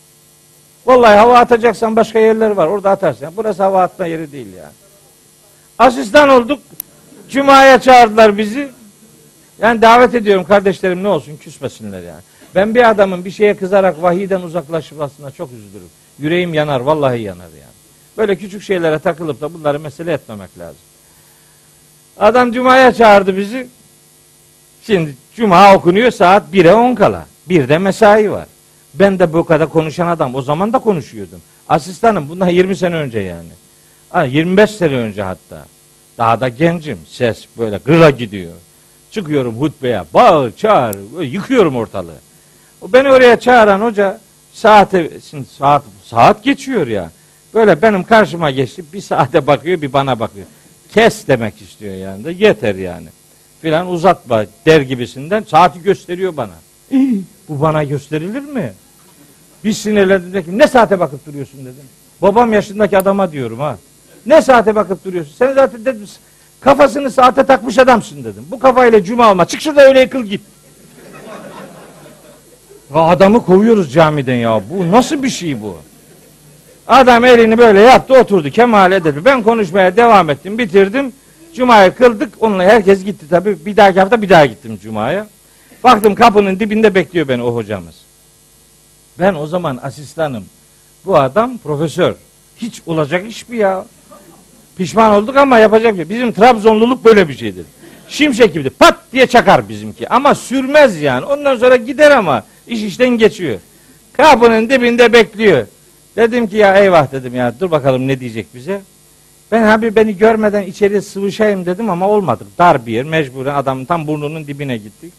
Vallahi 0.87 1.17
hava 1.17 1.39
atacaksan 1.39 1.97
başka 1.97 2.19
yerler 2.19 2.51
var. 2.51 2.67
Orada 2.67 2.91
atarsın. 2.91 3.29
Burası 3.37 3.63
hava 3.63 3.83
atma 3.83 4.07
yeri 4.07 4.33
değil 4.33 4.55
yani. 4.57 4.73
Asistan 5.79 6.29
olduk. 6.29 6.63
Cuma'ya 7.29 7.81
çağırdılar 7.81 8.39
bizi. 8.39 8.69
Yani 9.59 9.83
davet 9.83 10.15
ediyorum 10.15 10.45
kardeşlerim 10.45 11.03
ne 11.03 11.09
olsun 11.09 11.37
küsmesinler 11.37 12.03
yani. 12.03 12.23
Ben 12.55 12.75
bir 12.75 12.91
adamın 12.91 13.25
bir 13.25 13.31
şeye 13.31 13.57
kızarak 13.57 14.03
vahiyden 14.03 14.41
uzaklaşmasına 14.41 15.31
çok 15.31 15.53
üzülürüm. 15.53 15.89
Yüreğim 16.19 16.55
yanar, 16.55 16.81
vallahi 16.81 17.23
yanar 17.23 17.45
yani. 17.45 17.75
Böyle 18.19 18.37
küçük 18.37 18.63
şeylere 18.63 18.99
takılıp 18.99 19.41
da 19.41 19.55
bunları 19.55 19.81
mesele 19.81 20.13
etmemek 20.13 20.59
lazım. 20.59 20.81
Adam 22.19 22.53
Cuma'ya 22.53 22.93
çağırdı 22.93 23.37
bizi. 23.37 23.69
Şimdi 24.91 25.15
Cuma 25.35 25.75
okunuyor 25.75 26.11
saat 26.11 26.43
1'e 26.53 26.75
10 26.75 26.95
kala. 26.95 27.27
Bir 27.49 27.69
de 27.69 27.79
mesai 27.79 28.31
var. 28.31 28.47
Ben 28.95 29.19
de 29.19 29.33
bu 29.33 29.45
kadar 29.45 29.69
konuşan 29.69 30.07
adam. 30.07 30.35
O 30.35 30.43
zaman 30.43 30.73
da 30.73 30.79
konuşuyordum. 30.79 31.41
Asistanım 31.69 32.29
bundan 32.29 32.49
20 32.49 32.77
sene 32.77 32.95
önce 32.95 33.19
yani. 33.19 33.49
Ha, 34.09 34.25
25 34.25 34.71
sene 34.71 34.95
önce 34.95 35.23
hatta. 35.23 35.67
Daha 36.19 36.41
da 36.41 36.49
gencim. 36.49 36.99
Ses 37.09 37.47
böyle 37.59 37.77
gıra 37.85 38.11
gidiyor. 38.11 38.53
Çıkıyorum 39.11 39.55
hutbeye. 39.55 40.03
Bağır, 40.15 40.53
çağır. 40.57 40.97
Yıkıyorum 41.23 41.77
ortalığı. 41.77 42.19
O 42.81 42.93
beni 42.93 43.13
oraya 43.13 43.41
çağıran 43.41 43.81
hoca 43.81 44.21
saate 44.53 45.11
şimdi 45.31 45.49
saat 45.59 45.83
saat 46.05 46.45
geçiyor 46.45 46.87
ya. 46.87 47.11
Böyle 47.55 47.83
benim 47.83 48.05
karşıma 48.05 48.51
geçti. 48.51 48.85
Bir 48.93 49.01
saate 49.01 49.47
bakıyor, 49.47 49.83
bir 49.83 49.93
bana 49.93 50.21
bakıyor. 50.21 50.47
Kes 50.95 51.29
demek 51.29 51.63
istiyor 51.63 51.95
yani 51.95 52.25
de 52.25 52.33
yeter 52.33 52.75
yani. 52.75 53.07
Filan 53.63 53.89
uzatma 53.89 54.45
der 54.67 54.81
gibisinden 54.81 55.45
saati 55.49 55.83
gösteriyor 55.83 56.37
bana. 56.37 56.55
Bu 57.49 57.61
bana 57.61 57.85
gösterilir 57.85 58.43
mi? 58.43 58.73
Bir 59.65 59.73
sinirlendim 59.73 60.33
dedim. 60.33 60.59
Ne 60.59 60.69
saate 60.69 61.01
bakıp 61.01 61.27
duruyorsun 61.27 61.61
dedim. 61.61 61.85
Babam 62.23 62.53
yaşındaki 62.53 62.99
adama 62.99 63.33
diyorum 63.33 63.59
ha. 63.61 63.79
Ne 64.27 64.43
saate 64.43 64.75
bakıp 64.75 65.05
duruyorsun? 65.05 65.35
Sen 65.39 65.55
zaten 65.55 65.85
dedim 65.85 66.09
kafasını 66.61 67.11
saate 67.11 67.47
takmış 67.47 67.79
adamsın 67.79 68.25
dedim. 68.25 68.45
Bu 68.51 68.59
kafayla 68.59 69.05
cuma 69.05 69.27
alma. 69.27 69.45
Çık 69.45 69.61
şurada 69.61 69.83
öyle 69.83 70.01
yıkıl 70.01 70.25
git. 70.25 70.41
Adamı 72.95 73.45
kovuyoruz 73.45 73.93
camiden 73.93 74.35
ya. 74.35 74.63
Bu 74.71 74.91
nasıl 74.93 75.23
bir 75.23 75.31
şey 75.31 75.63
bu? 75.63 75.79
Adam 76.89 77.25
elini 77.25 77.59
böyle 77.59 77.81
yaptı 77.81 78.15
oturdu 78.15 78.51
Kemal 78.51 78.93
Edebi. 78.93 79.25
Ben 79.25 79.43
konuşmaya 79.43 79.97
devam 79.97 80.31
ettim 80.31 80.59
bitirdim. 80.59 81.13
Cuma'yı 81.55 81.95
kıldık. 81.95 82.35
Onunla 82.41 82.65
herkes 82.65 83.05
gitti 83.05 83.27
tabii. 83.31 83.67
Bir 83.67 83.77
dahaki 83.77 84.01
hafta 84.01 84.23
bir 84.23 84.29
daha 84.29 84.47
gittim 84.47 84.79
Cuma'ya. 84.83 85.27
Baktım 85.85 86.15
kapının 86.15 86.61
dibinde 86.61 86.95
bekliyor 86.95 87.29
beni 87.29 87.43
o 87.43 87.55
hocamız. 87.55 87.95
Ben 89.19 89.35
o 89.35 89.47
zaman 89.47 89.79
asistanım. 89.83 90.45
Bu 91.07 91.19
adam 91.19 91.59
profesör. 91.59 92.15
Hiç 92.57 92.83
olacak 92.87 93.31
iş 93.31 93.49
mi 93.49 93.57
ya? 93.57 93.85
Pişman 94.77 95.13
olduk 95.13 95.37
ama 95.37 95.59
yapacak 95.59 95.93
bir 95.93 95.97
şey. 95.97 96.09
Bizim 96.09 96.33
Trabzonluluk 96.33 97.05
böyle 97.05 97.29
bir 97.29 97.37
şeydir. 97.37 97.67
Şimşek 98.09 98.55
gibidir. 98.55 98.71
Pat 98.71 98.99
diye 99.13 99.27
çakar 99.27 99.69
bizimki. 99.69 100.09
Ama 100.09 100.35
sürmez 100.35 101.03
yani. 101.03 101.25
Ondan 101.25 101.57
sonra 101.57 101.77
gider 101.77 102.11
ama 102.11 102.45
iş 102.67 102.83
işten 102.83 103.09
geçiyor. 103.09 103.59
Kapının 104.13 104.71
dibinde 104.71 105.13
bekliyor. 105.13 105.67
Dedim 106.17 106.47
ki 106.47 106.57
ya 106.57 106.77
eyvah 106.77 107.13
dedim 107.13 107.35
ya 107.35 107.55
dur 107.61 107.71
bakalım 107.71 108.09
ne 108.09 108.21
diyecek 108.21 108.55
bize. 108.55 108.81
Ben 109.53 109.63
abi 109.63 109.97
beni 109.97 110.17
görmeden 110.17 110.63
içeri 110.63 111.03
sıvışayım 111.03 111.67
dedim 111.67 111.91
ama 111.91 112.09
olmadı. 112.09 112.45
Dar 112.59 112.87
bir 112.87 112.93
yer 112.93 113.05
mecburen 113.05 113.55
adamın 113.55 113.85
tam 113.85 114.07
burnunun 114.07 114.47
dibine 114.47 114.77
gittik. 114.77 115.13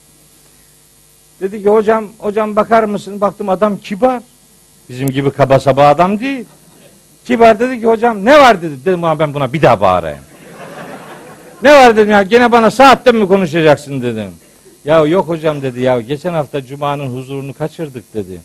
Dedi 1.42 1.64
ki 1.64 1.70
hocam 1.70 2.06
hocam 2.18 2.56
bakar 2.56 2.84
mısın? 2.84 3.22
Baktım 3.22 3.50
adam 3.50 3.78
kibar. 3.78 4.22
Bizim 4.90 5.08
gibi 5.08 5.32
kaba 5.32 5.60
saba 5.60 5.88
adam 5.88 6.20
değil. 6.20 6.46
Kibar 7.26 7.60
dedi 7.60 7.80
ki 7.80 7.88
hocam 7.88 8.26
ne 8.26 8.40
var 8.40 8.62
dedi. 8.62 8.86
Dedim 8.86 9.04
ben 9.04 9.34
buna 9.34 9.54
bir 9.54 9.62
daha 9.62 9.82
bağırayım. 9.82 10.24
ne 11.64 11.74
var 11.74 11.98
dedim 11.98 12.12
ya 12.12 12.24
gene 12.24 12.52
bana 12.52 12.72
saatte 12.72 13.12
mi 13.12 13.28
konuşacaksın 13.28 14.02
dedim. 14.02 14.32
Ya 14.86 15.06
yok 15.06 15.28
hocam 15.28 15.62
dedi 15.62 15.82
ya 15.82 16.02
geçen 16.02 16.34
hafta 16.34 16.66
cumanın 16.66 17.16
huzurunu 17.18 17.54
kaçırdık 17.54 18.14
dedi. 18.14 18.42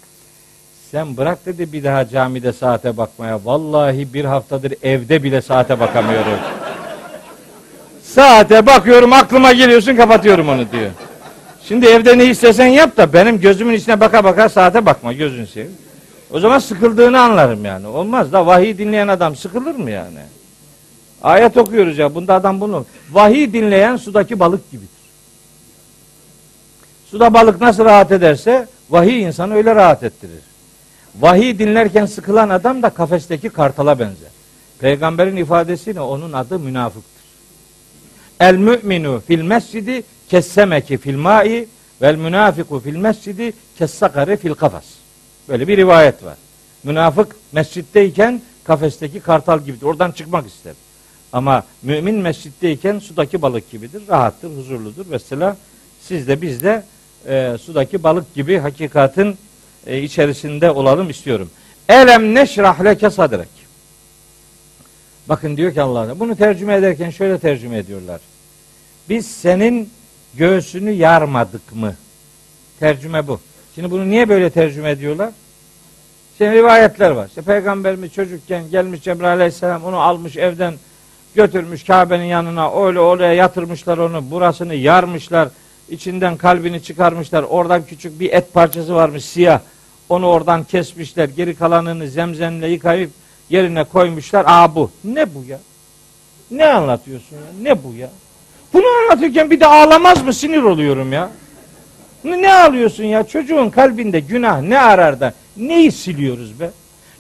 Sen 0.91 1.17
bırak 1.17 1.47
dedi 1.47 1.73
bir 1.73 1.85
daha 1.85 2.09
camide 2.09 2.53
saate 2.53 2.97
bakmaya. 2.97 3.45
Vallahi 3.45 4.15
bir 4.15 4.25
haftadır 4.25 4.75
evde 4.83 5.23
bile 5.23 5.43
saate 5.43 5.81
bakamıyorum. 5.81 6.39
saate 8.03 8.67
bakıyorum 8.67 9.13
aklıma 9.13 9.53
geliyorsun 9.53 9.97
kapatıyorum 9.97 10.49
onu 10.49 10.73
diyor. 10.73 10.91
Şimdi 11.69 11.87
evde 11.87 12.19
ne 12.19 12.25
istesen 12.25 12.67
yap 12.67 12.97
da 12.97 13.13
benim 13.13 13.41
gözümün 13.41 13.75
içine 13.75 14.01
baka 14.01 14.25
baka 14.25 14.49
saate 14.49 14.87
bakma 14.87 15.13
gözün 15.13 15.45
seveyim. 15.45 15.77
O 16.31 16.41
zaman 16.41 16.59
sıkıldığını 16.59 17.21
anlarım 17.21 17.65
yani. 17.65 17.87
Olmaz 17.87 18.33
da 18.33 18.47
vahiy 18.47 18.79
dinleyen 18.79 19.09
adam 19.09 19.37
sıkılır 19.37 19.75
mı 19.75 19.91
yani? 19.91 20.19
Ayet 21.23 21.57
okuyoruz 21.57 21.99
ya. 21.99 22.15
Bunda 22.15 22.35
adam 22.35 22.61
bunu. 22.61 22.87
Vahiy 23.13 23.53
dinleyen 23.53 23.97
sudaki 23.97 24.41
balık 24.41 24.71
gibidir. 24.71 24.89
Suda 27.11 27.35
balık 27.35 27.61
nasıl 27.61 27.85
rahat 27.85 28.13
ederse 28.13 28.67
vahiy 28.91 29.23
insanı 29.23 29.55
öyle 29.55 29.75
rahat 29.75 30.03
ettirir. 30.03 30.56
Vahiy 31.21 31.59
dinlerken 31.59 32.07
sıkılan 32.07 32.49
adam 32.49 32.83
da 32.83 32.91
kafesteki 32.91 33.49
kartala 33.49 33.99
benzer. 33.99 34.31
Peygamberin 34.79 35.37
ifadesiyle 35.37 36.01
onun 36.01 36.33
adı 36.33 36.59
münafıktır. 36.59 37.23
El 38.41 38.57
müminu 38.57 39.23
fil 39.27 39.43
mescidi 39.43 40.03
kessemeki 40.29 40.99
fil 40.99 41.17
mai 41.17 41.69
vel 42.03 42.17
münafiku 42.17 42.81
fil 42.81 42.97
mescidi 42.97 43.53
kessakari 43.79 44.37
fil 44.37 44.55
kafas. 44.55 44.85
Böyle 45.49 45.69
bir 45.69 45.77
rivayet 45.77 46.25
var. 46.25 46.37
Münafık 46.85 47.37
mescitteyken 47.53 48.43
kafesteki 48.65 49.21
kartal 49.21 49.61
gibidir. 49.61 49.87
Oradan 49.87 50.11
çıkmak 50.11 50.47
ister. 50.47 50.75
Ama 51.33 51.65
mümin 51.83 52.15
mescitteyken 52.15 52.99
sudaki 52.99 53.43
balık 53.43 53.71
gibidir. 53.71 54.03
Rahattır, 54.09 54.57
huzurludur. 54.57 55.07
Mesela 55.11 55.57
siz 56.01 56.29
de 56.29 56.43
biz 56.43 56.63
de 56.63 56.83
e, 57.29 57.57
sudaki 57.61 58.03
balık 58.03 58.35
gibi 58.35 58.59
hakikatin 58.59 59.39
e, 59.87 60.03
içerisinde 60.03 60.71
olalım 60.71 61.11
istiyorum. 61.11 61.51
Elem 61.89 62.35
neşrah 62.35 62.85
leke 62.85 63.11
sadrek. 63.11 63.49
Bakın 65.29 65.57
diyor 65.57 65.75
ki 65.75 65.83
Allah'a 65.83 66.21
bunu 66.21 66.37
tercüme 66.37 66.75
ederken 66.75 67.11
şöyle 67.11 67.39
tercüme 67.39 67.79
ediyorlar. 67.79 68.21
Biz 69.09 69.27
senin 69.27 69.91
göğsünü 70.35 70.91
yarmadık 70.91 71.75
mı? 71.75 71.95
Tercüme 72.81 73.29
bu. 73.29 73.41
Şimdi 73.75 73.91
bunu 73.91 74.11
niye 74.11 74.29
böyle 74.29 74.51
tercüme 74.51 74.91
ediyorlar? 74.91 75.31
Şimdi 76.39 76.53
rivayetler 76.53 77.11
var. 77.11 77.29
İşte 77.29 77.43
Peygamberimiz 77.43 78.13
çocukken 78.13 78.71
gelmiş 78.71 79.03
Cebrail 79.03 79.33
Aleyhisselam 79.33 79.85
onu 79.85 80.01
almış 80.01 80.37
evden 80.37 80.75
götürmüş 81.35 81.85
Kabe'nin 81.85 82.25
yanına 82.25 82.87
öyle 82.87 83.01
oraya 83.01 83.33
yatırmışlar 83.33 83.99
onu 83.99 84.31
burasını 84.31 84.75
yarmışlar 84.75 85.49
içinden 85.89 86.37
kalbini 86.37 86.83
çıkarmışlar 86.83 87.43
oradan 87.43 87.83
küçük 87.87 88.21
bir 88.21 88.33
et 88.33 88.55
parçası 88.55 88.95
varmış 88.95 89.25
siyah 89.25 89.61
onu 90.09 90.27
oradan 90.27 90.65
kesmişler 90.65 91.29
geri 91.29 91.55
kalanını 91.55 92.09
zemzemle 92.09 92.69
yıkayıp 92.69 93.11
yerine 93.51 93.85
koymuşlar. 93.85 94.45
Aa 94.49 94.75
bu. 94.75 94.91
Ne 95.05 95.35
bu 95.35 95.45
ya? 95.49 95.59
Ne 96.51 96.67
anlatıyorsun 96.67 97.37
ya? 97.37 97.43
Ne 97.63 97.85
bu 97.85 97.95
ya? 97.95 98.11
Bunu 98.73 98.85
anlatırken 98.87 99.51
bir 99.51 99.61
de 99.61 99.67
ağlamaz 99.67 100.25
mı? 100.25 100.33
Sinir 100.35 100.63
oluyorum 100.63 101.13
ya. 101.13 101.31
Ne 102.25 102.55
ağlıyorsun 102.55 103.05
ya? 103.05 103.25
Çocuğun 103.25 103.71
kalbinde 103.71 104.21
günah 104.21 104.61
ne 104.61 104.79
arar 104.79 105.21
da 105.21 105.33
neyi 105.57 105.93
siliyoruz 105.93 106.61
be? 106.61 106.71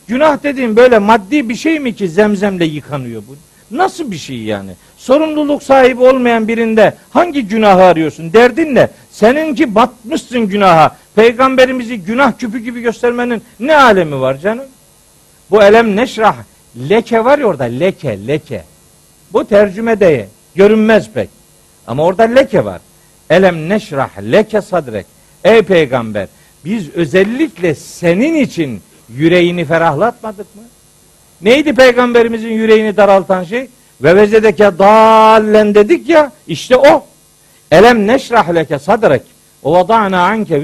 Günah 0.08 0.42
dediğim 0.42 0.76
böyle 0.76 0.98
maddi 0.98 1.48
bir 1.48 1.54
şey 1.54 1.78
mi 1.78 1.94
ki 1.94 2.08
zemzemle 2.08 2.64
yıkanıyor 2.64 3.22
bu? 3.28 3.36
Nasıl 3.70 4.10
bir 4.10 4.18
şey 4.18 4.36
yani? 4.36 4.70
Sorumluluk 4.96 5.62
sahibi 5.62 6.02
olmayan 6.02 6.48
birinde 6.48 6.94
hangi 7.10 7.48
günahı 7.48 7.82
arıyorsun? 7.82 8.32
Derdin 8.32 8.74
ne? 8.74 8.88
Seninki 9.10 9.74
batmışsın 9.74 10.48
günaha. 10.48 10.96
Peygamberimizi 11.16 12.00
günah 12.00 12.38
küpü 12.38 12.58
gibi 12.58 12.80
göstermenin 12.80 13.42
ne 13.60 13.76
alemi 13.76 14.20
var 14.20 14.38
canım? 14.38 14.64
Bu 15.50 15.62
elem 15.62 15.96
neşrah 15.96 16.36
leke 16.88 17.24
var 17.24 17.38
ya 17.38 17.46
orada 17.46 17.64
leke 17.64 18.26
leke. 18.26 18.64
Bu 19.32 19.44
tercümede 19.44 20.28
görünmez 20.54 21.10
pek. 21.10 21.28
Ama 21.86 22.04
orada 22.04 22.22
leke 22.22 22.64
var. 22.64 22.80
Elem 23.30 23.68
neşrah 23.68 24.08
leke 24.18 24.60
sadrek. 24.60 25.06
Ey 25.44 25.62
peygamber 25.62 26.28
biz 26.64 26.90
özellikle 26.94 27.74
senin 27.74 28.34
için 28.34 28.82
yüreğini 29.08 29.64
ferahlatmadık 29.64 30.56
mı? 30.56 30.62
Neydi 31.42 31.74
peygamberimizin 31.74 32.52
yüreğini 32.52 32.96
daraltan 32.96 33.44
şey? 33.44 33.68
Ve 34.00 34.16
vezedeke 34.16 34.78
dallen 34.78 35.74
dedik 35.74 36.08
ya 36.08 36.32
işte 36.46 36.76
o. 36.76 37.06
Elem 37.70 38.06
neşrah 38.06 38.54
leke 38.54 38.78
sadrek 38.78 39.22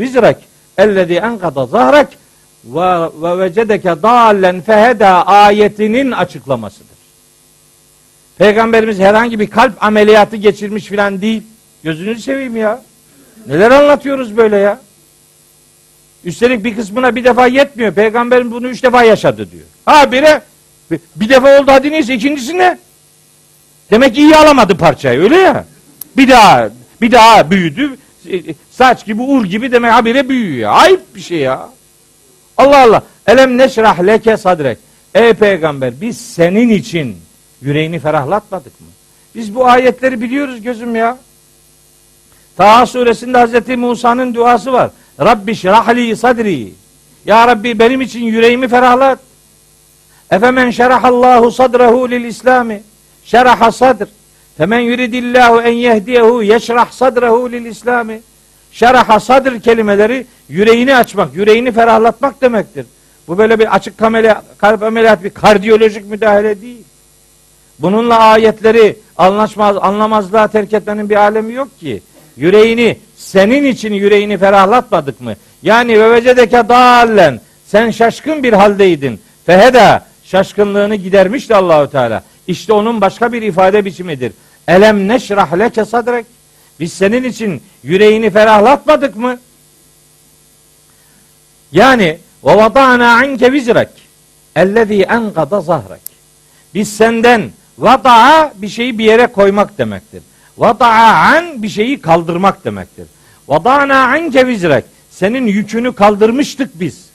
vizrek 0.01 0.37
ellezî 0.79 1.15
enkada 1.15 1.67
zahrek 1.67 2.09
ve, 2.65 3.09
ve 3.23 3.39
vecedeke 3.39 4.03
dallen 4.03 4.61
feheda 4.61 5.27
ayetinin 5.27 6.11
açıklamasıdır. 6.13 6.93
Peygamberimiz 8.39 8.99
herhangi 8.99 9.41
bir 9.41 9.51
kalp 9.51 9.85
ameliyatı 9.85 10.37
geçirmiş 10.37 10.85
filan 10.85 11.21
değil. 11.21 11.43
Gözünüzü 11.85 12.23
seveyim 12.23 12.57
ya. 12.57 12.83
Neler 13.47 13.71
anlatıyoruz 13.71 14.37
böyle 14.37 14.57
ya? 14.57 14.81
Üstelik 16.25 16.65
bir 16.65 16.77
kısmına 16.77 17.17
bir 17.17 17.25
defa 17.25 17.47
yetmiyor. 17.47 17.93
Peygamberim 17.93 18.51
bunu 18.51 18.69
üç 18.69 18.83
defa 18.83 19.03
yaşadı 19.05 19.51
diyor. 19.51 19.65
Ha 19.85 20.13
bire 20.13 20.43
bir 21.17 21.29
defa 21.29 21.61
oldu 21.61 21.71
hadi 21.71 21.91
neyse 21.91 22.15
ikincisi 22.15 22.59
ne? 22.59 22.79
Demek 23.91 24.15
ki 24.15 24.21
iyi 24.21 24.37
alamadı 24.37 24.77
parçayı 24.77 25.21
öyle 25.21 25.37
ya. 25.37 25.65
Bir 26.17 26.29
daha 26.29 26.69
bir 27.01 27.13
daha 27.13 27.51
büyüdü. 27.51 27.97
Saç 28.71 29.07
gibi 29.07 29.23
ur 29.23 29.45
gibi 29.45 29.73
demek 29.73 29.93
habire 29.93 30.29
büyüyor. 30.29 30.73
Ayıp 30.75 31.15
bir 31.15 31.21
şey 31.21 31.39
ya. 31.39 31.69
Allah 32.57 32.83
Allah. 32.83 33.03
Elem 33.27 33.59
neşrah 33.59 34.07
leke 34.07 34.37
sadrek. 34.37 34.79
Ey 35.15 35.35
peygamber 35.35 36.01
biz 36.01 36.21
senin 36.21 36.69
için 36.69 37.17
yüreğini 37.63 37.99
ferahlatmadık 37.99 38.81
mı? 38.81 38.87
Biz 39.35 39.55
bu 39.55 39.67
ayetleri 39.67 40.21
biliyoruz 40.21 40.63
gözüm 40.63 40.97
ya. 40.97 41.19
Taha 42.57 42.87
suresinde 42.87 43.39
Hazreti 43.39 43.77
Musa'nın 43.77 44.35
duası 44.35 44.73
var. 44.73 44.91
Rabbi 45.21 45.55
şrahli 45.55 46.17
sadri. 46.17 46.73
Ya 47.25 47.47
Rabbi 47.47 47.79
benim 47.79 48.01
için 48.01 48.21
yüreğimi 48.21 48.69
ferahlat. 48.69 49.19
Efemen 50.31 50.71
şerahallahu 50.71 51.51
sadrahu 51.51 52.11
lil 52.11 52.25
İslami. 52.25 52.83
Şeraha 53.25 53.73
sadr. 53.73 54.07
Femen 54.63 54.81
yuridillahu 54.81 55.61
en 55.61 55.73
yehdiyehu 55.73 56.43
yeşrah 56.43 56.91
sadrahu 56.91 57.53
lil 57.53 57.65
İslami. 57.65 58.21
Şeraha 58.73 59.21
sadr 59.21 59.61
kelimeleri 59.61 60.27
yüreğini 60.49 60.97
açmak, 60.97 61.35
yüreğini 61.35 61.73
ferahlatmak 61.73 62.43
demektir. 62.43 62.87
Bu 63.29 63.39
böyle 63.39 63.59
bir 63.59 63.75
açık 63.75 64.03
ameliyat, 64.03 64.45
kalp 64.59 64.83
ameliyat 64.83 65.25
bir 65.25 65.31
kardiyolojik 65.31 66.05
müdahale 66.05 66.61
değil. 66.61 66.85
Bununla 67.79 68.19
ayetleri 68.19 68.97
anlaşmaz, 69.17 69.77
anlamazlığa 69.81 70.49
terk 70.49 70.73
etmenin 70.73 71.11
bir 71.11 71.17
alemi 71.17 71.53
yok 71.53 71.81
ki. 71.81 72.03
Yüreğini, 72.37 72.99
senin 73.17 73.65
için 73.65 73.93
yüreğini 73.93 74.39
ferahlatmadık 74.39 75.21
mı? 75.21 75.35
Yani 75.63 76.01
ve 76.01 76.11
vecedeke 76.11 76.69
dallen, 76.69 77.41
sen 77.67 77.91
şaşkın 77.91 78.43
bir 78.43 78.53
haldeydin. 78.53 79.21
Feheda, 79.47 80.07
şaşkınlığını 80.25 80.95
gidermişti 80.95 81.55
Allahu 81.55 81.91
Teala. 81.91 82.23
İşte 82.47 82.73
onun 82.73 83.01
başka 83.01 83.33
bir 83.33 83.43
ifade 83.43 83.85
biçimidir. 83.85 84.33
Elem 84.69 85.09
neşrah 85.09 85.59
leke 85.59 85.85
sadrek. 85.85 86.27
Biz 86.81 86.93
senin 86.93 87.25
için 87.25 87.63
yüreğini 87.83 88.31
ferahlatmadık 88.31 89.17
mı? 89.17 89.39
Yani 91.73 92.19
ve 92.45 92.57
vada'na 92.57 93.13
anke 93.13 93.53
vizrek 93.53 93.89
ellezî 94.57 95.03
enkada 95.03 95.61
zahrek. 95.61 96.01
Biz 96.75 96.97
senden 96.97 97.51
vada'a 97.79 98.53
bir 98.57 98.69
şeyi 98.69 98.99
bir 98.99 99.05
yere 99.05 99.27
koymak 99.27 99.79
demektir. 99.79 100.23
Vada'a 100.59 101.37
an 101.37 101.63
bir 101.63 101.69
şeyi 101.69 102.01
kaldırmak 102.01 102.65
demektir. 102.65 103.07
Vada'na 103.49 104.07
anke 104.07 104.47
vizrek. 104.47 104.85
Senin 105.11 105.47
yükünü 105.47 105.95
kaldırmıştık 105.95 106.81
biz. 106.81 107.07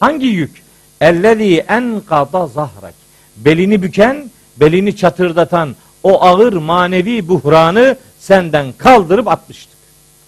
Hangi 0.00 0.26
yük? 0.26 0.62
Ellezî 1.00 1.64
enkada 1.68 2.46
zahrek. 2.46 2.94
Belini 3.36 3.82
büken, 3.82 4.30
belini 4.56 4.96
çatırdatan 4.96 5.76
o 6.06 6.22
ağır 6.22 6.52
manevi 6.52 7.28
buhranı 7.28 7.96
senden 8.18 8.72
kaldırıp 8.78 9.28
atmıştık. 9.28 9.78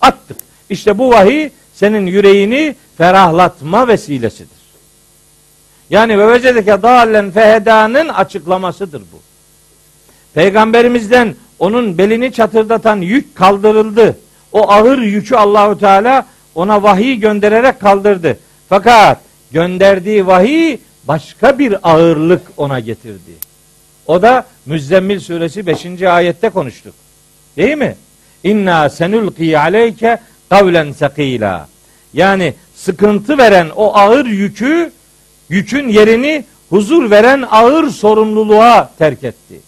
Attık. 0.01 0.37
İşte 0.71 0.99
bu 0.99 1.11
vahiy 1.11 1.51
senin 1.75 2.07
yüreğini 2.07 2.77
ferahlatma 2.97 3.89
vesilesidir. 3.89 4.59
Yani 5.91 6.19
ve 6.19 6.33
vecedeke 6.33 6.83
dallen 6.83 7.31
fehedanın 7.31 8.09
açıklamasıdır 8.09 9.01
bu. 9.01 9.21
Peygamberimizden 10.35 11.35
onun 11.59 11.99
belini 11.99 12.33
çatırdatan 12.33 12.97
yük 12.97 13.37
kaldırıldı. 13.37 14.19
O 14.53 14.71
ağır 14.71 14.99
yükü 14.99 15.37
Allahu 15.37 15.79
Teala 15.79 16.27
ona 16.55 16.83
vahiy 16.83 17.15
göndererek 17.15 17.81
kaldırdı. 17.81 18.39
Fakat 18.69 19.21
gönderdiği 19.53 20.27
vahiy 20.27 20.79
başka 21.05 21.59
bir 21.59 21.91
ağırlık 21.91 22.43
ona 22.57 22.81
getirdi. 22.81 23.48
O 24.09 24.23
da 24.23 24.47
Müzzemmil 24.67 25.21
suresi 25.21 25.67
5. 25.67 26.03
ayette 26.03 26.51
konuştuk. 26.51 26.95
Değil 27.57 27.77
mi? 27.77 27.97
İnna 28.45 28.91
senulqi 28.91 29.59
aleyke 29.59 30.19
kavlen 30.49 30.93
sakila. 30.93 31.69
Yani 32.15 32.55
sıkıntı 32.75 33.39
veren 33.39 33.69
o 33.77 33.95
ağır 33.97 34.27
yükü, 34.27 34.93
yükün 35.49 35.89
yerini 35.89 36.45
huzur 36.71 37.11
veren 37.11 37.45
ağır 37.51 37.91
sorumluluğa 37.91 38.91
terk 38.99 39.25
etti. 39.25 39.61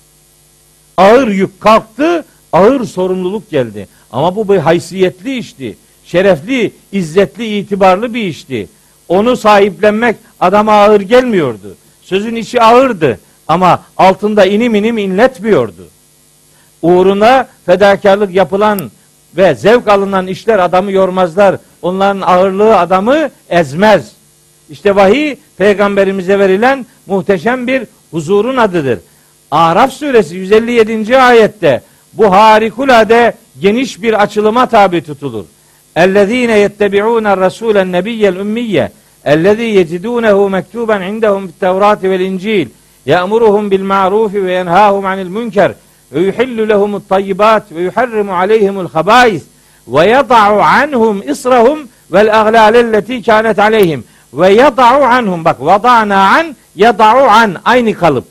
Ağır 0.96 1.28
yük 1.28 1.60
kalktı, 1.60 2.24
ağır 2.52 2.84
sorumluluk 2.84 3.50
geldi. 3.50 3.88
Ama 4.12 4.36
bu 4.36 4.48
bir 4.48 4.58
haysiyetli 4.58 5.38
işti. 5.38 5.76
Şerefli, 6.04 6.72
izzetli, 6.92 7.58
itibarlı 7.58 8.14
bir 8.14 8.22
işti. 8.22 8.68
Onu 9.08 9.36
sahiplenmek 9.36 10.16
adama 10.40 10.72
ağır 10.72 11.00
gelmiyordu. 11.00 11.76
Sözün 12.02 12.34
içi 12.34 12.62
ağırdı 12.62 13.20
ama 13.49 13.83
altında 13.97 14.45
inim 14.45 14.75
inim 14.75 14.97
inletmiyordu. 14.97 15.87
Uğruna 16.81 17.47
fedakarlık 17.65 18.35
yapılan 18.35 18.91
ve 19.37 19.55
zevk 19.55 19.87
alınan 19.87 20.27
işler 20.27 20.59
adamı 20.59 20.91
yormazlar. 20.91 21.57
Onların 21.81 22.21
ağırlığı 22.21 22.79
adamı 22.79 23.29
ezmez. 23.49 24.11
İşte 24.69 24.95
vahiy 24.95 25.35
peygamberimize 25.57 26.39
verilen 26.39 26.85
muhteşem 27.05 27.67
bir 27.67 27.83
huzurun 28.11 28.57
adıdır. 28.57 28.99
Araf 29.51 29.93
suresi 29.93 30.35
157. 30.35 31.17
ayette 31.17 31.81
bu 32.13 32.31
harikulade 32.31 33.33
geniş 33.61 34.01
bir 34.01 34.21
açılıma 34.23 34.65
tabi 34.65 35.03
tutulur. 35.03 35.45
اَلَّذ۪ينَ 35.95 36.51
يَتَّبِعُونَ 36.65 37.25
الرَّسُولَ 37.33 37.75
النَّبِيَّ 37.85 38.21
الْاُمِّيَّ 38.33 38.89
الَّذ۪ي 39.35 39.69
يَجِدُونَهُ 39.79 40.37
مَكْتُوبًا 40.55 40.97
عِنْدَهُمْ 41.07 41.43
فِي 41.47 41.51
التَّوْرَاتِ 41.53 42.01
وَالْاِنْجِيلِ 42.11 42.67
يَأْمُرُهُمْ 43.07 43.63
بِالْمَعْرُوفِ 43.71 44.33
وَيَنْهَاهُمْ 44.45 45.03
عَنِ 45.11 45.19
الْمُنْكَرِ 45.25 45.71
وَيُحِلُّ 46.13 46.57
لَهُمُ 46.71 46.91
الطَّيِّبَاتِ 46.95 47.63
وَيُحَرِّمُ 47.75 48.29
عَلَيْهِمُ 48.39 48.75
الْخَبَائِثِ 48.83 49.43
وَيَضَعُ 49.95 50.63
عَنْهُمْ 50.75 51.15
إِصْرَهُمْ 51.33 51.77
وَالْأَغْلَالَ 52.13 52.75
الَّتِي 52.85 53.15
كَانَتْ 53.27 53.57
عَلَيْهِمْ 53.67 53.99
وَيَضَعُ 54.39 54.91
عَنْهُمْ 55.13 55.39
Bak 55.47 55.57
وَضَعْنَا 55.69 56.19
عَنْ 56.33 56.45
يَضَعُ 56.85 57.15
عَنْ 57.37 57.57
Aynı 57.65 57.93
kalıp. 57.93 58.25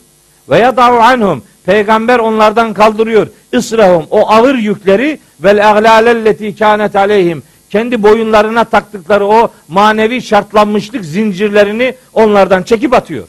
وَيَضَعُ 0.51 0.91
عَنْهُمْ 1.09 1.39
Peygamber 1.67 2.19
onlardan 2.19 2.75
kaldırıyor. 2.75 3.27
İsrahum 3.53 4.07
o 4.11 4.29
ağır 4.31 4.55
yükleri 4.55 5.19
vel 5.41 5.71
aglalelleti 5.71 6.57
kânet 6.57 6.97
aleyhim 6.97 7.43
kendi 7.71 8.03
boyunlarına 8.03 8.65
taktıkları 8.65 9.27
o 9.27 9.51
manevi 9.69 10.23
şartlanmışlık 10.23 11.05
zincirlerini 11.05 11.95
onlardan 12.13 12.63
çekip 12.63 12.95
atıyor. 12.95 13.25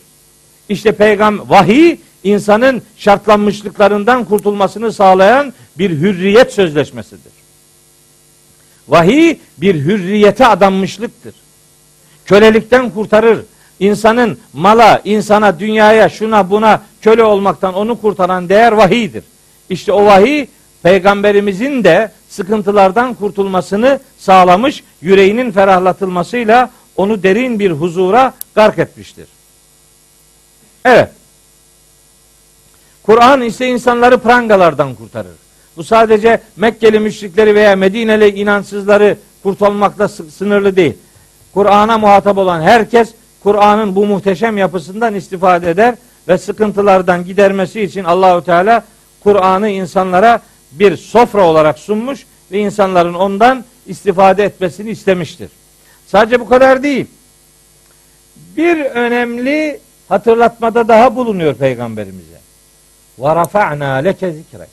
İşte 0.71 0.93
peygamber 0.93 1.45
vahiy 1.49 1.97
insanın 2.25 2.83
şartlanmışlıklarından 2.97 4.25
kurtulmasını 4.25 4.93
sağlayan 4.93 5.53
bir 5.79 5.91
hürriyet 5.91 6.53
sözleşmesidir. 6.53 7.33
Vahiy 8.89 9.37
bir 9.59 9.75
hürriyete 9.75 10.47
adanmışlıktır. 10.47 11.35
Kölelikten 12.27 12.91
kurtarır. 12.91 13.41
İnsanın 13.81 14.39
mala, 14.53 15.01
insana, 15.05 15.61
dünyaya, 15.61 16.09
şuna 16.09 16.51
buna 16.51 16.83
köle 17.03 17.25
olmaktan 17.25 17.75
onu 17.75 18.01
kurtaran 18.01 18.49
değer 18.49 18.73
vahidir. 18.73 19.25
İşte 19.71 19.93
o 19.93 20.05
vahiy 20.05 20.47
peygamberimizin 20.83 21.85
de 21.85 22.13
sıkıntılardan 22.29 23.15
kurtulmasını 23.15 24.01
sağlamış, 24.19 24.85
yüreğinin 25.03 25.51
ferahlatılmasıyla 25.51 26.71
onu 26.97 27.23
derin 27.23 27.59
bir 27.59 27.71
huzura 27.71 28.35
gark 28.55 28.79
etmiştir. 28.79 29.27
Evet. 30.85 31.09
Kur'an 33.03 33.43
ise 33.43 33.67
insanları 33.67 34.19
prangalardan 34.19 34.95
kurtarır. 34.95 35.37
Bu 35.77 35.85
sadece 35.85 36.41
Mekkeli 36.57 37.01
müşrikleri 37.01 37.55
veya 37.55 37.77
Medineli 37.77 38.29
inançsızları 38.29 39.17
kurtulmakla 39.43 40.09
sınırlı 40.09 40.77
değil. 40.77 40.95
Kur'an'a 41.55 41.99
muhatap 41.99 42.39
olan 42.39 42.61
herkes 42.61 43.15
Kur'an'ın 43.43 43.97
bu 43.97 44.07
muhteşem 44.07 44.59
yapısından 44.59 45.15
istifade 45.15 45.71
eder 45.71 45.95
ve 46.29 46.39
sıkıntılardan 46.39 47.25
gidermesi 47.25 47.81
için 47.81 48.05
Allahu 48.05 48.45
Teala 48.45 48.85
Kur'an'ı 49.23 49.69
insanlara 49.69 50.41
bir 50.73 50.97
sofra 50.97 51.47
olarak 51.47 51.79
sunmuş 51.79 52.27
ve 52.53 52.59
insanların 52.59 53.15
ondan 53.15 53.65
istifade 53.87 54.45
etmesini 54.45 54.91
istemiştir. 54.91 55.51
Sadece 56.07 56.41
bu 56.41 56.49
kadar 56.49 56.83
değil. 56.83 57.07
Bir 58.57 58.85
önemli 58.85 59.81
hatırlatmada 60.11 60.89
daha 60.89 61.17
bulunuyor 61.17 61.55
peygamberimize. 61.55 62.41
Ve 63.19 63.35
rafa'na 63.35 63.95
leke 63.95 64.33
zikrek. 64.33 64.69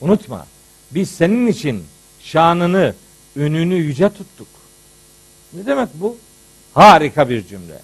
Unutma. 0.00 0.46
Biz 0.90 1.10
senin 1.10 1.46
için 1.46 1.84
şanını, 2.20 2.94
ününü 3.36 3.74
yüce 3.74 4.08
tuttuk. 4.08 4.46
Ne 5.52 5.66
demek 5.66 5.88
bu? 5.94 6.16
Harika 6.74 7.28
bir 7.28 7.46
cümle. 7.46 7.78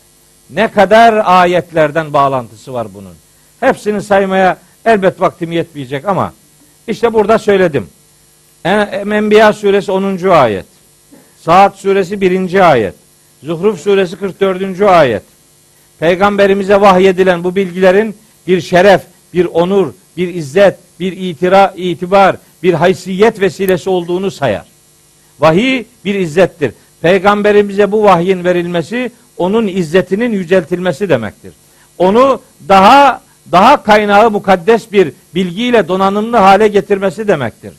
Ne 0.50 0.70
kadar 0.70 1.22
ayetlerden 1.24 2.12
bağlantısı 2.12 2.72
var 2.74 2.94
bunun. 2.94 3.14
Hepsini 3.60 4.02
saymaya 4.02 4.58
elbet 4.84 5.20
vaktim 5.20 5.52
yetmeyecek 5.52 6.04
ama 6.04 6.32
işte 6.88 7.12
burada 7.12 7.38
söyledim. 7.38 7.88
Enbiya 8.64 9.52
suresi 9.52 9.92
10. 9.92 10.28
ayet. 10.28 10.66
Saat 11.42 11.76
suresi 11.76 12.20
1. 12.20 12.70
ayet. 12.70 12.94
Zuhruf 13.42 13.80
suresi 13.80 14.16
44. 14.16 14.80
ayet. 14.80 15.22
Peygamberimize 16.00 16.80
vahyedilen 16.80 17.44
bu 17.44 17.56
bilgilerin 17.56 18.14
bir 18.46 18.60
şeref, 18.60 19.02
bir 19.34 19.44
onur, 19.44 19.92
bir 20.16 20.34
izzet, 20.34 20.76
bir 21.00 21.12
itira, 21.12 21.74
itibar, 21.76 22.36
bir 22.62 22.74
haysiyet 22.74 23.40
vesilesi 23.40 23.90
olduğunu 23.90 24.30
sayar. 24.30 24.64
Vahiy 25.40 25.84
bir 26.04 26.14
izzettir. 26.14 26.72
Peygamberimize 27.02 27.92
bu 27.92 28.04
vahyin 28.04 28.44
verilmesi 28.44 29.10
onun 29.36 29.66
izzetinin 29.66 30.32
yüceltilmesi 30.32 31.08
demektir. 31.08 31.52
Onu 31.98 32.40
daha 32.68 33.20
daha 33.52 33.82
kaynağı 33.82 34.30
mukaddes 34.30 34.92
bir 34.92 35.12
bilgiyle 35.34 35.88
donanımlı 35.88 36.36
hale 36.36 36.68
getirmesi 36.68 37.28
demektir. 37.28 37.72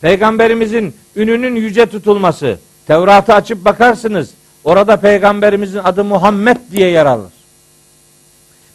Peygamberimizin 0.00 0.94
ününün 1.16 1.56
yüce 1.56 1.86
tutulması, 1.86 2.58
Tevrat'ı 2.86 3.34
açıp 3.34 3.64
bakarsınız, 3.64 4.30
orada 4.64 4.96
peygamberimizin 4.96 5.78
adı 5.78 6.04
Muhammed 6.04 6.56
diye 6.72 6.90
yer 6.90 7.06
alır. 7.06 7.32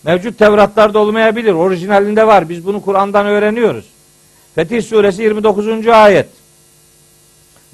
Mevcut 0.04 0.40
Tevratlarda 0.40 1.00
olmayabilir, 1.00 1.54
orijinalinde 1.54 2.28
var. 2.28 2.50
Biz 2.50 2.66
bunu 2.66 2.82
Kur'an'dan 2.82 3.26
öğreniyoruz. 3.26 3.86
Fetih 4.56 4.84
Suresi 4.84 5.22
29. 5.22 5.88
ayet. 5.88 6.28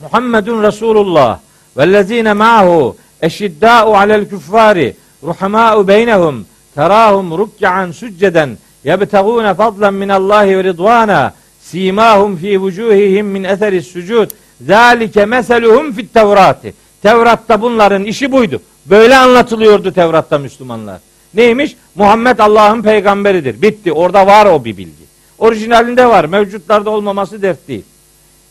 Muhammedun 0.01 0.63
Resulullah 0.63 1.39
vellezine 1.77 2.33
ma'hu 2.33 2.97
eşiddâ'u 3.21 3.95
alel 3.95 4.29
küffâri 4.29 4.95
ruhamâ'u 5.23 5.87
beynehum 5.87 6.45
terahum 6.75 7.37
ruk'an 7.37 7.91
succeden 7.91 8.57
yebtegûne 8.83 9.53
fadlen 9.53 9.93
minallahi 9.93 10.57
ve 10.57 10.63
ridvana 10.63 11.33
simahum 11.61 12.37
fi 12.37 12.61
vucuhihim 12.61 13.25
min 13.25 13.43
eseris 13.43 13.87
sucud 13.87 14.29
zalike 14.67 15.25
meseluhum 15.25 15.93
fit 15.93 16.13
tevrati 16.13 16.73
Tevrat'ta 17.03 17.61
bunların 17.61 18.03
işi 18.03 18.31
buydu. 18.31 18.61
Böyle 18.85 19.17
anlatılıyordu 19.17 19.91
Tevrat'ta 19.91 20.37
Müslümanlar. 20.37 20.99
Neymiş? 21.33 21.75
Muhammed 21.95 22.39
Allah'ın 22.39 22.81
peygamberidir. 22.81 23.61
Bitti. 23.61 23.93
Orada 23.93 24.27
var 24.27 24.45
o 24.45 24.65
bir 24.65 24.77
bilgi. 24.77 25.03
Orijinalinde 25.37 26.05
var. 26.05 26.25
Mevcutlarda 26.25 26.89
olmaması 26.89 27.41
dert 27.41 27.67
değil. 27.67 27.83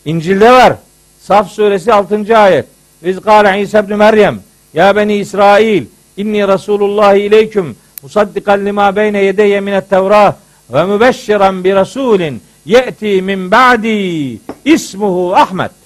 İncil'de 0.04 0.52
var. 0.52 0.72
Saf 1.20 1.50
suresi 1.50 1.92
6. 1.92 2.38
ayet. 2.38 2.66
Biz 3.04 3.20
kâle 3.20 3.60
İsa 3.60 3.78
ibn 3.78 3.94
Meryem 3.94 4.40
ya 4.74 4.96
beni 4.96 5.16
İsrail 5.16 5.84
inni 6.16 6.48
Resulullah 6.48 7.14
ileyküm 7.14 7.76
musaddikan 8.02 8.66
lima 8.66 8.96
beyne 8.96 9.24
yedeyye 9.24 9.60
minet 9.60 9.90
tevrah 9.90 10.34
ve 10.72 10.84
mübeşşiran 10.84 11.64
bi 11.64 11.74
rasulin 11.74 12.42
ye'ti 12.64 13.22
min 13.22 13.50
ba'di 13.50 14.38
ismuhu 14.64 15.34
Ahmet. 15.34 15.81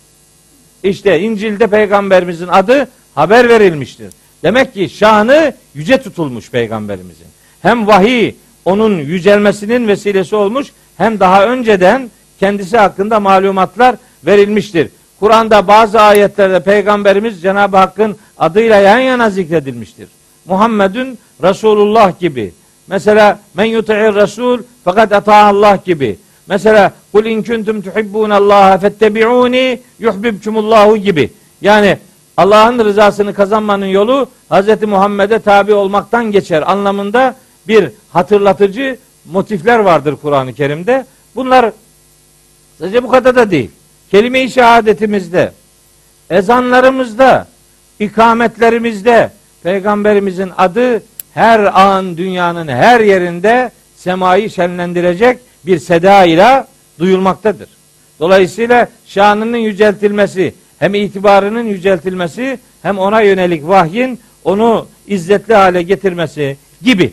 İşte 0.82 1.20
İncil'de 1.20 1.66
peygamberimizin 1.66 2.48
adı 2.48 2.88
haber 3.14 3.48
verilmiştir. 3.48 4.12
Demek 4.42 4.74
ki 4.74 4.88
şanı 4.88 5.52
yüce 5.74 6.02
tutulmuş 6.02 6.50
peygamberimizin. 6.50 7.26
Hem 7.62 7.86
vahiy 7.86 8.34
onun 8.64 8.98
yücelmesinin 8.98 9.88
vesilesi 9.88 10.36
olmuş 10.36 10.66
hem 10.96 11.20
daha 11.20 11.46
önceden 11.46 12.10
kendisi 12.40 12.76
hakkında 12.76 13.20
malumatlar 13.20 13.96
verilmiştir. 14.26 14.90
Kur'an'da 15.20 15.68
bazı 15.68 16.00
ayetlerde 16.00 16.60
peygamberimiz 16.60 17.42
Cenab-ı 17.42 17.76
Hakk'ın 17.76 18.16
adıyla 18.38 18.76
yan 18.76 18.98
yana 18.98 19.30
zikredilmiştir. 19.30 20.08
Muhammedun 20.44 21.18
Resulullah 21.42 22.20
gibi. 22.20 22.52
Mesela 22.86 23.40
men 23.54 23.64
yuti'ir 23.64 24.14
Resul 24.14 24.62
fakat 24.84 25.12
ata 25.12 25.34
Allah 25.34 25.78
gibi. 25.84 26.18
Mesela 26.48 26.92
kul 27.12 27.24
in 27.24 27.42
kuntum 27.42 27.82
tuhibbunallaha 27.82 28.78
fettebi'uni 28.78 29.80
yuhibbukumullahu 29.98 30.96
gibi. 30.96 31.30
Yani 31.60 31.98
Allah'ın 32.36 32.84
rızasını 32.84 33.34
kazanmanın 33.34 33.86
yolu 33.86 34.28
Hz. 34.50 34.82
Muhammed'e 34.82 35.38
tabi 35.38 35.74
olmaktan 35.74 36.32
geçer 36.32 36.70
anlamında 36.72 37.36
bir 37.68 37.90
hatırlatıcı 38.12 38.98
motifler 39.32 39.78
vardır 39.78 40.16
Kur'an-ı 40.22 40.54
Kerim'de. 40.54 41.06
Bunlar 41.36 41.72
sadece 42.78 43.02
bu 43.02 43.08
kadar 43.08 43.36
da 43.36 43.50
değil. 43.50 43.70
Kelime-i 44.10 44.50
şehadetimizde, 44.50 45.52
ezanlarımızda, 46.30 47.46
ikametlerimizde 48.00 49.30
Peygamberimizin 49.62 50.50
adı 50.58 51.02
her 51.34 51.60
an 51.60 52.16
dünyanın 52.16 52.68
her 52.68 53.00
yerinde 53.00 53.70
semayı 53.96 54.50
şenlendirecek 54.50 55.38
bir 55.66 55.78
seda 55.78 56.24
ile 56.24 56.64
duyulmaktadır. 56.98 57.68
Dolayısıyla 58.20 58.88
şanının 59.06 59.56
yüceltilmesi, 59.56 60.54
hem 60.78 60.94
itibarının 60.94 61.64
yüceltilmesi, 61.64 62.58
hem 62.82 62.98
ona 62.98 63.20
yönelik 63.20 63.68
vahyin 63.68 64.20
onu 64.44 64.86
izzetli 65.06 65.54
hale 65.54 65.82
getirmesi 65.82 66.56
gibi 66.82 67.12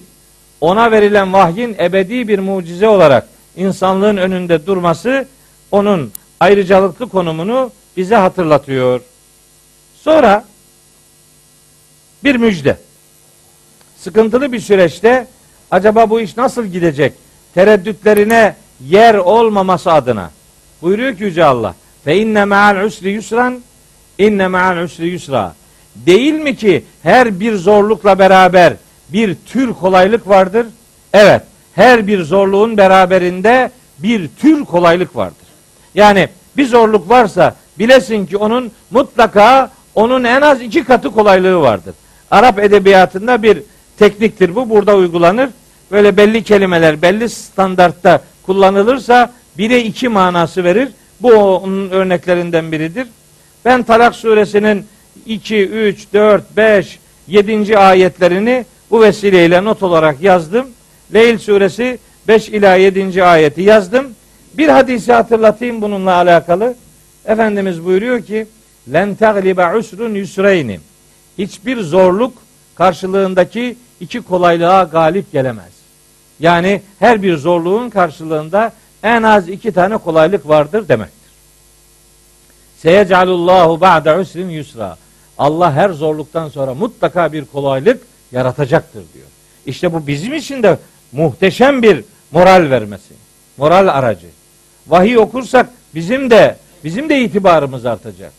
ona 0.62 0.92
verilen 0.92 1.34
vahyin 1.34 1.76
ebedi 1.80 2.28
bir 2.28 2.40
mucize 2.40 2.88
olarak 2.88 3.28
insanlığın 3.56 4.18
önünde 4.18 4.66
durması 4.66 5.28
onun 5.72 6.12
ayrıcalıklı 6.40 7.10
konumunu 7.10 7.72
bize 7.98 8.16
hatırlatıyor. 8.16 9.02
Sonra 10.02 10.46
bir 12.24 12.36
müjde. 12.36 12.78
Sıkıntılı 13.98 14.52
bir 14.52 14.60
süreçte 14.60 15.28
acaba 15.72 16.10
bu 16.10 16.22
iş 16.22 16.38
nasıl 16.38 16.66
gidecek? 16.66 17.14
Tereddütlerine 17.56 18.56
yer 18.80 19.16
olmaması 19.16 19.92
adına. 19.92 20.32
Buyuruyor 20.82 21.18
ki 21.18 21.24
Yüce 21.24 21.46
Allah. 21.46 21.76
Fe 22.04 22.18
inne 22.18 22.46
ma'al 22.46 22.86
usri 22.86 23.10
yusran 23.10 23.60
inne 24.18 24.48
ma'al 24.48 24.84
usri 24.84 25.08
yusra. 25.08 25.54
Değil 25.96 26.34
mi 26.34 26.56
ki 26.56 26.84
her 27.04 27.40
bir 27.40 27.56
zorlukla 27.56 28.20
beraber 28.20 28.74
bir 29.10 29.36
tür 29.36 29.74
kolaylık 29.74 30.28
vardır? 30.28 30.66
Evet. 31.14 31.42
Her 31.76 32.08
bir 32.08 32.24
zorluğun 32.24 32.78
beraberinde 32.78 33.72
bir 34.00 34.28
tür 34.28 34.66
kolaylık 34.66 35.16
vardır. 35.16 35.48
Yani 35.96 36.30
bir 36.58 36.66
zorluk 36.66 37.10
varsa 37.10 37.56
bilesin 37.80 38.26
ki 38.26 38.38
onun 38.38 38.72
mutlaka 38.92 39.72
onun 39.96 40.24
en 40.24 40.42
az 40.42 40.62
iki 40.62 40.84
katı 40.84 41.12
kolaylığı 41.12 41.62
vardır. 41.62 41.94
Arap 42.32 42.60
edebiyatında 42.60 43.44
bir 43.44 43.64
tekniktir 44.00 44.56
bu. 44.56 44.70
Burada 44.70 44.96
uygulanır. 44.96 45.50
Böyle 45.94 46.18
belli 46.18 46.44
kelimeler 46.44 47.02
belli 47.02 47.30
standartta 47.30 48.22
kullanılırsa 48.46 49.34
bire 49.58 49.84
iki 49.84 50.10
manası 50.10 50.64
verir. 50.64 50.90
Bu 51.22 51.34
onun 51.34 51.90
örneklerinden 51.90 52.72
biridir. 52.72 53.08
Ben 53.66 53.84
Talak 53.84 54.16
suresinin 54.16 54.86
2, 55.26 55.68
3, 55.68 56.14
4, 56.14 56.58
5, 56.58 57.00
7. 57.28 57.78
ayetlerini 57.78 58.66
bu 58.92 59.02
vesileyle 59.02 59.64
not 59.64 59.84
olarak 59.84 60.22
yazdım. 60.22 60.68
Leyl 61.14 61.38
suresi 61.38 62.00
5 62.28 62.50
ila 62.50 62.76
7. 62.76 63.24
ayeti 63.24 63.62
yazdım. 63.62 64.06
Bir 64.54 64.68
hadisi 64.68 65.14
hatırlatayım 65.14 65.82
bununla 65.82 66.14
alakalı. 66.14 66.76
Efendimiz 67.26 67.86
buyuruyor 67.86 68.26
ki 68.26 68.48
len 68.94 69.16
taglibe 69.16 69.78
usrun 69.78 70.16
yusreyni. 70.16 70.80
Hiçbir 71.38 71.82
zorluk 71.82 72.34
karşılığındaki 72.76 73.76
iki 74.00 74.22
kolaylığa 74.22 74.84
galip 74.84 75.32
gelemez. 75.32 75.83
Yani 76.44 76.82
her 77.00 77.24
bir 77.24 77.38
zorluğun 77.38 77.90
karşılığında 77.90 78.72
en 79.04 79.24
az 79.24 79.50
iki 79.50 79.72
tane 79.72 79.98
kolaylık 79.98 80.48
vardır 80.48 80.88
demektir. 80.88 81.32
Seyecalullahu 82.78 83.82
ba'de 83.82 84.16
usrin 84.16 84.50
yusra. 84.50 84.98
Allah 85.38 85.74
her 85.74 85.90
zorluktan 85.90 86.50
sonra 86.50 86.74
mutlaka 86.74 87.34
bir 87.34 87.46
kolaylık 87.46 88.02
yaratacaktır 88.32 89.04
diyor. 89.14 89.26
İşte 89.66 89.94
bu 89.94 90.08
bizim 90.08 90.34
için 90.34 90.64
de 90.64 90.78
muhteşem 91.12 91.82
bir 91.82 92.04
moral 92.32 92.70
vermesi. 92.70 93.14
Moral 93.58 93.88
aracı. 93.88 94.28
Vahiy 94.88 95.18
okursak 95.18 95.70
bizim 95.96 96.30
de 96.30 96.58
bizim 96.84 97.10
de 97.10 97.22
itibarımız 97.22 97.86
artacak. 97.86 98.32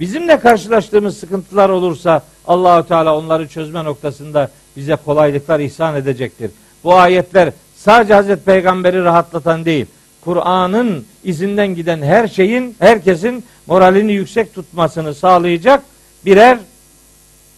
Bizimle 0.00 0.40
karşılaştığımız 0.40 1.18
sıkıntılar 1.18 1.68
olursa 1.68 2.22
Allahu 2.46 2.88
Teala 2.88 3.18
onları 3.18 3.48
çözme 3.48 3.84
noktasında 3.84 4.50
bize 4.76 4.96
kolaylıklar 4.96 5.60
ihsan 5.60 5.96
edecektir. 5.96 6.50
Bu 6.84 6.94
ayetler 6.94 7.52
sadece 7.76 8.14
Hazreti 8.14 8.44
Peygamber'i 8.44 9.04
rahatlatan 9.04 9.64
değil, 9.64 9.86
Kur'an'ın 10.20 11.06
izinden 11.24 11.74
giden 11.74 12.02
her 12.02 12.28
şeyin, 12.28 12.76
herkesin 12.78 13.44
moralini 13.66 14.12
yüksek 14.12 14.54
tutmasını 14.54 15.14
sağlayacak 15.14 15.82
birer 16.24 16.58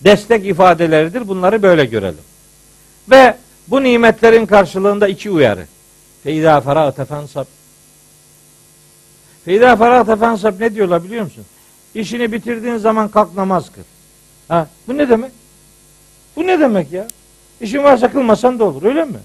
destek 0.01 0.47
ifadeleridir. 0.47 1.29
Bunları 1.29 1.63
böyle 1.63 1.85
görelim. 1.85 2.25
Ve 3.11 3.37
bu 3.69 3.83
nimetlerin 3.83 4.47
karşılığında 4.47 5.09
iki 5.09 5.31
uyarı. 5.31 5.67
Feyda 6.23 6.61
feragte 6.61 7.05
fensab. 7.05 7.45
Feyda 9.45 9.77
feragte 9.77 10.17
fensab 10.17 10.61
ne 10.61 10.75
diyorlar 10.75 11.05
biliyor 11.05 11.25
musun? 11.25 11.45
İşini 11.95 12.33
bitirdiğin 12.33 12.77
zaman 12.77 13.09
kalk 13.09 13.35
namaz 13.35 13.73
kıl. 13.73 13.83
Ha, 14.49 14.67
bu 14.89 14.99
ne 14.99 15.09
demek? 15.09 15.33
Bu 16.37 16.47
ne 16.47 16.61
demek 16.61 16.93
ya? 16.93 17.09
İşin 17.61 17.85
varsa 17.85 18.13
kılmasan 18.13 18.59
da 18.59 18.65
olur 18.65 18.83
öyle 18.83 19.05
mi? 19.05 19.19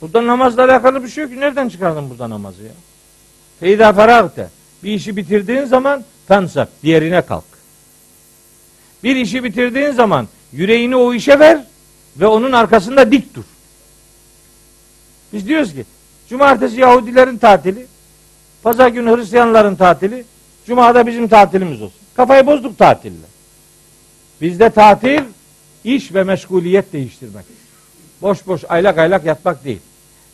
Burada 0.00 0.26
namazla 0.26 0.64
alakalı 0.64 1.02
bir 1.02 1.08
şey 1.08 1.24
yok 1.24 1.32
ki. 1.32 1.40
Nereden 1.40 1.68
çıkardın 1.68 2.10
burada 2.10 2.30
namazı 2.30 2.62
ya? 2.62 2.72
Feyda 3.60 3.92
feragte. 3.92 4.48
Bir 4.82 4.92
işi 4.92 5.16
bitirdiğin 5.16 5.64
zaman 5.64 6.04
fensab. 6.28 6.66
Diğerine 6.82 7.22
kalk. 7.22 7.44
Bir 9.04 9.16
işi 9.16 9.44
bitirdiğin 9.44 9.90
zaman 9.90 10.28
yüreğini 10.52 10.96
o 10.96 11.14
işe 11.14 11.38
ver 11.38 11.64
ve 12.16 12.26
onun 12.26 12.52
arkasında 12.52 13.12
dik 13.12 13.34
dur. 13.34 13.44
Biz 15.32 15.48
diyoruz 15.48 15.74
ki 15.74 15.84
cumartesi 16.28 16.80
Yahudilerin 16.80 17.38
tatili, 17.38 17.86
pazar 18.62 18.88
günü 18.88 19.16
Hristiyanların 19.16 19.76
tatili, 19.76 20.24
cumada 20.66 21.06
bizim 21.06 21.28
tatilimiz 21.28 21.82
olsun. 21.82 22.00
Kafayı 22.14 22.46
bozduk 22.46 22.78
tatille. 22.78 23.26
Bizde 24.40 24.70
tatil 24.70 25.22
iş 25.84 26.14
ve 26.14 26.24
meşguliyet 26.24 26.92
değiştirmek. 26.92 27.44
Boş 28.22 28.46
boş 28.46 28.62
aylak 28.68 28.98
aylak 28.98 29.24
yatmak 29.24 29.64
değil. 29.64 29.80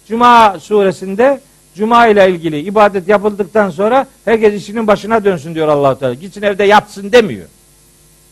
Cuma 0.09 0.61
suresinde 0.61 1.41
Cuma 1.75 2.07
ile 2.07 2.31
ilgili 2.31 2.61
ibadet 2.61 3.09
yapıldıktan 3.09 3.71
sonra 3.71 4.07
herkes 4.25 4.55
işinin 4.55 4.87
başına 4.87 5.25
dönsün 5.25 5.55
diyor 5.55 5.69
allah 5.69 5.99
Teala. 5.99 6.15
Gitsin 6.15 6.43
evde 6.43 6.65
yatsın 6.65 7.13
demiyor. 7.13 7.47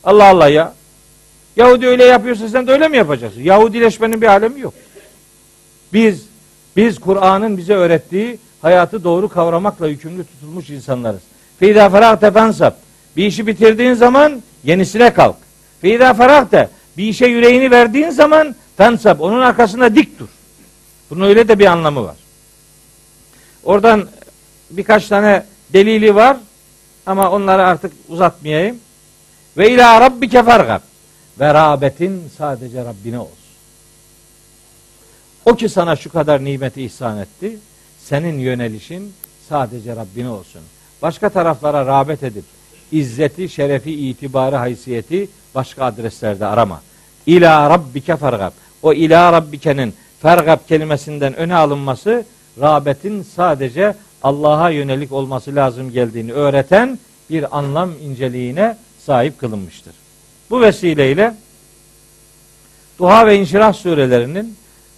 Allah 0.05 0.25
Allah 0.25 0.49
ya. 0.49 0.75
Yahudi 1.57 1.87
öyle 1.87 2.05
yapıyorsa 2.05 2.49
sen 2.49 2.67
de 2.67 2.73
öyle 2.73 2.89
mi 2.89 2.97
yapacaksın? 2.97 3.41
Yahudileşmenin 3.41 4.23
bir 4.23 4.27
alemi 4.27 4.61
yok. 4.61 4.75
Biz 5.93 6.27
biz 6.77 6.99
Kur'an'ın 6.99 7.57
bize 7.57 7.75
öğrettiği 7.75 8.39
hayatı 8.63 9.05
doğru 9.05 9.29
kavramakla 9.29 9.89
yükümlü 9.89 10.25
tutulmuş 10.25 10.71
insanlarız. 10.71 11.23
Feyda 11.59 11.91
feragte 11.91 12.31
fensab. 12.31 12.73
Bir 13.17 13.27
işi 13.27 13.47
bitirdiğin 13.47 13.95
zaman 13.95 14.43
yenisine 14.65 15.13
kalk. 15.13 15.37
Feyda 15.81 16.15
feragte. 16.15 16.69
Bir 16.99 17.05
işe 17.05 17.27
yüreğini 17.27 17.71
verdiğin 17.71 18.11
zaman 18.11 18.55
fensab. 18.77 19.21
Onun 19.21 19.41
arkasında 19.41 19.95
dik 19.95 20.19
dur. 20.19 20.29
Bunun 21.11 21.29
öyle 21.29 21.49
de 21.49 21.59
bir 21.59 21.67
anlamı 21.67 22.05
var. 22.05 22.17
Oradan 23.65 24.09
birkaç 24.71 25.09
tane 25.09 25.45
delili 25.73 26.15
var 26.15 26.37
ama 27.07 27.31
onları 27.31 27.67
artık 27.67 27.93
uzatmayayım. 28.09 28.77
Ve 29.57 29.71
ila 29.71 30.01
rabbike 30.01 30.43
fergab. 30.43 30.81
Ve 31.41 31.55
rağbetin 31.55 32.23
sadece 32.39 32.85
Rabbine 32.85 33.19
olsun. 33.19 33.35
O 35.45 35.57
ki 35.57 35.69
sana 35.69 35.97
şu 35.97 36.13
kadar 36.13 36.45
nimeti 36.45 36.83
ihsan 36.83 37.19
etti. 37.19 37.59
Senin 38.05 38.39
yönelişin 38.39 39.13
sadece 39.49 39.97
Rabbine 39.97 40.29
olsun. 40.29 40.63
Başka 41.03 41.29
taraflara 41.29 41.87
rağbet 41.87 42.23
edip 42.23 42.45
izzeti, 42.93 43.49
şerefi, 43.49 44.09
itibarı, 44.09 44.57
haysiyeti 44.57 45.29
başka 45.59 45.85
adreslerde 45.85 46.47
arama. 46.47 46.83
İla 47.27 47.71
rabbike 47.71 48.17
fergab. 48.17 48.53
O 48.83 48.93
ila 48.93 49.33
rabbikenin 49.33 49.95
fergab 50.23 50.59
kelimesinden 50.69 51.35
öne 51.37 51.55
alınması 51.55 52.25
rağbetin 52.61 53.23
sadece 53.23 53.95
Allah'a 54.23 54.71
yönelik 54.71 55.13
olması 55.13 55.55
lazım 55.55 55.93
geldiğini 55.93 56.33
öğreten 56.33 56.99
bir 57.31 57.59
anlam 57.59 57.91
inceliğine 58.03 58.77
sahip 59.07 59.39
kılınmıştır. 59.39 59.95
Bu 60.51 60.61
vesileyle 60.61 61.35
Duha 62.99 63.27
ve 63.27 63.37
İnşirah 63.37 63.73
surelerinin 63.73 64.57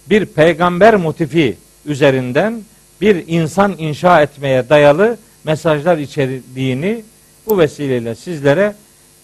bir 0.09 0.25
peygamber 0.25 0.95
motifi 0.95 1.57
üzerinden 1.85 2.61
bir 3.01 3.23
insan 3.27 3.75
inşa 3.77 4.21
etmeye 4.21 4.69
dayalı 4.69 5.17
mesajlar 5.43 5.97
içerdiğini 5.97 7.03
bu 7.47 7.59
vesileyle 7.59 8.15
sizlere 8.15 8.75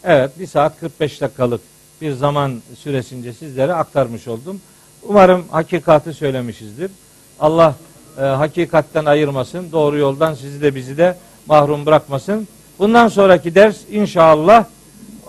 evet 0.07 0.39
bir 0.39 0.47
saat 0.47 0.79
45 0.79 1.21
dakikalık 1.21 1.61
bir 2.01 2.11
zaman 2.11 2.61
süresince 2.77 3.33
sizlere 3.33 3.73
aktarmış 3.73 4.27
oldum. 4.27 4.61
Umarım 5.03 5.45
hakikati 5.51 6.13
söylemişizdir. 6.13 6.91
Allah 7.39 7.75
e, 8.17 8.21
hakikatten 8.21 9.05
ayırmasın. 9.05 9.71
Doğru 9.71 9.97
yoldan 9.97 10.33
sizi 10.33 10.61
de 10.61 10.75
bizi 10.75 10.97
de 10.97 11.17
mahrum 11.47 11.85
bırakmasın. 11.85 12.47
Bundan 12.79 13.07
sonraki 13.07 13.55
ders 13.55 13.77
inşallah 13.91 14.65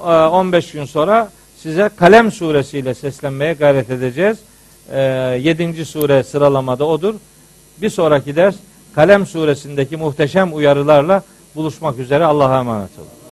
15 0.05 0.73
gün 0.73 0.85
sonra 0.85 1.31
size 1.57 1.91
Kalem 1.97 2.33
suresiyle 2.33 2.95
seslenmeye 2.95 3.53
gayret 3.53 3.91
edeceğiz. 3.91 4.39
7. 4.93 5.85
sure 5.85 6.23
sıralamada 6.23 6.85
odur. 6.85 7.15
Bir 7.83 7.91
sonraki 7.91 8.37
ders 8.37 8.55
Kalem 8.95 9.27
suresindeki 9.27 9.97
muhteşem 9.97 10.57
uyarılarla 10.57 11.23
buluşmak 11.55 11.99
üzere 11.99 12.25
Allah'a 12.25 12.59
emanet 12.59 12.99
olun. 12.99 13.18